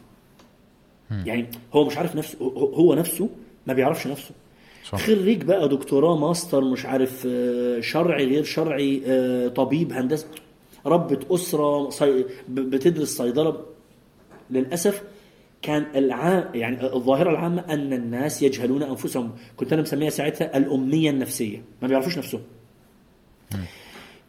يعني 1.11 1.47
هو 1.73 1.85
مش 1.85 1.97
عارف 1.97 2.15
نفسه 2.15 2.37
هو 2.73 2.93
نفسه 2.93 3.29
ما 3.67 3.73
بيعرفش 3.73 4.07
نفسه. 4.07 4.31
صح. 4.85 4.97
خريج 4.99 5.43
بقى 5.43 5.69
دكتوراه 5.69 6.17
ماستر 6.17 6.61
مش 6.61 6.85
عارف 6.85 7.23
آه، 7.27 7.79
شرعي 7.79 8.25
غير 8.25 8.43
شرعي 8.43 9.01
آه، 9.05 9.47
طبيب 9.47 9.93
هندسة 9.93 10.27
ربة 10.85 11.19
أسرة 11.31 11.89
بتدرس 12.49 13.17
صيدلة. 13.17 13.65
للأسف 14.49 15.03
كان 15.61 15.85
العام 15.95 16.49
يعني 16.55 16.93
الظاهرة 16.93 17.29
العامة 17.29 17.61
أن 17.73 17.93
الناس 17.93 18.41
يجهلون 18.41 18.83
أنفسهم. 18.83 19.31
كنت 19.57 19.73
أنا 19.73 19.81
مسميها 19.81 20.09
ساعتها 20.09 20.57
الأمية 20.57 21.09
النفسية. 21.09 21.63
ما 21.81 21.87
بيعرفوش 21.87 22.17
نفسهم. 22.17 22.41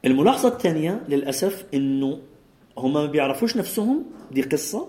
الملاحظة 0.04 0.48
الثانية 0.48 1.00
للأسف 1.08 1.64
أنه 1.74 2.18
هم 2.78 2.92
ما 2.92 3.06
بيعرفوش 3.06 3.56
نفسهم. 3.56 4.04
دي 4.32 4.42
قصة. 4.42 4.88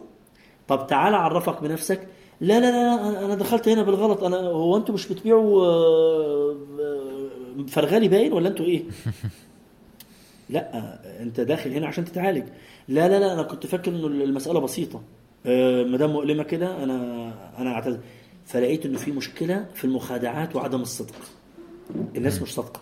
طب 0.67 0.87
تعال 0.87 1.13
أعرفك 1.13 1.61
بنفسك. 1.61 2.07
لا 2.41 2.59
لا 2.59 2.71
لا 2.71 3.25
أنا 3.25 3.35
دخلت 3.35 3.67
هنا 3.67 3.83
بالغلط. 3.83 4.23
أنا 4.23 4.37
هو 4.37 4.77
أنتوا 4.77 4.93
مش 4.93 5.07
بتبيعوا 5.07 5.65
آه، 5.65 6.57
آه، 6.79 7.65
فرغالي 7.67 8.07
باين 8.07 8.33
ولا 8.33 8.49
أنتوا 8.49 8.65
إيه؟ 8.65 8.83
لا 10.49 10.99
أنت 11.21 11.39
داخل 11.39 11.71
هنا 11.73 11.87
عشان 11.87 12.05
تتعالج. 12.05 12.43
لا 12.87 13.09
لا 13.09 13.19
لا 13.19 13.33
أنا 13.33 13.43
كنت 13.43 13.65
فاكر 13.65 13.91
إنه 13.91 14.07
المسألة 14.07 14.59
بسيطة. 14.59 15.01
آه، 15.45 15.83
ما 15.83 15.97
دام 15.97 16.11
مؤلمة 16.11 16.43
كده 16.43 16.83
أنا 16.83 17.33
أنا 17.57 17.71
أعتذر. 17.73 17.99
فلقيت 18.45 18.85
إنه 18.85 18.97
في 18.97 19.11
مشكلة 19.11 19.65
في 19.73 19.85
المخادعات 19.85 20.55
وعدم 20.55 20.81
الصدق. 20.81 21.15
الناس 22.15 22.41
مش 22.41 22.53
صادقة. 22.53 22.81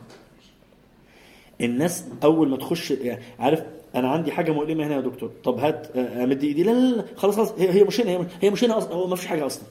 الناس 1.62 2.06
أول 2.24 2.50
ما 2.50 2.58
تخش 2.58 2.92
يعني 2.92 3.24
عارف 3.40 3.64
أنا 3.96 4.10
عندي 4.10 4.32
حاجة 4.32 4.52
مؤلمة 4.52 4.88
هنا 4.88 4.96
يا 4.96 5.02
دكتور. 5.02 5.32
طب 5.44 5.60
هات 5.60 5.88
آه، 5.96 6.24
امد 6.24 6.44
إيدي. 6.44 6.64
لا 6.64 6.72
لا 6.72 6.96
لا 6.96 7.06
خلاص 7.16 7.36
خلاص. 7.36 7.52
هي 7.60 7.84
مش 7.84 8.02
هنا 8.02 8.28
هي 8.42 8.50
مش- 8.50 8.64
هنا 8.64 8.78
أصلا. 8.78 8.94
هو 8.94 9.08
ما 9.08 9.16
فيش 9.16 9.26
حاجة 9.26 9.46
أصلا. 9.46 9.64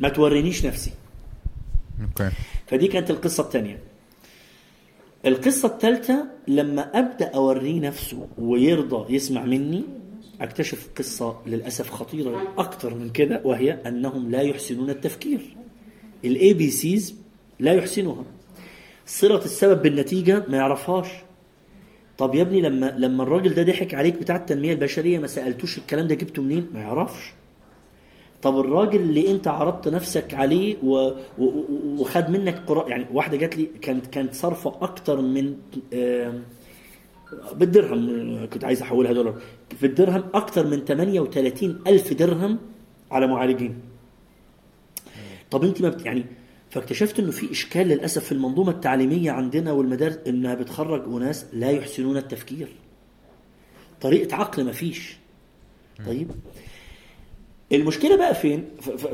ما 0.00 0.08
تورينيش 0.08 0.66
نفسي. 0.66 0.90
أوكي. 2.02 2.30
فدي 2.66 2.88
كانت 2.88 3.10
القصة 3.10 3.42
الثانية 3.42 3.78
القصة 5.26 5.68
الثالثه 5.68 6.26
لما 6.48 6.98
أبدأ 6.98 7.26
أوريه 7.34 7.80
نفسه 7.80 8.26
ويرضى 8.38 9.14
يسمع 9.14 9.44
مني 9.44 9.84
أكتشف 10.40 10.88
قصة 10.98 11.36
للأسف 11.46 11.90
خطيرة 11.90 12.42
أكتر 12.58 12.94
من 12.94 13.10
كده 13.10 13.40
وهي 13.44 13.72
أنهم 13.72 14.30
لا 14.30 14.40
يحسنون 14.42 14.90
التفكير. 14.90 15.56
ال 16.24 16.54
ABCs 16.54 17.14
لا 17.60 17.72
يحسنها 17.72 18.24
صلة 19.06 19.44
السبب 19.44 19.82
بالنتيجة 19.82 20.44
ما 20.48 20.56
يعرفهاش. 20.56 21.06
طب 22.18 22.34
يا 22.34 22.42
ابني 22.42 22.60
لما 22.60 22.94
لما 22.98 23.22
الراجل 23.22 23.54
ده 23.54 23.62
ضحك 23.62 23.94
عليك 23.94 24.18
بتاع 24.18 24.36
التنمية 24.36 24.72
البشرية 24.72 25.18
ما 25.18 25.26
سألتوش 25.26 25.78
الكلام 25.78 26.06
ده 26.08 26.14
جبته 26.14 26.42
منين؟ 26.42 26.66
ما 26.74 26.80
يعرفش. 26.80 27.32
طب 28.42 28.60
الراجل 28.60 29.00
اللي 29.00 29.30
انت 29.30 29.48
عرضت 29.48 29.88
نفسك 29.88 30.34
عليه 30.34 30.76
و... 30.82 31.10
و... 31.38 31.64
وخد 31.98 32.30
منك 32.30 32.62
قراء 32.66 32.88
يعني 32.88 33.06
واحدة 33.12 33.36
جات 33.36 33.56
لي 33.56 33.66
كانت 33.80 34.06
كانت 34.06 34.34
صارفة 34.34 34.74
أكتر 34.80 35.20
من 35.20 35.54
آم، 35.94 36.42
بالدرهم 37.54 38.46
كنت 38.52 38.64
عايز 38.64 38.82
أحولها 38.82 39.12
دولار. 39.12 39.34
في 39.80 39.86
الدرهم 39.86 40.22
أكتر 40.34 40.66
من 40.66 40.78
38 40.84 41.78
ألف 41.86 42.12
درهم 42.12 42.58
على 43.10 43.26
معالجين. 43.26 43.78
طب 45.50 45.64
انت 45.64 45.82
ما 45.82 45.88
بت... 45.88 46.06
يعني 46.06 46.24
فاكتشفت 46.76 47.18
إنه 47.18 47.30
في 47.30 47.52
إشكال 47.52 47.88
للأسف 47.88 48.24
في 48.24 48.32
المنظومة 48.32 48.70
التعليمية 48.70 49.30
عندنا 49.30 49.72
والمدارس 49.72 50.18
إنها 50.26 50.54
بتخرج 50.54 51.04
أناس 51.08 51.46
لا 51.52 51.70
يحسنون 51.70 52.16
التفكير. 52.16 52.68
طريقة 54.00 54.36
عقل 54.36 54.64
ما 54.64 54.72
فيش. 54.72 55.16
طيب؟ 56.06 56.30
المشكلة 57.72 58.16
بقى 58.16 58.34
فين؟ 58.34 58.64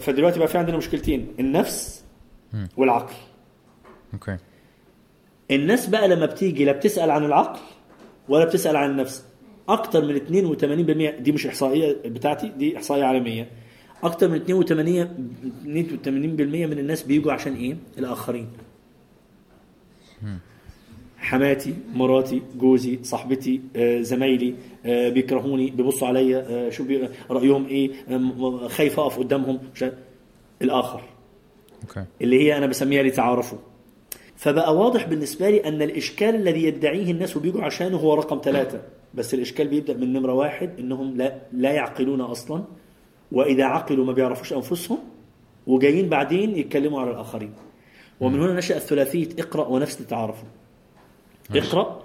فدلوقتي 0.01 0.39
بقى 0.39 0.49
في 0.49 0.59
عندنا 0.59 0.77
مشكلتين 0.77 1.35
النفس 1.41 2.05
والعقل. 2.77 3.15
أوكي. 4.15 4.37
الناس 5.51 5.87
بقى 5.87 6.09
لما 6.09 6.27
بتيجي 6.27 6.65
لا 6.65 6.73
بتسأل 6.73 7.11
عن 7.11 7.25
العقل 7.25 7.61
ولا 8.29 8.45
بتسأل 8.45 8.77
عن 8.77 8.91
النفس. 8.91 9.25
أكتر 9.69 10.05
من 10.05 10.17
82% 10.17 11.21
دي 11.21 11.33
مش 11.33 11.47
إحصائية 11.47 11.97
بتاعتي 12.05 12.49
دي 12.49 12.77
إحصائية 12.77 13.05
عالمية. 13.05 13.51
أكتر 14.03 14.29
من 14.29 14.37
82 14.37 15.05
82% 16.05 16.07
من 16.07 16.79
الناس 16.79 17.03
بيجوا 17.03 17.33
عشان 17.33 17.55
إيه؟ 17.55 17.77
الآخرين. 17.99 18.49
حماتي 21.19 21.75
مراتي 21.95 22.43
جوزي 22.57 22.99
صاحبتي 23.03 23.61
آه، 23.77 24.01
زمايلي 24.01 24.55
آه، 24.87 25.09
بيكرهوني 25.09 25.71
بيبصوا 25.71 26.09
عليا 26.09 26.47
آه، 26.49 26.71
شو 26.71 26.85
بي... 26.85 27.09
رأيهم 27.31 27.67
إيه؟ 27.67 27.91
آه، 28.11 28.69
خايف 28.69 29.01
أقف 29.01 29.19
قدامهم. 29.19 29.59
مش. 29.75 29.85
الآخر. 30.63 31.01
okay. 31.83 32.05
اللي 32.23 32.41
هي 32.43 32.57
أنا 32.59 32.67
بسميها 32.67 33.03
لتعارفوا 33.03 33.59
فبقى 34.37 34.77
واضح 34.77 35.07
بالنسبة 35.07 35.51
لي 35.51 35.65
أن 35.69 35.83
الإشكال 35.83 36.35
الذي 36.35 36.65
يدعيه 36.65 37.11
الناس 37.11 37.37
وبيجوا 37.37 37.63
عشانه 37.63 37.97
هو 37.97 38.15
رقم 38.15 38.41
ثلاثة. 38.45 38.83
بس 39.15 39.35
الإشكال 39.35 39.69
بيبدأ 39.69 39.95
من 39.95 40.13
نمرة 40.13 40.33
واحد 40.33 40.71
إنهم 40.79 41.17
لا 41.17 41.39
لا 41.53 41.73
يعقلون 41.73 42.21
أصلا. 42.21 42.65
وإذا 43.33 43.65
عقلوا 43.65 44.05
ما 44.05 44.13
بيعرفوش 44.13 44.53
أنفسهم 44.53 44.99
وجايين 45.67 46.09
بعدين 46.09 46.57
يتكلموا 46.57 47.01
على 47.01 47.11
الآخرين. 47.11 47.53
ومن 48.21 48.41
هنا 48.41 48.55
نشأت 48.55 48.83
ثلاثيه 48.83 49.29
اقرأ 49.39 49.67
ونفس 49.67 50.01
لتعارفوا. 50.01 50.49
اقرأ 51.55 52.03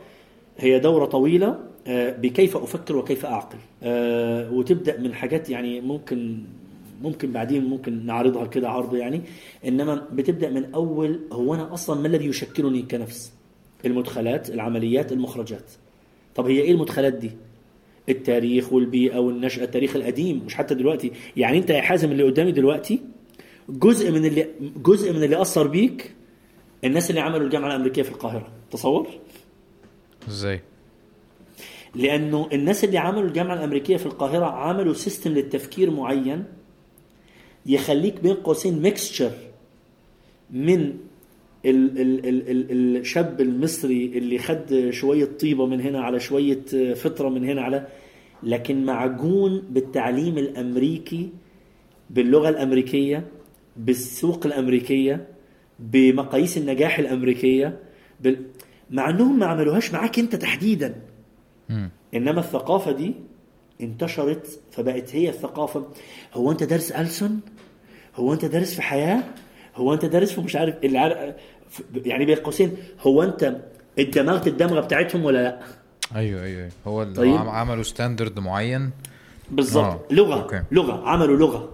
هي 0.58 0.80
دورة 0.80 1.06
طويلة 1.06 1.60
آه، 1.88 2.12
بكيف 2.12 2.58
أفكر 2.58 2.98
وكيف 2.98 3.26
أعقل. 3.26 3.58
آه، 3.84 4.52
وتبدأ 4.52 5.00
من 5.00 5.14
حاجات 5.14 5.50
يعني 5.50 5.82
ممكن 5.82 6.44
ممكن 7.02 7.32
بعدين 7.32 7.66
ممكن 7.66 8.06
نعرضها 8.06 8.46
كده 8.46 8.70
عرض 8.70 8.96
يعني. 8.96 9.22
إنما 9.68 10.08
بتبدأ 10.14 10.50
من 10.50 10.74
أول 10.74 11.20
هو 11.32 11.54
أنا 11.54 11.74
أصلا 11.74 12.02
ما 12.02 12.08
الذي 12.08 12.26
يشكلني 12.26 12.82
كنفس؟ 12.82 13.34
المدخلات 13.86 14.50
العمليات 14.50 15.12
المخرجات. 15.12 15.72
طب 16.36 16.46
هي 16.46 16.62
إيه 16.62 16.72
المدخلات 16.72 17.14
دي؟ 17.14 17.32
التاريخ 18.10 18.74
والبيئة 18.74 19.18
والنشأة 19.18 19.64
التاريخ 19.64 19.96
القديم 19.96 20.42
مش 20.46 20.56
حتى 20.56 20.76
دلوقتي. 20.76 21.12
يعني 21.38 21.58
أنت 21.58 21.70
يا 21.70 21.82
حازم 21.82 22.12
اللي 22.12 22.24
قدامي 22.24 22.52
دلوقتي 22.52 23.00
جزء 23.70 24.12
من 24.12 24.26
اللي 24.26 24.48
جزء 24.78 25.14
من 25.14 25.24
اللي 25.24 25.42
أثر 25.42 25.68
بيك 25.68 26.14
الناس 26.84 27.10
اللي 27.10 27.22
عملوا 27.22 27.46
الجامعة 27.46 27.68
الأمريكية 27.68 28.02
في 28.02 28.12
القاهرة. 28.12 28.48
تصور؟ 28.72 29.08
إزاي؟ 30.28 30.62
لأنه 31.96 32.50
الناس 32.54 32.84
اللي 32.84 32.98
عملوا 32.98 33.28
الجامعة 33.28 33.54
الأمريكية 33.56 33.98
في 33.98 34.06
القاهرة 34.06 34.46
عملوا 34.46 34.94
system 34.94 35.32
للتفكير 35.32 35.92
معين 35.92 36.44
يخليك 37.66 38.20
بين 38.22 38.34
قوسين 38.34 38.82
mixture 38.82 39.32
من 40.52 40.98
ال 41.66 42.00
ال 42.02 42.26
ال 42.26 42.50
ال 42.72 42.98
الشاب 42.98 43.42
المصري 43.42 44.06
اللي 44.06 44.38
خد 44.38 44.90
شوية 44.90 45.26
طيبة 45.26 45.66
من 45.66 45.82
هنا 45.82 46.02
على 46.02 46.20
شوية 46.20 46.94
فطرة 46.94 47.30
من 47.30 47.50
هنا 47.50 47.62
على 47.62 47.88
لكن 48.44 48.86
معجون 48.86 49.64
بالتعليم 49.70 50.38
الأمريكي 50.38 51.30
باللغة 52.10 52.50
الأمريكية 52.50 53.28
بالسوق 53.78 54.46
الأمريكية 54.46 55.28
بمقاييس 55.80 56.58
النجاح 56.58 57.00
الأمريكية 57.00 57.80
بال... 58.22 58.46
مع 58.92 59.10
إنهم 59.10 59.40
ما 59.40 59.46
عملوهاش 59.46 59.94
معاك 59.94 60.20
أنت 60.20 60.36
تحديدا. 60.36 60.96
مم. 61.70 61.90
إنما 62.14 62.40
الثقافة 62.40 62.92
دي 62.92 63.14
انتشرت 63.82 64.60
فبقت 64.72 65.16
هي 65.16 65.30
الثقافة. 65.30 65.88
هو 66.34 66.52
أنت 66.52 66.64
دارس 66.64 66.92
ألسن؟ 66.92 67.40
هو 68.16 68.34
أنت 68.34 68.46
دارس 68.46 68.76
في 68.76 68.82
حياة؟ 68.82 69.24
هو 69.78 69.94
انت 69.94 70.06
دارس 70.06 70.32
في 70.32 70.42
مش 70.42 70.56
عارف 70.56 70.76
اللي 70.84 70.98
عارف 70.98 71.36
يعني 72.06 72.26
بين 72.26 72.36
قوسين 72.36 72.72
هو 73.02 73.24
انت 73.24 73.56
اتدمغت 74.00 74.48
الدمغة 74.48 74.80
بتاعتهم 74.80 75.26
ولا 75.26 75.44
لا؟ 75.44 75.60
أيوه 76.16 76.44
أيوه 76.44 76.60
أيوة. 76.60 76.72
هو 76.88 77.04
اللي 77.04 77.16
طيب. 77.16 77.36
عم- 77.36 77.50
عملوا 77.50 77.84
standard 77.84 78.40
معين. 78.40 78.90
بالظبط 79.52 79.86
آه، 79.86 80.14
لغة. 80.14 80.42
okay. 80.42 80.64
لغة. 80.72 81.08
عملوا 81.10 81.38
لغة. 81.38 81.70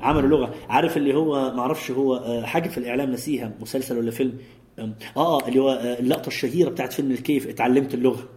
عملوا 0.00 0.28
لغة. 0.28 0.54
عارف 0.68 0.96
اللي 0.96 1.14
هو 1.14 1.52
ما 1.54 1.60
أعرفش 1.60 1.90
هو 1.90 2.16
آه، 2.16 2.42
حاجة 2.42 2.68
في 2.68 2.78
الإعلام 2.78 3.10
نسيها 3.12 3.52
مسلسل 3.60 3.98
ولا 3.98 4.10
فيلم. 4.10 4.32
آه 4.78 4.92
آه 5.16 5.48
اللي 5.48 5.58
هو 5.60 5.70
آه، 5.70 5.98
اللقطة 5.98 6.28
الشهيرة 6.28 6.70
بتاعت 6.70 6.92
فيلم 6.92 7.10
الكيف 7.10 7.48
اتعلمت 7.48 7.94
اللغة. 7.94 8.28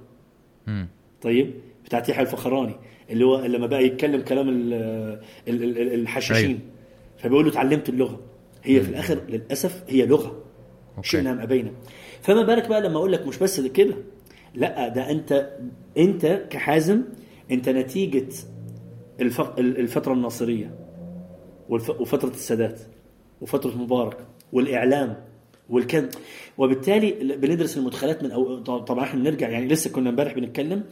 مم. 0.68 0.88
طيب. 1.22 1.54
بتاعت 1.86 2.10
يحيى 2.10 2.22
الفخراني. 2.22 2.76
اللي 3.10 3.26
هو 3.26 3.46
لما 3.46 3.68
بقى 3.68 3.84
يتكلم 3.86 4.22
كلام 4.22 4.50
ال- 4.50 4.74
ال- 5.48 5.64
ال- 5.64 5.78
ال- 5.82 5.94
الحشاشين. 5.94 6.46
أيوة. 6.48 6.60
فبيقول 7.18 7.46
له 7.46 7.52
اتعلمت 7.52 7.90
اللغة. 7.90 8.20
هي 8.64 8.82
في 8.82 8.90
الآخر 8.90 9.20
للأسف 9.30 9.84
هي 9.88 10.06
لغة. 10.06 10.44
شئنا 11.02 11.32
ام 11.32 11.40
ابينا 11.40 11.72
فما 12.22 12.44
بالك 12.44 12.68
بقى 12.70 12.82
لما 12.82 12.98
أقول 12.98 13.12
لك 13.12 13.28
مش 13.28 13.38
بس 13.38 13.60
كده. 13.62 13.96
لا 14.56 14.88
ده 14.88 15.12
أنت 15.12 15.58
أنت 15.98 16.26
كحازم 16.50 17.02
أنت 17.52 17.70
نتيجة 17.70 18.26
الف- 19.22 19.60
الفترة 19.60 20.14
الناصرية 20.14 20.76
وفترة 21.70 22.30
السادات 22.30 22.80
وفترة 23.42 23.76
مبارك 23.78 24.18
والإعلام 24.54 25.16
والكذب 25.70 26.10
وبالتالي 26.58 27.12
بندرس 27.38 27.78
المدخلات 27.78 28.24
من 28.24 28.32
أو 28.32 28.60
طبعا 28.60 29.04
إحنا 29.04 29.20
بنرجع 29.24 29.50
يعني 29.50 29.68
لسه 29.68 29.90
كنا 29.90 30.10
امبارح 30.10 30.34
بنتكلم 30.34 30.84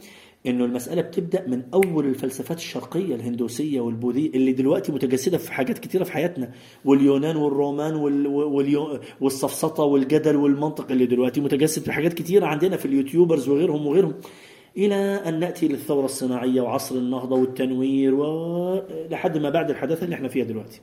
إنه 0.46 0.64
المسألة 0.64 1.02
بتبدأ 1.02 1.46
من 1.48 1.62
أول 1.74 2.06
الفلسفات 2.06 2.56
الشرقية 2.58 3.14
الهندوسية 3.14 3.80
والبوذيه 3.80 4.30
اللي 4.30 4.52
دلوقتي 4.52 4.92
متجسدة 4.92 5.38
في 5.38 5.52
حاجات 5.52 5.78
كتيرة 5.78 6.04
في 6.04 6.12
حياتنا. 6.12 6.50
واليونان 6.84 7.36
والرومان 7.36 7.94
وال 7.94 8.26
واليو 8.26 9.00
والسفسطه 9.20 9.82
والجدل 9.82 10.36
والمنطق 10.36 10.90
اللي 10.90 11.06
دلوقتي 11.06 11.40
متجسد 11.40 11.82
في 11.82 11.92
حاجات 11.92 12.12
كتيرة 12.12 12.46
عندنا 12.46 12.76
في 12.76 12.86
اليوتيوبرز 12.86 13.48
وغيرهم 13.48 13.86
وغيرهم. 13.86 14.14
إلى 14.76 14.94
أن 14.94 15.40
نأتي 15.40 15.68
للثورة 15.68 16.04
الصناعية 16.04 16.60
وعصر 16.60 16.94
النهضة 16.94 17.36
والتنوير 17.36 18.14
ولحد 18.14 19.38
ما 19.38 19.50
بعد 19.50 19.70
الحداثة 19.70 20.04
اللي 20.04 20.14
إحنا 20.16 20.28
فيها 20.28 20.44
دلوقتي. 20.44 20.80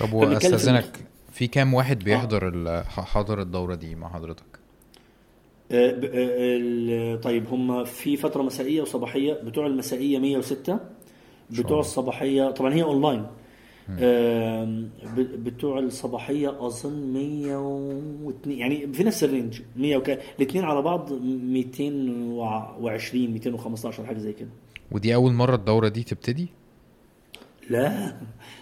طب 0.00 0.12
وأستاذنك 0.12 0.96
في 1.32 1.46
كام 1.46 1.74
واحد 1.74 1.98
بيحضر 2.04 2.82
ح- 2.84 3.00
حاضر 3.04 3.40
الدورة 3.40 3.74
دي 3.74 3.94
مع 3.94 4.08
حضرتك؟ 4.08 4.44
آه، 4.44 4.48
آه، 4.48 4.53
طيب 7.22 7.46
هم 7.50 7.84
في 7.84 8.16
فترة 8.16 8.42
مسائية 8.42 8.82
وصباحية. 8.82 9.32
بتوع 9.32 9.66
المسائية 9.66 10.18
106 10.18 10.78
بتوع 11.50 11.80
الصباحية 11.80 12.50
طبعا 12.50 12.74
هي 12.74 12.82
أونلاين. 12.82 13.26
بتوع 15.16 15.78
الصباحية 15.78 16.66
أظن 16.66 17.12
102 17.12 18.58
يعني 18.58 18.92
في 18.92 19.04
نفس 19.04 19.24
ال 19.24 19.30
range 19.30 19.60
100 19.76 19.96
وك... 19.96 20.10
الاثنين 20.10 20.64
على 20.64 20.82
بعض 20.82 21.12
220 21.12 23.30
215 23.30 24.06
حاجة 24.06 24.18
زي 24.18 24.32
كده. 24.32 24.48
ودي 24.92 25.14
أول 25.14 25.32
مرة 25.32 25.54
الدورة 25.54 25.88
دي 25.88 26.02
تبتدي؟ 26.02 26.48
لا 27.70 28.16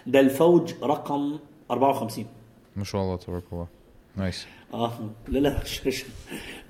ده 0.07 0.19
الفوج 0.19 0.73
رقم 0.83 1.39
54 1.71 2.25
ما 2.75 2.83
شاء 2.83 3.01
الله 3.01 3.15
تبارك 3.15 3.43
الله. 3.53 3.67
nice. 4.15 4.47
آه 4.73 4.91
لا 5.27 5.39
لا 5.39 5.59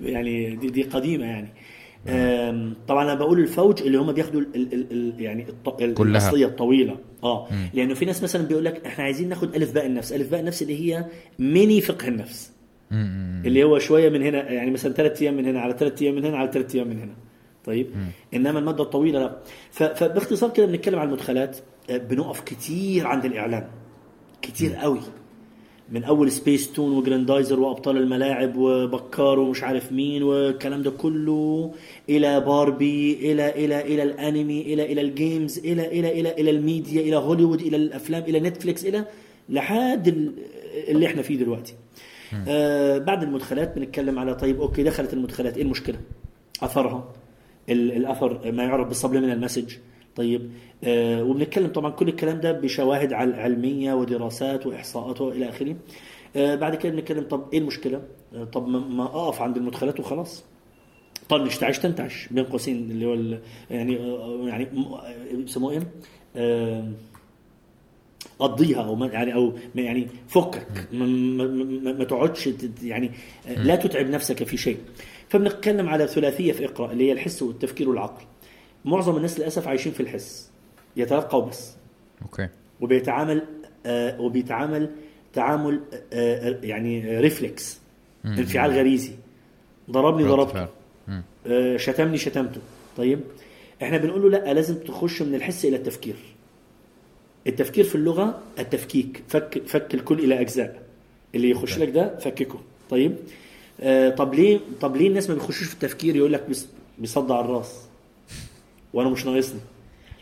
يعني 0.00 0.56
دي, 0.56 0.68
دي 0.68 0.82
قديمة 0.82 1.24
يعني. 1.24 1.48
طبعا 2.88 3.04
أنا 3.04 3.14
بقول 3.14 3.40
الفوج 3.40 3.82
اللي 3.82 3.98
هم 3.98 4.12
بياخدوا 4.12 4.40
ال 4.40 4.56
ال 4.56 4.74
ال 4.74 4.92
ال 4.92 5.20
يعني. 5.20 5.46
الاصليه 6.00 6.46
الطويلة. 6.46 6.98
آه 7.22 7.48
لأنه 7.74 7.94
في 7.94 8.04
ناس 8.04 8.22
مثلا 8.22 8.46
بيقول 8.46 8.64
لك 8.64 8.86
إحنا 8.86 9.04
عايزين 9.04 9.28
ناخد 9.28 9.54
ألف 9.54 9.72
باء 9.72 9.86
النفس. 9.86 10.12
ألف 10.12 10.30
باء 10.30 10.40
النفس 10.40 10.62
اللي 10.62 10.80
هي 10.80 11.04
ميني 11.38 11.80
فقه 11.80 12.08
النفس. 12.08 12.52
مم. 12.90 13.42
اللي 13.46 13.64
هو 13.64 13.78
شوية 13.78 14.08
من 14.08 14.22
هنا 14.22 14.50
يعني 14.50 14.70
مثلا 14.70 14.92
ثلاث 14.92 15.22
أيام 15.22 15.36
من 15.36 15.46
هنا 15.46 15.60
على 15.60 15.76
ثلاث 15.78 16.02
أيام 16.02 16.14
من 16.14 16.24
هنا 16.24 16.36
على 16.36 16.52
ثلاث 16.52 16.74
أيام 16.74 16.88
من 16.88 16.98
هنا. 16.98 17.14
طيب؟ 17.64 17.86
إنما 18.34 18.58
المادة 18.58 18.82
الطويلة 18.82 19.20
لا. 19.20 19.38
فباختصار 19.70 20.50
كده 20.50 20.66
بنتكلم 20.66 20.98
عن 20.98 21.08
المدخلات. 21.08 21.56
آه، 21.90 21.96
بنقف 21.96 22.40
كتير 22.40 23.06
عند 23.06 23.24
الإعلام. 23.24 23.68
كتير 24.42 24.74
قوي. 24.74 25.00
من 25.94 26.04
أول 26.04 26.32
سبيس 26.32 26.72
تون 26.72 26.92
وجراندايزر 26.92 27.60
وأبطال 27.60 27.96
الملاعب 27.96 28.56
وبكار 28.56 29.38
ومش 29.38 29.62
عارف 29.62 29.92
مين 29.92 30.22
والكلام 30.22 30.82
ده 30.82 30.90
كله 30.90 31.72
إلى 32.08 32.40
باربي 32.40 33.12
إلى 33.32 33.64
إلى 33.64 33.80
إلى 33.80 34.02
الأنمي 34.02 34.60
إلى 34.60 34.92
إلى 34.92 35.00
ال 35.00 35.10
games 35.10 35.58
إلى 35.58 35.86
إلى 35.86 36.20
إلى 36.20 36.30
إلى 36.32 36.50
الميديا 36.50 37.00
إلى 37.00 37.16
هوليوود 37.16 37.60
إلى 37.60 37.76
الأفلام 37.76 38.22
إلى 38.22 38.40
نتفليكس 38.40 38.84
إلى 38.84 39.04
لحد 39.48 40.08
ال- 40.08 40.32
اللي 40.88 41.06
إحنا 41.06 41.22
فيه 41.22 41.36
دلوقتي. 41.38 41.74
آه 42.48 42.98
بعد 42.98 43.22
المدخلات 43.22 43.78
بنتكلم 43.78 44.18
على 44.18 44.34
طيب 44.34 44.60
okay 44.60 44.82
دخلت 44.82 45.12
المدخلات 45.12 45.56
إيه 45.56 45.62
المشكلة؟ 45.62 45.96
أثرها. 46.62 47.12
ال- 47.68 47.92
الأثر 47.92 48.52
ما 48.52 48.62
يعرف 48.62 48.88
بال 48.88 48.97
subliminal 48.97 49.40
message 49.40 49.72
طيب 50.16 50.50
آه 50.84 51.22
وبنتكلم 51.24 51.66
طبعا 51.68 51.90
كل 51.90 52.08
الكلام 52.08 52.40
ده 52.40 52.52
بشواهد 52.52 53.12
عل- 53.12 53.32
علميه 53.34 53.92
ودراسات 53.94 54.66
وإحصاءات 54.66 55.20
وإلى 55.20 55.48
آخره. 55.48 55.76
آه 56.36 56.54
بعد 56.54 56.74
كده 56.74 56.92
بنتكلم 56.92 57.24
طب 57.24 57.44
إيه 57.52 57.58
المشكلة؟ 57.58 58.02
آه 58.34 58.44
طب 58.44 58.68
ما, 58.68 59.04
أقف 59.04 59.42
عند 59.42 59.56
المدخلات 59.56 60.00
وخلاص. 60.00 60.44
طنش 61.28 61.58
تعش 61.58 61.78
تنتعش 61.78 62.28
بين 62.30 62.44
قوسين 62.44 62.76
اللي 62.90 63.06
هو 63.06 63.38
يعني 63.70 63.96
آه، 63.98 64.40
يعني 64.48 64.64
م- 64.72 64.94
آه، 64.94 65.14
بيسموه 65.34 65.72
إيه؟ 65.72 65.82
آه، 66.36 66.84
قضيها 68.38 68.82
أو 68.82 69.04
يعني 69.04 69.34
أو 69.34 69.52
يعني 69.74 70.06
فكك. 70.28 70.66
ما, 70.92 71.06
ما, 71.06 71.92
ما, 71.92 72.04
تقعدش 72.04 72.48
يعني 72.82 73.10
آه، 73.48 73.62
لا 73.62 73.76
تتعب 73.76 74.06
نفسك 74.06 74.44
في 74.44 74.56
شيء. 74.56 74.76
فبنتكلم 75.28 75.88
على 75.88 76.06
ثلاثية 76.06 76.52
في 76.52 76.64
إقرأ 76.64 76.92
اللي 76.92 77.04
هي 77.08 77.12
الحس 77.12 77.42
والتفكير 77.42 77.88
والعقل. 77.88 78.24
معظم 78.84 79.16
الناس 79.16 79.38
للأسف 79.38 79.68
عايشين 79.68 79.92
في 79.92 80.00
الحس 80.00 80.50
يتلقوا 80.96 81.42
بس. 81.46 81.72
okay. 82.22 82.48
وبيتعامل 82.80 83.42
آه 83.86 84.20
وبيتعامل 84.20 84.90
تعامل 85.32 85.80
آه 86.12 86.48
آه، 86.48 86.58
يعني 86.62 87.20
reflex 87.20 87.78
انفعال 88.24 88.70
غريزي. 88.72 89.12
ضربني 89.90 90.24
ضربته. 90.24 90.66
آه، 91.46 91.76
شتمني 91.76 92.18
شتمته. 92.18 92.60
طيب 92.96 93.20
إحنا 93.82 93.96
بنقول 93.98 94.22
له 94.22 94.28
لأ 94.30 94.52
لازم 94.54 94.74
تخش 94.74 95.22
من 95.22 95.34
الحس 95.34 95.64
إلى 95.64 95.76
التفكير. 95.76 96.14
التفكير 97.46 97.84
في 97.84 97.94
اللغة 97.94 98.40
التفكيك. 98.58 99.22
فك 99.28 99.62
فك 99.66 99.94
الكل 99.94 100.18
إلى 100.18 100.40
أجزاء. 100.40 100.82
اللي 101.34 101.50
يخش 101.50 101.78
لك 101.78 101.88
ده 101.88 102.18
فككه. 102.18 102.58
طيب 102.90 103.16
آه 103.80 104.10
طب 104.10 104.34
ليه 104.34 104.60
طب 104.80 104.96
ليه 104.96 105.08
الناس 105.08 105.28
ما 105.30 105.34
بيخشوش 105.34 105.62
في 105.66 105.74
التفكير 105.74 106.16
يقول 106.16 106.32
لك 106.32 106.42
بيص- 106.48 106.68
بيصدع 106.98 107.40
الراس؟ 107.40 107.80
وأنا 108.94 109.08
مش 109.10 109.26
ناقصني. 109.26 109.60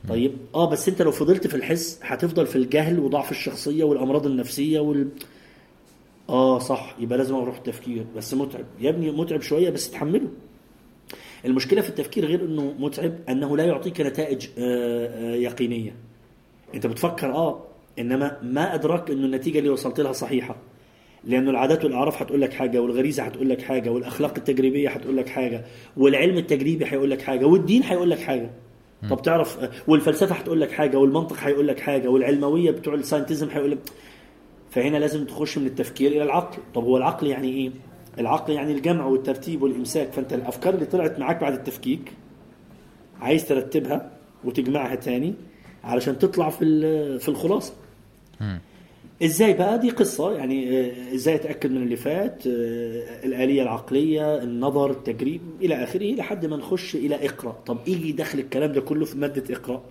طيب 0.08 0.32
آه 0.54 0.70
بس 0.70 0.88
أنت 0.88 1.02
لو 1.02 1.10
فضلت 1.10 1.46
في 1.46 1.54
الحس 1.54 2.00
هتفضل 2.02 2.46
في 2.46 2.56
الجهل 2.56 2.98
وضعف 3.00 3.30
الشخصية 3.30 3.84
والأمراض 3.84 4.26
النفسية 4.26 4.80
وال 4.80 5.08
آه 6.28 6.58
صح 6.58 6.96
يبقى 7.00 7.18
لازم 7.18 7.34
أروح 7.34 7.56
التفكير. 7.56 8.04
بس 8.16 8.34
متعب. 8.34 8.64
يا 8.80 8.90
ابني 8.90 9.10
متعب 9.10 9.40
شوية 9.42 9.70
بس 9.70 9.90
تحمله. 9.90 10.28
المشكلة 11.44 11.80
في 11.80 11.88
التفكير 11.88 12.24
غير 12.26 12.44
إنه 12.44 12.74
متعب 12.78 13.12
أنه 13.28 13.56
لا 13.56 13.64
يعطيك 13.64 14.00
نتائج 14.00 14.46
آه، 14.58 15.32
آه، 15.32 15.34
يقينية. 15.34 15.94
أنت 16.74 16.86
بتفكر 16.86 17.34
آه 17.34 17.62
إنما 17.98 18.38
ما 18.42 18.74
أدراك 18.74 19.10
إنه 19.10 19.26
النتيجة 19.26 19.58
اللي 19.58 19.70
وصلت 19.70 20.00
لها 20.00 20.12
صحيحة. 20.12 20.56
لأنه 21.24 21.50
العادات 21.50 21.84
والأعراف 21.84 22.22
هتقول 22.22 22.40
لك 22.40 22.52
حاجة 22.52 22.78
والغريزة 22.82 23.22
هتقول 23.22 23.48
لك 23.50 23.62
حاجة 23.62 23.90
والأخلاق 23.90 24.34
التجريبية 24.36 24.90
هتقول 24.90 25.16
لك 25.16 25.28
حاجة 25.28 25.64
والعلم 25.96 26.38
التجريبي 26.38 26.84
هيقول 26.84 27.10
لك 27.10 27.22
حاجة 27.22 27.44
والدين 27.46 27.82
هيقول 27.82 28.10
لك 28.10 28.18
حاجة. 28.18 28.50
طب 29.10 29.22
تعرف 29.22 29.58
والفلسفة 29.88 30.34
هتقول 30.34 30.60
لك 30.60 30.70
حاجة 30.72 30.96
والمنطق 30.96 31.36
هيقول 31.40 31.68
لك 31.68 31.80
حاجة 31.80 32.08
والعلموية 32.08 32.70
بتوع 32.70 32.94
الساينتزم 32.94 33.48
هيقول 33.50 33.70
لك 33.70 33.78
فهنا 34.70 34.96
لازم 34.96 35.24
تخش 35.24 35.58
من 35.58 35.66
التفكير 35.66 36.12
إلى 36.12 36.22
العقل. 36.22 36.58
طب 36.74 36.84
هو 36.84 36.96
العقل 36.96 37.26
يعني 37.26 37.48
إيه؟ 37.48 37.70
العقل 38.18 38.52
يعني 38.52 38.72
الجمع 38.72 39.04
والترتيب 39.06 39.62
والإمساك. 39.62 40.12
فأنت 40.12 40.32
الأفكار 40.32 40.74
اللي 40.74 40.86
طلعت 40.86 41.18
معاك 41.18 41.40
بعد 41.40 41.52
التفكيك 41.52 42.12
عايز 43.20 43.48
ترتبها 43.48 44.10
وتجمعها 44.44 44.94
تاني 44.94 45.34
علشان 45.84 46.18
تطلع 46.18 46.48
في 46.50 47.18
في 47.18 47.28
الخلاصة. 47.28 47.72
إزاي 49.22 49.52
بقى؟ 49.52 49.78
دي 49.78 49.90
قصة 49.90 50.32
يعني 50.32 50.80
آه، 50.80 51.14
إزاي 51.14 51.34
أتأكد 51.34 51.70
من 51.70 51.82
اللي 51.82 51.96
فات؟ 51.96 52.46
آه، 52.46 53.24
الآلية 53.24 53.62
العقلية 53.62 54.42
النظر 54.42 54.90
التجريب 54.90 55.40
إلى 55.60 55.84
آخره 55.84 56.14
لحد 56.14 56.46
ما 56.46 56.56
نخش 56.56 56.94
إلى 56.96 57.26
إقرأ. 57.26 57.52
طب 57.66 57.78
إيه 57.86 58.16
دخل 58.16 58.38
الكلام 58.38 58.72
ده 58.72 58.80
كله 58.80 59.04
في 59.04 59.18
مادة 59.18 59.54
إقرأ؟ 59.56 59.82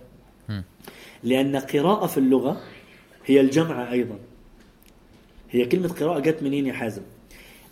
لأن 1.24 1.56
قراءة 1.56 2.06
في 2.06 2.18
اللغة 2.18 2.60
هي 3.26 3.40
الجمع 3.40 3.92
أيضا. 3.92 4.18
هي 5.50 5.64
كلمة 5.66 5.88
قراءة 5.88 6.18
جت 6.20 6.42
منين 6.42 6.66
يا 6.66 6.72
حازم؟ 6.72 7.02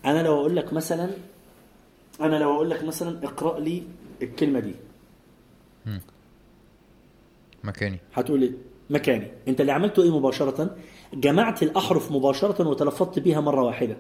أنا 0.05 0.23
لو 0.23 0.35
أقول 0.41 0.57
لك 0.57 0.73
مثلا 0.73 1.11
أنا 2.21 2.37
لو 2.37 2.55
أقول 2.55 2.71
لك 2.71 2.85
مثلا 2.85 3.25
اقرأ 3.25 3.61
لي 3.61 3.83
الكلمة 4.23 4.61
دي. 4.61 4.75
مكاني. 7.65 7.99
هتقول 8.15 8.43
إيه؟ 8.43 8.51
مكاني. 8.91 9.27
أنت 9.49 9.61
اللي 9.61 9.73
عملته 9.73 10.03
إيه 10.03 10.19
مباشرة؟ 10.19 10.77
جمعت 11.15 11.63
الأحرف 11.63 12.13
مباشرة 12.13 12.69
وتلفظت 12.69 13.19
بيها 13.19 13.41
مرة 13.41 13.63
واحدة. 13.63 13.97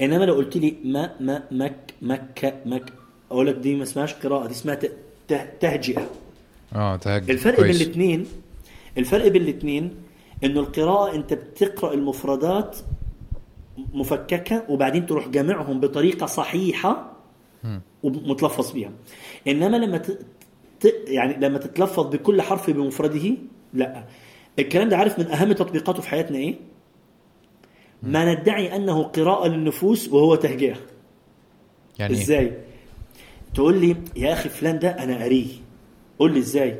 إنما 0.00 0.24
لو 0.24 0.34
قلت 0.34 0.56
لي 0.56 0.76
ما 0.84 1.10
ما 1.20 1.42
مك 1.50 1.94
مك 2.02 2.54
مك 2.66 2.92
أقول 3.30 3.46
لك 3.46 3.54
دي 3.54 3.74
ما 3.76 3.82
اسمهاش 3.82 4.14
قراءة 4.14 4.46
دي 4.46 4.52
اسمها 4.52 4.74
ت- 4.74 4.92
ته- 5.28 5.44
تهجئة. 5.60 6.06
آه 6.74 6.96
تهجد 6.96 7.30
الفرق 7.30 7.56
بين 7.56 7.64
كويس. 7.66 7.82
الاثنين 7.82 8.26
الفرق 8.98 9.28
بين 9.28 9.42
الاثنين 9.42 9.94
إنه 10.44 10.60
القراءة 10.60 11.14
أنت 11.14 11.34
بتقرأ 11.34 11.94
المفردات 11.94 12.76
مفككة 13.94 14.62
وبعدين 14.68 15.06
تروح 15.06 15.28
جامعهم 15.28 15.80
بطريقة 15.80 16.26
صحيحة 16.26 17.12
ومتلفظ 18.02 18.70
بيها. 18.72 18.90
إنما 19.48 19.76
لما. 19.76 19.98
ت... 19.98 20.16
يعني 21.08 21.34
لما 21.46 21.58
تتلفظ 21.58 22.06
بكل 22.06 22.42
حرف 22.42 22.70
بمفرده 22.70 23.30
لا. 23.74 24.04
الكلام 24.62 24.88
ده 24.88 24.96
عارف 24.96 25.18
من 25.18 25.26
أهم 25.26 25.52
تطبيقاته 25.52 26.02
في 26.02 26.08
حياتنا 26.08 26.38
إيه؟ 26.38 26.54
ما 28.02 28.34
ندعي 28.34 28.76
أنه 28.76 29.02
قراءة 29.02 29.48
للنفوس 29.48 30.08
وهو 30.08 30.34
تهجئه 30.34 30.76
يعني 31.98 32.14
إيه؟ 32.14 32.20
إزاي؟ 32.22 32.52
تقول 33.54 33.80
لي 33.80 33.96
يا 34.16 34.32
أخي 34.32 34.48
فلان 34.48 34.78
ده 34.78 34.88
أنا 34.90 35.24
قريه 35.24 35.46
قول 36.18 36.32
لي 36.32 36.38
إزاي؟ 36.38 36.76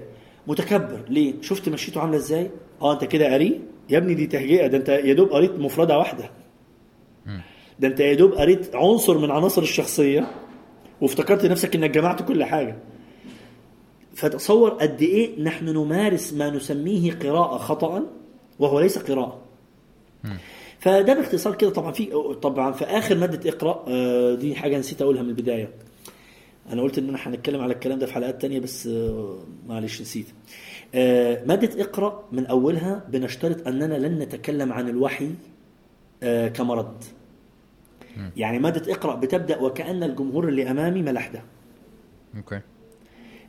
متكبر. 0.47 1.01
ليه؟ 1.09 1.35
شفت 1.40 1.69
مشيته 1.69 2.01
عاملة 2.01 2.16
إزاي؟ 2.16 2.51
آه 2.82 2.93
أنت 2.93 3.05
كده 3.05 3.32
قريه 3.35 3.59
يا 3.90 3.98
ابني 3.98 4.15
دي 4.15 4.27
تهجئه 4.27 4.66
ده 4.66 4.77
أنت 4.78 4.89
يا 4.89 5.12
دوب 5.15 5.28
قريت 5.28 5.51
مفردة 5.52 5.98
واحدة. 5.98 6.31
ده 7.81 7.89
أنت 7.89 8.01
يا 8.01 8.15
دوب 8.15 8.32
قريت 8.32 8.74
عنصر 8.77 9.19
من 9.19 9.31
عناصر 9.31 9.62
الشخصية 9.62 10.31
وافتكرت 11.01 11.47
نفسك 11.47 11.74
إنك 11.77 11.90
جمعت 11.90 12.23
كل 12.23 12.44
حاجة. 12.44 12.77
فتصور 14.20 14.70
قد 14.70 15.02
إيه 15.02 15.42
نحن 15.42 15.64
نمارس 15.68 16.32
ما 16.32 16.51
نسميه 16.51 17.12
قراءة 17.12 17.59
خطأ 17.59 18.06
وهو 18.59 18.80
ليس 18.80 18.98
قراءة. 18.98 19.40
فده 20.78 21.14
باختصار 21.14 21.55
كده 21.55 21.70
طبعا 21.70 21.92
في 21.92 22.06
طبعا 22.42 22.72
في 22.72 22.84
آخر 22.84 23.16
مادة 23.16 23.51
اقرأ 23.51 23.84
آه، 23.88 24.34
دي 24.34 24.55
حاجة 24.55 24.78
نسيت 24.78 25.02
أقولها 25.02 25.22
من 25.22 25.28
البداية. 25.28 25.70
أنا 26.72 26.82
قلت 26.82 26.98
إن 26.98 27.14
إحنا 27.14 27.34
هنتكلم 27.34 27.60
على 27.60 27.72
الكلام 27.74 27.98
ده 27.98 28.06
في 28.06 28.12
حلقات 28.12 28.42
تانية 28.42 28.60
بس 28.60 28.86
آه، 28.86 29.38
معلش 29.68 30.01
نسيت. 30.01 30.26
آه، 30.94 31.44
مادة 31.44 31.82
اقرأ 31.82 32.24
من 32.32 32.47
أولها 32.47 33.05
بنشترط 33.09 33.66
أننا 33.66 33.94
لن 33.94 34.18
نتكلم 34.18 34.72
عن 34.72 34.88
الوحي 34.88 35.30
كمرض. 36.55 37.05
يعني 38.36 38.59
مادة 38.59 38.92
اقرأ 38.92 39.14
بتبدأ 39.14 39.59
وكأن 39.59 40.02
الجمهور 40.02 40.48
اللي 40.48 40.70
أمامي 40.70 41.02
ملحدة 41.02 41.42
أوكي. 42.36 42.60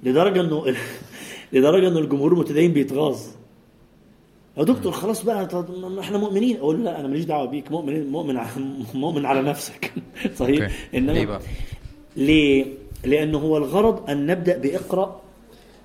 لدرجة 0.03 0.41
أنه 0.41 0.75
لدرجة 1.53 1.87
أنه 1.87 1.99
الجمهور 1.99 2.33
المتدين 2.33 2.73
بيتغاظ. 2.73 3.19
يا 4.57 4.63
دكتور 4.63 4.91
خلاص 4.91 5.23
بقى 5.23 5.47
إحنا 5.99 6.17
مؤمنين. 6.17 6.57
أقول 6.57 6.77
له 6.77 6.83
لا 6.83 6.99
أنا 6.99 7.07
ماليش 7.07 7.25
دعوة 7.25 7.45
بيك 7.45 7.71
مؤمن 7.71 8.07
مؤمن 8.11 8.39
على- 8.45 8.57
مؤمن 8.95 9.25
على 9.25 9.41
نفسك. 9.41 9.93
صحيح؟ 10.39 10.71
إنما 10.95 11.11
ليه 11.11 11.25
بقى؟ 11.25 11.39
ليه؟ 12.17 12.65
لأنه 13.05 13.37
هو 13.37 13.57
الغرض 13.57 14.09
أن 14.09 14.25
نبدأ 14.25 14.57
بإقرأ 14.57 15.21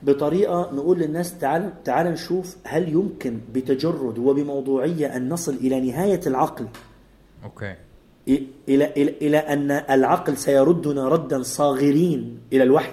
بطريقة 0.02 0.70
نقول 0.74 0.98
للناس 0.98 1.38
تعال 1.38 1.72
تعال 1.84 2.06
نشوف 2.06 2.56
هل 2.64 2.88
يمكن 2.88 3.38
بتجرد 3.54 4.18
وبموضوعية 4.18 5.16
أن 5.16 5.28
نصل 5.28 5.54
إلى 5.54 5.80
نهاية 5.80 6.20
العقل. 6.26 6.66
أوكي. 7.44 7.74
إلى 8.28 8.92
إلى 8.96 9.14
إلى 9.22 9.36
أن 9.38 9.70
العقل 9.70 10.36
سيردنا 10.36 11.08
ردا 11.08 11.42
صاغرين 11.42 12.38
إلى 12.52 12.62
الوحي. 12.62 12.92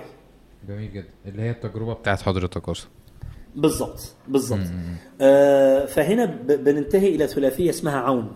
جميل 0.67 0.93
جدا. 0.93 1.07
اللي 1.25 1.41
هي 1.41 1.49
التجربة 1.51 1.93
بتاعت 1.93 2.21
حضرتك 2.21 2.69
أصلا. 2.69 2.89
بالضبط 3.55 3.99
بالضبط. 4.27 4.59
آه 5.21 5.85
فهنا 5.85 6.25
بننتهي 6.47 7.15
إلى 7.15 7.27
ثلاثية 7.27 7.69
اسمها 7.69 7.97
عون. 7.99 8.31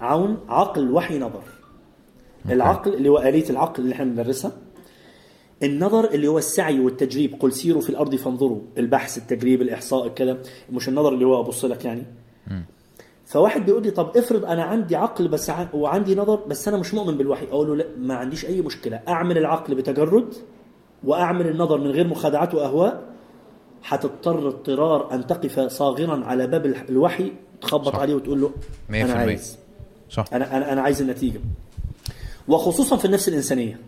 عون 0.00 0.38
عقل 0.48 0.90
وحي 0.92 1.18
نظر. 1.18 1.42
العقل 2.50 2.94
اللي 2.94 3.08
هو 3.08 3.18
آلية 3.18 3.50
العقل 3.50 3.82
اللي 3.82 3.94
إحنا 3.94 4.04
بندرسها. 4.04 4.52
النظر 5.62 6.10
اللي 6.10 6.28
هو 6.28 6.38
السعي 6.38 6.80
والتجريب. 6.80 7.34
قل 7.40 7.52
سيروا 7.52 7.82
في 7.82 7.90
الأرض 7.90 8.14
فانظروا. 8.14 8.60
البحث 8.78 9.18
التجريب 9.18 9.62
الإحصاء 9.62 10.06
الكلام. 10.06 10.38
مش 10.72 10.88
النظر 10.88 11.14
اللي 11.14 11.24
هو 11.24 11.40
أبص 11.40 11.64
لك 11.64 11.84
يعني. 11.84 12.02
فواحد 13.26 13.66
بيقول 13.66 13.82
لي 13.82 13.90
طب 13.90 14.16
افرض 14.16 14.44
أنا 14.44 14.62
عندي 14.64 14.96
عقل 14.96 15.28
بس 15.28 15.50
ع- 15.50 15.68
وعندي 15.74 16.14
نظر 16.14 16.36
بس 16.36 16.68
أنا 16.68 16.76
مش 16.76 16.94
مؤمن 16.94 17.16
بالوحي. 17.18 17.46
أقول 17.46 17.68
له 17.68 17.76
لا 17.76 17.86
ما 17.98 18.14
عنديش 18.14 18.44
أي 18.46 18.60
مشكلة. 18.62 19.00
أعمل 19.08 19.38
العقل 19.38 19.74
بتجرد. 19.74 20.34
وأعمل 21.04 21.48
النظر 21.48 21.78
من 21.80 21.86
غير 21.90 22.06
مخادعات 22.06 22.54
وأهواء 22.54 23.02
هتضطر 23.84 24.48
اضطرار 24.48 25.14
أن 25.14 25.26
تقف 25.26 25.60
صاغرا 25.60 26.24
على 26.24 26.46
باب 26.46 26.66
الوحي 26.66 27.32
تخبط 27.60 27.88
صح. 27.92 27.96
عليه 27.98 28.14
وتقول 28.14 28.40
له 28.40 28.50
المية. 28.88 29.12
عايز. 29.12 29.58
صح. 30.10 30.24
أنا 30.32 30.56
أنا 30.56 30.72
أنا 30.72 30.80
عايز 30.80 31.00
النتيجة. 31.02 31.40
وخصوصا 32.48 32.96
في 32.96 33.04
النفس 33.04 33.28
الإنسانية. 33.28 33.80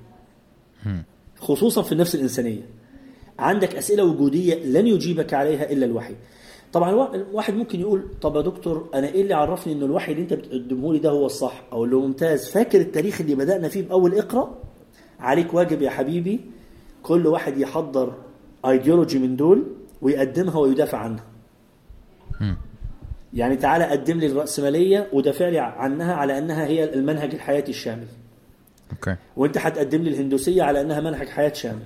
خصوصا 1.41 1.83
في 1.83 1.93
النفس 1.93 2.15
الإنسانية. 2.15 2.63
عندك 3.39 3.75
أسئلة 3.77 4.05
وجودية 4.05 4.55
لن 4.65 4.87
يجيبك 4.87 5.35
عليها 5.35 5.73
إلا 5.73 5.87
الوحي. 5.87 6.15
طبعا 6.73 6.91
الوا- 6.91 7.15
الواحد 7.15 7.55
ممكن 7.55 7.81
يقول 7.81 8.05
طب 8.23 8.37
يا 8.37 8.41
دكتور 8.41 8.89
أنا 8.95 9.07
إيه 9.09 9.23
اللي 9.23 9.35
عرفني 9.35 9.73
إن 9.73 9.83
الوحي 9.83 10.13
اللي 10.13 10.23
أنت 10.23 10.33
بتقدمه 10.35 10.93
لي 10.93 10.99
ده 10.99 11.11
هو 11.11 11.27
الصح؟ 11.27 11.63
أو 11.73 11.85
اللي 11.85 11.97
ممتاز. 11.97 12.51
فاكر 12.51 12.81
التاريخ 12.81 13.21
اللي 13.21 13.35
بدأنا 13.35 13.69
فيه 13.69 13.83
بأول 13.83 14.15
إقرأ؟ 14.19 14.55
عليك 15.21 15.55
واجب 15.55 15.83
يا 15.83 15.91
حبيبي. 15.91 16.41
كل 17.03 17.27
واحد 17.27 17.59
يحضر 17.59 18.15
ايديولوجي 18.67 19.19
من 19.19 19.37
دول 19.37 19.65
ويقدمها 20.03 20.59
ويدافع 20.59 20.99
عنها. 20.99 21.25
يعني 23.35 23.57
تعالى 23.57 23.85
قدم 23.85 24.19
لي 24.19 24.27
الرأسمالية 24.27 25.09
ودافع 25.13 25.49
لي 25.49 25.59
عنها 25.59 26.15
على 26.15 26.39
أنها 26.39 26.67
هي 26.67 26.95
المنهج 26.95 27.35
الحياتي 27.35 27.71
الشامل. 27.71 28.07
أوكي. 28.93 29.17
وأنت 29.37 29.59
هتقدم 29.59 30.03
لي 30.03 30.11
الهندوسية 30.11 30.63
على 30.63 30.81
أنها 30.81 31.01
منهج 31.01 31.29
حياة 31.29 31.53
شامل. 31.53 31.83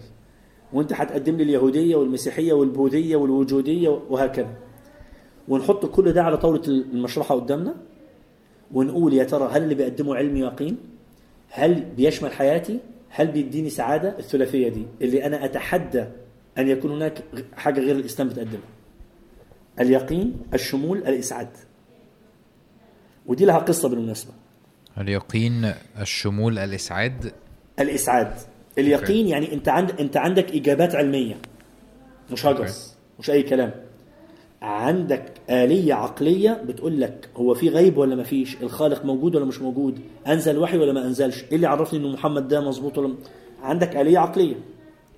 وأنت 0.72 0.92
هتقدم 0.92 1.36
لي 1.36 1.42
اليهودية 1.42 1.96
والمسيحية 1.96 2.52
والبوذية 2.52 3.16
والوجودية 3.16 3.88
وهكذا. 3.88 4.54
ونحط 5.48 5.86
كل 5.86 6.12
ده 6.12 6.22
على 6.22 6.36
طاولة 6.36 6.62
المشرحة 6.68 7.34
قدامنا 7.34 7.74
ونقول 8.72 9.14
يا 9.14 9.24
ترى 9.24 9.48
هل 9.52 9.62
اللي 9.62 9.74
بيقدمه 9.74 10.16
علم 10.16 10.36
يقين؟ 10.36 10.76
هل 11.48 11.84
بيشمل 11.96 12.32
حياتي؟ 12.32 12.78
هل 13.16 13.26
بيديني 13.26 13.70
سعادة؟ 13.70 14.18
الثلاثية 14.18 14.68
دي. 14.68 14.86
اللي 15.02 15.26
أنا 15.26 15.44
أتحدى 15.44 16.04
أن 16.58 16.68
يكون 16.68 16.90
هناك 16.90 17.24
حاجة 17.56 17.80
غير 17.80 17.96
الإسلام 17.96 18.28
بتقدمها. 18.28 18.68
اليقين 19.80 20.36
الشمول 20.54 20.98
الإسعاد. 20.98 21.48
ودي 23.26 23.44
لها 23.44 23.58
قصة 23.58 23.88
بالمناسبة. 23.88 24.32
اليقين 24.98 25.72
الشمول 26.00 26.58
الإسعاد؟ 26.58 27.32
الإسعاد. 27.80 28.34
اليقين 28.78 29.26
يعني 29.28 29.52
أنت 29.52 29.68
عند 29.68 29.90
أنت 30.00 30.16
عندك 30.16 30.52
إجابات 30.52 30.94
علمية. 30.94 31.36
مش 32.32 32.46
هجس. 32.46 32.96
مش 33.18 33.30
أي 33.30 33.42
كلام. 33.42 33.74
عندك 34.64 35.32
آلية 35.50 35.94
عقلية 35.94 36.62
بتقول 36.68 37.00
لك 37.00 37.28
هو 37.36 37.54
في 37.54 37.68
غيب 37.68 37.98
ولا 37.98 38.14
ما 38.16 38.22
فيش؟ 38.22 38.56
الخالق 38.62 39.04
موجود 39.04 39.36
ولا 39.36 39.44
مش 39.44 39.60
موجود؟ 39.62 39.98
أنزل 40.26 40.58
وحي 40.58 40.78
ولا 40.78 40.92
ما 40.92 41.04
أنزلش؟ 41.06 41.44
إيه 41.44 41.56
اللي 41.56 41.66
عرفني 41.66 41.98
إنه 42.00 42.08
محمد 42.08 42.48
ده 42.48 42.60
مظبوط 42.60 42.98
ولا 42.98 43.08
م- 43.08 43.16
عندك 43.62 43.96
آلية 43.96 44.18
عقلية. 44.18 44.54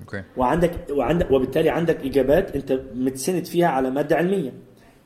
okay. 0.00 0.22
وعندك 0.36 0.70
وعندك 0.90 1.30
وبالتالي 1.30 1.70
عندك 1.70 2.04
إجابات 2.04 2.56
أنت 2.56 2.80
متسند 2.94 3.44
فيها 3.44 3.66
على 3.66 3.90
مادة 3.90 4.16
علمية. 4.16 4.52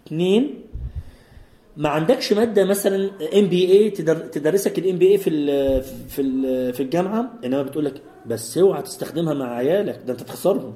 اثنين 0.06 0.60
ما 1.76 1.88
عندكش 1.88 2.32
مادة 2.32 2.64
مثلا 2.64 3.10
MBA 3.38 3.90
تدرسك 4.32 4.78
ال 4.78 4.98
MBA 4.98 5.18
في 5.18 5.30
ال 5.30 5.82
في 6.08 6.22
ال 6.22 6.72
في 6.74 6.82
الجامعة؟ 6.82 7.30
إنما 7.44 7.62
بتقول 7.62 7.84
لك 7.84 8.02
بس 8.26 8.58
اوعى 8.58 8.82
تستخدمها 8.82 9.34
مع 9.34 9.54
عيالك 9.54 10.00
ده 10.06 10.12
أنت 10.12 10.20
تخسرهم. 10.22 10.74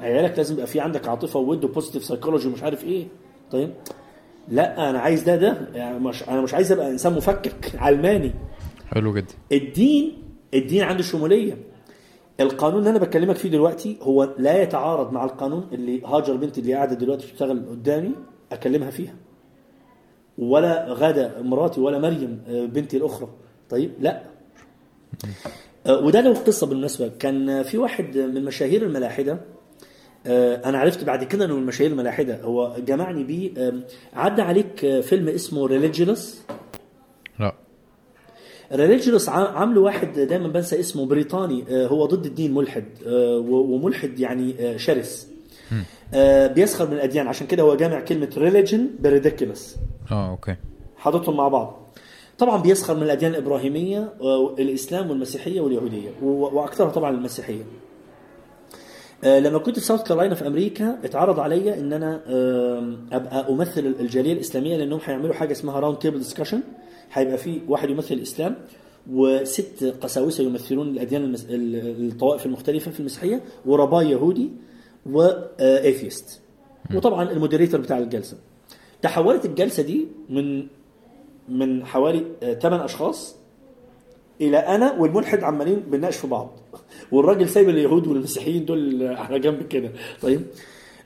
عيالك 0.00 0.36
لازم 0.36 0.54
يبقى 0.54 0.66
في 0.66 0.80
عندك 0.80 1.08
عاطفة 1.08 1.40
وود 1.40 1.64
و 1.64 1.68
positive 1.68 2.04
psychology 2.04 2.48
ومش 2.48 2.62
عارف 2.62 2.84
إيه. 2.84 3.06
طيب؟ 3.50 3.74
لا 4.48 4.90
أنا 4.90 4.98
عايز 4.98 5.22
ده 5.22 5.36
ده 5.36 5.68
يعني 5.74 5.98
مش 5.98 6.28
أنا 6.28 6.40
مش 6.40 6.54
عايز 6.54 6.72
أبقى 6.72 6.90
إنسان 6.90 7.12
مفكك 7.12 7.72
علماني. 7.78 8.32
حلو 8.94 9.14
جدا. 9.14 9.34
الدين 9.52 10.22
الدين 10.54 10.82
عنده 10.82 11.02
شمولية. 11.02 11.58
القانون 12.40 12.78
اللي 12.78 12.90
أنا 12.90 12.98
بكلمك 12.98 13.36
فيه 13.36 13.48
دلوقتي 13.48 13.96
هو 14.02 14.34
لا 14.38 14.62
يتعارض 14.62 15.12
مع 15.12 15.24
القانون 15.24 15.68
اللي 15.72 16.02
هاجر 16.04 16.36
بنتي 16.36 16.60
اللي 16.60 16.74
قاعدة 16.74 16.94
دلوقتي 16.94 17.26
بتشتغل 17.26 17.66
قدامي 17.68 18.10
أكلمها 18.52 18.90
فيها. 18.90 19.14
ولا 20.38 20.86
غادة 20.88 21.42
مراتي 21.42 21.80
ولا 21.80 21.98
مريم 21.98 22.42
آه، 22.48 22.66
بنتي 22.66 22.96
الأخرى. 22.96 23.28
طيب؟ 23.70 23.92
لا. 24.00 24.22
آه، 25.86 26.04
وده 26.04 26.20
له 26.20 26.34
قصة 26.34 26.66
بالمناسبة. 26.66 27.08
كان 27.18 27.62
في 27.62 27.78
واحد 27.78 28.18
من 28.18 28.44
مشاهير 28.44 28.82
الملاحدة 28.82 29.40
أنا 30.64 30.78
عرفت 30.78 31.04
بعد 31.04 31.24
كده 31.24 31.44
إنه 31.44 31.56
من 31.56 31.66
مشاهير 31.66 31.90
الملاحده 31.90 32.40
هو 32.42 32.76
جمعني 32.86 33.24
بيه 33.24 33.50
آه، 33.58 33.72
عدى 34.14 34.42
عليك 34.42 34.84
آه، 34.84 35.00
فيلم 35.00 35.28
اسمه 35.28 35.66
religious 35.66 36.40
لا. 37.40 37.54
Religulous 38.72 39.28
عامله 39.28 39.80
واحد 39.80 40.12
دايما 40.20 40.48
بنسى 40.48 40.80
اسمه 40.80 41.06
بريطاني 41.06 41.64
آه، 41.70 41.86
هو 41.86 42.06
ضد 42.06 42.26
الدين 42.26 42.54
ملحد 42.54 42.84
آه، 43.06 43.36
وملحد 43.48 44.20
يعني 44.20 44.54
آه، 44.60 44.76
شرس. 44.76 45.28
آه، 46.14 46.46
بيسخر 46.46 46.86
من 46.86 46.92
الأديان. 46.92 47.26
عشان 47.28 47.46
كده 47.46 47.62
هو 47.62 47.74
جامع 47.74 48.00
كلمة 48.00 48.28
religion 48.36 48.90
ب 49.00 49.07
ridiculous 49.07 49.76
آه 50.12 50.30
okay. 50.30 50.56
حاططهم 50.96 51.36
مع 51.36 51.48
بعض. 51.48 51.86
طبعا 52.38 52.62
بيسخر 52.62 52.96
من 52.96 53.02
الأديان 53.02 53.30
الإبراهيمية 53.30 54.12
آه، 54.20 54.54
الاسلام 54.58 55.10
والمسيحية 55.10 55.60
واليهودية 55.60 56.10
وأكثرها 56.22 56.90
طبعا 56.90 57.10
المسيحية. 57.10 57.62
آه، 57.62 57.85
لما 59.24 59.58
كنت 59.58 59.78
في 59.78 59.84
ساوث 59.84 60.02
كارولاينا 60.02 60.34
في 60.34 60.46
أمريكا 60.46 60.98
اتعرض 61.04 61.40
عليا 61.40 61.78
إن 61.80 61.92
أنا 61.92 62.20
أبقى 63.12 63.50
أمثل 63.50 63.94
الجالية 64.00 64.32
الإسلامية 64.32 64.76
لأنهم 64.76 65.00
هيعملوا 65.04 65.34
حاجة 65.34 65.52
اسمها 65.52 65.80
round 65.80 65.98
table 65.98 66.18
discussion 66.18 66.60
هيبقى 67.12 67.38
في 67.38 67.60
واحد 67.68 67.90
يمثل 67.90 68.14
الإسلام 68.14 68.56
وست 69.12 69.94
قساوسة 70.00 70.44
يمثلون 70.44 70.88
الأديان 70.88 71.24
المس... 71.24 71.46
ال- 71.50 72.06
الطوائف 72.12 72.46
المختلفة 72.46 72.90
في 72.90 73.00
المسيحية 73.00 73.42
و 73.66 73.73
rabbi 73.73 74.10
يهودي 74.10 74.50
و 75.06 75.23
atheist 75.23 76.40
وطبعا 76.94 77.30
ال 77.30 77.35
moderator 77.35 77.80
بتاع 77.80 77.98
الجلسة. 77.98 78.36
تحولت 79.02 79.44
الجلسة 79.44 79.82
دي 79.82 80.06
من 80.30 80.66
من 81.48 81.84
حوالي 81.86 82.24
8 82.62 82.84
أشخاص 82.84 83.36
إلى 84.40 84.58
أنا 84.58 84.92
والملحد 84.92 85.42
عمالين 85.42 85.80
بنناقش 85.80 86.16
في 86.16 86.26
بعض. 86.26 86.60
والراجل 87.12 87.48
سايب 87.48 87.68
اليهود 87.68 88.06
والمسيحيين 88.06 88.64
دول 88.64 89.06
على 89.06 89.38
جنب 89.38 89.62
كده. 89.62 89.90
طيب 90.22 90.42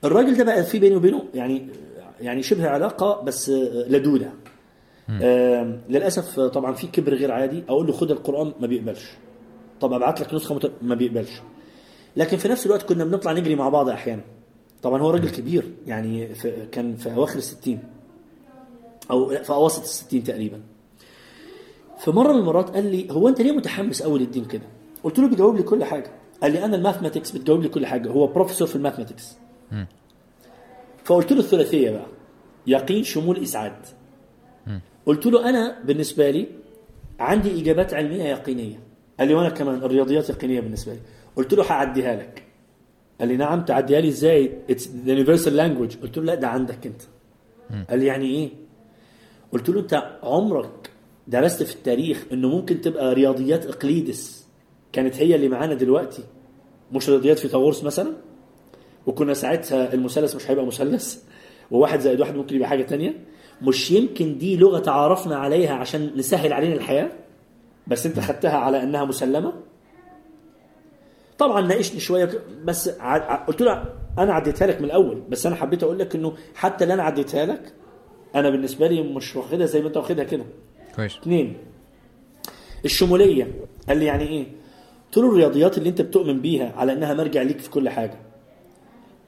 الراجل 0.05 0.37
ده 0.37 0.45
بقى 0.45 0.65
في 0.65 0.79
بيني 0.79 0.97
وبينه 0.97 1.25
يعني 1.35 1.69
يعني 2.21 2.43
شبه 2.43 2.69
علاقة 2.69 3.23
بس 3.23 3.49
لدوده 3.89 4.31
آه 5.23 5.79
للأسف 5.89 6.41
طبعا 6.41 6.73
في 6.75 6.87
كبر 6.87 7.15
غير 7.15 7.33
عادي. 7.33 7.65
أقول 7.69 7.87
له 7.87 7.93
خد 7.93 8.11
القرآن 8.11 8.53
ما 8.61 8.67
بيقبلش. 8.67 9.11
طب 9.81 9.93
أبعت 9.93 10.21
لك 10.21 10.35
نسخة 10.35 10.55
مت... 10.55 10.73
ما 10.83 10.95
بيقبلش. 10.95 11.41
لكن 12.17 12.37
في 12.37 12.49
نفس 12.49 12.67
الوقت 12.67 12.83
كنا 12.83 13.05
بنطلع 13.05 13.33
نجري 13.33 13.55
مع 13.55 13.69
بعض 13.69 13.89
أحيانا. 13.89 14.23
طبعا 14.83 15.03
هو 15.03 15.11
راجل 15.11 15.31
كبير 15.31 15.65
يعني 15.87 16.35
في 16.35 16.67
كان 16.73 16.97
في 16.97 17.15
أواخر 17.15 17.39
الستين. 17.39 17.83
أو 19.11 19.29
في 19.29 19.51
أواسط 19.51 19.83
الستين 19.83 20.25
تقريبا. 20.25 20.61
في 22.01 22.11
مره 22.11 22.33
من 22.33 22.39
المرات 22.39 22.71
قال 22.71 22.91
لي 22.91 23.11
هو 23.11 23.29
أنت 23.29 23.41
ليه 23.41 23.53
متحمس 23.53 24.03
قوي 24.03 24.19
للدين 24.19 24.45
كده؟ 24.45 24.63
قلت 25.05 25.19
له 25.19 25.29
بيجاوب 25.29 25.57
لي 25.57 25.63
كل 25.63 25.85
حاجة. 25.85 26.11
قال 26.43 26.53
لي 26.53 26.65
أنا 26.65 26.77
ال 26.77 26.81
mathematics 26.81 27.31
بتجاوب 27.31 27.63
لي 27.63 27.69
كل 27.69 27.87
حاجة. 27.87 28.09
هو 28.09 28.27
بروفيسور 28.27 28.69
في 28.69 28.77
ال 28.77 28.81
mathematics. 28.81 29.37
فقلت 31.05 31.33
له 31.33 31.39
الثلاثية 31.39 31.91
بقى 31.91 32.07
يقين 32.67 33.05
شمول 33.05 33.43
اسعاد 33.43 33.73
قلت 35.07 35.27
له 35.27 35.49
أنا 35.49 35.79
بالنسبة 35.85 36.31
لي 36.31 36.47
عندي 37.21 37.61
إجابات 37.63 37.95
علمية 37.95 38.25
يقينية. 38.25 38.81
قال 39.19 39.29
لي 39.29 39.35
وأنا 39.35 39.49
كمان 39.49 39.75
الرياضيات 39.75 40.31
يقينية 40.31 40.61
بالنسبة 40.61 40.93
لي. 40.93 41.01
قلت 41.37 41.55
له 41.55 41.65
هعديها 41.65 42.17
لك. 42.17 42.43
قال 43.21 43.29
لي 43.29 43.37
نعم 43.37 43.65
تعديها 43.65 44.01
لي 44.01 44.09
إزاي؟ 44.09 44.53
it's 44.71 44.91
universal 45.07 45.57
language 45.57 45.97
قلت 45.97 46.19
له 46.19 46.25
لا 46.25 46.35
ده 46.35 46.49
عندك 46.49 46.87
أنت. 46.87 47.03
قال 47.91 47.99
لي 47.99 48.07
يعني 48.07 48.27
إيه؟ 48.27 48.51
قلت 49.53 49.69
له 49.69 49.81
أنت 49.81 50.19
عمرك 50.23 50.90
درست 51.29 51.63
في 51.63 51.75
التاريخ 51.75 52.25
إنه 52.33 52.49
ممكن 52.49 52.81
تبقى 52.81 53.15
رياضيات 53.15 53.67
إقليدس 53.67 54.47
كانت 54.93 55.17
هي 55.17 55.35
اللي 55.35 55.49
معانا 55.49 55.75
دلوقتي 55.75 56.23
مش 56.93 57.09
رياضيات 57.11 57.39
فيثاغورس 57.39 57.85
مثلا؟ 57.85 58.13
وكنا 59.07 59.35
ساعتها 59.35 59.95
المثلث 59.95 60.37
مش 60.37 60.51
هيبقى 60.51 60.67
مثلث 60.67 61.23
وواحد 61.71 62.01
زائد 62.01 62.21
واحد 62.21 62.35
ممكن 62.35 62.57
يبقى 62.57 62.69
حاجة 62.69 62.83
تانية. 62.83 63.15
مش 63.63 63.91
يمكن 63.91 64.39
دي 64.39 64.57
لغة 64.57 64.79
تعارفنا 64.79 65.37
عليها 65.37 65.75
عشان 65.75 66.11
نسهل 66.17 66.53
علينا 66.53 66.75
الحياة 66.75 67.11
بس 67.87 68.07
أنت 68.07 68.21
خدتها 68.21 68.57
على 68.57 68.83
إنها 68.83 69.05
مسلمة؟ 69.05 69.53
طبعا 71.39 71.61
ناقشني 71.61 72.01
شوية 72.01 72.31
بس 72.65 72.89
قلت 73.49 73.61
له 73.61 73.85
أنا 74.19 74.33
عديتها 74.35 74.67
لك 74.67 74.79
من 74.79 74.85
الأول 74.85 75.23
بس 75.29 75.47
أنا 75.47 75.57
حبيت 75.57 75.83
أقول 75.83 75.99
لك 75.99 76.15
إنه 76.15 76.33
حتى 76.55 76.85
اللي 76.85 76.95
أنا 76.95 77.03
عديتها 77.03 77.47
لك 77.47 77.73
أنا 78.35 78.51
بالنسبة 78.51 78.87
لي 78.87 79.03
مش 79.03 79.37
واخدها 79.37 79.67
زي 79.67 79.81
ما 79.81 79.89
أنت 79.89 79.97
واخدها 79.97 80.25
كده. 80.25 80.45
كويس. 80.97 81.17
اثنين. 81.19 81.57
الشمولية. 82.85 83.55
قال 83.89 83.99
لي 83.99 84.05
يعني 84.05 84.29
إيه؟ 84.29 84.47
قلت 85.07 85.17
له 85.19 85.29
الرياضيات 85.31 85.79
اللي 85.79 85.89
أنت 85.89 86.03
بتؤمن 86.03 86.41
بيها 86.41 86.73
على 86.77 86.93
إنها 86.93 87.15
مرجع 87.15 87.43
ليك 87.43 87.59
في 87.59 87.71
كل 87.71 87.89
حاجة 87.89 88.19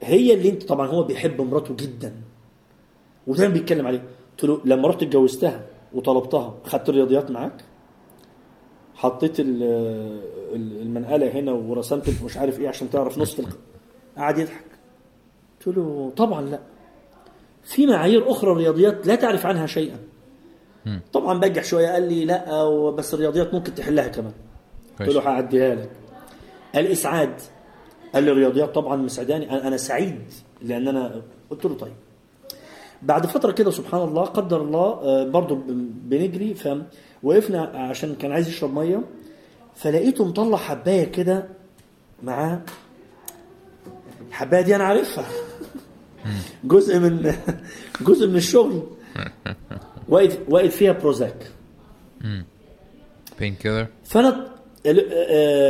هي 0.01 0.33
اللي 0.33 0.49
أنت 0.49 0.63
طبعا 0.63 0.87
هو 0.87 1.03
بيحب 1.03 1.41
مراته 1.41 1.75
جدا. 1.75 2.13
ودايما 3.27 3.53
بيتكلم 3.53 3.87
عليها 3.87 4.03
قلت 4.31 4.43
له 4.43 4.61
لما 4.65 4.87
رحت 4.87 5.03
اتجوزتها 5.03 5.65
وطلبتها 5.93 6.57
خدت 6.63 6.89
الرياضيات 6.89 7.31
معاك؟ 7.31 7.63
حطيت 8.95 9.39
ال- 9.39 9.63
ال- 10.55 10.81
المنقلة 10.81 11.31
هنا 11.31 11.51
ورسمت 11.51 12.23
مش 12.25 12.37
عارف 12.37 12.59
إيه 12.59 12.67
عشان 12.69 12.89
تعرف 12.89 13.17
الق... 13.17 13.49
قعد 14.17 14.37
يضحك. 14.37 14.65
قلت 15.65 15.77
له 15.77 16.13
طبعا 16.17 16.41
لا. 16.41 16.59
في 17.63 17.85
معايير 17.85 18.31
أخرى 18.31 18.51
الرياضيات 18.51 19.07
لا 19.07 19.15
تعرف 19.15 19.45
عنها 19.45 19.65
شيئا. 19.65 19.97
طبعا 21.13 21.39
بجح 21.39 21.63
شوية 21.63 21.87
قال 21.87 22.09
لي 22.09 22.25
لا 22.25 22.69
بس 22.89 23.13
الرياضيات 23.13 23.53
ممكن 23.53 23.75
تحلها 23.75 24.07
كمان. 24.07 24.33
قلت 24.99 25.09
له 25.09 25.21
هعديها 25.21 25.75
لك. 25.75 25.89
الإسعاد. 26.75 27.41
قال 28.13 28.23
لي 28.23 28.31
الرياضيات 28.31 28.75
طبعا 28.75 28.95
مسعداني 28.95 29.51
أنا 29.51 29.67
أنا 29.67 29.77
سعيد 29.77 30.21
لأن 30.61 30.87
أنا 30.87 31.21
قلت 31.49 31.65
له 31.65 31.73
طيب. 31.75 31.93
بعد 33.01 33.25
فترة 33.25 33.51
كده 33.51 33.71
سبحان 33.71 34.01
الله 34.01 34.21
قدر 34.23 34.61
الله 34.61 34.85
آه، 35.03 35.23
برضه 35.27 35.55
بنجري 36.05 36.53
فوقفنا 36.53 37.61
عشان 37.61 38.15
كان 38.15 38.31
عايز 38.31 38.47
يشرب 38.47 38.73
مية. 38.73 39.03
فلقيته 39.75 40.25
مطلع 40.25 40.57
حباية 40.57 41.03
كده 41.11 41.47
معاه 42.23 42.61
الحبايه 44.29 44.61
دي 44.61 44.75
أنا 44.75 44.83
عارفها. 44.83 45.25
جزء 46.63 46.99
من 46.99 47.33
جزء 48.01 48.27
من 48.27 48.35
الشغل. 48.35 48.83
واقف 50.09 50.39
واقف 50.49 50.75
فيها 50.75 50.91
Prozac 50.91 51.47
pain 53.39 53.55
killer 53.55 53.87
فأنا 54.05 54.47
آه، 54.85 54.91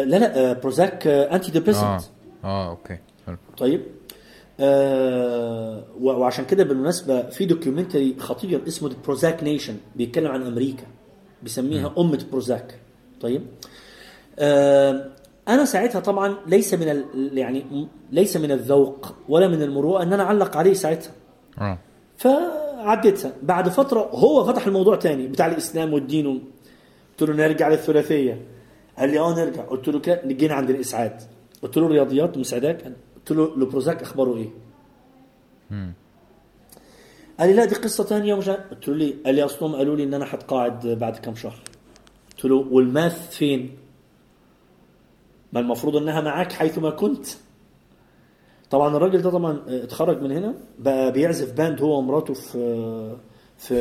لا 0.04 0.18
لا 0.18 0.50
آه، 0.50 0.54
Prozac 0.54 1.08
آه، 1.08 1.36
antidepressant 1.36 1.84
آه 1.84 2.02
آه 2.44 2.70
okay. 2.70 2.98
حلو. 3.28 3.38
طيب. 3.58 3.82
آه 4.60 5.84
وعشان 6.02 6.46
كده 6.46 6.64
بالمناسبة 6.64 7.22
في 7.30 7.46
documentary 7.46 8.16
خطير 8.20 8.62
اسمه 8.68 8.92
Prozac 9.06 9.44
Nation 9.44 9.76
بيتكلم 9.96 10.32
عن 10.32 10.42
أمريكا. 10.42 10.84
بيسميها 11.44 11.94
أمة 11.98 12.26
بروزاك 12.32 12.80
طيب. 13.22 13.42
آه 14.40 15.10
أنا 15.48 15.66
ساعتها 15.66 16.00
طبعا 16.00 16.36
ليس 16.48 16.74
من 16.74 16.90
ال 16.90 17.38
يعني 17.38 17.60
م- 17.60 17.88
ليس 18.12 18.38
من 18.38 18.52
الذوق 18.52 19.16
ولا 19.30 19.48
من 19.48 19.62
المروءة 19.62 20.04
إن 20.04 20.14
أنا 20.14 20.24
أعلق 20.24 20.58
عليه 20.58 20.74
ساعتها. 20.74 21.12
آه. 21.62 21.78
فعديتها 22.84 23.34
بعد 23.44 23.70
فترة 23.70 24.00
هو 24.00 24.46
فتح 24.46 24.68
الموضوع 24.68 24.96
تاني 24.96 25.28
بتاع 25.28 25.48
الإسلام 25.48 25.94
والدين 25.94 26.44
قلت 27.12 27.30
له 27.30 27.36
نرجع 27.36 27.68
للثلاثية. 27.68 28.46
قال 28.98 29.10
لي 29.10 29.20
آه 29.20 29.34
نرجع. 29.34 29.62
قلت 29.62 29.88
له 29.88 30.00
كده 30.00 30.22
جينا 30.26 30.54
عند 30.54 30.70
الإسعاد. 30.70 31.22
قلت 31.62 31.78
له 31.78 31.86
الرياضيات 31.86 32.38
مساعداك؟ 32.38 32.94
قلت 33.16 33.32
له 33.32 33.56
البروزاك 33.56 34.02
أخباره 34.02 34.36
إيه؟ 34.38 34.50
قال 37.40 37.50
لي 37.50 37.54
لا 37.56 37.66
دي 37.66 37.76
قصة 37.76 38.04
ثانية 38.04 38.34
ومش 38.34 38.48
عارف. 38.48 38.70
قلت 38.72 38.88
له 38.88 38.96
ليه؟ 38.96 39.24
قال 39.26 39.36
لي 39.36 39.44
أصلهم 39.44 39.76
قالوا 39.76 39.96
لي 39.96 40.04
إن 40.04 40.14
أنا 40.14 40.26
هتقاعد 40.26 40.88
بعد 40.88 41.18
كم 41.18 41.36
شهر. 41.36 41.60
قلت 42.32 42.46
له 42.46 42.56
وال 42.56 42.82
math 42.82 43.36
فين؟ 43.36 43.78
ما 45.54 45.60
المفروض 45.60 45.96
إنها 45.96 46.22
معاك 46.22 46.52
حيثما 46.52 46.90
كنت. 46.90 47.28
طبعا 48.74 48.98
الراجل 48.98 49.22
ده 49.22 49.30
طبعا 49.30 49.60
اتخرج 49.68 50.22
من 50.22 50.32
هنا 50.32 50.54
بقى 50.80 51.12
بيعزف 51.12 51.54
band 51.54 51.82
هو 51.82 51.98
ومراته 52.00 52.34
في 52.34 53.16
في 53.58 53.74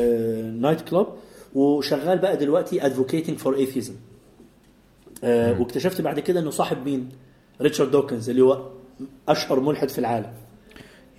night 0.60 0.81
club 0.81 1.06
وشغال 1.55 2.19
بقى 2.19 2.36
دلوقتي 2.36 2.86
advocating 2.86 3.39
for 3.39 3.56
atheism 3.56 3.94
واكتشفت 5.24 6.01
بعد 6.01 6.20
كده 6.20 6.40
إنه 6.40 6.51
صاحب 6.51 6.85
مين؟ 6.86 7.09
ريتشارد 7.60 7.90
دوكنز 7.90 8.31
اللي 8.31 8.43
هو 8.43 8.62
أشهر 9.28 9.60
ملحد 9.60 9.89
في 9.89 9.98
العالم 9.98 10.32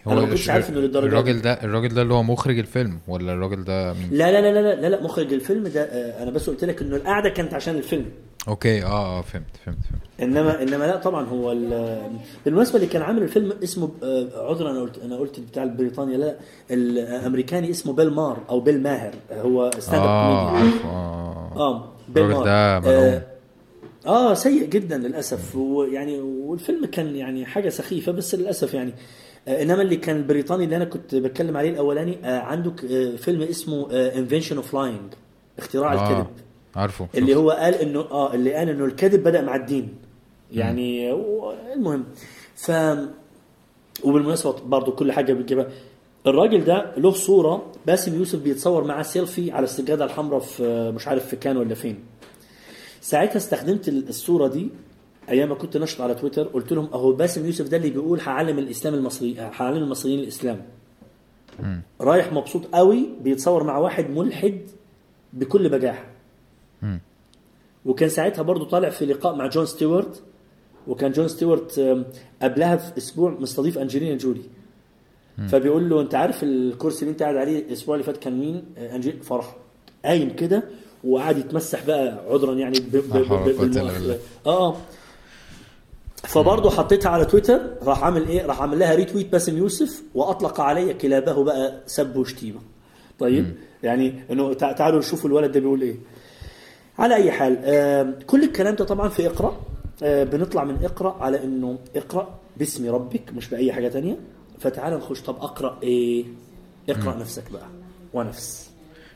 أنا 0.08 0.22
ما 0.22 0.26
كنتش 0.26 0.50
عارف 0.50 0.70
إنه 0.70 0.80
للدرجة 0.80 1.04
دي. 1.10 1.10
الراجل 1.10 1.42
ده 1.42 1.54
الراجل 1.54 1.94
ده 1.94 2.02
اللي 2.02 2.14
هو 2.14 2.24
مخرج 2.24 2.60
الفيلم 2.60 3.00
ولا 3.08 3.34
الراجل 3.34 3.64
ده 3.64 3.94
مين؟ 3.94 4.10
لا 4.12 4.32
لا 4.32 4.42
لا 4.42 4.62
لا 4.62 4.82
لا 4.82 4.88
لا 4.96 5.04
مخرج 5.04 5.34
الفيلم 5.34 5.68
ده 5.68 5.82
آه، 5.84 6.24
أنا 6.24 6.32
بس 6.32 6.50
قلت 6.50 6.64
لك 6.64 6.82
إنه 6.82 6.96
القعدة 6.96 7.30
كانت 7.30 7.54
عشان 7.54 7.76
الفيلم 7.76 8.06
okay 8.48 8.84
آه 8.84 9.20
آه 9.20 9.22
فهمت 9.22 9.58
فهمت 9.66 9.78
فهمت. 9.90 10.02
إنما 10.22 10.62
إنما 10.62 10.84
لا 10.84 10.96
طبعا 10.98 11.26
هو 11.26 11.52
ال- 11.52 12.02
بالمناسبة 12.46 12.76
اللي 12.76 12.88
كان 12.88 13.02
عامل 13.02 13.24
الفيلم 13.24 13.54
اسمه 13.64 13.90
آه، 14.04 14.28
عذرا 14.50 14.72
أنا 14.72 14.82
قلت 14.82 14.98
أنا 15.04 15.18
قلت 15.18 15.40
بتاع 15.40 15.66
بريطانيا 15.66 16.18
لا 16.18 16.36
الأمريكاني 16.72 17.70
اسمه 17.70 17.94
بيل 17.94 18.10
مار 18.14 18.38
أو 18.50 18.60
بيل 18.60 18.84
ماهر 18.84 19.14
هو 19.32 19.72
stand 19.80 20.02
up 20.02 20.08
آه 20.08 20.50
كوميديان 20.50 20.66
عارفه 20.72 20.90
آه. 20.90 21.54
آه 21.56 21.92
بيل 22.10 22.28
مار. 22.28 22.44
ده 22.46 22.80
ملعون. 22.80 23.04
آه, 23.04 23.22
آه 24.06 24.34
سيء 24.34 24.66
جدا 24.66 24.98
للأسف 24.98 25.56
ويعني 25.56 26.22
والفيلم 26.22 26.86
كان 26.86 27.16
يعني 27.16 27.46
حاجة 27.46 27.70
سخيفة 27.70 28.12
بس 28.12 28.36
للأسف 28.36 28.74
يعني. 28.74 28.94
آه 29.48 29.62
إنما 29.64 29.82
اللي 29.82 29.96
كان 29.96 30.16
البريطاني 30.18 30.64
اللي 30.64 30.76
أنا 30.76 30.86
كنت 30.86 31.16
بتكلم 31.16 31.58
عليه 31.58 31.70
الأولاني 31.70 32.18
آه 32.26 32.40
عنده 32.40 32.74
آه 32.92 33.16
فيلم 33.16 33.42
اسمه 33.42 33.92
Invention 33.92 34.56
of 34.56 34.72
Lying 34.72 35.14
اختراع 35.60 35.94
آه. 35.94 36.10
الكذب. 36.12 36.28
عارفه 36.76 37.08
اللي. 37.16 37.36
هو 37.36 37.52
قال 37.52 37.74
إنه 37.74 38.00
آه 38.00 38.34
اللي 38.34 38.54
قال 38.54 38.70
إنه 38.70 38.86
الكذب 38.86 39.24
بدأ 39.24 39.42
مع 39.42 39.56
الدين. 39.56 39.96
يعني 40.52 41.12
المهم. 41.74 42.04
ف 42.56 42.72
وبالمناسبة 44.04 44.56
برضه 44.66 44.92
كل 44.92 45.12
حاجة 45.12 45.34
بتجيبها. 45.34 45.68
الراجل 46.28 46.64
ده 46.64 46.92
له 46.98 47.12
صورة 47.12 47.72
باسم 47.88 48.16
يوسف 48.16 48.40
بيتصور 48.40 48.84
معاه 48.84 49.04
سيلفي 49.04 49.52
على 49.52 49.64
السجادة 49.64 50.06
الحمراء 50.06 50.40
في 50.40 50.92
مش 50.96 51.08
عارف 51.08 51.28
في 51.28 51.36
كان 51.36 51.58
ولا 51.58 51.76
فين. 51.76 52.00
ساعتها 53.02 53.38
استخدمت 53.38 53.88
الصورة 53.88 54.48
دي 54.48 54.70
أيام 55.30 55.50
ما 55.50 55.56
كنت 55.56 55.78
نشط 55.78 56.02
على 56.02 56.16
تويتر 56.16 56.44
قلت 56.44 56.74
لهم 56.74 56.90
أهو 56.94 57.12
باسم 57.12 57.46
يوسف 57.46 57.68
ده 57.68 57.78
اللي 57.78 57.90
بيقول 57.90 58.20
هعلم 58.20 58.60
الإسلام 58.60 58.94
المصري 58.94 59.36
هعلم 59.40 59.84
المصريين 59.84 60.20
الإسلام. 60.20 60.62
رايح 62.02 62.34
مبسوط 62.34 62.66
قوي 62.66 63.10
بيتصور 63.22 63.64
مع 63.64 63.78
واحد 63.78 64.10
ملحد 64.10 64.62
بكل 65.34 65.70
بجاحة. 65.70 66.06
وكان 67.86 68.10
ساعتها 68.10 68.42
برضو 68.42 68.66
طالع 68.66 68.90
في 68.90 69.06
لقاء 69.06 69.36
مع 69.36 69.48
جون 69.48 69.66
ستيوارت 69.66 70.22
وكان 70.88 71.12
جون 71.12 71.28
ستيوارت 71.28 71.98
قبلها 72.42 72.76
في 72.76 72.98
أسبوع 72.98 73.32
مستضيف 73.40 73.78
أنجلينا 73.78 74.16
جولي 74.18 74.42
فبيقول 75.48 75.90
له 75.90 76.02
أنت 76.02 76.16
عارف 76.16 76.44
الكرسي 76.44 77.02
اللي 77.02 77.12
أنت 77.12 77.24
قاعد 77.24 77.36
عليه 77.36 77.60
الأسبوع 77.60 77.96
اللي 77.96 78.06
فات 78.06 78.18
كان 78.18 78.40
مين؟ 78.40 78.64
آه، 78.78 78.96
انجلينا 78.96 79.24
فرح 79.24 79.56
قايم 80.06 80.36
كده 80.36 80.64
وقعد 81.04 81.38
يتمسح 81.38 81.86
بقى 81.86 82.24
عذرا 82.30 82.54
يعني 82.54 82.80
ب- 82.80 82.96
ب- 82.96 83.14
ب-. 83.52 83.60
آه 84.48 84.76
فبرضه 86.24 86.70
حطيتها 86.70 87.10
على 87.10 87.26
تويتر 87.26 87.60
راح 87.84 88.04
عامل 88.04 88.28
إيه؟ 88.28 88.46
راح 88.46 88.62
عامل 88.62 88.80
لها 88.80 88.96
ريتويت 88.96 89.32
باسم 89.32 89.58
يوسف 89.58 90.04
وأطلق 90.16 90.62
علي 90.62 90.94
كلابه 90.94 91.44
بقى 91.44 91.80
سب 91.86 92.16
وشتيمة. 92.16 92.60
طيب 93.20 93.46
يعني 93.84 94.24
إنه 94.32 94.54
تع- 94.54 94.72
تعالوا 94.72 95.02
شوفوا 95.02 95.30
الولد 95.30 95.52
ده 95.52 95.60
بيقول 95.60 95.82
إيه. 95.82 95.96
على 97.00 97.16
أي 97.16 97.32
حال 97.32 98.24
كل 98.28 98.44
الكلام 98.44 98.76
ده 98.76 98.86
طبعا 98.86 99.10
في 99.10 99.28
إقرأ. 99.28 99.62
آه 100.04 100.24
بنطلع 100.24 100.64
من 100.64 100.84
إقرأ 100.86 101.24
على 101.24 101.44
إنه 101.44 101.80
إقرأ 101.96 102.40
باسم 102.58 102.90
ربك 102.96 103.34
مش 103.34 103.50
بأي 103.50 103.74
حاجة 103.74 103.88
تانية. 103.88 104.18
فتعال 104.60 104.94
نخش 104.98 105.22
طب 105.22 105.36
أقرأ 105.36 105.80
إيه؟ 105.84 106.26
اقرأ 106.90 107.16
نفسك 107.16 107.52
بقى 107.52 107.68
ونفس. 108.14 108.70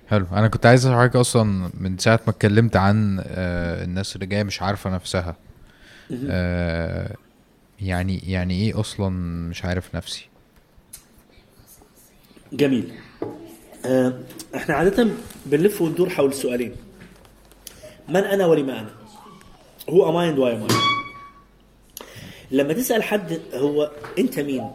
حلو. 0.07 0.25
أنا 0.31 0.47
كنت 0.47 0.65
عايز 0.65 0.85
أسأل 0.85 0.95
حضرتك 0.97 1.15
أصلا 1.15 1.69
من 1.73 1.97
ساعة 1.97 2.19
ما 2.27 2.33
اتكلمت 2.33 2.75
عن 2.75 3.19
آه 3.27 3.83
الناس 3.83 4.15
اللي 4.15 4.25
جاية 4.25 4.43
مش 4.43 4.61
عارفة 4.61 4.89
نفسها. 4.89 5.35
آه 6.29 7.15
يعني 7.81 8.17
يعني 8.27 8.53
إيه 8.53 8.79
أصلا 8.79 9.09
مش 9.49 9.65
عارف 9.65 9.95
نفسي؟ 9.95 10.27
جميل. 12.53 12.91
إحنا 14.55 14.75
عادة 14.75 15.07
بنلف 15.45 15.81
وندور 15.81 16.09
حول 16.09 16.33
سؤالين. 16.33 16.75
من 18.09 18.15
أنا 18.23 18.45
ولم 18.45 18.79
أنا؟ 18.79 18.89
who 19.89 20.09
am 20.09 20.15
I 20.15 20.21
and 20.21 20.39
why 20.39 20.53
am 20.55 20.63
I 20.63 20.67
لما 22.51 22.73
تسأل 22.73 23.03
حد 23.03 23.41
هو 23.53 23.91
أنت 24.19 24.39
مين؟ 24.39 24.71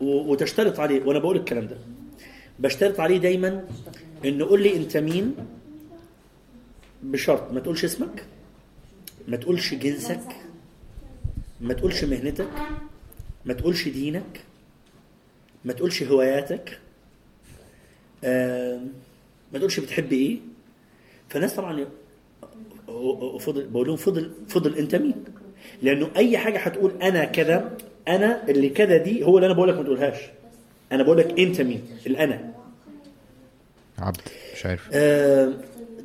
وتشترط 0.00 0.80
عليه 0.80 1.02
وأنا 1.04 1.18
بقول 1.18 1.36
الكلام 1.36 1.66
ده. 1.66 1.76
بشترط 2.58 3.00
عليه 3.00 3.18
دايما 3.18 3.64
إنه 4.24 4.44
قول 4.44 4.62
لي 4.62 4.76
أنت 4.76 4.96
مين؟ 4.96 5.34
بشرط 7.02 7.52
ما 7.52 7.60
تقولش 7.60 7.84
اسمك 7.84 8.24
ما 9.28 9.36
تقولش 9.36 9.74
جنسك 9.74 10.36
ما 11.60 11.74
تقولش 11.74 12.04
مهنتك 12.04 12.48
ما 13.44 13.54
تقولش 13.54 13.88
دينك 13.88 14.40
ما 15.64 15.72
تقولش 15.72 16.02
هواياتك 16.02 16.78
ما 19.52 19.58
تقولش 19.58 19.80
بتحب 19.80 20.12
إيه. 20.12 20.38
فالناس 21.28 21.54
طبعا 21.54 21.86
تفضل 23.38 23.66
بقول 23.68 23.86
لهم 23.86 23.96
تفضل 23.96 24.30
تفضل 24.48 24.76
انت 24.78 24.94
مين؟ 24.94 25.14
لأنه 25.82 26.10
أي 26.16 26.38
حاجة 26.38 26.58
هتقول 26.58 26.92
أنا 27.02 27.24
كذا 27.24 27.76
أنا 28.08 28.48
اللي 28.48 28.68
كذا 28.68 28.96
دي 28.96 29.24
هو 29.24 29.36
اللي 29.38 29.46
أنا 29.46 29.54
بقول 29.54 29.68
لك 29.68 29.76
ما 29.76 29.82
تقولهاش. 29.82 30.16
أنا 30.92 31.02
بقول 31.02 31.18
لك 31.18 31.40
أنت 31.40 31.60
مين؟ 31.60 31.82
الأنا. 32.06 32.52
عبد 33.98 34.20
مش 34.54 34.66
عارف. 34.66 34.88
آه، 34.92 35.52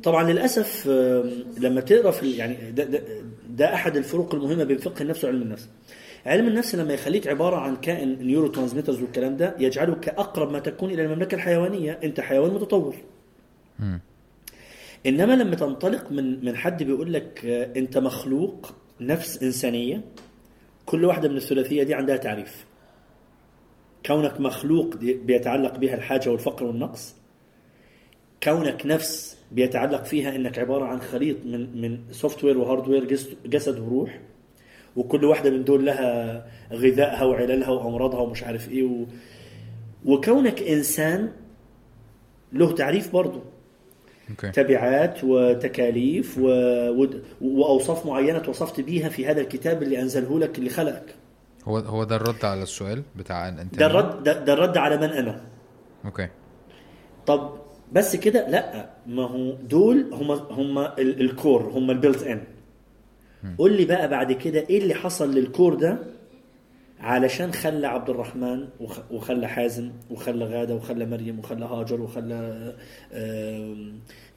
طبعا 0.02 0.30
للأسف 0.32 0.84
آه، 0.90 1.24
لما 1.58 1.80
تقرأ 1.80 2.10
في 2.10 2.36
يعني 2.36 2.70
ده, 2.70 2.84
ده, 2.84 3.02
ده 3.50 3.74
أحد 3.74 3.96
الفروق 3.96 4.34
المهمة 4.34 4.64
بين 4.64 4.78
فقه 4.78 5.02
النفس 5.02 5.24
وعلم 5.24 5.42
النفس. 5.42 5.68
علم 6.26 6.48
النفس 6.48 6.74
لما 6.74 6.94
يخليك 6.94 7.26
عبارة 7.26 7.56
عن 7.56 7.76
كائن 7.76 8.26
neurotransmitters 8.26 9.02
والكلام 9.02 9.36
ده 9.36 9.54
يجعلك 9.58 10.08
اقرب 10.08 10.50
ما 10.52 10.58
تكون 10.58 10.90
إلى 10.90 11.04
المملكة 11.04 11.34
الحيوانية، 11.34 11.98
أنت 12.04 12.20
حيوان 12.20 12.54
متطور. 12.54 12.94
إنما 15.06 15.32
لما 15.32 15.54
تنطلق 15.56 16.12
من 16.12 16.44
من 16.44 16.56
حد 16.56 16.82
بيقول 16.82 17.12
لك 17.12 17.44
آه، 17.46 17.78
أنت 17.78 17.98
مخلوق 17.98 18.74
نفس 19.00 19.42
إنسانية 19.42 20.00
كل 20.86 21.04
واحدة 21.04 21.28
من 21.28 21.36
الثلاثية 21.36 21.82
دي 21.82 21.94
عندها 21.94 22.16
تعريف. 22.16 22.66
كونك 24.06 24.40
مخلوق 24.40 24.96
بيتعلق 24.96 25.78
بها 25.78 25.94
الحاجة 25.94 26.30
والفقر 26.30 26.64
والنقص. 26.64 27.14
كونك 28.42 28.86
نفس 28.86 29.38
بيتعلق 29.52 30.04
فيها 30.04 30.36
إنك 30.36 30.58
عبارة 30.58 30.84
عن 30.84 31.00
خليط 31.00 31.36
من 31.44 31.80
من 31.80 31.98
software 32.10 32.40
و 32.40 32.44
hardware 32.44 33.04
جسد 33.46 33.78
وروح 33.78 34.20
وكل 34.96 35.24
واحدة 35.24 35.50
من 35.50 35.64
دول 35.64 35.86
لها 35.86 36.46
غذائها 36.72 37.24
وعللها 37.24 37.68
وأمراضها 37.70 38.20
ومش 38.20 38.42
عارف 38.42 38.68
إيه 38.70 38.82
و... 38.84 39.06
وكونك 40.04 40.62
إنسان 40.62 41.32
له 42.52 42.72
تعريف 42.74 43.12
برضه 43.12 43.42
okay. 44.32 44.50
تبعات 44.50 45.24
وتكاليف 45.24 46.38
و... 46.38 46.48
و... 47.02 47.08
وأوصاف 47.40 48.06
معينة 48.06 48.38
توصفت 48.38 48.80
بيها 48.80 49.08
في 49.08 49.26
هذا 49.26 49.40
الكتاب 49.40 49.82
اللي 49.82 50.02
أنزله 50.02 50.38
لك 50.38 50.58
اللي 50.58 50.70
خلقك. 50.70 51.14
هو 51.64 51.78
هو 51.78 52.04
ده 52.04 52.16
الرد 52.16 52.44
على 52.44 52.62
السؤال 52.62 53.02
بتاع 53.16 53.48
أنت 53.48 53.78
ده 53.78 53.86
الرد 53.86 54.22
ده, 54.22 54.44
ده 54.44 54.52
الرد 54.52 54.76
على 54.76 54.96
من 54.96 55.04
أنا. 55.10 55.40
okay. 56.04 56.28
طب 57.26 57.52
بس 57.92 58.16
كده 58.16 58.48
لا 58.48 58.90
ما 59.06 59.22
هو 59.22 59.52
دول 59.52 60.06
هم 60.12 60.30
هم 60.30 60.78
ال- 60.78 61.20
ال 61.20 61.28
core 61.28 61.62
هم 61.62 61.90
ال 61.90 61.95
built 61.95 62.22
in 62.22 62.40
قول 63.58 63.72
لي 63.72 63.84
بقى 63.84 64.08
بعد 64.08 64.32
كده 64.32 64.60
إيه 64.70 64.78
اللي 64.78 64.94
حصل 64.94 65.34
لل 65.34 65.47
core 65.47 65.74
ده؟ 65.74 65.98
علشان 67.02 67.52
خلى 67.52 67.86
عبد 67.86 68.10
الرحمن 68.10 68.68
وخ- 68.80 69.10
وخلى 69.12 69.48
حازم 69.48 69.90
وخلى 70.10 70.44
غادة 70.44 70.74
وخلى 70.74 71.06
مريم 71.06 71.38
وخلى 71.38 71.64
هاجر 71.64 72.00
وخلى 72.00 72.72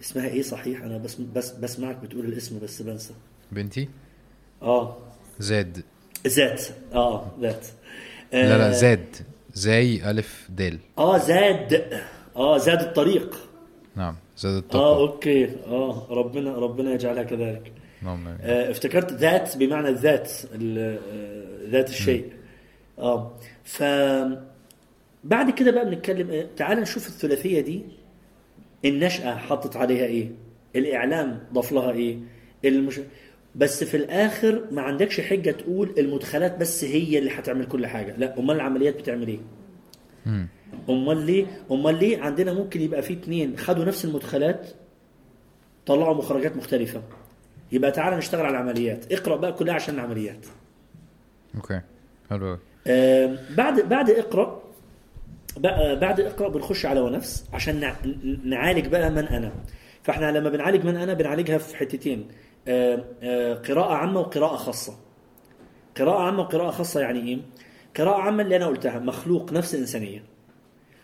اسمها 0.01 0.27
إيه؟ 0.27 0.41
صحيح 0.41 0.81
أنا 0.83 0.97
بس 0.97 1.15
بس 1.15 1.51
بسمعك 1.51 1.97
بتقول 1.97 2.25
الاسم 2.25 2.59
بس 2.59 2.81
بنسى. 2.81 3.13
بنتي؟ 3.51 3.89
آه. 4.61 4.97
زاد. 5.39 5.81
ذات 6.27 6.61
آه 6.93 7.31
ذات 7.41 7.65
لا 8.33 8.57
لا 8.57 8.67
آه، 8.67 8.71
زاد. 8.71 9.05
زي 9.53 10.09
ألف 10.09 10.47
دال. 10.49 10.79
آه 10.97 11.17
زاد. 11.17 11.83
آه 12.35 12.57
زاد 12.57 12.81
الطريق. 12.81 13.35
نعم 13.95 14.15
زاد 14.37 14.53
آه 14.53 14.59
التقوى 14.59 14.97
أوكي. 15.07 15.45
آه 15.67 16.07
ربنا 16.09 16.55
ربنا 16.55 16.93
يجعلها 16.93 17.23
كذلك. 17.23 17.71
نعم. 18.01 18.27
آه 18.27 18.71
افتكرت 18.71 19.13
ذات 19.13 19.57
بمعنى 19.57 19.89
الذات 19.89 20.31
ال- 20.55 20.99
آه، 21.11 21.69
ذات 21.71 21.89
الشيء. 21.89 22.25
آه. 22.99 23.33
ف 23.63 23.83
بعد 25.23 25.51
كده 25.51 25.71
بقى 25.71 25.85
بنتكلم 25.85 26.29
إيه؟ 26.31 26.47
تعال 26.55 26.79
نشوف 26.79 27.07
الثلاثية 27.07 27.61
دي. 27.61 27.81
النشأة 28.85 29.35
حطت 29.35 29.75
عليها 29.75 30.05
إيه؟ 30.05 30.31
الإعلام 30.75 31.39
ضاف 31.53 31.71
لها 31.71 31.91
إيه؟ 31.91 32.17
المش... 32.65 32.99
بس 33.55 33.83
في 33.83 33.97
الآخر 33.97 34.63
ما 34.71 34.81
عندكش 34.81 35.21
حجة 35.21 35.51
تقول 35.51 35.93
المدخلات 35.97 36.57
بس 36.57 36.83
هي 36.83 37.17
اللي 37.19 37.31
هتعمل 37.31 37.65
كل 37.65 37.87
حاجة. 37.87 38.15
لا 38.17 38.39
أمال 38.39 38.55
العمليات 38.55 38.95
بتعمل 38.99 39.27
إيه. 39.27 39.39
أمال 40.89 41.17
ليه؟ 41.25 41.45
أمال 41.71 41.99
ليه 41.99 42.21
عندنا 42.21 42.53
ممكن 42.53 42.81
يبقى 42.81 43.01
في 43.01 43.13
اتنين 43.13 43.57
خدوا 43.57 43.85
نفس 43.85 44.05
المدخلات 44.05 44.69
طلعوا 45.85 46.13
مخرجات 46.15 46.57
مختلفة؟ 46.57 47.01
يبقى 47.71 47.91
تعالى 47.91 48.17
نشتغل 48.17 48.45
على 48.45 48.57
العمليات. 48.57 49.11
اقرأ 49.13 49.35
بقى 49.35 49.53
كلها 49.53 49.73
عشان 49.73 49.95
العمليات. 49.95 50.45
أوكي. 51.55 51.81
حلو 52.29 52.57
آم، 52.87 53.37
بعد 53.57 53.89
بعد 53.89 54.09
اقرأ 54.09 54.61
بعد 55.95 56.19
اقرأ 56.21 56.49
بنخش 56.49 56.85
على 56.85 56.99
ونفس 56.99 57.45
عشان 57.53 57.79
نع- 57.79 58.05
نعالج 58.43 58.87
بقى 58.87 59.09
من 59.09 59.27
أنا. 59.27 59.51
فاحنا 60.03 60.31
لما 60.31 60.49
بنعالج 60.49 60.85
من 60.85 60.95
أنا 60.95 61.13
بنعالجها 61.13 61.57
في 61.57 61.77
حتتين. 61.77 62.27
آم، 62.67 63.03
آه، 63.23 63.53
قراءة 63.53 63.93
عامة 63.93 64.19
وقراءة 64.19 64.55
خاصة. 64.55 64.93
قراءة 65.97 66.19
عامة 66.21 66.39
وقراءة 66.41 66.71
خاصة 66.71 66.99
يعني 66.99 67.19
إيه؟ 67.29 67.37
قراءة 67.97 68.21
عامة 68.21 68.43
اللي 68.43 68.55
أنا 68.55 68.67
قلتها 68.67 68.99
مخلوق 68.99 69.53
نفس 69.53 69.75
إنسانية. 69.75 70.23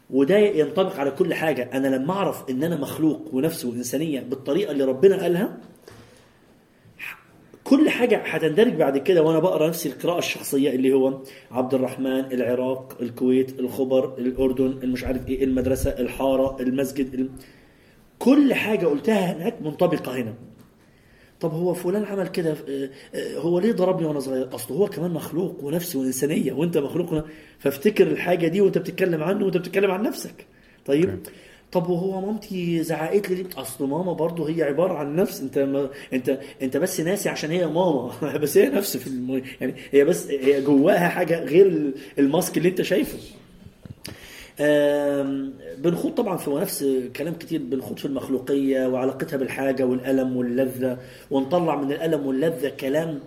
وده 0.10 0.38
ينطبق 0.38 1.00
على 1.00 1.12
كل 1.12 1.34
حاجة. 1.34 1.70
أنا 1.74 1.88
لما 1.88 2.14
أعرف 2.14 2.50
إن 2.50 2.64
أنا 2.64 2.76
مخلوق 2.76 3.30
ونفس 3.34 3.66
وإنسانية 3.66 4.20
بالطريقة 4.22 4.72
اللي 4.72 4.84
ربنا 4.84 5.22
قالها 5.22 5.58
كل 7.72 7.90
حاجة 7.90 8.18
هتندرج 8.18 8.74
بعد 8.74 8.98
كده 8.98 9.22
وأنا 9.22 9.40
بقرأ 9.40 9.68
نفس 9.68 9.86
القراءة 9.86 10.18
الشخصية 10.18 10.70
اللي 10.72 10.94
هو 10.94 11.22
عبد 11.52 11.74
الرحمن 11.74 12.20
العراق 12.20 12.98
الكويت 13.02 13.60
الخبر 13.60 14.18
الأردن 14.18 14.80
المش 14.84 15.04
عارف 15.04 15.28
إيه 15.28 15.44
المدرسة 15.44 15.90
الحارة 15.90 16.62
المسجد 16.62 17.14
الم... 17.14 17.30
كل 18.20 18.54
حاجة 18.54 18.86
قلتها 18.88 19.34
هناك 19.34 19.62
منطبقة 19.62 20.16
هنا. 20.18 20.34
طب 21.40 21.52
هو 21.52 21.74
فلان 21.74 22.04
عمل 22.04 22.28
كده 22.28 22.52
آه، 22.70 22.90
آه، 23.16 23.38
هو 23.38 23.60
ليه 23.60 23.72
ضربني 23.72 24.08
وأنا 24.08 24.20
صغير؟ 24.20 24.56
أصل 24.56 24.74
هو 24.74 24.88
كمان 24.88 25.12
مخلوق 25.12 25.64
ونفس 25.64 25.96
وإنسانية 25.96 26.54
وأنت 26.54 26.78
مخلوق 26.78 27.26
فافتكر 27.60 28.08
الحاجة 28.08 28.48
دي 28.48 28.62
وأنت 28.62 28.78
بتتكلم 28.78 29.24
عنه 29.24 29.46
وأنت 29.46 29.58
بتتكلم 29.58 29.92
عن 29.92 30.04
نفسك. 30.04 30.46
طيب؟ 30.86 31.20
طب 31.72 31.90
وهو 31.90 32.22
مامتي 32.22 32.84
زعقت 32.84 33.30
لي 33.30 33.36
ليه؟ 33.36 33.46
أصل 33.58 33.88
ماما 33.88 34.14
برضه 34.14 34.50
هي 34.50 34.64
عبارة 34.64 34.94
عن 34.94 35.16
نفس 35.16 35.42
أنت 35.42 35.60
ما 35.60 35.90
أنت 36.14 36.40
أنت 36.62 36.78
بس 36.78 37.00
ناسي 37.00 37.30
عشان 37.30 37.52
هي 37.52 37.68
ماما 37.68 38.12
بس 38.44 38.58
هي 38.58 38.70
نفس 38.70 38.98
في 38.98 39.08
الم... 39.08 39.42
يعني 39.62 39.76
هي 39.92 40.04
بس 40.06 40.28
هي 40.28 40.62
جواها 40.62 41.10
حاجة 41.10 41.44
غير 41.44 41.68
ال- 41.68 41.94
الماسك 42.20 42.58
اللي 42.58 42.70
أنت 42.70 42.82
شايفه 42.82 43.18
بنخوض 45.78 46.14
طبعا 46.14 46.38
في 46.38 46.50
نفس 46.52 46.86
كلام 47.16 47.34
كتير 47.34 47.62
بنخوض 47.64 47.98
في 48.00 48.06
المخلوقية 48.06 48.88
وعلاقتها 48.88 49.38
بالحاجة 49.38 49.86
والألم 49.86 50.38
واللذة 50.38 50.98
ونطلع 51.32 51.76
من 51.76 51.92
الألم 51.92 52.26
واللذة 52.28 52.70
كلام 52.70 53.20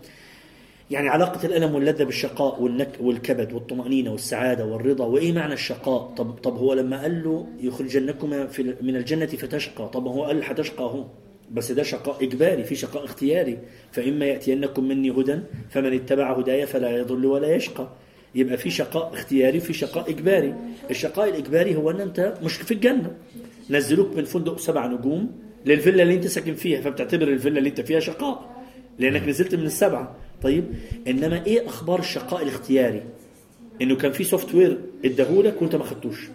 يعني 0.90 1.08
علاقة 1.08 1.46
الألم 1.46 1.74
واللذة 1.74 2.04
بالشقاء 2.04 2.62
والنك 2.62 2.88
والكبد 3.00 3.52
والطمأنينة 3.52 4.12
والسعادة 4.12 4.66
والرضا 4.66 5.06
وإيه 5.06 5.32
معنى 5.32 5.52
الشقاء؟ 5.54 6.12
طب 6.16 6.30
طب 6.30 6.56
هو 6.56 6.74
لما 6.74 7.02
قال 7.02 7.24
له 7.24 7.46
يخرجنكما 7.60 8.46
في 8.46 8.74
من 8.82 8.96
الجنة 8.96 9.26
فتشقى، 9.26 9.88
طب 9.88 10.06
هو 10.06 10.24
قال 10.24 10.44
هتشقى 10.44 10.84
أهو. 10.84 11.04
بس 11.52 11.72
ده 11.72 11.82
شقاء 11.82 12.24
إجباري 12.24 12.64
في 12.64 12.74
شقاء 12.74 13.04
اختياري. 13.04 13.58
فإما 13.92 14.26
يأتينكم 14.26 14.84
مني 14.84 15.10
هدى 15.10 15.38
فمن 15.70 15.92
اتبع 15.94 16.38
هداي 16.38 16.66
فلا 16.66 16.98
يضل 16.98 17.26
ولا 17.26 17.54
يشقى. 17.54 17.88
يبقى 18.34 18.56
في 18.56 18.70
شقاء 18.70 19.12
اختياري 19.14 19.58
وفي 19.58 19.72
شقاء 19.72 20.10
إجباري. 20.10 20.54
الشقاء 20.90 21.28
الإجباري 21.28 21.76
هو 21.76 21.90
أن 21.90 22.00
أنت 22.00 22.34
مش 22.42 22.52
في 22.52 22.74
الجنة. 22.74 23.10
نزلوك 23.70 24.16
من 24.16 24.24
فندق 24.24 24.58
سبع 24.58 24.86
نجوم 24.86 25.32
للفيلا 25.66 26.02
اللي 26.02 26.14
أنت 26.14 26.26
ساكن 26.26 26.54
فيها 26.54 26.80
فبتعتبر 26.80 27.28
الفيلا 27.28 27.58
اللي 27.58 27.68
أنت 27.68 27.80
فيها 27.80 28.00
شقاء. 28.00 28.64
لأنك 28.98 29.28
نزلت 29.28 29.54
من 29.54 29.66
السبعة. 29.66 30.16
طيب 30.44 30.64
إنما 31.08 31.46
إيه 31.46 31.66
أخبار 31.68 31.98
الشقاء 31.98 32.42
الاختياري؟ 32.42 33.02
إنه 33.82 33.96
كان 33.96 34.12
في 34.12 34.24
software 34.24 34.78
اداهولك 35.04 35.62
وأنت 35.62 35.76
ما 35.76 35.84
خدتوش 35.84 36.28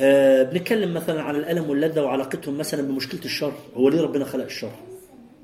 آه 0.00 0.42
بنتكلم 0.42 0.94
مثلا 0.94 1.22
عن 1.22 1.36
الألم 1.36 1.70
واللذة 1.70 2.02
وعلاقتهم 2.02 2.58
مثلا 2.58 2.82
بمشكلة 2.82 3.20
الشر. 3.24 3.52
هو 3.76 3.88
ليه 3.88 4.00
ربنا 4.00 4.24
خلق 4.24 4.44
الشر؟ 4.44 4.70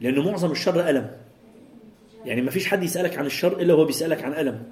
لأنه 0.01 0.23
معظم 0.31 0.51
الشر 0.53 0.91
ألم. 0.91 1.11
يعني 2.25 2.43
ما 2.43 2.51
فيش 2.51 2.67
حد 2.67 2.83
يسألك 2.83 3.19
عن 3.19 3.27
الشر 3.27 3.61
إلا 3.61 3.75
هو 3.75 3.85
بيسألك 3.85 4.23
عن 4.25 4.33
ألم. 4.35 4.63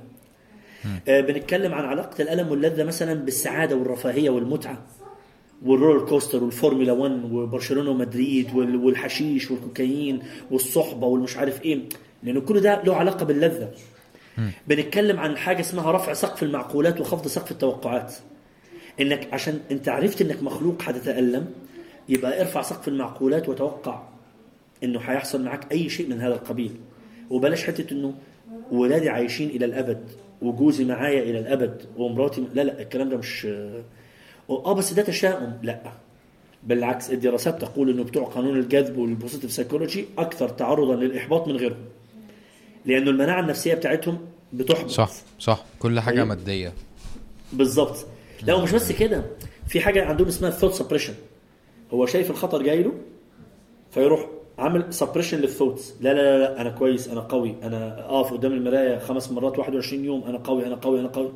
آه 1.08 1.20
بنتكلم 1.20 1.74
عن 1.74 1.84
علاقة 1.84 2.22
الألم 2.22 2.48
واللذة 2.50 2.84
مثلا 2.84 3.14
بالسعادة 3.14 3.76
والرفاهية 3.76 4.30
والمتعة 4.30 4.86
وال 5.64 5.75
roller 5.75 6.06
coaster 6.08 6.44
وال 6.44 6.55
Formula 6.55 6.92
1 6.92 7.32
وبرشلونة 7.32 7.90
ومدريد 7.90 8.54
وال- 8.54 8.76
والحشيش 8.76 9.50
والكوكايين 9.50 10.22
والصحبة 10.50 11.06
والمش 11.06 11.36
عارف 11.36 11.62
إيه. 11.64 11.80
لأنه 12.22 12.40
كل 12.40 12.60
ده 12.60 12.82
له 12.82 12.96
علاقة 12.96 13.24
باللذة. 13.24 13.70
بنتكلم 14.66 15.20
عن 15.20 15.36
حاجة 15.36 15.60
اسمها 15.60 15.92
رفع 15.92 16.12
سقف 16.12 16.42
المعقولات 16.42 17.00
وخفض 17.00 17.26
سقف 17.26 17.50
التوقعات. 17.50 18.14
إنك 19.00 19.28
عشان 19.32 19.60
أنت 19.70 19.88
عرفت 19.88 20.20
إنك 20.22 20.42
مخلوق 20.42 20.82
هتتالم 20.82 21.46
يبقى 22.08 22.40
ارفع 22.40 22.62
سقف 22.62 22.88
المعقولات 22.88 23.48
وتوقع 23.48 24.02
إنه 24.84 25.00
هيحصل 25.00 25.44
معاك 25.44 25.72
أي 25.72 25.88
شيء 25.88 26.08
من 26.08 26.20
هذا 26.20 26.34
القبيل. 26.34 26.72
وبلاش 27.30 27.64
حتة 27.64 27.92
إنه 27.92 28.14
ولادي 28.72 29.08
عايشين 29.08 29.50
إلى 29.50 29.64
الأبد 29.64 30.04
وجوزي 30.42 30.84
معايا 30.84 31.22
إلى 31.22 31.38
الأبد 31.38 31.82
ومراتي 31.96 32.44
لا 32.54 32.62
لا 32.62 32.82
الكلام 32.82 33.08
ده 33.08 33.16
مش 33.16 33.46
آه 34.50 34.72
بس 34.72 34.92
ده 34.92 35.02
تشاؤم. 35.02 35.58
لا. 35.62 35.80
بالعكس 36.62 37.10
الدراسات 37.10 37.60
تقول 37.60 37.90
إنه 37.90 38.04
بتوع 38.04 38.24
قانون 38.24 38.56
الجذب 38.58 38.98
وال 38.98 39.09
positive 39.09 39.52
psychology 39.52 40.04
أكثر 40.18 40.48
تعرضا 40.48 40.94
للإحباط 40.96 41.48
من 41.48 41.56
غيرهم. 41.56 41.84
لأنه 42.86 43.10
المناعة 43.10 43.40
النفسية 43.40 43.74
بتاعتهم 43.74 44.18
بتحبط. 44.52 44.90
صح 44.90 45.10
صح. 45.38 45.64
كل 45.78 46.00
حاجة 46.00 46.16
طيب. 46.16 46.28
مادية. 46.28 46.72
بالظبط. 47.52 48.06
لا 48.42 48.54
ومش 48.54 48.72
بس 48.72 48.92
كده. 48.92 49.24
في 49.68 49.80
حاجة 49.80 50.04
عندهم 50.04 50.28
اسمها 50.28 50.50
ال 50.50 50.53
thought 50.53 50.74
suppression 50.74 51.14
هو 51.92 52.06
شايف 52.06 52.30
الخطر 52.30 52.62
جاي 52.62 52.82
له 52.82 52.92
فيروح 53.90 54.26
عامل 54.58 54.94
suppression 54.94 55.38
لل 55.38 55.49
thoughts 55.49 55.94
لا, 56.00 56.08
لا 56.14 56.22
لا 56.22 56.38
لا 56.38 56.60
أنا 56.60 56.70
كويس 56.70 57.08
أنا 57.08 57.20
قوي 57.20 57.56
أنا 57.62 58.00
أقف 58.10 58.32
قدام 58.32 58.52
المراية 58.52 58.98
خمس 58.98 59.30
مرات 59.32 59.58
21 59.58 60.04
يوم 60.04 60.24
أنا 60.24 60.38
قوي 60.38 60.66
أنا 60.66 60.74
قوي 60.74 61.00
أنا 61.00 61.08
قوي. 61.08 61.32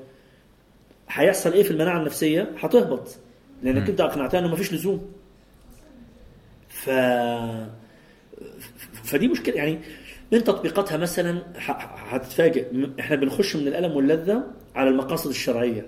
هيحصل 1.08 1.52
إيه 1.52 1.62
في 1.62 1.70
المناعة 1.70 1.98
النفسية؟ 1.98 2.50
هتهبط. 2.58 3.16
لأنك 3.62 3.88
أنت 3.88 4.00
أقنعتها 4.00 4.38
إنه 4.40 4.48
مفيش 4.48 4.72
لزوم. 4.72 5.10
ف 6.68 6.90
فدي 9.04 9.28
مشكلة. 9.28 9.54
يعني 9.54 9.78
من 10.32 10.44
تطبيقاتها 10.44 10.96
مثلا 10.96 11.42
هتتفاجئ 11.96 12.66
إحنا 13.00 13.16
بنخش 13.16 13.56
من 13.56 13.68
الألم 13.68 13.92
واللذة 13.96 14.42
على 14.74 14.90
المقاصد 14.90 15.30
الشرعية 15.30 15.86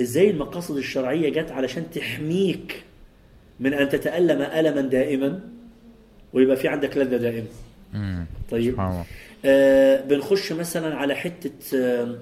إزاي 0.00 0.30
المقاصد 0.30 0.76
الشرعية 0.76 1.28
جت 1.42 1.50
علشان 1.50 1.90
تحميك 1.90 2.84
من 3.60 3.74
أن 3.74 3.88
تتألم 3.88 4.42
الما 4.42 4.80
دائما 4.80 5.40
ويبقى 6.32 6.56
في 6.56 6.68
عندك 6.68 6.96
لذة 6.96 7.16
دائمة 7.16 7.46
مم. 7.92 8.26
طيب 8.50 8.74
آه 9.44 10.00
بنخش 10.00 10.52
مثلا 10.52 10.96
على 10.96 11.14
حتة 11.14 11.76
آه 11.78 12.18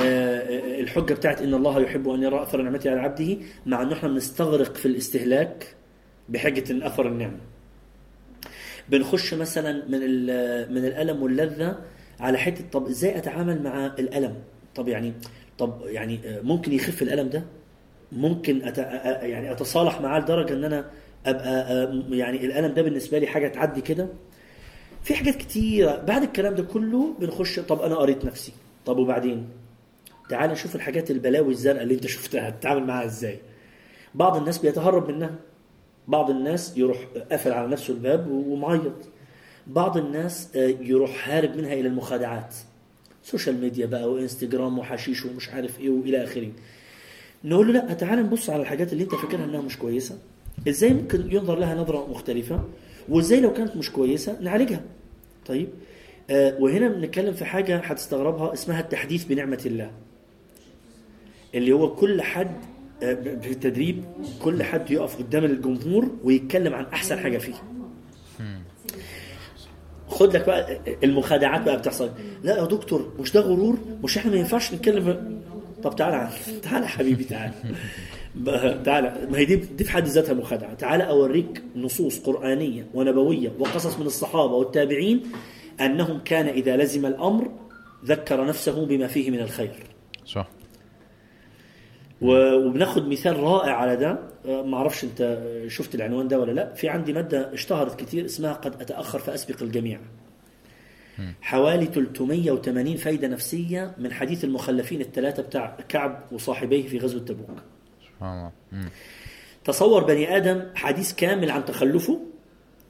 آه 0.00 0.80
الحجة 0.80 1.14
بتاعت 1.14 1.42
إن 1.42 1.54
الله 1.54 1.80
يحب 1.80 2.08
أن 2.08 2.22
يرى 2.22 2.42
أثر 2.42 2.62
نعمته 2.62 2.90
على 2.90 3.00
عبده 3.00 3.36
مع 3.66 3.82
انه 3.82 3.92
إحنا 3.92 4.08
بنستغرق 4.08 4.74
في 4.76 4.86
الاستهلاك 4.86 5.66
بحجة 6.28 6.72
ان 6.72 6.82
أثر 6.82 7.08
النعمة. 7.08 7.38
بنخش 8.88 9.34
مثلا 9.34 9.72
من 9.72 10.00
من 10.74 10.84
الألم 10.84 11.22
واللذة 11.22 11.78
على 12.20 12.38
حتة 12.38 12.64
طب 12.72 12.86
إزاي 12.86 13.18
أتعامل 13.18 13.62
مع 13.62 13.86
الألم؟ 13.86 14.34
طب 14.74 14.88
يعني 14.88 15.12
طب 15.58 15.80
يعني 15.86 16.20
آه، 16.24 16.40
ممكن 16.40 16.72
يخف 16.72 17.02
الألم 17.02 17.28
ده؟ 17.28 17.42
ممكن 18.12 18.62
أت... 18.64 18.76
أ- 18.76 19.24
يعني 19.24 19.52
أتصالح 19.52 20.00
معاه 20.00 20.20
لدرجة 20.20 20.52
إن 20.54 20.64
أنا 20.64 20.90
أبقى 21.26 21.48
آه، 21.72 22.02
يعني 22.10 22.46
الألم 22.46 22.74
ده 22.74 22.82
بالنسبة 22.82 23.18
لي 23.18 23.26
حاجة 23.26 23.48
تعدي 23.48 23.80
كده؟ 23.80 24.08
في 25.02 25.14
حاجات 25.14 25.34
كتيرة. 25.36 25.96
بعد 25.96 26.22
الكلام 26.22 26.54
ده 26.54 26.62
كله 26.62 27.14
بنخش 27.20 27.60
طب 27.60 27.80
أنا 27.82 27.94
قريت 27.94 28.24
نفسي. 28.24 28.52
طب 28.86 28.98
وبعدين؟ 28.98 29.48
تعال 30.28 30.50
نشوف 30.50 30.76
الحاجات 30.76 31.10
البلاوي 31.10 31.50
الزرقاء 31.52 31.82
اللي 31.82 31.94
أنت 31.94 32.06
شفتها 32.06 32.50
تتعامل 32.50 32.86
معاها 32.86 33.04
إزاي؟ 33.06 33.38
بعض 34.14 34.36
الناس 34.36 34.58
بيتهرب 34.58 35.10
منها. 35.10 35.30
بعض 36.08 36.30
الناس 36.30 36.76
يروح 36.78 36.98
قافل 37.30 37.52
على 37.52 37.68
نفسه 37.68 37.94
الباب 37.94 38.30
ومعيط. 38.30 38.92
بعض 39.66 39.96
الناس 39.96 40.48
آه، 40.56 40.74
يروح 40.80 41.28
هارب 41.28 41.56
منها 41.56 41.72
إلى 41.72 41.88
المخادعات. 41.88 42.54
social 43.22 43.60
media 43.60 43.86
بقى 43.86 44.10
وإنستجرام 44.12 44.78
وحشيش 44.78 45.24
ومش 45.24 45.48
عارف 45.48 45.80
إيه 45.80 45.90
وإلى 45.90 46.24
آخره. 46.24 46.48
نقول 47.44 47.66
له 47.66 47.72
لا 47.72 47.94
تعال 47.94 48.18
نبص 48.18 48.50
على 48.50 48.62
الحاجات 48.62 48.92
اللي 48.92 49.04
أنت 49.04 49.14
فاكرها 49.14 49.44
إنها 49.44 49.60
مش 49.60 49.78
كويسة. 49.78 50.18
إزاي 50.68 50.94
ممكن 50.94 51.32
ينظر 51.32 51.58
لها 51.58 51.74
نظرة 51.74 52.06
مختلفة؟ 52.10 52.60
وإزاي 53.08 53.40
لو 53.40 53.52
كانت 53.52 53.76
مش 53.76 53.90
كويسة 53.92 54.38
نعالجها؟ 54.40 54.80
طيب 55.46 55.68
آه 56.30 56.56
وهنا 56.60 56.88
بنتكلم 56.88 57.32
في 57.34 57.44
حاجة 57.44 57.76
هتستغربها 57.76 58.52
اسمها 58.52 58.80
التحديث 58.80 59.24
بنعمة 59.24 59.62
الله. 59.66 59.90
اللي 61.54 61.72
هو 61.72 61.94
كل 61.94 62.22
حد 62.22 62.56
في 63.00 63.50
التدريب 63.50 64.04
كل 64.42 64.62
حد 64.62 64.90
يقف 64.90 65.16
قدام 65.18 65.44
الجمهور 65.44 66.10
ويتكلم 66.24 66.74
عن 66.74 66.84
أحسن 66.84 67.18
حاجة 67.18 67.38
فيه. 67.38 67.54
خد 70.08 70.36
لك 70.36 70.46
بقى 70.46 70.80
المخادعات 71.04 71.62
بقى 71.62 71.76
بتحصل. 71.78 72.10
لا 72.42 72.56
يا 72.58 72.64
دكتور 72.64 73.12
مش 73.20 73.32
ده 73.32 73.40
غرور؟ 73.40 73.78
مش 74.04 74.18
إحنا 74.18 74.30
ما 74.30 74.36
ينفعش 74.36 74.74
نتكلم 74.74 75.40
طب 75.82 75.96
تعالى 75.96 76.30
تعالى 76.62 76.88
حبيبي 76.88 77.24
تعالى. 77.24 77.52
تعالى. 78.84 79.28
ما 79.30 79.38
هي 79.38 79.44
دي 79.44 79.56
دي 79.56 79.84
في 79.84 79.90
حد 79.90 80.06
ذاتها 80.06 80.32
مخادعة. 80.34 80.74
تعالى 80.74 81.08
أوريك 81.08 81.62
نصوص 81.76 82.18
قرآنية 82.18 82.86
ونبوية 82.94 83.52
وقصص 83.58 83.98
من 83.98 84.06
الصحابة 84.06 84.52
والتابعين 84.52 85.22
أنهم 85.80 86.18
كان 86.24 86.46
إذا 86.48 86.76
لزم 86.76 87.06
الأمر 87.06 87.50
ذكر 88.04 88.46
نفسه 88.46 88.86
بما 88.86 89.06
فيه 89.06 89.30
من 89.30 89.40
الخير. 89.40 89.74
صح. 90.26 90.48
وبناخد 92.24 93.08
مثال 93.08 93.36
رائع 93.40 93.72
على 93.76 93.96
ده. 93.96 94.18
آه، 94.46 94.62
ما 94.62 94.76
أعرفش 94.76 95.04
أنت 95.04 95.42
شفت 95.68 95.94
العنوان 95.94 96.28
ده 96.28 96.40
ولا 96.40 96.52
لا. 96.52 96.74
في 96.74 96.88
عندي 96.88 97.12
مادة 97.12 97.54
اشتهرت 97.54 98.00
كتير 98.00 98.24
اسمها 98.24 98.52
قد 98.52 98.80
أتأخر 98.80 99.18
فأسبق 99.18 99.62
الجميع. 99.62 100.00
حوالي 101.40 101.86
380 101.86 102.96
فايدة 102.96 103.28
نفسية 103.28 103.94
من 103.98 104.12
حديث 104.12 104.44
المخلفين 104.44 105.00
الثلاثه 105.00 105.42
بتاع 105.42 105.76
كعب 105.88 106.24
وصاحبيه 106.32 106.86
في 106.88 106.98
غزوة 106.98 107.20
تبوك. 107.20 107.50
سبحان 108.06 108.50
الله. 108.72 108.88
تصور 109.64 110.04
بني 110.04 110.36
آدم 110.36 110.62
حديث 110.74 111.14
كامل 111.14 111.50
عن 111.50 111.64
تخلفه 111.64 112.20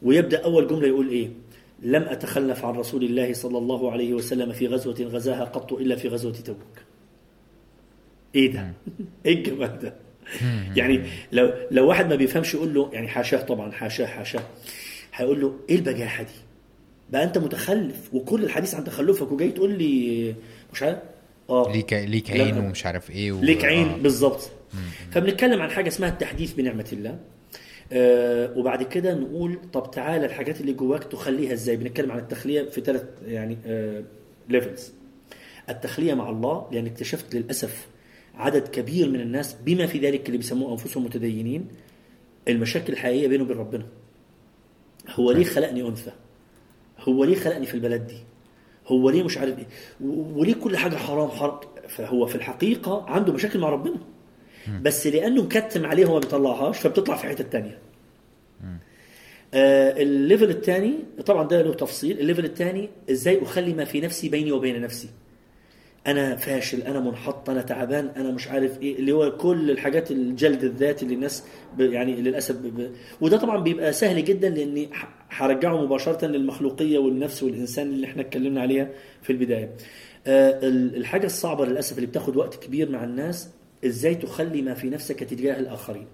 ويبدأ 0.02 0.44
أول 0.44 0.66
جملة 0.69 0.86
يقول 0.89 1.09
إيه؟ 1.09 1.31
لم 1.82 2.02
أتخلف 2.02 2.65
عن 2.65 2.74
رسول 2.74 3.05
الله 3.05 3.32
صلى 3.32 3.59
الله 3.59 3.93
عليه 3.93 4.15
وسلم 4.15 4.52
في 4.52 4.66
غزوة 4.66 4.94
غزاها 4.94 5.44
قط 5.44 5.73
إلا 5.73 5.97
في 5.97 6.09
غزوة 6.09 6.32
تبوك. 6.32 6.77
إيه 8.35 8.52
ده؟ 8.52 8.73
إيه 9.27 9.35
الجمال 9.35 9.78
ده؟ 9.78 9.94
يعني 10.77 11.02
لو 11.32 11.52
لو 11.70 11.89
واحد 11.89 12.09
ما 12.09 12.16
بيفهمش 12.16 12.55
يقول 12.55 12.74
له 12.74 12.90
يعني 12.93 13.09
حاشاه 13.09 13.40
طبعا 13.40 13.73
حاشاه 13.73 14.06
حاشاه 14.06 14.43
هيقول 15.15 15.40
له 15.40 15.55
إيه 15.69 15.77
البجاحة 15.77 16.23
دي؟ 16.23 16.31
بقى 17.12 17.24
أنت 17.24 17.39
متخلف 17.39 18.15
وكل 18.15 18.44
الحديث 18.44 18.74
عن 18.74 18.85
تخلفك 18.85 19.32
وجاي 19.32 19.51
تقول 19.51 19.78
لي 19.78 20.35
مش 20.73 20.82
عارف 20.82 20.98
آه. 21.51 21.73
ليك 21.73 21.93
ليك. 21.93 22.31
عين 22.31 22.59
ومش 22.59 22.86
عارف 22.86 23.11
إيه 23.11 23.32
و... 23.32 23.40
ليك 23.40 23.65
عين 23.65 23.89
آه. 23.89 23.97
بالظبط. 23.97 24.51
فبنتكلم 25.11 25.62
عن 25.62 25.70
حاجة 25.70 25.89
اسمها 25.89 26.09
التحديث 26.09 26.52
بنعمة 26.52 26.89
الله. 26.93 27.19
آه 27.93 28.59
وبعد 28.59 28.82
كده 28.82 29.15
نقول 29.15 29.59
طب 29.73 29.90
تعالى 29.90 30.27
الحاجات 30.27 30.61
اللي 30.61 30.73
جواك 30.73 31.05
تخليها 31.05 31.52
إزاي؟ 31.52 31.77
بنتكلم 31.77 32.12
عن 32.12 32.19
التخلية 32.19 32.62
في 32.62 32.81
ثلاث 32.81 33.05
يعني 33.27 33.59
آه 33.66 34.02
ليفلز 34.48 34.93
التخلية 35.69 36.15
مع 36.15 36.31
الله 36.31 36.69
لأن 36.73 36.86
اكتشفت 36.86 37.35
للأسف 37.35 37.86
عدد 38.36 38.69
كبير 38.69 39.11
من 39.11 39.20
الناس 39.20 39.56
بما 39.65 39.86
في 39.86 39.98
ذلك 39.98 40.27
اللي 40.27 40.39
بيسموه 40.39 40.73
أنفسهم 40.73 41.05
متدينين 41.05 41.69
المشاكل 42.48 42.93
الحقيقية 42.93 43.28
بينه 43.28 43.43
وبين 43.43 43.56
ربنا. 43.56 43.86
هو 45.11 45.32
ليه 45.32 45.44
خلقني 45.44 45.82
أنثى؟ 45.82 46.12
هو 47.01 47.24
ليه 47.24 47.35
خلقني 47.35 47.66
في 47.66 47.74
البلد 47.74 48.06
دي؟ 48.06 48.16
هو 48.86 49.11
ليه 49.11 49.23
مش 49.23 49.39
عارف 49.39 49.59
إيه؟ 49.59 49.66
وليه 50.35 50.55
كل 50.55 50.77
حاجة 50.77 50.97
حرام 50.97 51.28
حرام 51.28 51.61
فهو 51.89 52.27
في 52.27 52.35
الحقيقة 52.35 53.05
عنده 53.09 53.32
مشاكل 53.32 53.59
مع 53.59 53.69
ربنا. 53.69 53.97
بس 54.82 55.06
لأنه 55.06 55.43
مكتم 55.43 55.86
عليه 55.86 56.05
هو 56.05 56.15
ما 56.15 56.20
بيطلعهاش 56.20 56.78
فبتطلع 56.78 57.16
في 57.16 57.27
حتة 57.27 57.44
تانية. 57.44 57.78
آه 59.55 60.02
ال 60.02 60.11
level 60.11 60.51
الثاني 60.51 60.94
طبعا 61.27 61.48
ده 61.48 61.62
له 61.62 61.74
تفصيل. 61.74 62.20
ال 62.20 62.24
level 62.24 62.44
الثاني 62.44 62.89
إزاي 63.11 63.43
أخلي 63.43 63.73
ما 63.74 63.85
في 63.85 64.01
نفسي 64.01 64.28
بيني 64.28 64.52
وبين 64.52 64.81
نفسي؟ 64.81 65.09
أنا 66.06 66.36
فاشل 66.36 66.82
أنا 66.82 67.01
منحط 67.01 67.51
أنا 67.51 67.62
تعبان 67.62 68.06
أنا 68.16 68.31
مش 68.31 68.48
عارف 68.48 68.82
إيه 68.82 68.98
اللي 68.98 69.12
هو 69.12 69.36
كل 69.36 69.70
الحاجات 69.70 70.10
الجلد 70.10 70.64
الذاتي 70.64 71.05
اللي 71.05 71.14
الناس 71.14 71.44
يعني 71.78 72.14
للأسف 72.16 72.56
وده 73.20 73.36
طبعا 73.36 73.59
بيبقى 73.62 73.93
سهل 73.93 74.24
جدا 74.24 74.48
لأني 74.48 74.89
هرجعه 75.31 75.85
مباشرة 75.85 76.26
للمخلوقية 76.26 76.98
والنفس 76.98 77.43
والإنسان 77.43 77.86
اللي 77.86 78.06
إحنا 78.06 78.22
اتكلمنا 78.22 78.60
عليها 78.60 78.89
في 79.22 79.31
البداية. 79.31 79.70
آه، 80.26 80.68
ال- 80.68 80.97
الحاجة 80.97 81.26
الصعبة 81.26 81.66
للأسف 81.66 81.97
اللي 81.97 82.06
بتاخد 82.06 82.36
وقت 82.36 82.64
كبير 82.64 82.90
مع 82.90 83.05
الناس 83.05 83.51
إزاي 83.86 84.14
تخلي 84.14 84.62
ما 84.62 84.74
في 84.74 84.90
نفسك 84.90 85.20
تجاه 85.24 85.60
الآخرين؟ 85.60 86.06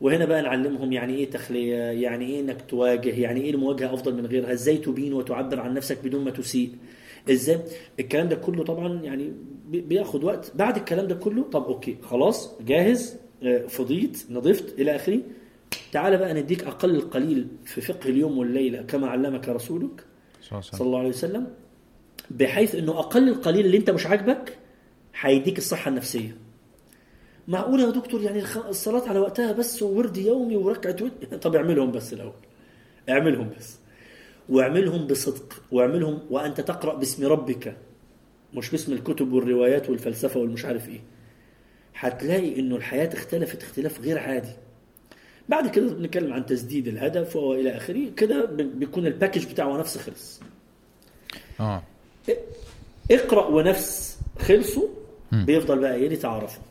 وهنا 0.00 0.24
بقى 0.24 0.42
نعلمهم 0.42 0.92
يعني 0.92 1.14
إيه 1.14 1.30
تخلية 1.30 1.74
يعني 1.76 2.26
إيه 2.26 2.40
إنك 2.40 2.56
تواجه 2.68 3.20
يعني 3.20 3.40
إيه 3.40 3.50
المواجهة 3.50 3.94
أفضل 3.94 4.14
من 4.14 4.26
غيرها 4.26 4.52
إزاي 4.52 4.76
تبين 4.76 5.12
وتعبر 5.12 5.60
عن 5.60 5.74
نفسك 5.74 5.98
بدون 6.04 6.24
ما 6.24 6.30
تسيء. 6.30 6.70
إزاي؟ 7.30 7.60
الكلام 8.00 8.28
ده 8.28 8.36
كله 8.36 8.64
طبعا 8.64 9.02
يعني 9.02 9.32
بي- 9.68 9.80
بياخد 9.80 10.24
وقت. 10.24 10.52
بعد 10.54 10.76
الكلام 10.76 11.06
ده 11.06 11.14
كله 11.14 11.42
طب 11.42 11.64
okay 11.64 11.96
خلاص 12.02 12.50
جاهز 12.60 13.16
آه، 13.42 13.66
فضيت 13.66 14.26
نضفت 14.30 14.78
إلى 14.80 14.96
آخره. 14.96 15.20
تعال 15.92 16.16
بقى 16.18 16.34
نديك 16.34 16.64
أقل 16.64 16.94
القليل 16.94 17.46
في 17.64 17.80
فقه 17.80 18.08
اليوم 18.08 18.38
والليلة 18.38 18.82
كما 18.82 19.06
علمك 19.08 19.48
رسولك 19.48 20.04
صلى 20.76 20.86
الله 20.86 20.98
عليه 20.98 21.08
وسلم. 21.08 21.46
بحيث 22.30 22.74
إنه 22.74 22.98
أقل 22.98 23.28
القليل 23.28 23.66
اللي 23.66 23.76
أنت 23.76 23.90
مش 23.90 24.06
عاجبك 24.06 24.58
هيديك 25.20 25.58
الصحة 25.58 25.88
النفسية. 25.88 26.36
معقول 27.48 27.80
يا 27.80 27.90
دكتور؟ 27.90 28.22
يعني 28.22 28.42
الصلاة 28.68 29.08
على 29.08 29.18
وقتها 29.18 29.52
بس 29.52 29.82
وورد 29.82 30.16
يومي 30.16 30.56
وركعة 30.56 30.96
طب 31.42 31.56
اعملهم 31.56 31.92
بس 31.92 32.12
الأول. 32.12 32.32
اعملهم 33.08 33.50
بس. 33.58 33.76
واعملهم 34.48 35.06
بصدق 35.06 35.62
واعملهم 35.72 36.20
وأنت 36.30 36.60
تقرأ 36.60 36.94
باسم 36.94 37.26
ربك 37.26 37.76
مش 38.54 38.70
باسم 38.70 38.92
الكتب 38.92 39.32
والروايات 39.32 39.90
والفلسفة 39.90 40.40
والمش 40.40 40.64
عارف 40.64 40.88
إيه. 40.88 41.00
هتلاقي 41.94 42.60
إنه 42.60 42.76
الحياة 42.76 43.10
اختلفت 43.14 43.62
اختلاف 43.62 44.00
غير 44.00 44.18
عادي. 44.18 44.52
بعد 45.48 45.68
كده 45.70 45.86
بنتكلم 45.94 46.32
عن 46.32 46.46
تسديد 46.46 46.88
الهدف 46.88 47.36
وإلى 47.36 47.76
آخره 47.76 48.10
كده 48.16 48.44
بيكون 48.54 49.06
ال 49.06 49.11
package 49.11 49.46
بتاعه 49.46 49.76
نفس 49.78 49.98
خلص. 49.98 50.40
آه. 51.60 51.82
اقرأ 53.10 53.46
ونفس 53.46 54.18
خلصوا 54.38 54.88
بيفضل 55.32 55.78
بقى 55.78 55.94
إيه؟ 55.94 56.08
لتعرفوا 56.08 56.62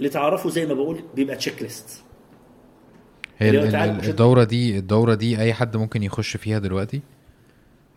لتعرفوا 0.00 0.50
زي 0.50 0.66
ما 0.66 0.74
بقول 0.74 1.00
بيبقى 1.14 1.36
تشيك 1.36 1.62
ليست 1.62 2.02
هي 3.42 4.08
الدورة 4.10 4.44
دي 4.44 4.78
الدورة 4.78 5.14
دي 5.14 5.38
أي 5.40 5.52
حد 5.54 5.76
ممكن 5.76 6.02
يخش 6.02 6.36
فيها 6.36 6.58
دلوقتي؟ 6.58 7.00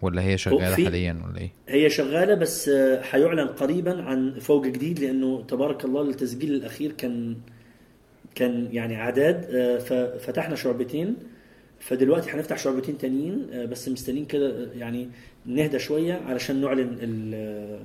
ولا 0.01 0.21
هي 0.21 0.37
شغالة 0.37 0.75
في- 0.75 0.85
حاليا 0.85 1.21
ولا 1.29 1.37
إيه؟ 1.41 1.51
هي 1.69 1.89
شغالة 1.89 2.33
بس 2.35 2.69
آه، 2.69 3.01
هيعلن 3.11 3.47
قريبا 3.47 4.01
عن 4.03 4.39
فوج 4.39 4.67
جديد 4.67 4.99
لأنه 4.99 5.41
تبارك 5.47 5.85
الله 5.85 6.01
التسجيل 6.01 6.53
الأخير 6.53 6.91
كان 6.91 7.35
كان 8.35 8.67
يعني 8.71 8.95
اعداد 8.95 9.45
آه، 9.55 9.77
ففتحنا 9.77 10.55
شعبتين. 10.55 11.15
فدلوقتي 11.79 12.31
هنفتح 12.31 12.57
شعبتين 12.57 12.97
تانيين 12.97 13.47
آه، 13.53 13.65
بس 13.65 13.89
مستنيين 13.89 14.25
كده 14.25 14.69
يعني 14.73 15.09
نهدى 15.45 15.79
شوية 15.79 16.13
علشان 16.13 16.61
نعلن 16.61 16.97
ال 17.01 17.79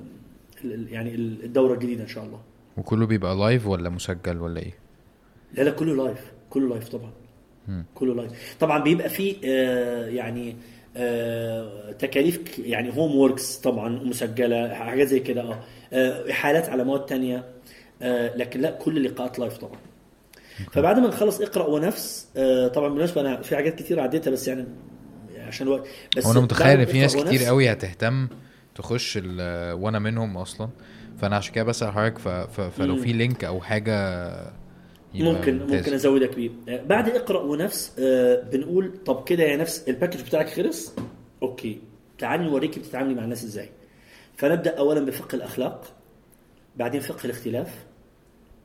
يعني 0.91 1.15
الدورة 1.15 1.73
الجديدة 1.73 2.03
إن 2.03 2.07
شاء 2.07 2.23
الله. 2.23 2.39
وكله 2.77 3.05
بيبقى 3.05 3.35
live 3.35 3.67
ولا 3.67 3.89
مسجل 3.89 4.37
ولا 4.37 4.59
إيه؟ 4.61 4.73
لا 5.53 5.63
لا 5.63 5.71
كله 5.71 5.95
live 6.05 6.31
كله 6.49 6.69
live 6.69 6.89
طبعا. 6.89 7.11
كله 7.95 8.15
live 8.15 8.31
طبعا 8.59 8.83
بيبقى 8.83 9.09
فيه 9.09 9.35
آه، 9.45 10.07
يعني 10.07 10.55
آه، 10.97 11.91
تكاليف 11.91 12.59
يعني 12.59 12.97
homeworks 12.97 13.55
طبعا 13.57 13.89
مسجلة 13.89 14.73
حاجات 14.73 15.07
زي 15.07 15.19
كده 15.19 15.41
آه. 15.41 15.59
آه، 15.93 16.31
احالات 16.31 16.69
على 16.69 16.83
مواد 16.83 17.05
تانية 17.05 17.45
آه، 18.01 18.35
لكن 18.37 18.61
لا 18.61 18.71
كل 18.71 18.97
اللقاءات 18.97 19.39
live 19.39 19.57
طبعا. 19.57 19.79
فبعد 20.71 20.99
ما 20.99 21.07
نخلص 21.07 21.41
اقرأ 21.41 21.67
ونفس 21.67 22.27
آه، 22.37 22.67
طبعا 22.67 22.89
بالنسبة 22.89 23.21
أنا 23.21 23.41
في 23.41 23.55
حاجات 23.55 23.75
كتير 23.79 23.99
عديتها 23.99 24.31
بس 24.31 24.47
يعني 24.47 24.65
عشان 25.37 25.67
الوقت 25.67 25.87
بس 26.17 26.25
وأنا 26.25 26.39
متخيل 26.39 26.79
إن 26.79 26.85
في 26.85 26.99
ناس 26.99 27.15
كتير 27.15 27.43
قوي 27.43 27.71
هتهتم 27.71 28.27
تخش 28.75 29.19
وأنا 29.73 29.99
منهم 29.99 30.37
أصلا. 30.37 30.69
فأنا 31.17 31.35
عشان 31.35 31.53
كده 31.53 31.63
بسأل 31.63 31.91
حضرتك. 31.91 32.17
فلو. 32.77 32.95
في 32.95 33.13
link 33.13 33.43
أو 33.43 33.61
حاجة 33.61 34.31
ممكن. 35.13 35.59
ممكن 35.59 35.93
ازودك 35.93 36.35
بيه. 36.35 36.49
آه، 36.69 36.83
بعد 36.83 37.09
اقرأ 37.09 37.41
ونفس 37.41 37.95
آه، 37.99 38.41
بنقول 38.41 38.91
طب 39.05 39.23
كده 39.23 39.43
يا 39.43 39.57
نفس 39.57 39.89
ال 39.89 39.93
package 39.93 40.21
بتاعك 40.21 40.49
خلص؟ 40.49 40.95
okay. 41.43 41.81
تعالي 42.17 42.43
نوريكي 42.43 42.79
بتتعاملي 42.79 43.15
مع 43.15 43.23
الناس 43.23 43.43
إزاي. 43.43 43.69
فنبدأ 44.37 44.77
اولا 44.77 45.05
بفقه 45.05 45.35
الأخلاق 45.35 45.93
بعدين 46.77 47.01
فقه 47.01 47.25
الاختلاف 47.25 47.85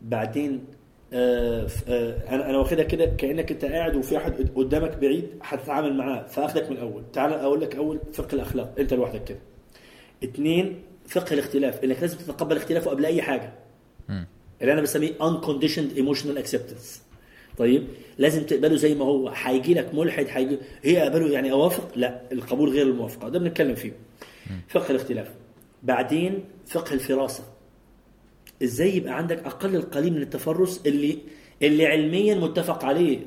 بعدين 0.03 0.65
آه 1.13 1.67
آه 1.89 2.35
أنا 2.35 2.51
أنا 2.51 2.59
واخدها 2.59 2.85
كده 2.85 3.05
كأنك 3.07 3.53
أنت 3.53 3.65
قاعد 3.65 3.97
وفي 3.97 4.15
واحد 4.15 4.33
قد- 4.35 4.51
قدامك 4.57 4.97
بعيد 4.97 5.29
هتتعامل 5.43 5.97
معاه 5.97 6.23
فأخدك 6.27 6.71
من 6.71 6.77
الأول 6.77 7.03
تعال 7.13 7.33
أقول 7.33 7.61
لك 7.61 7.77
أول 7.77 8.01
فقه 8.13 8.35
الأخلاق 8.35 8.75
أنت 8.79 8.95
لوحدك 8.95 9.25
كده. 9.25 9.39
اثنين 10.25 10.83
فقه 11.07 11.35
الاختلاف 11.35 11.85
إنك 11.85 12.01
لازم 12.01 12.19
تتقبل 12.19 12.57
اختلافه 12.57 12.91
قبل 12.91 13.07
أي 13.07 13.23
حاجة. 13.23 13.53
اللي 14.61 14.73
أنا 14.73 14.81
بسميه 14.81 15.13
unconditioned 15.19 15.99
emotional 15.99 16.45
acceptance. 16.45 16.99
طيب 17.59 17.87
لازم 18.19 18.43
تقبله 18.43 18.77
زي 18.77 18.95
ما 18.95 19.05
هو. 19.05 19.29
هيجي 19.29 19.75
لك 19.75 19.95
ملحد 19.95 20.27
هيجي 20.31 20.59
هي 20.83 21.03
اقبله 21.03 21.31
يعني 21.31 21.53
أوافق؟ 21.53 21.89
لا 21.97 22.21
القبول 22.33 22.71
غير 22.71 22.87
الموافقة. 22.87 23.29
ده 23.29 23.39
بنتكلم 23.39 23.75
فيه. 23.75 23.93
فقه 24.69 24.91
الاختلاف. 24.91 25.29
بعدين 25.83 26.45
فقه 26.67 26.95
الفراسة. 26.95 27.45
إزاي 28.63 28.97
يبقى 28.97 29.17
عندك 29.17 29.39
أقل 29.47 29.77
القليل 29.77 30.13
من 30.13 30.23
التفرس 30.23 30.81
اللي 30.87 31.19
اللي 31.63 31.87
علميا 31.87 32.35
متفق 32.35 32.85
عليه 32.85 33.19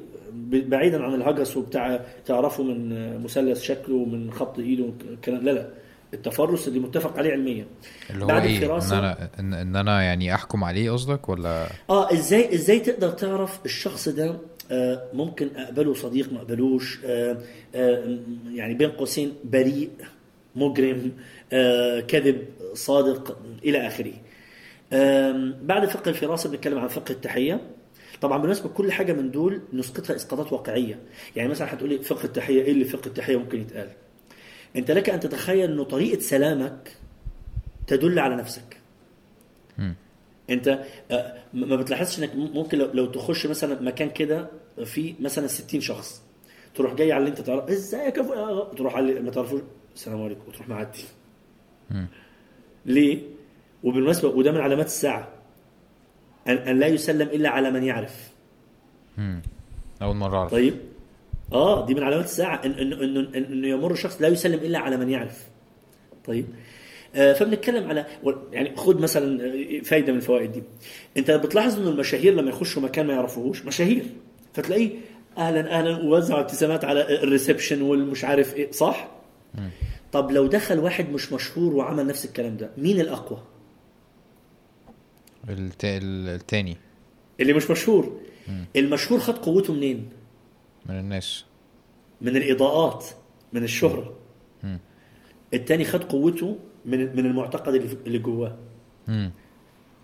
بعيدا 0.43 1.03
عن 1.03 1.13
الهجس 1.13 1.57
وبتاع 1.57 2.05
تعرفه 2.25 2.63
من 2.63 3.23
مثلث 3.23 3.61
شكله 3.61 3.95
ومن 3.95 4.31
خط 4.31 4.59
إيده 4.59 4.83
والكلام 4.83 5.43
لا 5.43 5.51
لا. 5.51 5.69
التفرس 6.13 6.67
اللي 6.67 6.79
متفق 6.79 7.17
عليه 7.17 7.31
علميا. 7.31 7.65
اللي 8.09 8.23
هو 8.23 8.27
بعد 8.27 8.45
إيه؟ 8.45 8.57
إن 8.57 8.81
الفراسة- 8.81 8.93
أنا 8.93 9.29
ان, 9.39 9.53
إن 9.53 9.75
أنا 9.75 10.01
يعني 10.03 10.35
أحكم 10.35 10.63
عليه 10.63 10.91
قصدك 10.91 11.29
ولا؟ 11.29 11.67
آه 11.89 12.13
إزاي 12.13 12.53
إزاي 12.53 12.79
تقدر 12.79 13.09
تعرف 13.09 13.59
الشخص 13.65 14.09
ده 14.09 14.37
آه 14.71 15.03
ممكن 15.13 15.49
أقبله 15.55 15.93
صديق 15.93 16.33
ما 16.33 16.37
اقبلوش 16.39 16.99
آه 17.05 17.37
آه 17.75 18.17
يعني 18.53 18.73
بين 18.73 18.89
قوسين 18.89 19.33
بريء 19.43 19.89
مجرم 20.55 21.11
كذب 22.07 22.45
صادق 22.73 23.37
إلى 23.65 23.87
آخره. 23.87 24.13
بعد 25.61 25.85
فقه 25.89 26.09
الفراسة 26.09 26.49
بنتكلم 26.49 26.79
عن 26.79 26.87
فقه 26.87 27.11
التحية. 27.11 27.61
طبعا 28.21 28.37
بالنسبة 28.37 28.69
لكل 28.69 28.91
حاجة 28.91 29.13
من 29.13 29.31
دول 29.31 29.61
نسقطها 29.73 30.15
إسقاطات 30.15 30.53
واقعية. 30.53 30.99
يعني 31.35 31.49
مثلا 31.49 31.73
هتقولي 31.73 31.97
فقه 31.99 32.23
التحية 32.23 32.61
إيه 32.61 32.71
اللي 32.71 32.85
فقه 32.85 33.07
التحية 33.07 33.37
ممكن 33.37 33.61
يتقال؟ 33.61 33.89
انت 34.75 34.91
لك 34.91 35.09
ان 35.09 35.19
تتخيل 35.19 35.71
انه 35.71 35.83
طريقة 35.83 36.19
سلامك 36.19 36.97
تدل 37.87 38.19
على 38.19 38.35
نفسك 38.35 38.77
مم. 39.77 39.95
انت 40.49 40.83
آه، 41.11 41.37
ما 41.53 41.75
بتلاحظش 41.75 42.19
انك 42.19 42.35
ممكن 42.35 42.77
لو, 42.77 43.05
تخش 43.05 43.45
مثلا 43.45 43.81
مكان 43.81 44.09
كده 44.09 44.47
في 44.85 45.15
مثلا 45.19 45.47
60 45.47 45.81
شخص 45.81 46.21
تروح 46.75 46.93
جاي 46.93 47.11
على 47.11 47.19
اللي 47.19 47.29
انت 47.29 47.41
تعرف 47.41 47.69
ازيك 47.69 48.17
يا 48.17 48.23
فلان؟ 48.23 48.75
تروح 48.77 48.95
على 48.95 49.09
اللي 49.09 49.21
ما 49.21 49.31
تعرفوش 49.31 49.61
السلام 49.95 50.23
عليكم 50.23 50.41
وتروح 50.47 50.69
معدي. 50.69 51.03
ليه؟ 52.85 53.21
وبالمناسبة 53.83 54.29
وده 54.29 54.51
من 54.51 54.57
علامات 54.61 54.85
الساعة 54.85 55.27
أن, 56.47 56.57
أن 56.57 56.79
لا 56.79 56.87
يسلم 56.87 57.27
إلا 57.27 57.49
على 57.49 57.71
من 57.71 57.83
يعرف 57.83 58.29
مم. 59.17 59.41
أول 60.01 60.15
مرة 60.15 60.37
أعرف 60.37 60.51
طيب 60.51 60.73
آه 61.53 61.85
دي 61.85 61.93
من 61.93 62.03
علامات 62.03 62.25
الساعة 62.25 62.61
ان 62.65 62.71
انه 62.71 63.03
انه 63.03 63.19
إن 63.19 63.43
إنه 63.43 63.67
يمر 63.67 63.95
شخص 63.95 64.21
لا 64.21 64.27
يسلم 64.27 64.59
إلا 64.59 64.79
على 64.79 64.97
من 64.97 65.09
يعرف. 65.09 65.47
طيب. 66.25 66.45
آه 67.15 67.33
فبنتكلم 67.33 67.89
على 67.89 68.05
يعني 68.51 68.75
خد 68.75 69.01
مثلا 69.01 69.43
آه، 69.45 69.79
فايدة 69.79 70.11
من 70.11 70.17
الفوائد 70.17 70.51
دي. 70.51 70.63
أنت 71.17 71.31
بتلاحظ 71.31 71.79
إنه 71.79 71.89
المشاهير 71.89 72.33
لما 72.33 72.49
يخشوا 72.49 72.81
مكان 72.81 73.07
ما 73.07 73.13
يعرفوهوش 73.13 73.65
مشاهير. 73.65 74.03
فتلاقيه 74.53 74.89
أهلا 75.37 75.79
أهلا 75.79 75.97
ووزع 75.97 76.39
ابتسامات 76.39 76.85
على 76.85 77.23
الريسبشن 77.23 77.81
والمش 77.81 78.23
عارف 78.25 78.55
إيه 78.55 78.71
صح؟ 78.71 79.11
طب 80.11 80.31
لو 80.31 80.47
دخل 80.47 80.79
واحد 80.79 81.09
مش 81.09 81.33
مشهور 81.33 81.73
وعمل 81.75 82.07
نفس 82.07 82.25
الكلام 82.25 82.57
ده 82.57 82.69
مين 82.77 82.99
الأقوى؟ 82.99 83.43
الت... 85.49 85.81
التاني. 85.85 86.77
اللي 87.39 87.53
مش 87.53 87.71
مشهور. 87.71 88.19
المشهور 88.75 89.19
خد 89.19 89.37
قوته 89.37 89.73
منين؟ 89.73 90.09
من 90.85 90.99
الناس. 90.99 91.45
من 92.21 92.35
الإضاءات 92.37 93.05
من 93.53 93.63
الشهرة. 93.63 94.15
مم. 94.63 94.79
التاني 95.53 95.85
خد 95.85 96.03
قوته 96.03 96.57
من 96.85 97.15
من 97.15 97.25
المعتقد 97.25 97.73
اللي 97.73 97.97
اللي 98.07 98.19
جواه. 98.19 98.57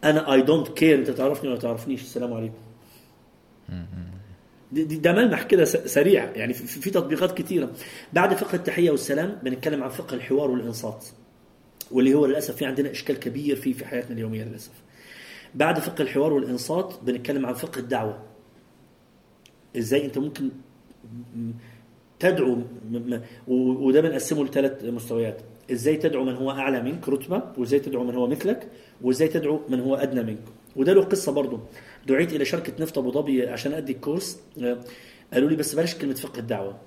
أنا 0.04 0.34
I 0.34 0.42
don't 0.42 0.68
care 0.68 1.00
أنت 1.00 1.10
تعرفني 1.10 1.50
ولا 1.50 1.60
تعرفنيش. 1.60 2.02
السلام 2.02 2.34
عليكم. 2.34 2.58
ده 4.72 5.12
ملمح 5.14 5.44
كده 5.44 5.66
سريع. 5.66 6.32
يعني 6.36 6.54
في, 6.54 6.82
في 6.82 6.90
تطبيقات 6.90 7.38
كتيرة. 7.38 7.72
بعد 8.14 8.34
فقه 8.34 8.56
التحية 8.56 8.92
والسلام 8.92 9.40
بنتكلم 9.44 9.84
عن 9.84 9.90
فقه 9.90 10.16
الحوار 10.16 10.52
والإنصات 10.52 11.06
واللي 11.92 12.14
هو 12.14 12.26
للأسف 12.26 12.56
في 12.56 12.66
عندنا 12.66 12.92
إشكال 12.92 13.20
كبير 13.20 13.56
فيه 13.56 13.74
في 13.74 13.86
حياتنا 13.86 14.12
اليومية 14.12 14.44
للأسف. 14.44 14.72
بعد 15.56 15.80
فقه 15.80 16.02
الحوار 16.02 16.34
والإنصات 16.34 16.94
بنتكلم 17.04 17.46
عن 17.46 17.54
فقه 17.54 17.80
الدعوة. 17.80 18.24
إزاي 19.78 20.06
أنت 20.06 20.18
ممكن 20.18 20.50
تدعو 22.20 22.58
وده 23.48 24.02
بنقسمه 24.02 24.44
لثلاث 24.44 24.84
مستويات. 24.84 25.42
إزاي 25.72 25.98
تدعو 25.98 26.24
من 26.24 26.34
هو 26.34 26.52
أعلى 26.52 26.82
منك 26.82 27.10
رتبة 27.10 27.44
وإزاي 27.58 27.80
تدعو 27.80 28.04
من 28.04 28.16
هو 28.16 28.28
مثلك 28.28 28.68
وإزاي 29.02 29.28
تدعو 29.28 29.62
من 29.70 29.80
هو 29.80 29.96
أدنى 29.96 30.24
منك. 30.24 30.44
وده 30.76 30.94
له 30.94 31.02
قصة 31.04 31.32
برضه. 31.32 31.60
دعيت 32.08 32.34
إلى 32.34 32.46
شركة 32.46 32.74
نفط 32.80 32.98
أبو 32.98 33.12
ظبي 33.12 33.48
عشان 33.48 33.74
أدي 33.74 33.92
ال 33.92 33.98
course. 33.98 34.40
آه، 34.62 34.78
قالوا 35.34 35.50
لي 35.50 35.56
بس 35.56 35.76
بلاش 35.76 35.96
كلمة 35.96 36.14
فقه 36.14 36.40
الدعوة. 36.40 36.78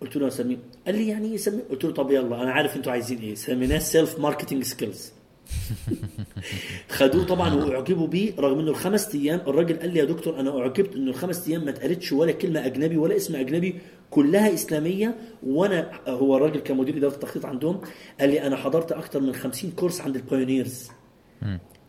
قلت 0.00 0.16
له 0.16 0.28
اسميه 0.28 0.56
قال 0.86 0.94
لي 0.94 1.08
يعني 1.08 1.32
إيه 1.32 1.38
قلت 1.70 1.84
له 1.84 1.92
طب 1.92 2.10
يلا 2.10 2.42
أنا 2.42 2.52
عارف 2.52 2.76
أنتوا 2.76 2.92
عايزين 2.92 3.18
إيه. 3.18 3.34
سميناه 3.34 3.78
self 3.78 4.18
marketing 4.18 4.62
skills 4.62 5.12
خدوه 6.96 7.24
طبعا 7.24 7.54
وأعجبوا 7.54 8.06
بيه 8.06 8.32
رغم 8.38 8.58
إنه 8.58 8.70
الخمس 8.70 9.14
أيام 9.14 9.40
الراجل 9.46 9.76
قال 9.76 9.92
لي 9.94 9.98
يا 9.98 10.04
دكتور 10.04 10.40
أنا 10.40 10.58
أعجبت 10.58 10.96
إنه 10.96 11.10
الخمس 11.10 11.48
أيام 11.48 11.64
ما 11.64 11.70
اتقالتش 11.70 12.12
ولا 12.12 12.32
كلمة 12.32 12.66
أجنبي 12.66 12.96
ولا 12.96 13.16
اسم 13.16 13.36
أجنبي 13.36 13.78
كلها 14.10 14.54
إسلامية 14.54 15.14
وأنا 15.42 15.90
هو 16.08 16.36
الراجل 16.36 16.60
كمدير 16.60 16.96
إدارة 16.96 17.14
التخطيط 17.14 17.46
عندهم 17.46 17.80
قال 18.20 18.30
لي 18.30 18.46
أنا 18.46 18.56
حضرت 18.56 18.92
أكتر 18.92 19.20
من 19.20 19.32
50 19.34 19.70
course 19.70 20.00
عند 20.00 20.16
ال 20.16 20.24
pioneers 20.24 20.88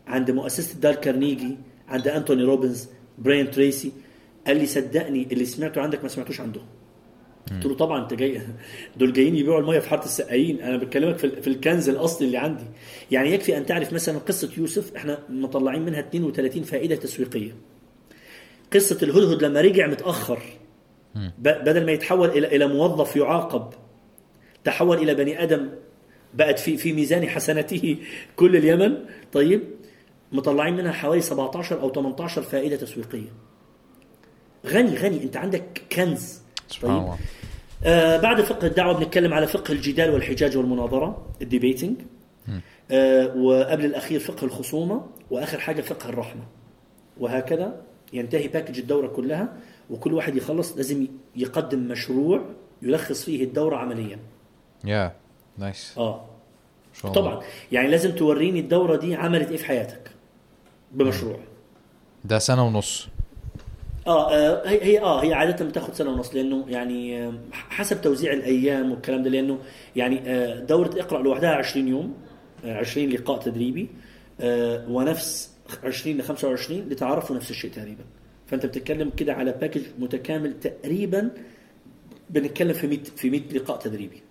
عند 0.06 0.30
مؤسسة 0.30 0.78
دار 0.80 0.94
كارنيجي 0.94 1.56
عند 1.88 2.08
أنتوني 2.08 2.42
روبنز 2.42 2.88
براين 3.18 3.50
تريسي. 3.50 3.92
قال 4.46 4.56
لي 4.56 4.66
صدقني 4.66 5.28
اللي 5.32 5.44
سمعته 5.44 5.80
عندك 5.80 6.02
ما 6.02 6.08
سمعتوش 6.08 6.40
عندهم 6.40 6.64
قلت 7.50 7.66
له 7.66 7.74
طبعا 7.74 8.02
أنت 8.02 8.14
جاي 8.14 8.40
دول 8.96 9.12
جايين 9.12 9.36
يبيعوا 9.36 9.60
المية 9.60 9.78
في 9.78 9.88
حارة 9.88 10.04
السقايين. 10.04 10.60
أنا 10.60 10.76
بكلمك 10.76 11.16
في, 11.18 11.24
ال- 11.24 11.42
في 11.42 11.48
الكنز 11.48 11.88
الأصلي 11.88 12.26
اللي 12.26 12.38
عندي. 12.38 12.64
يعني 13.10 13.32
يكفي 13.32 13.56
أن 13.56 13.66
تعرف 13.66 13.92
مثلا 13.92 14.18
قصة 14.18 14.50
يوسف 14.58 14.96
إحنا 14.96 15.18
مطلعين 15.28 15.82
منها 15.84 16.00
32 16.00 16.62
فائدة 16.62 16.96
تسويقية. 16.96 17.52
قصة 18.72 18.98
الهدهد 19.02 19.44
لما 19.44 19.60
رجع 19.60 19.86
متأخر 19.86 20.38
بدل 21.38 21.86
ما 21.86 21.92
يتحول 21.92 22.28
إلى 22.28 22.56
إلى 22.56 22.66
موظف 22.66 23.16
يعاقب 23.16 23.70
تحول 24.64 24.96
إلى 24.98 25.14
بني 25.14 25.42
آدم 25.42 25.68
بقت 26.34 26.58
في 26.58 26.76
في 26.76 26.92
ميزان 26.92 27.28
حسناته 27.28 27.96
كل 28.36 28.56
اليمن. 28.56 28.96
طيب 29.32 29.62
مطلعين 30.32 30.76
منها 30.76 30.92
حوالي 30.92 31.20
17 31.20 31.80
أو 31.80 31.92
18 31.92 32.42
فائدة 32.42 32.76
تسويقية. 32.76 33.32
غني 34.66 34.94
غني. 34.96 35.22
أنت 35.22 35.36
عندك 35.36 35.82
كنز 35.92 36.43
الله. 36.82 37.18
آه 37.84 38.16
بعد 38.20 38.40
فقه 38.40 38.66
الدعوة 38.66 38.92
بنتكلم 38.92 39.34
على 39.34 39.46
فقه 39.46 39.72
الجدال 39.72 40.10
والحجاج 40.10 40.56
والمناظرة 40.56 41.26
الديبيتنج 41.42 41.96
آه 42.90 43.36
وقبل 43.36 43.84
الأخير 43.84 44.20
فقه 44.20 44.44
الخصومة 44.44 45.06
وآخر 45.30 45.58
حاجة 45.58 45.80
فقه 45.80 46.08
الرحمة. 46.08 46.42
وهكذا 47.20 47.82
ينتهي 48.12 48.48
package 48.48 48.78
الدورة 48.78 49.06
كلها 49.06 49.52
وكل 49.90 50.14
واحد 50.14 50.36
يخلص 50.36 50.76
لازم 50.76 51.06
يقدم 51.36 51.78
مشروع 51.78 52.44
يلخص 52.82 53.24
فيه 53.24 53.44
الدورة 53.44 53.76
عمليا. 53.76 54.18
يا 54.84 55.12
nice 55.58 55.94
آه. 55.98 56.24
ما 56.94 57.00
شاء 57.00 57.12
الله. 57.12 57.22
طبعا. 57.22 57.42
يعني 57.72 57.88
لازم 57.88 58.12
توريني 58.12 58.60
الدورة 58.60 58.96
دي 58.96 59.14
عملت 59.14 59.50
إيه 59.50 59.56
في 59.56 59.64
حياتك؟ 59.64 60.10
بمشروع. 60.92 61.36
ده 62.24 62.38
سنة 62.38 62.66
ونص. 62.66 63.08
آه 64.06 64.32
آه، 64.32 64.68
هي 64.68 64.82
هي 64.84 65.00
آه 65.00 65.22
هي 65.22 65.32
عادة 65.34 65.64
بتاخد 65.64 65.94
سنة 65.94 66.10
ونص 66.10 66.34
لأنه 66.34 66.64
يعني 66.68 67.26
آه، 67.26 67.32
حسب 67.52 68.00
توزيع 68.00 68.32
الأيام 68.32 68.90
والكلام 68.90 69.22
ده 69.22 69.30
لأنه 69.30 69.58
يعني 69.96 70.20
آه، 70.26 70.60
دورة 70.60 70.90
اقرأ 71.00 71.22
لوحدها 71.22 71.50
20 71.50 71.88
يوم 71.88 72.14
آه، 72.64 72.78
20 72.78 73.08
لقاء 73.08 73.38
تدريبي 73.38 73.88
آه، 74.40 74.84
ونفس 74.88 75.50
20 75.84 76.16
ل 76.18 76.22
25 76.22 76.80
لتعرفوا 76.80 77.36
نفس 77.36 77.50
الشيء 77.50 77.70
تقريبا 77.70 78.04
فأنت 78.46 78.66
بتتكلم 78.66 79.10
كده 79.10 79.34
على 79.34 79.52
باكج 79.52 79.82
متكامل 79.98 80.60
تقريبا 80.60 81.30
بنتكلم 82.30 82.72
في 82.72 82.86
100 82.86 82.98
في 83.16 83.30
100 83.30 83.40
لقاء 83.52 83.76
تدريبي 83.78 84.22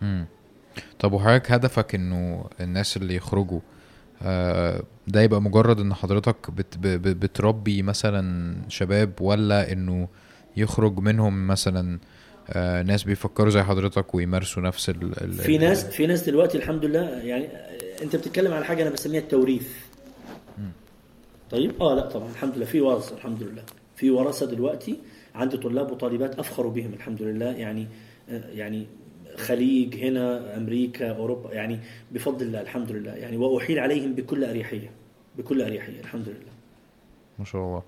مم. 0.00 0.26
طب 0.98 1.12
وحضرتك 1.12 1.52
هدفك 1.52 1.94
إنه 1.94 2.44
الناس 2.60 2.96
اللي 2.96 3.14
يخرجوا 3.14 3.60
آه، 3.60 3.71
ده 5.08 5.22
يبقى 5.22 5.42
مجرد 5.42 5.80
إن 5.80 5.94
حضرتك 5.94 6.50
بت 6.50 6.78
بتربي 7.06 7.82
مثلا 7.82 8.54
شباب 8.68 9.12
ولا 9.20 9.72
إنه 9.72 10.08
يخرج 10.56 10.98
منهم 10.98 11.46
مثلا 11.46 11.98
آه، 12.50 12.82
ناس 12.82 13.02
بيفكروا 13.04 13.50
زي 13.50 13.62
حضرتك 13.62 14.14
ويمارسوا 14.14 14.62
نفس 14.62 14.90
ال 14.90 15.22
ال 15.24 15.32
في 15.32 15.58
ناس 15.58 15.84
في 15.84 16.06
ناس 16.06 16.22
دلوقتي 16.22 16.58
الحمد 16.58 16.84
لله 16.84 17.00
يعني 17.08 17.48
أنت 18.02 18.16
بتتكلم 18.16 18.52
على 18.52 18.64
حاجة 18.64 18.82
أنا 18.82 18.90
بسميها 18.90 19.20
التوريث. 19.20 19.68
طيب؟ 21.50 21.72
آه 21.82 21.94
لا 21.94 22.06
طبعا 22.06 22.28
الحمد 22.30 22.56
لله. 22.56 22.64
في 22.66 22.80
ورثة 22.80 23.14
الحمد 23.16 23.42
لله. 23.42 23.62
في 23.96 24.10
ورثة 24.10 24.46
دلوقتي 24.46 24.96
عند 25.34 25.56
طلاب 25.56 25.90
وطالبات 25.90 26.38
أفخروا 26.38 26.72
بهم 26.72 26.92
الحمد 26.94 27.22
لله. 27.22 27.46
يعني 27.46 27.86
آه، 28.30 28.42
يعني 28.54 28.86
خليج 29.36 29.96
هنا 30.04 30.56
أمريكا 30.56 31.10
أوروبا 31.10 31.54
يعني 31.54 31.78
بفضل 32.12 32.46
الله 32.46 32.60
الحمد 32.60 32.92
لله. 32.92 33.12
يعني 33.14 33.36
وأحيل 33.36 33.78
عليهم 33.78 34.14
بكل 34.14 34.44
أريحية 34.44 34.90
بكل 35.38 35.62
أريحية 35.62 36.00
الحمد 36.00 36.28
لله. 36.28 36.52
ما 37.38 37.44
شاء 37.44 37.62
الله. 37.62 37.82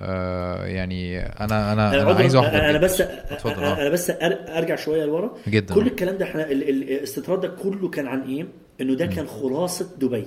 آه 0.00 0.64
يعني 0.66 1.18
أنا 1.20 1.72
أنا 1.72 1.72
أنا 1.72 2.02
عذرا، 2.02 2.14
عايز 2.14 2.36
أحضر. 2.36 2.70
أنا. 2.70 2.78
بس 2.78 3.00
اتفضل. 3.00 3.64
أنا 3.64 3.88
بس 3.88 4.10
أرجع 4.20 4.76
شوية 4.76 5.04
لورا. 5.04 5.34
جدا. 5.48 5.74
كل 5.74 5.86
الكلام 5.86 6.16
ده 6.18 6.24
إحنا 6.24 6.50
ال- 6.50 6.68
ال- 6.68 6.82
الاستطراد 6.82 7.40
ده 7.40 7.48
كله 7.48 7.88
كان 7.88 8.06
عن 8.06 8.22
إيه؟ 8.22 8.46
إنه 8.80 8.94
ده 8.94 9.06
كان 9.06 9.26
خلاصة 9.26 9.88
دبي. 9.98 10.26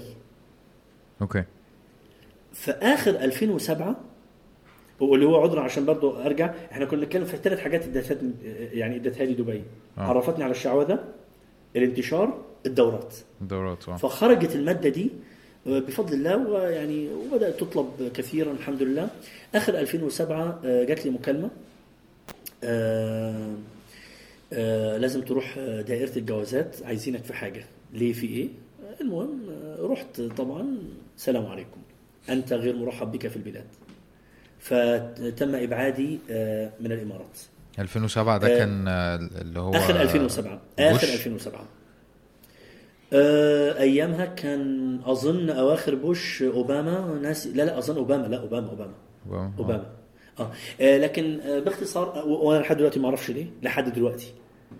أوكي. 1.22 1.44
في 2.54 2.72
آخر 2.72 3.12
2007 3.12 3.96
واللي 5.00 5.26
هو 5.26 5.36
عذرا 5.44 5.62
عشان 5.62 5.86
برضو 5.86 6.16
أرجع 6.16 6.54
إحنا 6.72 6.86
كنا 6.86 7.02
بنتكلم 7.02 7.26
في 7.26 7.38
ثلاث 7.38 7.60
حاجات 7.60 7.84
ادتها 7.84 8.18
يعني 8.74 8.96
ادتها 8.96 9.26
لي 9.26 9.34
دبي. 9.34 9.64
آه. 9.98 10.02
عرفتني 10.02 10.44
على 10.44 10.52
الشعوذة 10.52 11.00
الانتشار 11.76 12.38
الدورات. 12.66 13.16
الدورات 13.42 13.90
آه. 13.90 13.96
فخرجت 13.98 14.56
المادة 14.56 14.90
دي 14.90 15.10
آه، 15.68 15.80
بفضل 15.80 16.14
الله 16.14 16.38
ويعني 16.50 17.10
وبدأت 17.10 17.60
تطلب 17.60 18.12
كثيرا 18.14 18.52
الحمد 18.52 18.84
لله. 18.84 19.10
آخر 19.56 19.80
2007 19.80 20.60
آه، 20.66 20.84
جات 20.84 21.06
لي 21.06 21.12
مكالمة 21.12 21.50
آه، 22.64 23.54
آه، 24.54 24.98
لازم 24.98 25.22
تروح 25.22 25.56
آه، 25.58 25.82
دائرة 25.82 26.18
الجوازات 26.18 26.76
عايزينك 26.86 27.24
في 27.24 27.34
حاجة. 27.34 27.64
ليه 27.94 28.14
في 28.14 28.28
إيه؟ 28.28 28.48
آه، 28.84 29.02
المهم 29.02 29.40
آه، 29.50 29.78
رحت 29.88 30.22
طبعا. 30.22 30.78
سلام 31.18 31.46
عليكم. 31.46 31.78
أنت 32.30 32.54
غير 32.54 32.76
مرحب 32.76 33.12
بك 33.12 33.28
في 33.28 33.36
البلاد. 33.36 33.66
فتم 34.60 35.56
إبعادي 35.56 36.20
آه، 36.32 36.72
من 36.80 36.92
الإمارات. 36.92 37.38
2007 37.80 38.38
ده 38.38 38.56
آه، 38.56 38.58
كان 38.60 38.88
آه، 38.88 39.16
اللي 39.16 39.60
هو 39.60 39.72
آخر 39.74 40.02
2007 40.02 40.54
بوش. 40.54 40.62
آخر 40.80 41.08
2007 41.08 41.66
آه، 43.14 43.80
أيامها 43.80 44.26
كان 44.26 45.00
أظن 45.06 45.50
أواخر 45.50 45.96
بوش 45.96 46.44
أوباما 46.44 47.20
ناس 47.22 47.48
لا 47.48 47.64
لا 47.64 47.78
أظن 47.78 47.96
أوباما 47.98 48.28
لا 48.28 48.38
أوباما 48.42 48.70
أوباما. 48.70 48.94
أوباما 49.60 49.86
آه. 50.40 50.52
آه، 50.82 50.98
لكن 50.98 51.40
باختصار 51.66 52.24
وأنا 52.28 52.62
لحد 52.62 52.78
دلوقتي 52.78 53.00
ما 53.00 53.06
أعرفش 53.08 53.30
ليه 53.32 53.46
لحد 53.64 53.94
دلوقتي. 53.94 54.34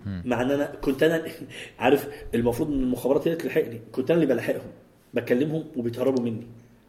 مع 0.06 0.42
إن 0.42 0.50
أنا 0.50 0.64
كنت 0.82 1.02
أنا 1.02 1.22
عارف 1.78 2.08
المفروض 2.34 2.68
إن 2.68 2.82
المخابرات 2.82 3.28
هي 3.28 3.32
اللي 3.32 3.42
تلحقني. 3.44 3.80
كنت 3.92 4.10
أنا 4.10 4.22
اللي 4.22 4.34
بلحقهم 4.34 4.70
بكلمهم 5.14 5.64
وبيتهربوا 5.76 6.24
مني. 6.24 6.46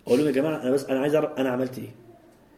أقول 0.07 0.17
لهم 0.19 0.27
يا 0.27 0.31
جماعة 0.31 0.61
أنا 0.61 0.71
بس 0.71 0.85
أنا 0.85 0.99
عايز 0.99 1.15
أعرف 1.15 1.31
أنا 1.37 1.49
عملت 1.49 1.77
إيه. 1.79 1.89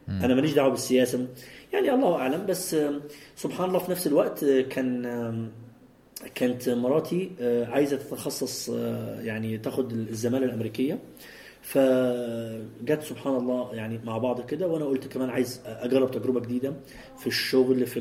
أنا 0.09 0.35
ماليش 0.35 0.53
دعوة 0.53 0.69
بالسياسة. 0.69 1.27
يعني 1.73 1.93
الله 1.93 2.15
أعلم 2.15 2.45
بس 2.45 2.75
سبحان 3.35 3.67
الله 3.67 3.79
في 3.79 3.91
نفس 3.91 4.07
الوقت 4.07 4.43
آه، 4.43 4.61
كان 4.61 5.51
كانت 6.35 6.69
مراتي 6.69 7.31
آه، 7.41 7.65
عايزة 7.65 7.97
تتخصص 7.97 8.69
آه، 8.69 9.21
يعني 9.21 9.57
تاخد 9.57 9.91
الزمالة 9.91 10.45
الأمريكية. 10.45 10.99
فجت 11.61 13.01
سبحان 13.01 13.35
الله 13.35 13.75
يعني 13.75 13.99
مع 14.05 14.17
بعض 14.17 14.41
كده 14.45 14.67
وأنا 14.67 14.85
قلت 14.85 15.07
كمان 15.07 15.29
عايز 15.29 15.61
أجرب 15.65 16.11
تجربة 16.11 16.39
جديدة 16.39 16.73
في 17.17 17.27
الشغل 17.27 17.85
في 17.85 17.99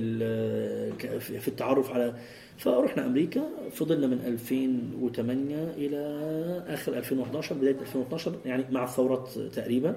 في 1.20 1.48
التعرف 1.48 1.90
على 1.90 2.14
فرحنا 2.58 3.06
أمريكا. 3.06 3.42
فضلنا 3.72 4.06
من 4.06 4.20
2008 4.26 5.56
إلى 5.76 5.98
آخر 6.68 6.92
2011 6.98 7.54
بداية 7.54 7.80
2012 7.80 8.34
يعني 8.44 8.64
مع 8.70 8.84
الثورات 8.84 9.28
تقريبا. 9.52 9.96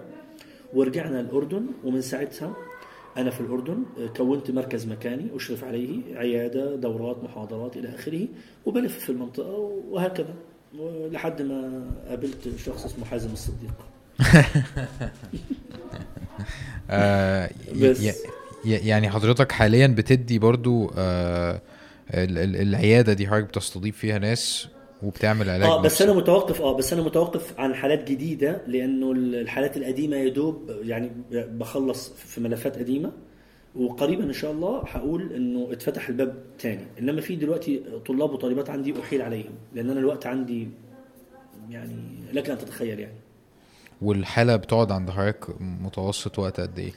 ورجعنا 0.73 1.19
الأردن 1.19 1.65
ومن 1.83 2.01
ساعتها 2.01 2.53
أنا 3.17 3.29
في 3.29 3.41
الأردن 3.41 3.83
كونت 4.17 4.51
مركز 4.51 4.85
مكاني 4.87 5.27
أشرف 5.35 5.63
عليه 5.63 5.99
عيادة 6.17 6.75
دورات 6.75 7.23
محاضرات 7.23 7.77
إلى 7.77 7.95
آخره 7.95 8.27
وبلف 8.65 8.99
في 8.99 9.09
المنطقة 9.09 9.71
وهكذا 9.89 10.33
لحد 11.11 11.41
ما 11.41 11.83
قابلت 12.09 12.49
شخص 12.65 12.85
اسمه 12.85 13.05
حازم 13.05 13.29
الصديق 13.33 13.73
آه 16.89 17.49
بس. 17.81 18.15
يعني 18.65 19.09
حضرتك 19.09 19.51
حاليا 19.51 19.87
بتدي 19.87 20.39
برضو 20.39 20.91
آه 20.97 21.61
ال- 22.13 22.37
ال- 22.37 22.55
العيادة 22.61 23.13
دي 23.13 23.27
حضرتك 23.27 23.47
بتستضيف 23.47 23.97
فيها 23.97 24.17
ناس 24.17 24.67
وبتعمل 25.05 25.49
علاج 25.49 25.69
آه 25.69 25.81
بس 25.81 25.91
نفسي. 25.91 26.03
أنا 26.03 26.13
متوقف 26.13 26.61
آه 26.61 26.77
بس 26.77 26.93
أنا 26.93 27.01
متوقف 27.01 27.59
عن 27.59 27.75
حالات 27.75 28.11
جديدة 28.11 28.61
لأنه 28.67 29.11
الحالات 29.11 29.77
القديمة 29.77 30.15
يا 30.15 30.29
دوب 30.29 30.71
يعني 30.83 31.11
بخلص 31.31 32.09
في 32.13 32.41
ملفات 32.41 32.77
قديمة 32.77 33.11
وقريبا 33.75 34.23
إن 34.23 34.33
شاء 34.33 34.51
الله 34.51 34.83
هقول 34.87 35.33
إنه 35.33 35.67
اتفتح 35.71 36.09
الباب 36.09 36.35
تاني 36.59 36.85
إنما 36.99 37.21
في 37.21 37.35
دلوقتي 37.35 37.83
طلاب 38.05 38.31
وطالبات 38.31 38.69
عندي 38.69 38.93
أحيل 38.99 39.21
عليهم 39.21 39.53
لأن 39.73 39.89
أنا 39.89 39.99
الوقت 39.99 40.25
عندي 40.25 40.67
يعني 41.69 41.95
لك 42.33 42.49
أن 42.49 42.57
تتخيل 42.57 42.99
يعني 42.99 43.17
والحالة 44.01 44.55
بتقعد 44.55 44.91
عند 44.91 45.09
حضرتك 45.09 45.61
متوسط 45.61 46.39
وقت 46.39 46.59
قد 46.59 46.79
إيه؟ 46.79 46.91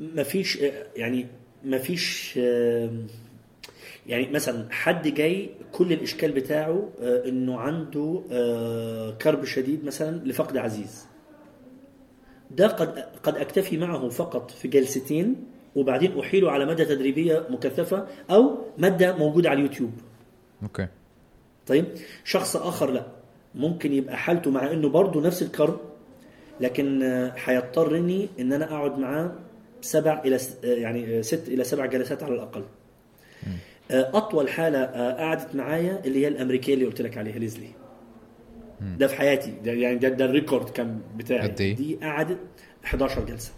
مفيش 0.00 0.58
يعني 0.96 1.26
مفيش 1.64 2.38
يعني 4.06 4.30
مثلا 4.30 4.72
حد 4.72 5.08
جاي 5.08 5.50
كل 5.72 5.92
الإشكال 5.92 6.32
بتاعه 6.32 6.88
آه، 7.02 7.28
إنه 7.28 7.58
عنده 7.60 8.22
آه، 8.32 9.10
كرب 9.10 9.44
شديد 9.44 9.84
مثلا 9.84 10.16
لفقد 10.24 10.56
عزيز. 10.56 11.06
ده 12.50 12.66
قد 12.66 12.98
قد 13.22 13.36
أكتفي 13.36 13.76
معه 13.76 14.08
فقط 14.08 14.50
في 14.50 14.68
جلستين 14.68 15.36
وبعدين 15.76 16.18
أحيله 16.18 16.50
على 16.50 16.66
مادة 16.66 16.84
تدريبية 16.84 17.46
مكثفة 17.50 18.06
أو 18.30 18.58
مادة 18.78 19.16
موجودة 19.16 19.50
على 19.50 19.58
اليوتيوب. 19.58 19.90
okay. 20.62 20.86
طيب 21.66 21.84
شخص 22.24 22.56
آخر 22.56 22.90
لا. 22.90 23.06
ممكن 23.54 23.92
يبقى 23.92 24.16
حالته 24.16 24.50
مع 24.50 24.72
إنه 24.72 24.88
برضه 24.88 25.20
نفس 25.20 25.42
الكرب 25.42 25.80
لكن 26.60 27.02
آه، 27.02 27.32
هيضطرني 27.44 28.28
إن 28.40 28.52
أنا 28.52 28.64
أقعد 28.64 28.98
معاه 28.98 29.32
سبع 29.80 30.22
إلى 30.24 30.38
يعني 30.62 31.22
ست 31.22 31.48
إلى 31.48 31.64
سبع 31.64 31.86
جلسات 31.86 32.22
على 32.22 32.34
الأقل. 32.34 32.64
أطول 33.94 34.48
حالة 34.48 34.78
آه، 34.78 35.12
قعدت 35.20 35.54
معايا 35.56 36.02
اللي 36.04 36.22
هي 36.24 36.28
الأمريكية 36.28 36.74
اللي 36.74 36.84
قلت 36.84 37.00
لك 37.02 37.18
عليها 37.18 37.38
ليزلي. 37.38 37.68
ده 38.98 39.06
في 39.06 39.14
حياتي. 39.14 39.52
ده 39.64 39.72
يعني 39.72 39.96
ده, 39.98 40.08
ده 40.08 40.24
الريكورد 40.24 40.68
كان 40.70 41.00
بتاعي. 41.16 41.54
إيه؟ 41.60 41.76
دي 41.76 41.98
قعدت 42.02 42.38
11 42.84 43.24
جلسة. 43.24 43.52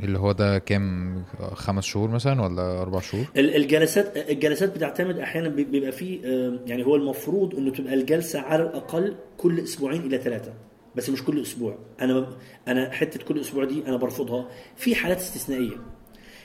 اللي 0.00 0.18
هو 0.18 0.32
ده 0.32 0.58
كام؟ 0.58 1.22
خمس 1.52 1.84
شهور 1.84 2.10
مثلا 2.10 2.42
ولا 2.42 2.82
أربع 2.82 3.00
شهور؟ 3.00 3.24
ال- 3.36 3.56
الجلسات 3.56 4.16
الجلسات 4.30 4.74
بتعتمد 4.74 5.18
أحيانا 5.18 5.48
بي- 5.48 5.64
بيبقى 5.64 5.92
فيه 5.92 6.20
آه، 6.24 6.58
يعني 6.66 6.86
هو 6.86 6.96
المفروض 6.96 7.54
إنه 7.54 7.70
تبقى 7.70 7.94
الجلسة 7.94 8.40
على 8.40 8.62
الأقل 8.62 9.14
كل 9.38 9.60
أسبوعين 9.60 10.00
إلى 10.00 10.18
ثلاثة. 10.18 10.52
بس 10.96 11.10
مش 11.10 11.24
كل 11.24 11.42
أسبوع. 11.42 11.78
أنا 12.00 12.26
أنا 12.68 12.90
حتة 12.90 13.24
كل 13.24 13.40
أسبوع 13.40 13.64
دي 13.64 13.82
أنا 13.86 13.96
برفضها. 13.96 14.48
في 14.76 14.94
حالات 14.94 15.16
استثنائية. 15.18 15.76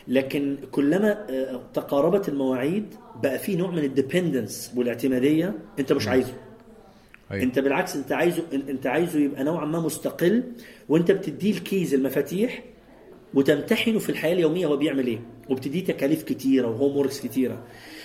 لكن 0.07 0.57
كلما 0.71 1.25
آه، 1.29 1.61
تقاربت 1.73 2.29
المواعيد 2.29 2.85
بقى 3.23 3.39
في 3.39 3.55
نوع 3.55 3.71
من 3.71 3.83
ال 3.83 3.91
dependence 3.91 4.71
والاعتمادية 4.75 5.53
انت 5.79 5.93
مش 5.93 6.07
عايزه. 6.07 6.33
أيوة. 7.31 7.43
انت 7.43 7.59
بالعكس 7.59 7.95
انت 7.95 8.11
عايزه 8.11 8.43
انت 8.53 8.87
عايزه 8.87 9.19
يبقى 9.19 9.43
نوعا 9.43 9.65
ما 9.65 9.79
مستقل 9.79 10.43
وانت 10.89 11.11
بتديه 11.11 11.51
ال 11.51 11.60
keys 11.60 11.93
المفاتيح 11.93 12.63
وتمتحنه 13.33 13.99
في 13.99 14.09
الحياة 14.09 14.33
اليومية 14.33 14.65
هو 14.65 14.77
بيعمل 14.77 15.07
إيه. 15.07 15.19
وبتديه 15.49 15.83
تكاليف 15.83 16.23
كتيرة 16.23 16.67
و 16.67 16.97
homeworks 16.97 17.19
كتيرة. 17.21 17.63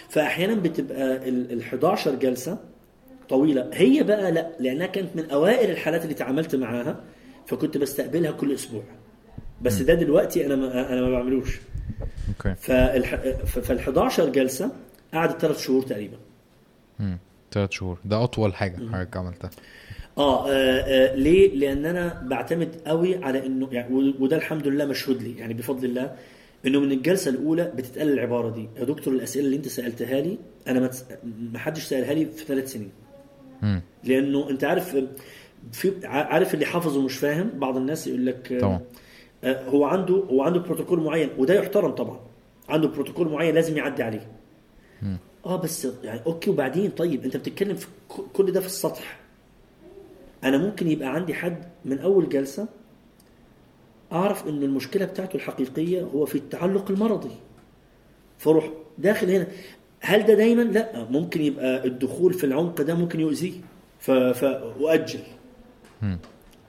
فاحيانا 0.08 0.54
بتبقى 0.54 1.28
ال 1.28 1.60
11 1.60 2.14
جلسة 2.14 2.58
طويلة. 3.28 3.70
هي 3.72 4.02
بقى 4.02 4.32
لا 4.32 4.50
لأنها 4.60 4.86
كانت 4.86 5.16
من 5.16 5.30
أوائل 5.30 5.70
الحالات 5.70 6.02
اللي 6.02 6.14
تعاملت 6.14 6.54
معاها 6.56 7.04
فكنت 7.46 7.78
بستقبلها 7.78 8.30
كل 8.30 8.52
أسبوع. 8.52 8.82
بس 9.62 9.82
ده 9.82 9.94
دلوقتي 9.94 10.46
أنا 10.46 10.56
ما 10.56 10.92
أنا 10.92 11.00
ما 11.00 11.10
بعملوش. 11.10 11.60
أوكي. 12.28 12.54
فالح... 12.54 13.14
فال 13.44 13.78
11 13.78 14.28
جلسة 14.28 14.70
قعدت 15.14 15.40
ثلاث 15.40 15.60
شهور 15.60 15.82
تقريبا. 15.82 16.16
امم 17.00 17.18
ثلاث 17.52 17.70
شهور. 17.70 17.98
ده 18.04 18.24
أطول 18.24 18.54
حاجة 18.54 18.76
حضرتك 18.92 19.16
عملتها. 19.16 19.50
آه, 20.18 20.48
آه, 20.48 20.50
آه 20.52 21.14
ليه؟ 21.14 21.54
لأن 21.54 21.86
أنا 21.86 22.22
بعتمد 22.26 22.76
قوي 22.86 23.24
على 23.24 23.46
إنه 23.46 23.68
يعني 23.72 24.14
وده 24.20 24.36
الحمد 24.36 24.66
لله 24.66 24.84
مشهود 24.84 25.22
لي. 25.22 25.38
يعني 25.38 25.54
بفضل 25.54 25.84
الله 25.84 26.16
إنه 26.66 26.80
من 26.80 26.92
الجلسة 26.92 27.30
الأولى 27.30 27.72
بتتقال 27.76 28.12
العبارة 28.12 28.50
دي. 28.50 28.68
يا 28.78 28.84
دكتور 28.84 29.14
الأسئلة 29.14 29.44
اللي 29.46 29.56
أنت 29.56 29.68
سألتها 29.68 30.20
لي 30.20 30.38
أنا 30.68 30.90
ما 31.52 31.58
حدش 31.58 31.84
سألها 31.84 32.14
لي 32.14 32.26
في 32.26 32.44
ثلاث 32.44 32.72
سنين. 32.72 32.90
امم 33.62 33.82
لأنه 34.04 34.50
أنت 34.50 34.64
عارف 34.64 34.96
في 35.72 35.92
عارف 36.04 36.54
اللي 36.54 36.66
حافظ 36.66 36.96
ومش 36.96 37.16
فاهم؟ 37.16 37.50
بعض 37.54 37.76
الناس 37.76 38.06
يقول 38.06 38.26
لك 38.26 38.58
طبعا. 38.60 38.80
آه، 39.44 39.68
هو 39.68 39.84
عنده 39.84 40.14
هو 40.14 40.42
عنده 40.42 40.60
بروتوكول 40.60 41.00
معين 41.00 41.28
وده 41.38 41.54
يحترم 41.54 41.90
طبعا. 41.90 42.20
عنده 42.68 42.88
بروتوكول 42.88 43.28
معين 43.28 43.54
لازم 43.54 43.76
يعدي 43.76 44.02
عليه. 44.02 44.28
آه 45.46 45.56
بس 45.56 45.88
يعني 46.04 46.20
أوكي 46.26 46.50
وبعدين 46.50 46.90
طيب 46.90 47.24
أنت 47.24 47.36
بتتكلم 47.36 47.76
في 47.76 47.86
كل 48.32 48.52
ده 48.52 48.60
في 48.60 48.66
السطح. 48.66 49.20
أنا 50.44 50.58
ممكن 50.58 50.90
يبقى 50.90 51.08
عندي 51.14 51.34
حد 51.34 51.64
من 51.84 51.98
أول 51.98 52.28
جلسة 52.28 52.68
أعرف 54.12 54.48
إن 54.48 54.62
المشكلة 54.62 55.04
بتاعته 55.04 55.36
الحقيقية 55.36 56.02
هو 56.02 56.26
في 56.26 56.34
التعلق 56.34 56.90
المرضي. 56.90 57.30
فأروح 58.38 58.68
داخل 58.98 59.30
هنا. 59.30 59.46
هل 60.00 60.26
ده 60.26 60.34
دايما؟ 60.34 60.62
لا. 60.62 61.04
ممكن 61.10 61.40
يبقى 61.42 61.86
الدخول 61.86 62.34
في 62.34 62.44
العمق 62.44 62.82
ده 62.82 62.94
ممكن 62.94 63.20
يؤذيه. 63.20 63.52
ف... 64.00 64.10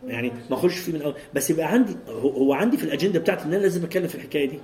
يعني 0.08 0.32
ما 0.50 0.56
اخش 0.56 0.78
فيه 0.80 0.94
من 0.94 1.02
أول. 1.02 1.14
بس 1.34 1.50
يبقى 1.50 1.66
عندي 1.72 1.96
هو 2.10 2.54
عندي 2.54 2.78
في 2.78 2.84
الأجندة 2.84 3.20
بتاعتي 3.20 3.46
إن 3.46 3.54
أنا 3.54 3.62
لازم 3.62 3.84
أتكلم 3.84 4.08
في 4.08 4.16
الحكاية 4.16 4.50
دي. 4.50 4.60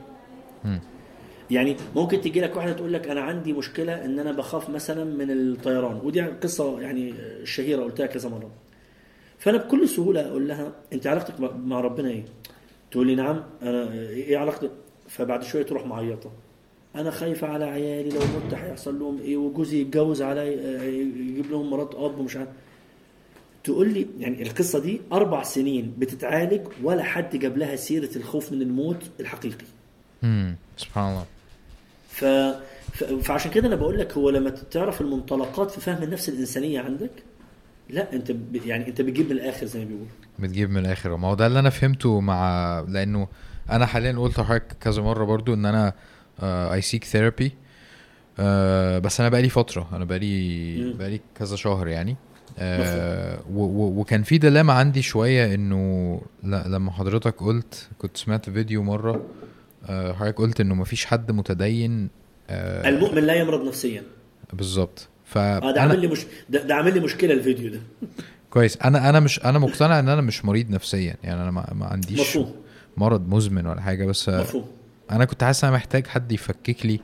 يعني 1.52 1.76
ممكن 1.96 2.22
تيجي 2.22 2.42
لك 2.42 2.56
واحدة 2.56 2.74
تقول 2.74 2.94
لك 2.94 3.08
أنا 3.08 3.22
عندي 3.22 3.54
مشكلة 3.54 4.06
إن 4.06 4.20
أنا 4.20 4.32
بخاف 4.32 4.70
مثلا 4.70 5.04
من 5.04 5.32
الطيران 5.32 6.00
ودي 6.04 6.22
قصة 6.22 6.82
يعني 6.82 7.14
شهيرة 7.44 7.84
قلتها 7.84 8.06
كذا 8.06 8.30
مرة. 8.30 8.52
فأنا 9.38 9.58
بكل 9.58 9.90
سهولة 9.90 10.28
أقول 10.28 10.48
لها 10.48 10.72
أنت 10.94 11.08
علاقتك 11.08 11.34
مع- 11.66 11.80
ربنا 11.80 12.10
إيه؟ 12.10 12.24
تقول 12.92 13.08
لي 13.08 13.16
نعم 13.16 13.44
أنا 13.62 13.92
إيه 13.94 14.38
علاقتي؟ 14.38 14.70
فبعد 15.08 15.44
شوية 15.44 15.64
تروح 15.64 15.86
معيطة. 15.86 16.32
أنا 16.96 17.12
خايفه 17.12 17.48
على 17.48 17.66
عيالي 17.66 18.10
لو 18.10 18.20
مت 18.20 18.54
هيحصل 18.54 19.00
لهم 19.00 19.20
إيه 19.22 19.38
وجوزي 19.38 19.82
يتجوز 19.82 20.22
علي 20.22 20.54
يجيب 21.30 21.52
لهم 21.52 21.70
مرات 21.70 21.96
أب 21.96 22.20
ومش 22.20 22.36
عارف. 22.38 22.50
تقول 23.66 23.94
لي 23.94 24.08
يعني 24.20 24.44
القصة 24.44 24.80
دي 24.80 25.02
أربع 25.14 25.44
سنين 25.44 25.94
بتتعالج 25.98 26.68
ولا 26.84 27.04
حد 27.04 27.36
جاب 27.36 27.58
لها 27.58 27.76
سيرة 27.76 28.10
الخوف 28.16 28.52
من 28.52 28.62
الموت 28.62 29.04
الحقيقي. 29.20 29.66
امم 30.24 30.56
سبحان 30.78 31.10
الله. 31.12 31.26
ف... 32.10 32.26
ف... 32.94 33.04
فعشان 33.04 33.52
كده 33.52 33.68
أنا 33.68 33.76
بقول 33.76 34.00
لك 34.00 34.14
هو 34.14 34.30
لما 34.30 34.50
تعرف 34.50 35.02
المنطلقات 35.02 35.72
في 35.72 35.82
فهم 35.82 36.04
النفس 36.04 36.30
الإنسانية 36.30 36.80
عندك 36.80 37.12
لا 37.90 38.14
أنت 38.14 38.32
ب... 38.32 38.56
يعني 38.66 38.88
أنت 38.88 39.02
بتجيب 39.02 39.26
من 39.26 39.32
الآخر 39.32 39.66
زي 39.66 39.80
ما 39.80 39.86
بيقولوا. 39.86 40.08
بتجيب 40.40 40.70
من 40.70 40.78
الآخر. 40.78 41.18
ما 41.18 41.28
هو 41.28 41.36
ده 41.36 41.48
اللي 41.48 41.60
أنا 41.60 41.70
فهمته 41.70 42.20
مع 42.20 42.80
لأنه 42.90 43.28
أنا 43.70 43.86
حاليا 43.86 44.12
قلت 44.12 44.40
لحضرتك 44.40 44.78
كذا 44.82 45.02
مرة 45.02 45.26
برضو 45.26 45.54
إن 45.54 45.66
أنا 45.66 45.94
I 46.44 46.82
seek 46.82 47.04
therapy 47.04 47.52
بس 49.00 49.20
أنا 49.20 49.30
بقالي 49.30 49.50
فترة 49.50 49.90
أنا 49.94 50.06
بقالي. 50.06 50.94
بقالي 50.94 51.22
كذا 51.36 51.56
شهر 51.56 51.88
يعني. 51.88 52.16
آه 52.58 53.40
وكان 53.56 54.24
في 54.24 54.38
dilemma 54.38 54.74
عندي 54.74 55.02
شوية 55.02 55.56
إنه 55.56 56.22
لا 56.44 56.68
لما 56.68 56.92
حضرتك 56.92 57.44
قلت 57.44 57.88
كنت 57.98 58.18
سمعت 58.18 58.50
فيديو 58.50 58.84
مرة 58.84 59.26
آه 59.90 60.14
حضرتك 60.14 60.38
قلت 60.38 60.62
إنه 60.62 60.76
مفيش 60.76 61.06
حد 61.06 61.32
متدين 61.32 62.10
آه 62.50 62.90
المؤمن 62.90 63.24
لا 63.24 63.34
يمرض 63.34 63.68
نفسيا. 63.68 64.04
بالظبط. 64.54 65.08
آه 65.36 65.60
ده 65.60 65.74
فانا 65.74 65.82
عامل 65.82 66.00
لي 66.00 66.08
مش 66.08 66.26
ده, 66.50 66.64
ده 66.64 66.76
عامل 66.76 66.94
لي 66.94 67.00
مشكلة 67.00 67.34
الفيديو 67.34 67.72
ده. 67.72 67.80
كويس. 68.50 68.78
أنا 68.78 69.10
أنا 69.10 69.20
مش 69.20 69.46
أنا 69.46 69.60
مقتنع 69.60 70.00
إن 70.00 70.10
أنا 70.10 70.22
مش 70.22 70.46
مريض 70.46 70.70
نفسيا. 70.70 71.16
يعني 71.24 71.42
أنا 71.42 71.52
ما, 71.52 71.74
ما 71.74 71.86
عنديش 71.86 72.20
مفهوم. 72.20 72.54
مرض 72.98 73.30
مزمن 73.30 73.66
ولا 73.66 73.82
حاجة 73.82 74.06
بس 74.06 74.30
مفهوم. 74.30 74.66
أنا 75.12 75.26
كنت 75.26 75.44
حاسس 75.44 75.64
أنا 75.64 75.74
محتاج 75.74 76.08
حد 76.08 76.32
يفكك 76.32 76.86
لي. 76.86 77.00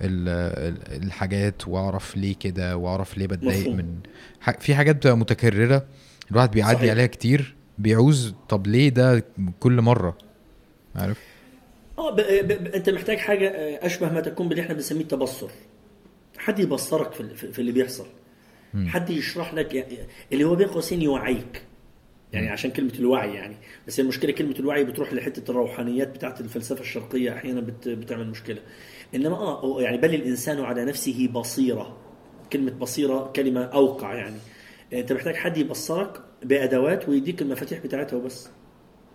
الحاجات 0.00 1.68
وأعرف 1.68 2.16
ليه 2.16 2.34
كده 2.40 2.76
وأعرف 2.76 3.18
ليه 3.18 3.26
بتضايق. 3.26 3.68
من 3.68 3.94
في 4.60 4.74
حاجات 4.74 4.96
بتبقى 4.96 5.16
متكررة 5.16 5.86
الواحد 6.30 6.50
بيعدي 6.50 6.76
صحيح. 6.78 6.90
عليها 6.90 7.06
كتير 7.06 7.54
بيعوز 7.78 8.34
طب 8.48 8.66
ليه 8.66 8.88
ده 8.88 9.24
كل 9.60 9.80
مرة؟ 9.80 10.18
عارف؟ 10.96 11.20
آه. 11.98 12.16
أنت 12.74 12.90
محتاج 12.90 13.18
حاجة 13.18 13.48
آه، 13.48 13.86
أشبه 13.86 14.12
ما 14.12 14.20
تكون 14.20 14.48
باللي 14.48 14.62
إحنا 14.62 14.74
بنسميه 14.74 15.00
التبصر. 15.00 15.48
حد 16.38 16.58
يبصرك 16.58 17.12
في, 17.12 17.20
ال- 17.20 17.36
في 17.52 17.58
اللي 17.58 17.72
بيحصل. 17.72 18.06
حد 18.86 19.10
يشرح 19.10 19.54
لك 19.54 19.86
اللي 20.32 20.44
هو 20.44 20.54
بين 20.54 20.66
قوسين 20.68 21.02
يوعيك. 21.02 21.62
يعني 22.32 22.48
عشان 22.48 22.70
كلمة 22.70 22.92
الوعي 22.98 23.34
يعني. 23.34 23.56
بس 23.88 24.00
هي 24.00 24.02
المشكلة 24.02 24.32
كلمة 24.32 24.54
الوعي 24.58 24.84
بتروح 24.84 25.12
لحتة 25.12 25.50
الروحانيات 25.50 26.08
بتاعت 26.08 26.40
الفلسفة 26.40 26.80
الشرقية 26.80 27.32
أحيانا 27.32 27.60
بت... 27.60 27.88
بتعمل 27.88 28.26
مشكلة. 28.30 28.58
إنما 29.14 29.36
آه 29.36 29.76
يعني 29.82 29.96
بل 29.96 30.14
الإنسان 30.14 30.60
على 30.60 30.84
نفسه 30.84 31.28
بصيرة. 31.34 31.96
كلمة 32.52 32.70
بصيرة 32.70 33.32
كلمة 33.36 33.60
أوقع 33.64 34.14
يعني. 34.14 34.36
أنت 34.92 35.12
محتاج 35.12 35.34
حد 35.34 35.56
يبصرك 35.56 36.20
بأدوات 36.42 37.08
ويديك 37.08 37.42
المفاتيح 37.42 37.78
بتاعتها 37.78 38.16
وبس. 38.16 38.48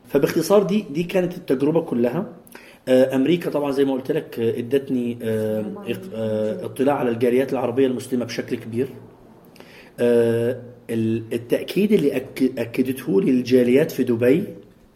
فباختصار 0.07 0.63
دي 0.63 0.85
دي 0.91 1.03
كانت 1.03 1.37
التجربة 1.37 1.81
كلها. 1.81 2.33
آه، 2.87 3.15
أمريكا 3.15 3.49
طبعا 3.49 3.71
زي 3.71 3.85
ما 3.85 3.93
قلت 3.93 4.11
لك 4.11 4.39
آه، 4.39 4.59
إدتني 4.59 5.17
آه، 5.23 5.65
آه، 6.13 6.65
اطلاع 6.65 6.95
على 6.95 7.09
الجاليات 7.09 7.53
العربية 7.53 7.87
المسلمة 7.87 8.25
بشكل 8.25 8.55
كبير. 8.55 8.87
آه، 9.99 10.61
ال- 10.89 11.23
التأكيد 11.33 11.91
اللي 11.91 12.17
أكدته 12.57 13.21
لي 13.21 13.31
الجاليات 13.31 13.91
في 13.91 14.03
دبي 14.03 14.43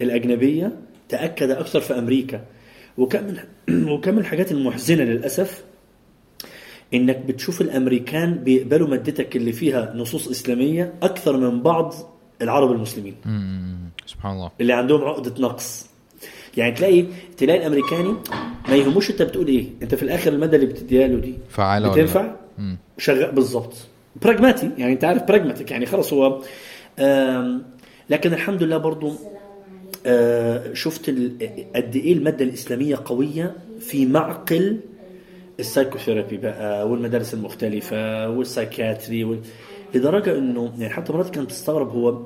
الأجنبية 0.02 0.78
تأكد 1.08 1.50
أكثر 1.50 1.80
في 1.80 1.98
أمريكا. 1.98 2.44
وكم 2.98 3.34
وكم 3.92 4.18
الحاجات 4.18 4.52
المحزنة 4.52 5.04
للأسف 5.04 5.64
إنك 6.94 7.16
بتشوف 7.16 7.60
الأمريكان 7.60 8.34
بيقبلوا 8.34 8.88
مادتك 8.88 9.36
اللي 9.36 9.52
فيها 9.52 9.92
نصوص 9.96 10.28
إسلامية 10.28 10.94
أكثر 11.02 11.36
من 11.36 11.62
بعض 11.62 11.94
العرب 12.42 12.72
المسلمين. 12.72 13.14
سبحان 14.06 14.32
الله. 14.32 14.50
اللي 14.60 14.72
عندهم 14.72 15.04
عقدة 15.04 15.34
نقص. 15.38 15.86
يعني 16.56 16.72
تلاقي 16.72 17.04
تلاقي 17.36 17.58
الأمريكاني 17.58 18.14
ما 18.68 18.74
يهموش 18.76 19.10
أنت 19.10 19.22
بتقول 19.22 19.46
إيه. 19.46 19.66
أنت 19.82 19.94
في 19.94 20.02
الآخر 20.02 20.32
المادة 20.32 20.56
اللي 20.56 20.66
بتديها 20.66 21.08
له 21.08 21.20
دي. 21.20 21.34
لا؟ 21.78 21.92
بتنفع. 21.92 22.34
شغال 22.98 23.32
بالظبط 23.32 23.74
براجماتي 24.22 24.70
يعني 24.78 24.92
أنت 24.92 25.04
عارف 25.04 25.22
pragmatic 25.22 25.70
يعني 25.70 25.86
خلاص 25.86 26.12
هو 26.12 26.42
لكن 28.10 28.32
الحمد 28.32 28.62
لله 28.62 28.76
برضو 28.76 29.12
شفت 30.72 31.08
ال- 31.08 31.36
قد 31.76 31.96
إيه 31.96 32.12
المادة 32.12 32.44
الإسلامية 32.44 32.96
قوية 33.04 33.56
في 33.80 34.06
معقل 34.06 34.76
ال 35.60 35.65
psychotherapy 35.65 36.36
بقى 36.36 36.88
والمدارس 36.90 37.34
المختلفة 37.34 38.28
وال 38.30 38.46
psychiatry 38.46 39.24
وال... 39.24 39.38
لدرجة 39.94 40.38
إنه 40.38 40.72
يعني 40.78 40.92
حتى 40.94 41.12
مرات 41.12 41.30
كانت 41.30 41.46
بتستغرب 41.46 41.88
هو 41.90 42.22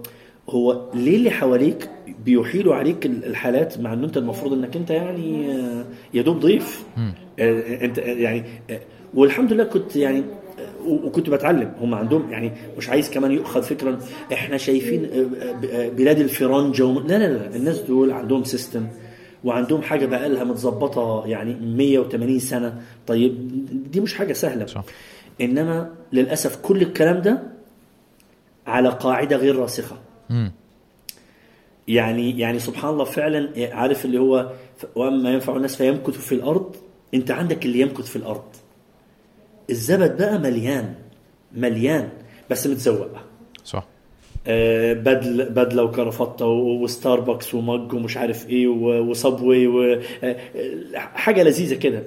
هو 0.51 0.91
ليه 0.95 1.17
اللي 1.17 1.31
حواليك 1.31 1.91
بيحيلوا 2.25 2.75
عليك 2.75 3.07
ال- 3.07 3.25
الحالات 3.25 3.81
مع 3.81 3.93
إنه 3.93 4.07
أنت 4.07 4.17
المفروض 4.17 4.53
إنك 4.53 4.77
أنت 4.77 4.91
يعني 4.91 5.53
آه، 5.53 5.85
يا 6.15 6.23
دوب 6.23 6.41
ضيف. 6.41 6.85
آه، 7.39 7.85
أنت 7.85 7.99
يعني 7.99 8.45
آه، 8.71 8.81
والحمد 9.15 9.53
لله 9.53 9.65
كنت 9.65 9.97
يعني 9.97 10.19
آه، 10.19 10.25
وكنت 10.87 11.31
بتعلم. 11.31 11.73
هم 11.81 11.95
عندهم 11.95 12.31
يعني 12.33 12.53
مش 12.79 12.89
عايز 12.89 13.11
كمان 13.11 13.33
يؤخذ 13.33 13.63
فكرا 13.63 13.99
إحنا 14.33 14.57
شايفين 14.57 15.05
آه، 15.05 15.67
آه، 15.67 15.89
بلاد 15.89 16.19
الفرنجة 16.19 16.85
وم... 16.85 16.99
لا 17.07 17.19
لا 17.19 17.27
لا 17.39 17.57
الناس 17.57 17.81
دول 17.81 18.11
عندهم 18.11 18.45
سيستم 18.45 18.87
وعندهم 19.45 19.83
حاجة 19.83 20.07
بقى 20.07 20.29
لها 20.29 20.45
متظبطة 20.45 21.23
يعني 21.27 21.55
180 21.55 22.39
سنة. 22.39 22.83
طيب 23.07 23.51
دي 23.93 24.01
مش 24.01 24.15
حاجة 24.15 24.33
سهلة. 24.33 24.67
صح. 24.67 24.85
إنما 25.41 25.91
للأسف 26.13 26.57
كل 26.57 26.83
الكلام 26.83 27.23
ده 27.23 27.43
على 28.67 28.89
قاعدة 28.89 29.37
غير 29.37 29.57
راسخة. 29.57 29.97
يعني 31.89 32.39
يعني 32.39 32.59
سبحان 32.59 32.91
الله 32.93 33.05
فعلا 33.05 33.51
عارف 33.77 34.05
اللي 34.05 34.19
هو 34.19 34.53
وأما 34.95 35.33
ينفع 35.33 35.57
الناس 35.57 35.77
فيمكث 35.77 36.19
في 36.19 36.35
الأرض 36.35 36.77
أنت 37.15 37.31
عندك 37.31 37.67
اللي 37.67 37.81
يمكث 37.81 38.05
في 38.11 38.17
الأرض. 38.17 38.43
الزبد 39.71 40.17
بقى 40.19 40.39
مليان 40.39 40.95
مليان 41.55 42.09
بس 42.51 42.67
متزوق 42.67 43.09
صح. 43.65 43.87
آه، 44.47 44.93
بدل 44.93 45.45
بدلة 45.49 45.83
وكرافته 45.83 46.47
و- 46.47 46.83
وستاربكس 46.83 47.55
ومج 47.55 47.93
ومش 47.93 48.17
عارف 48.17 48.49
إيه 48.49 48.69
وصبوي 48.69 49.67
و- 49.67 49.93
آه، 50.25 50.37
آه، 50.57 50.99
حاجة 50.99 51.43
لذيذة 51.43 51.75
كده 51.75 52.03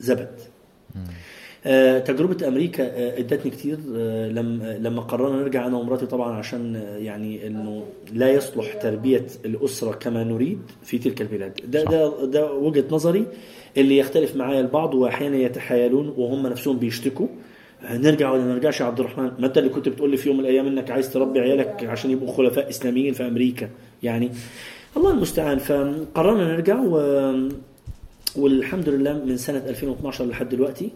زبد. 0.00 0.40
آه، 1.66 1.98
تجربة 1.98 2.48
أمريكا 2.48 2.84
آه، 2.84 3.18
إدتني 3.18 3.50
كتير. 3.50 3.78
آه، 3.96 4.28
لما 4.28 4.78
لما 4.78 5.02
قررنا 5.02 5.36
نرجع 5.42 5.66
أنا 5.66 5.76
ومراتي 5.76 6.06
طبعا 6.06 6.32
عشان 6.32 6.82
يعني 6.98 7.46
إنه 7.46 7.84
لا 8.12 8.30
يصلح 8.30 8.74
تربية 8.74 9.26
الأسرة 9.44 9.92
كما 9.92 10.24
نريد 10.24 10.58
في 10.84 10.98
تلك 10.98 11.20
البلاد. 11.22 11.60
ده. 11.68 11.84
ده 11.84 12.24
ده 12.24 12.52
وجهة 12.52 12.84
نظري. 12.90 13.26
اللي 13.76 13.98
يختلف 13.98 14.36
معايا 14.36 14.60
البعض 14.60 14.94
وأحيانا 14.94 15.36
يتحايلون 15.36 16.14
وهم 16.16 16.46
نفسهم 16.46 16.78
بيشتكوا. 16.78 17.26
نرجع 17.90 18.30
ولا 18.30 18.44
نرجعش 18.44 18.80
يا 18.80 18.86
عبد 18.86 19.00
الرحمن؟ 19.00 19.30
ما 19.38 19.46
أنت 19.46 19.58
اللي 19.58 19.68
كنت 19.68 19.88
بتقول 19.88 20.10
لي 20.10 20.16
في 20.16 20.28
يوم 20.28 20.38
من 20.38 20.44
الأيام 20.44 20.66
إنك 20.66 20.90
عايز 20.90 21.12
تربي 21.12 21.40
عيالك 21.40 21.84
عشان 21.84 22.10
يبقوا 22.10 22.32
خلفاء 22.32 22.68
إسلاميين 22.68 23.12
في 23.14 23.26
أمريكا. 23.26 23.68
يعني 24.02 24.30
الله 24.96 25.10
المستعان. 25.10 25.58
فقررنا 25.58 26.44
نرجع 26.52 26.80
و... 26.80 26.96
والحمد 28.36 28.88
لله 28.88 29.24
من 29.24 29.36
سنة 29.36 29.62
2012 29.68 30.24
لحد 30.26 30.48
دلوقتي 30.48 30.90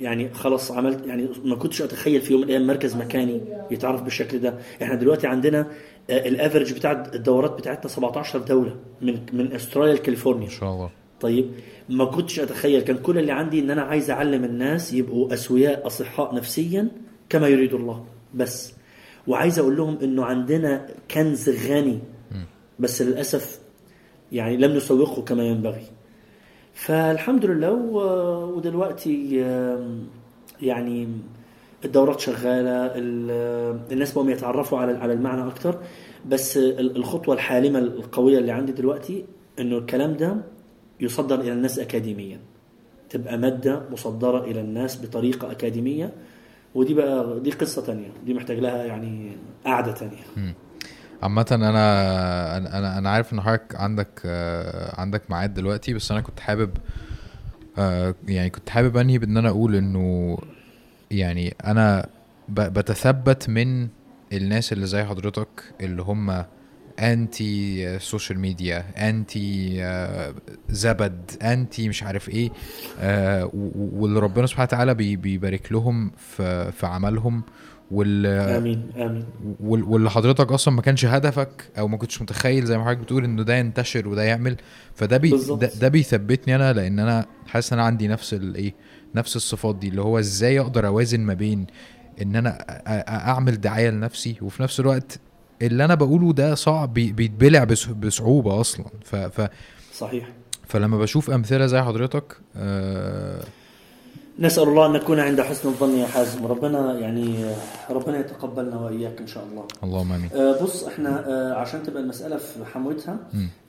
يعني 0.00 0.34
خلاص 0.34 0.72
عملت 0.72 1.06
يعني 1.06 1.28
ما 1.44 1.56
كنتش 1.56 1.82
أتخيل 1.82 2.20
في 2.20 2.32
يوم 2.32 2.40
من 2.40 2.46
الأيام 2.46 2.66
مركز 2.66 2.96
مكاني 2.96 3.40
يتعرف 3.70 4.02
بالشكل 4.02 4.38
ده. 4.38 4.58
إحنا 4.82 4.94
دلوقتي 4.94 5.26
عندنا 5.26 5.66
آه، 6.10 6.28
الافرج 6.28 6.72
بتاع 6.74 7.04
الدورات 7.14 7.50
بتاعتنا 7.50 7.88
17 7.90 8.38
دولة 8.38 8.76
من 9.00 9.18
من 9.32 9.52
أستراليا 9.52 9.94
لكاليفورنيا. 9.94 10.46
ان 10.46 10.50
شاء 10.50 10.70
الله. 10.72 10.90
طيب 11.20 11.50
ما 11.88 12.04
كنتش 12.04 12.40
أتخيل 12.40 12.80
كان 12.80 12.96
كل 12.96 13.18
اللي 13.18 13.32
عندي 13.32 13.60
إن 13.60 13.70
أنا 13.70 13.82
عايز 13.82 14.10
أعلم 14.10 14.44
الناس 14.44 14.92
يبقوا 14.92 15.34
أسوياء 15.34 15.86
أصحاء 15.86 16.34
نفسيا 16.34 16.88
كما 17.28 17.48
يريد 17.48 17.74
الله. 17.74 18.04
بس 18.34 18.72
وعايز 19.26 19.58
أقول 19.58 19.76
لهم 19.76 19.98
إنه 20.02 20.24
عندنا 20.24 20.86
كنز 21.10 21.50
غني. 21.50 21.98
بس 22.78 23.02
للأسف 23.02 23.60
يعني 24.32 24.56
لم 24.56 24.76
نسوقه 24.76 25.22
كما 25.22 25.44
ينبغي. 25.44 25.84
فالحمد 26.74 27.44
لله 27.44 27.72
ودلوقتي 28.56 29.36
يعني 30.62 31.08
الدورات 31.84 32.20
شغالة 32.20 32.86
ال- 32.86 33.80
الناس 33.92 34.12
بقوا 34.12 34.30
يتعرفوا 34.30 34.78
على 34.78 34.92
على 34.98 35.12
المعنى 35.12 35.46
أكتر. 35.46 35.78
بس 36.28 36.56
ال- 36.56 36.96
الخطوة 36.96 37.34
الحالمة 37.34 37.78
القوية 37.78 38.38
اللي 38.38 38.52
عندي 38.52 38.72
دلوقتي 38.72 39.24
إنه 39.60 39.78
الكلام 39.78 40.16
ده 40.16 40.36
يصدر 41.00 41.40
إلى 41.40 41.52
الناس 41.52 41.78
اكاديميا. 41.78 42.40
تبقى 43.10 43.38
مادة 43.38 43.82
مصدرة 43.92 44.44
إلى 44.44 44.60
الناس 44.60 45.02
بطريقة 45.06 45.50
أكاديمية 45.50 46.12
ودي 46.74 46.94
بقى 46.94 47.40
دي 47.40 47.50
قصة 47.50 47.82
تانية 47.82 48.08
دي 48.26 48.34
محتاج 48.34 48.58
لها 48.58 48.84
يعني 48.84 49.32
قعدة 49.66 49.92
تانية. 49.92 50.52
عامة 51.22 51.46
أنا 51.52 52.56
أنا 52.56 52.98
أنا 52.98 53.10
عارف 53.10 53.32
إن 53.32 53.40
حضرتك 53.40 53.76
عندك 53.76 54.08
عندك 54.98 55.30
ميعاد 55.30 55.54
دلوقتي 55.54 55.94
بس 55.94 56.10
أنا 56.12 56.20
كنت 56.20 56.40
حابب 56.40 56.70
آه، 57.78 58.14
يعني 58.28 58.50
كنت 58.50 58.70
حابب 58.70 58.96
أنهي 58.96 59.18
بإن 59.18 59.36
أنا 59.36 59.48
أقول 59.48 59.74
إنه 59.76 60.38
يعني 61.10 61.54
أنا 61.64 62.06
بتثبت 62.48 63.48
من 63.48 63.88
الناس 64.32 64.72
اللي 64.72 64.86
زي 64.86 65.04
حضرتك 65.04 65.48
اللي 65.80 66.02
هم 66.02 66.44
anti 67.00 67.98
social 67.98 68.38
media 68.38 68.84
anti 69.10 69.78
زبد 70.68 71.30
anti 71.42 71.88
مش 71.88 72.02
عارف 72.02 72.28
إيه 72.28 72.50
آه، 73.00 73.50
واللي 73.74 74.20
ربنا 74.20 74.46
سبحانه 74.46 74.64
وتعالى 74.68 74.94
بي- 74.94 75.16
بيبارك 75.16 75.72
لهم 75.72 76.10
في 76.18 76.72
في 76.72 76.86
عملهم. 76.86 77.42
وال 77.92 78.26
آمين 78.26 78.90
آمين. 78.96 79.24
وال- 79.60 79.82
واللي 79.84 80.10
حضرتك 80.10 80.52
أصلا 80.52 80.74
ما 80.74 80.82
كانش 80.82 81.04
هدفك 81.04 81.64
أو 81.78 81.88
ما 81.88 81.96
كنتش 81.96 82.22
متخيل 82.22 82.64
زي 82.64 82.78
ما 82.78 82.84
حضرتك 82.84 82.98
بتقول 83.00 83.24
إنه 83.24 83.42
ده 83.42 83.54
ينتشر 83.56 84.08
وده 84.08 84.22
يعمل 84.22 84.56
فده 84.94 85.16
بي. 85.16 85.30
ده, 85.30 85.70
ده 85.80 85.88
بيثبتني 85.88 86.56
أنا 86.56 86.72
لأن 86.72 86.98
أنا 86.98 87.26
حاسس 87.46 87.72
إن 87.72 87.78
أنا 87.78 87.86
عندي 87.86 88.08
نفس 88.08 88.34
الايه 88.34 88.74
نفس 89.14 89.36
الصفات 89.36 89.76
دي 89.76 89.88
اللي 89.88 90.02
هو 90.02 90.18
إزاي 90.18 90.60
أقدر 90.60 90.86
أوازن 90.86 91.20
ما 91.20 91.34
بين 91.34 91.66
إن 92.22 92.36
أنا 92.36 92.58
أعمل 93.08 93.60
دعاية 93.60 93.90
لنفسي 93.90 94.36
وفي 94.42 94.62
نفس 94.62 94.80
الوقت 94.80 95.18
اللي 95.62 95.84
أنا 95.84 95.94
بقوله 95.94 96.32
ده 96.32 96.54
صعب 96.54 96.94
بي- 96.94 97.12
بيتبلع 97.12 97.64
بس- 97.64 97.86
بصعوبة 97.86 98.60
أصلا. 98.60 98.86
ف 99.04 99.16
ف 99.16 99.48
صحيح. 99.94 100.28
فلما 100.66 100.98
بشوف 100.98 101.30
أمثلة 101.30 101.66
زي 101.66 101.82
حضرتك 101.82 102.36
آه 102.56 103.42
نسأل 104.38 104.62
الله 104.62 104.86
أن 104.86 104.92
نكون 104.92 105.20
عند 105.20 105.40
حسن 105.40 105.68
الظن 105.68 105.90
يا 105.98 106.06
حازم 106.06 106.46
ربنا 106.46 106.98
يعني 106.98 107.44
ربنا 107.90 108.18
يتقبلنا 108.20 108.80
وإياك 108.80 109.20
إن 109.20 109.26
شاء 109.26 109.44
الله 109.50 109.64
اللهم 109.84 110.12
آمين 110.12 110.30
آه، 110.34 110.62
بص 110.62 110.84
إحنا 110.84 111.28
آه، 111.28 111.54
عشان 111.54 111.82
تبقى 111.82 112.02
المسألة 112.02 112.36
في 112.36 112.64
حموتها. 112.64 113.16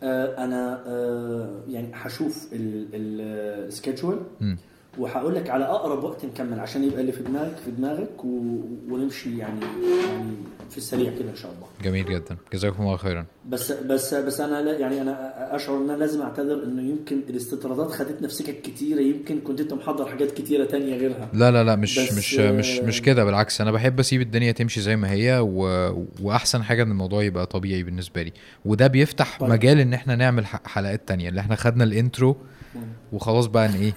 آه، 0.04 0.44
أنا 0.44 0.84
آه، 0.88 1.50
يعني 1.70 1.92
هشوف 1.94 2.48
السكيدجول 2.54 4.20
مم. 4.42 4.58
وهقول 4.98 5.36
لك 5.36 5.50
على 5.50 5.66
أقرب 5.66 6.04
وقت 6.04 6.26
نكمل 6.26 6.60
عشان 6.60 6.84
يبقى 6.84 7.02
اللي 7.02 7.12
في 7.12 7.24
دماغك 7.24 7.56
في 7.66 7.72
دماغك. 7.72 8.26
ونمشي 8.90 9.38
يعني 9.38 9.60
يعني 10.10 10.32
في 10.72 10.78
السريع 10.78 11.12
كده 11.20 11.30
إن 11.30 11.36
شاء 11.36 11.52
الله. 11.52 11.68
جميل 11.84 12.06
جدا. 12.06 12.38
جزاكم 12.54 12.84
الله 12.84 12.98
خيرا. 12.98 13.26
بس 13.50 13.72
بس 13.72 14.14
بس 14.14 14.40
أنا 14.40 14.62
لا 14.62 14.80
يعني 14.80 15.02
أنا 15.02 15.56
أشعر 15.56 15.78
إن 15.78 15.90
أنا 15.90 15.98
لازم 15.98 16.22
أعتذر 16.22 16.64
إنه 16.64 16.82
يمكن 16.82 17.22
الاستطرادات 17.30 17.92
خدتنا 17.92 18.28
في 18.28 18.34
سكك 18.34 18.62
كتيره 18.62 19.02
يمكن 19.02 19.40
كنت 19.42 19.60
أنت 19.60 19.74
محضر 19.74 20.06
حاجات 20.06 20.32
كتيرة 20.32 20.66
تانية 20.66 20.98
غيرها. 20.98 21.30
لا 21.34 21.52
لا 21.52 21.64
لا 21.64 21.76
مش 21.76 21.98
مش 22.00 22.36
مش 22.36 22.80
مش 22.80 23.02
كده 23.02 23.24
بالعكس. 23.26 23.62
أنا 23.62 23.72
بحب 23.72 24.00
أسيب 24.00 24.22
الدنيا 24.22 24.52
تمشي 24.52 24.82
زي 24.82 24.96
ما 24.96 25.12
هي 25.12 25.40
و... 25.40 25.60
وأحسن 26.22 26.64
حاجة 26.64 26.84
إن 26.84 26.92
الموضوع 26.92 27.24
يبقى 27.24 27.46
طبيعي 27.46 27.84
بالنسبة 27.84 28.22
لي. 28.24 28.34
وده 28.66 28.88
بيفتح 28.88 29.40
طيب. 29.40 29.50
مجال 29.50 29.80
إن 29.80 29.94
إحنا 29.94 30.16
نعمل 30.16 30.46
حلقات 30.46 31.08
تانية. 31.08 31.30
اللي 31.30 31.42
إحنا 31.42 31.56
خدنا 31.56 31.84
ال 31.84 31.93
intro 31.93 32.38
وخلاص 33.14 33.46
بقى 33.46 33.66
إن 33.66 33.74
إيه. 33.74 33.94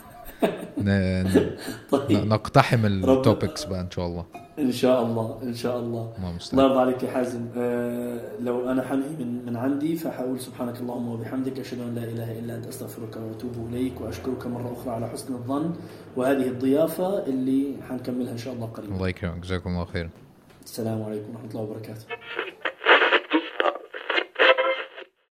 ن... 0.78 1.30
طيب. 1.90 2.26
نقتحم 2.26 2.86
ال 2.86 2.97
topics 2.97 3.64
بقى 3.64 3.80
إن 3.80 3.90
شاء 3.90 4.06
الله. 4.06 4.45
إن 4.58 4.72
شاء 4.72 5.02
الله 5.02 5.38
إن 5.42 5.54
شاء 5.54 5.78
الله. 5.80 6.12
الله 6.52 6.64
يرضى 6.64 6.80
عليك 6.80 7.02
يا 7.02 7.10
حازم. 7.10 7.48
آه 7.56 8.20
لو 8.40 8.70
أنا 8.70 8.82
حنهي 8.82 9.16
من 9.20 9.46
من 9.46 9.56
عندي 9.56 9.96
فحقول 9.96 10.40
سبحانك 10.40 10.80
اللهم 10.80 11.08
وبحمدك 11.08 11.60
أشهد 11.60 11.80
أن 11.80 11.94
لا 11.94 12.04
إله 12.04 12.38
إلا 12.38 12.56
أنت 12.56 12.66
أستغفرك 12.66 13.16
وأتوب 13.16 13.68
إليك 13.68 14.00
وأشكرك 14.00 14.46
مرة 14.46 14.72
أخرى 14.72 14.90
على 14.94 15.08
حسن 15.08 15.34
الظن. 15.34 15.72
وهذه 16.16 16.48
الضيافة 16.48 17.26
اللي 17.26 17.76
حنكملها 17.88 18.32
إن 18.32 18.38
شاء 18.38 18.54
الله 18.54 18.66
قريبا. 18.66 18.94
الله 18.94 19.08
يكرمك 19.08 19.42
جزاكم 19.42 19.70
الله 19.70 19.84
خيرا. 19.84 20.10
السلام 20.64 21.02
عليكم 21.02 21.30
ورحمة 21.30 21.50
الله 21.50 21.62
وبركاته. 21.62 22.04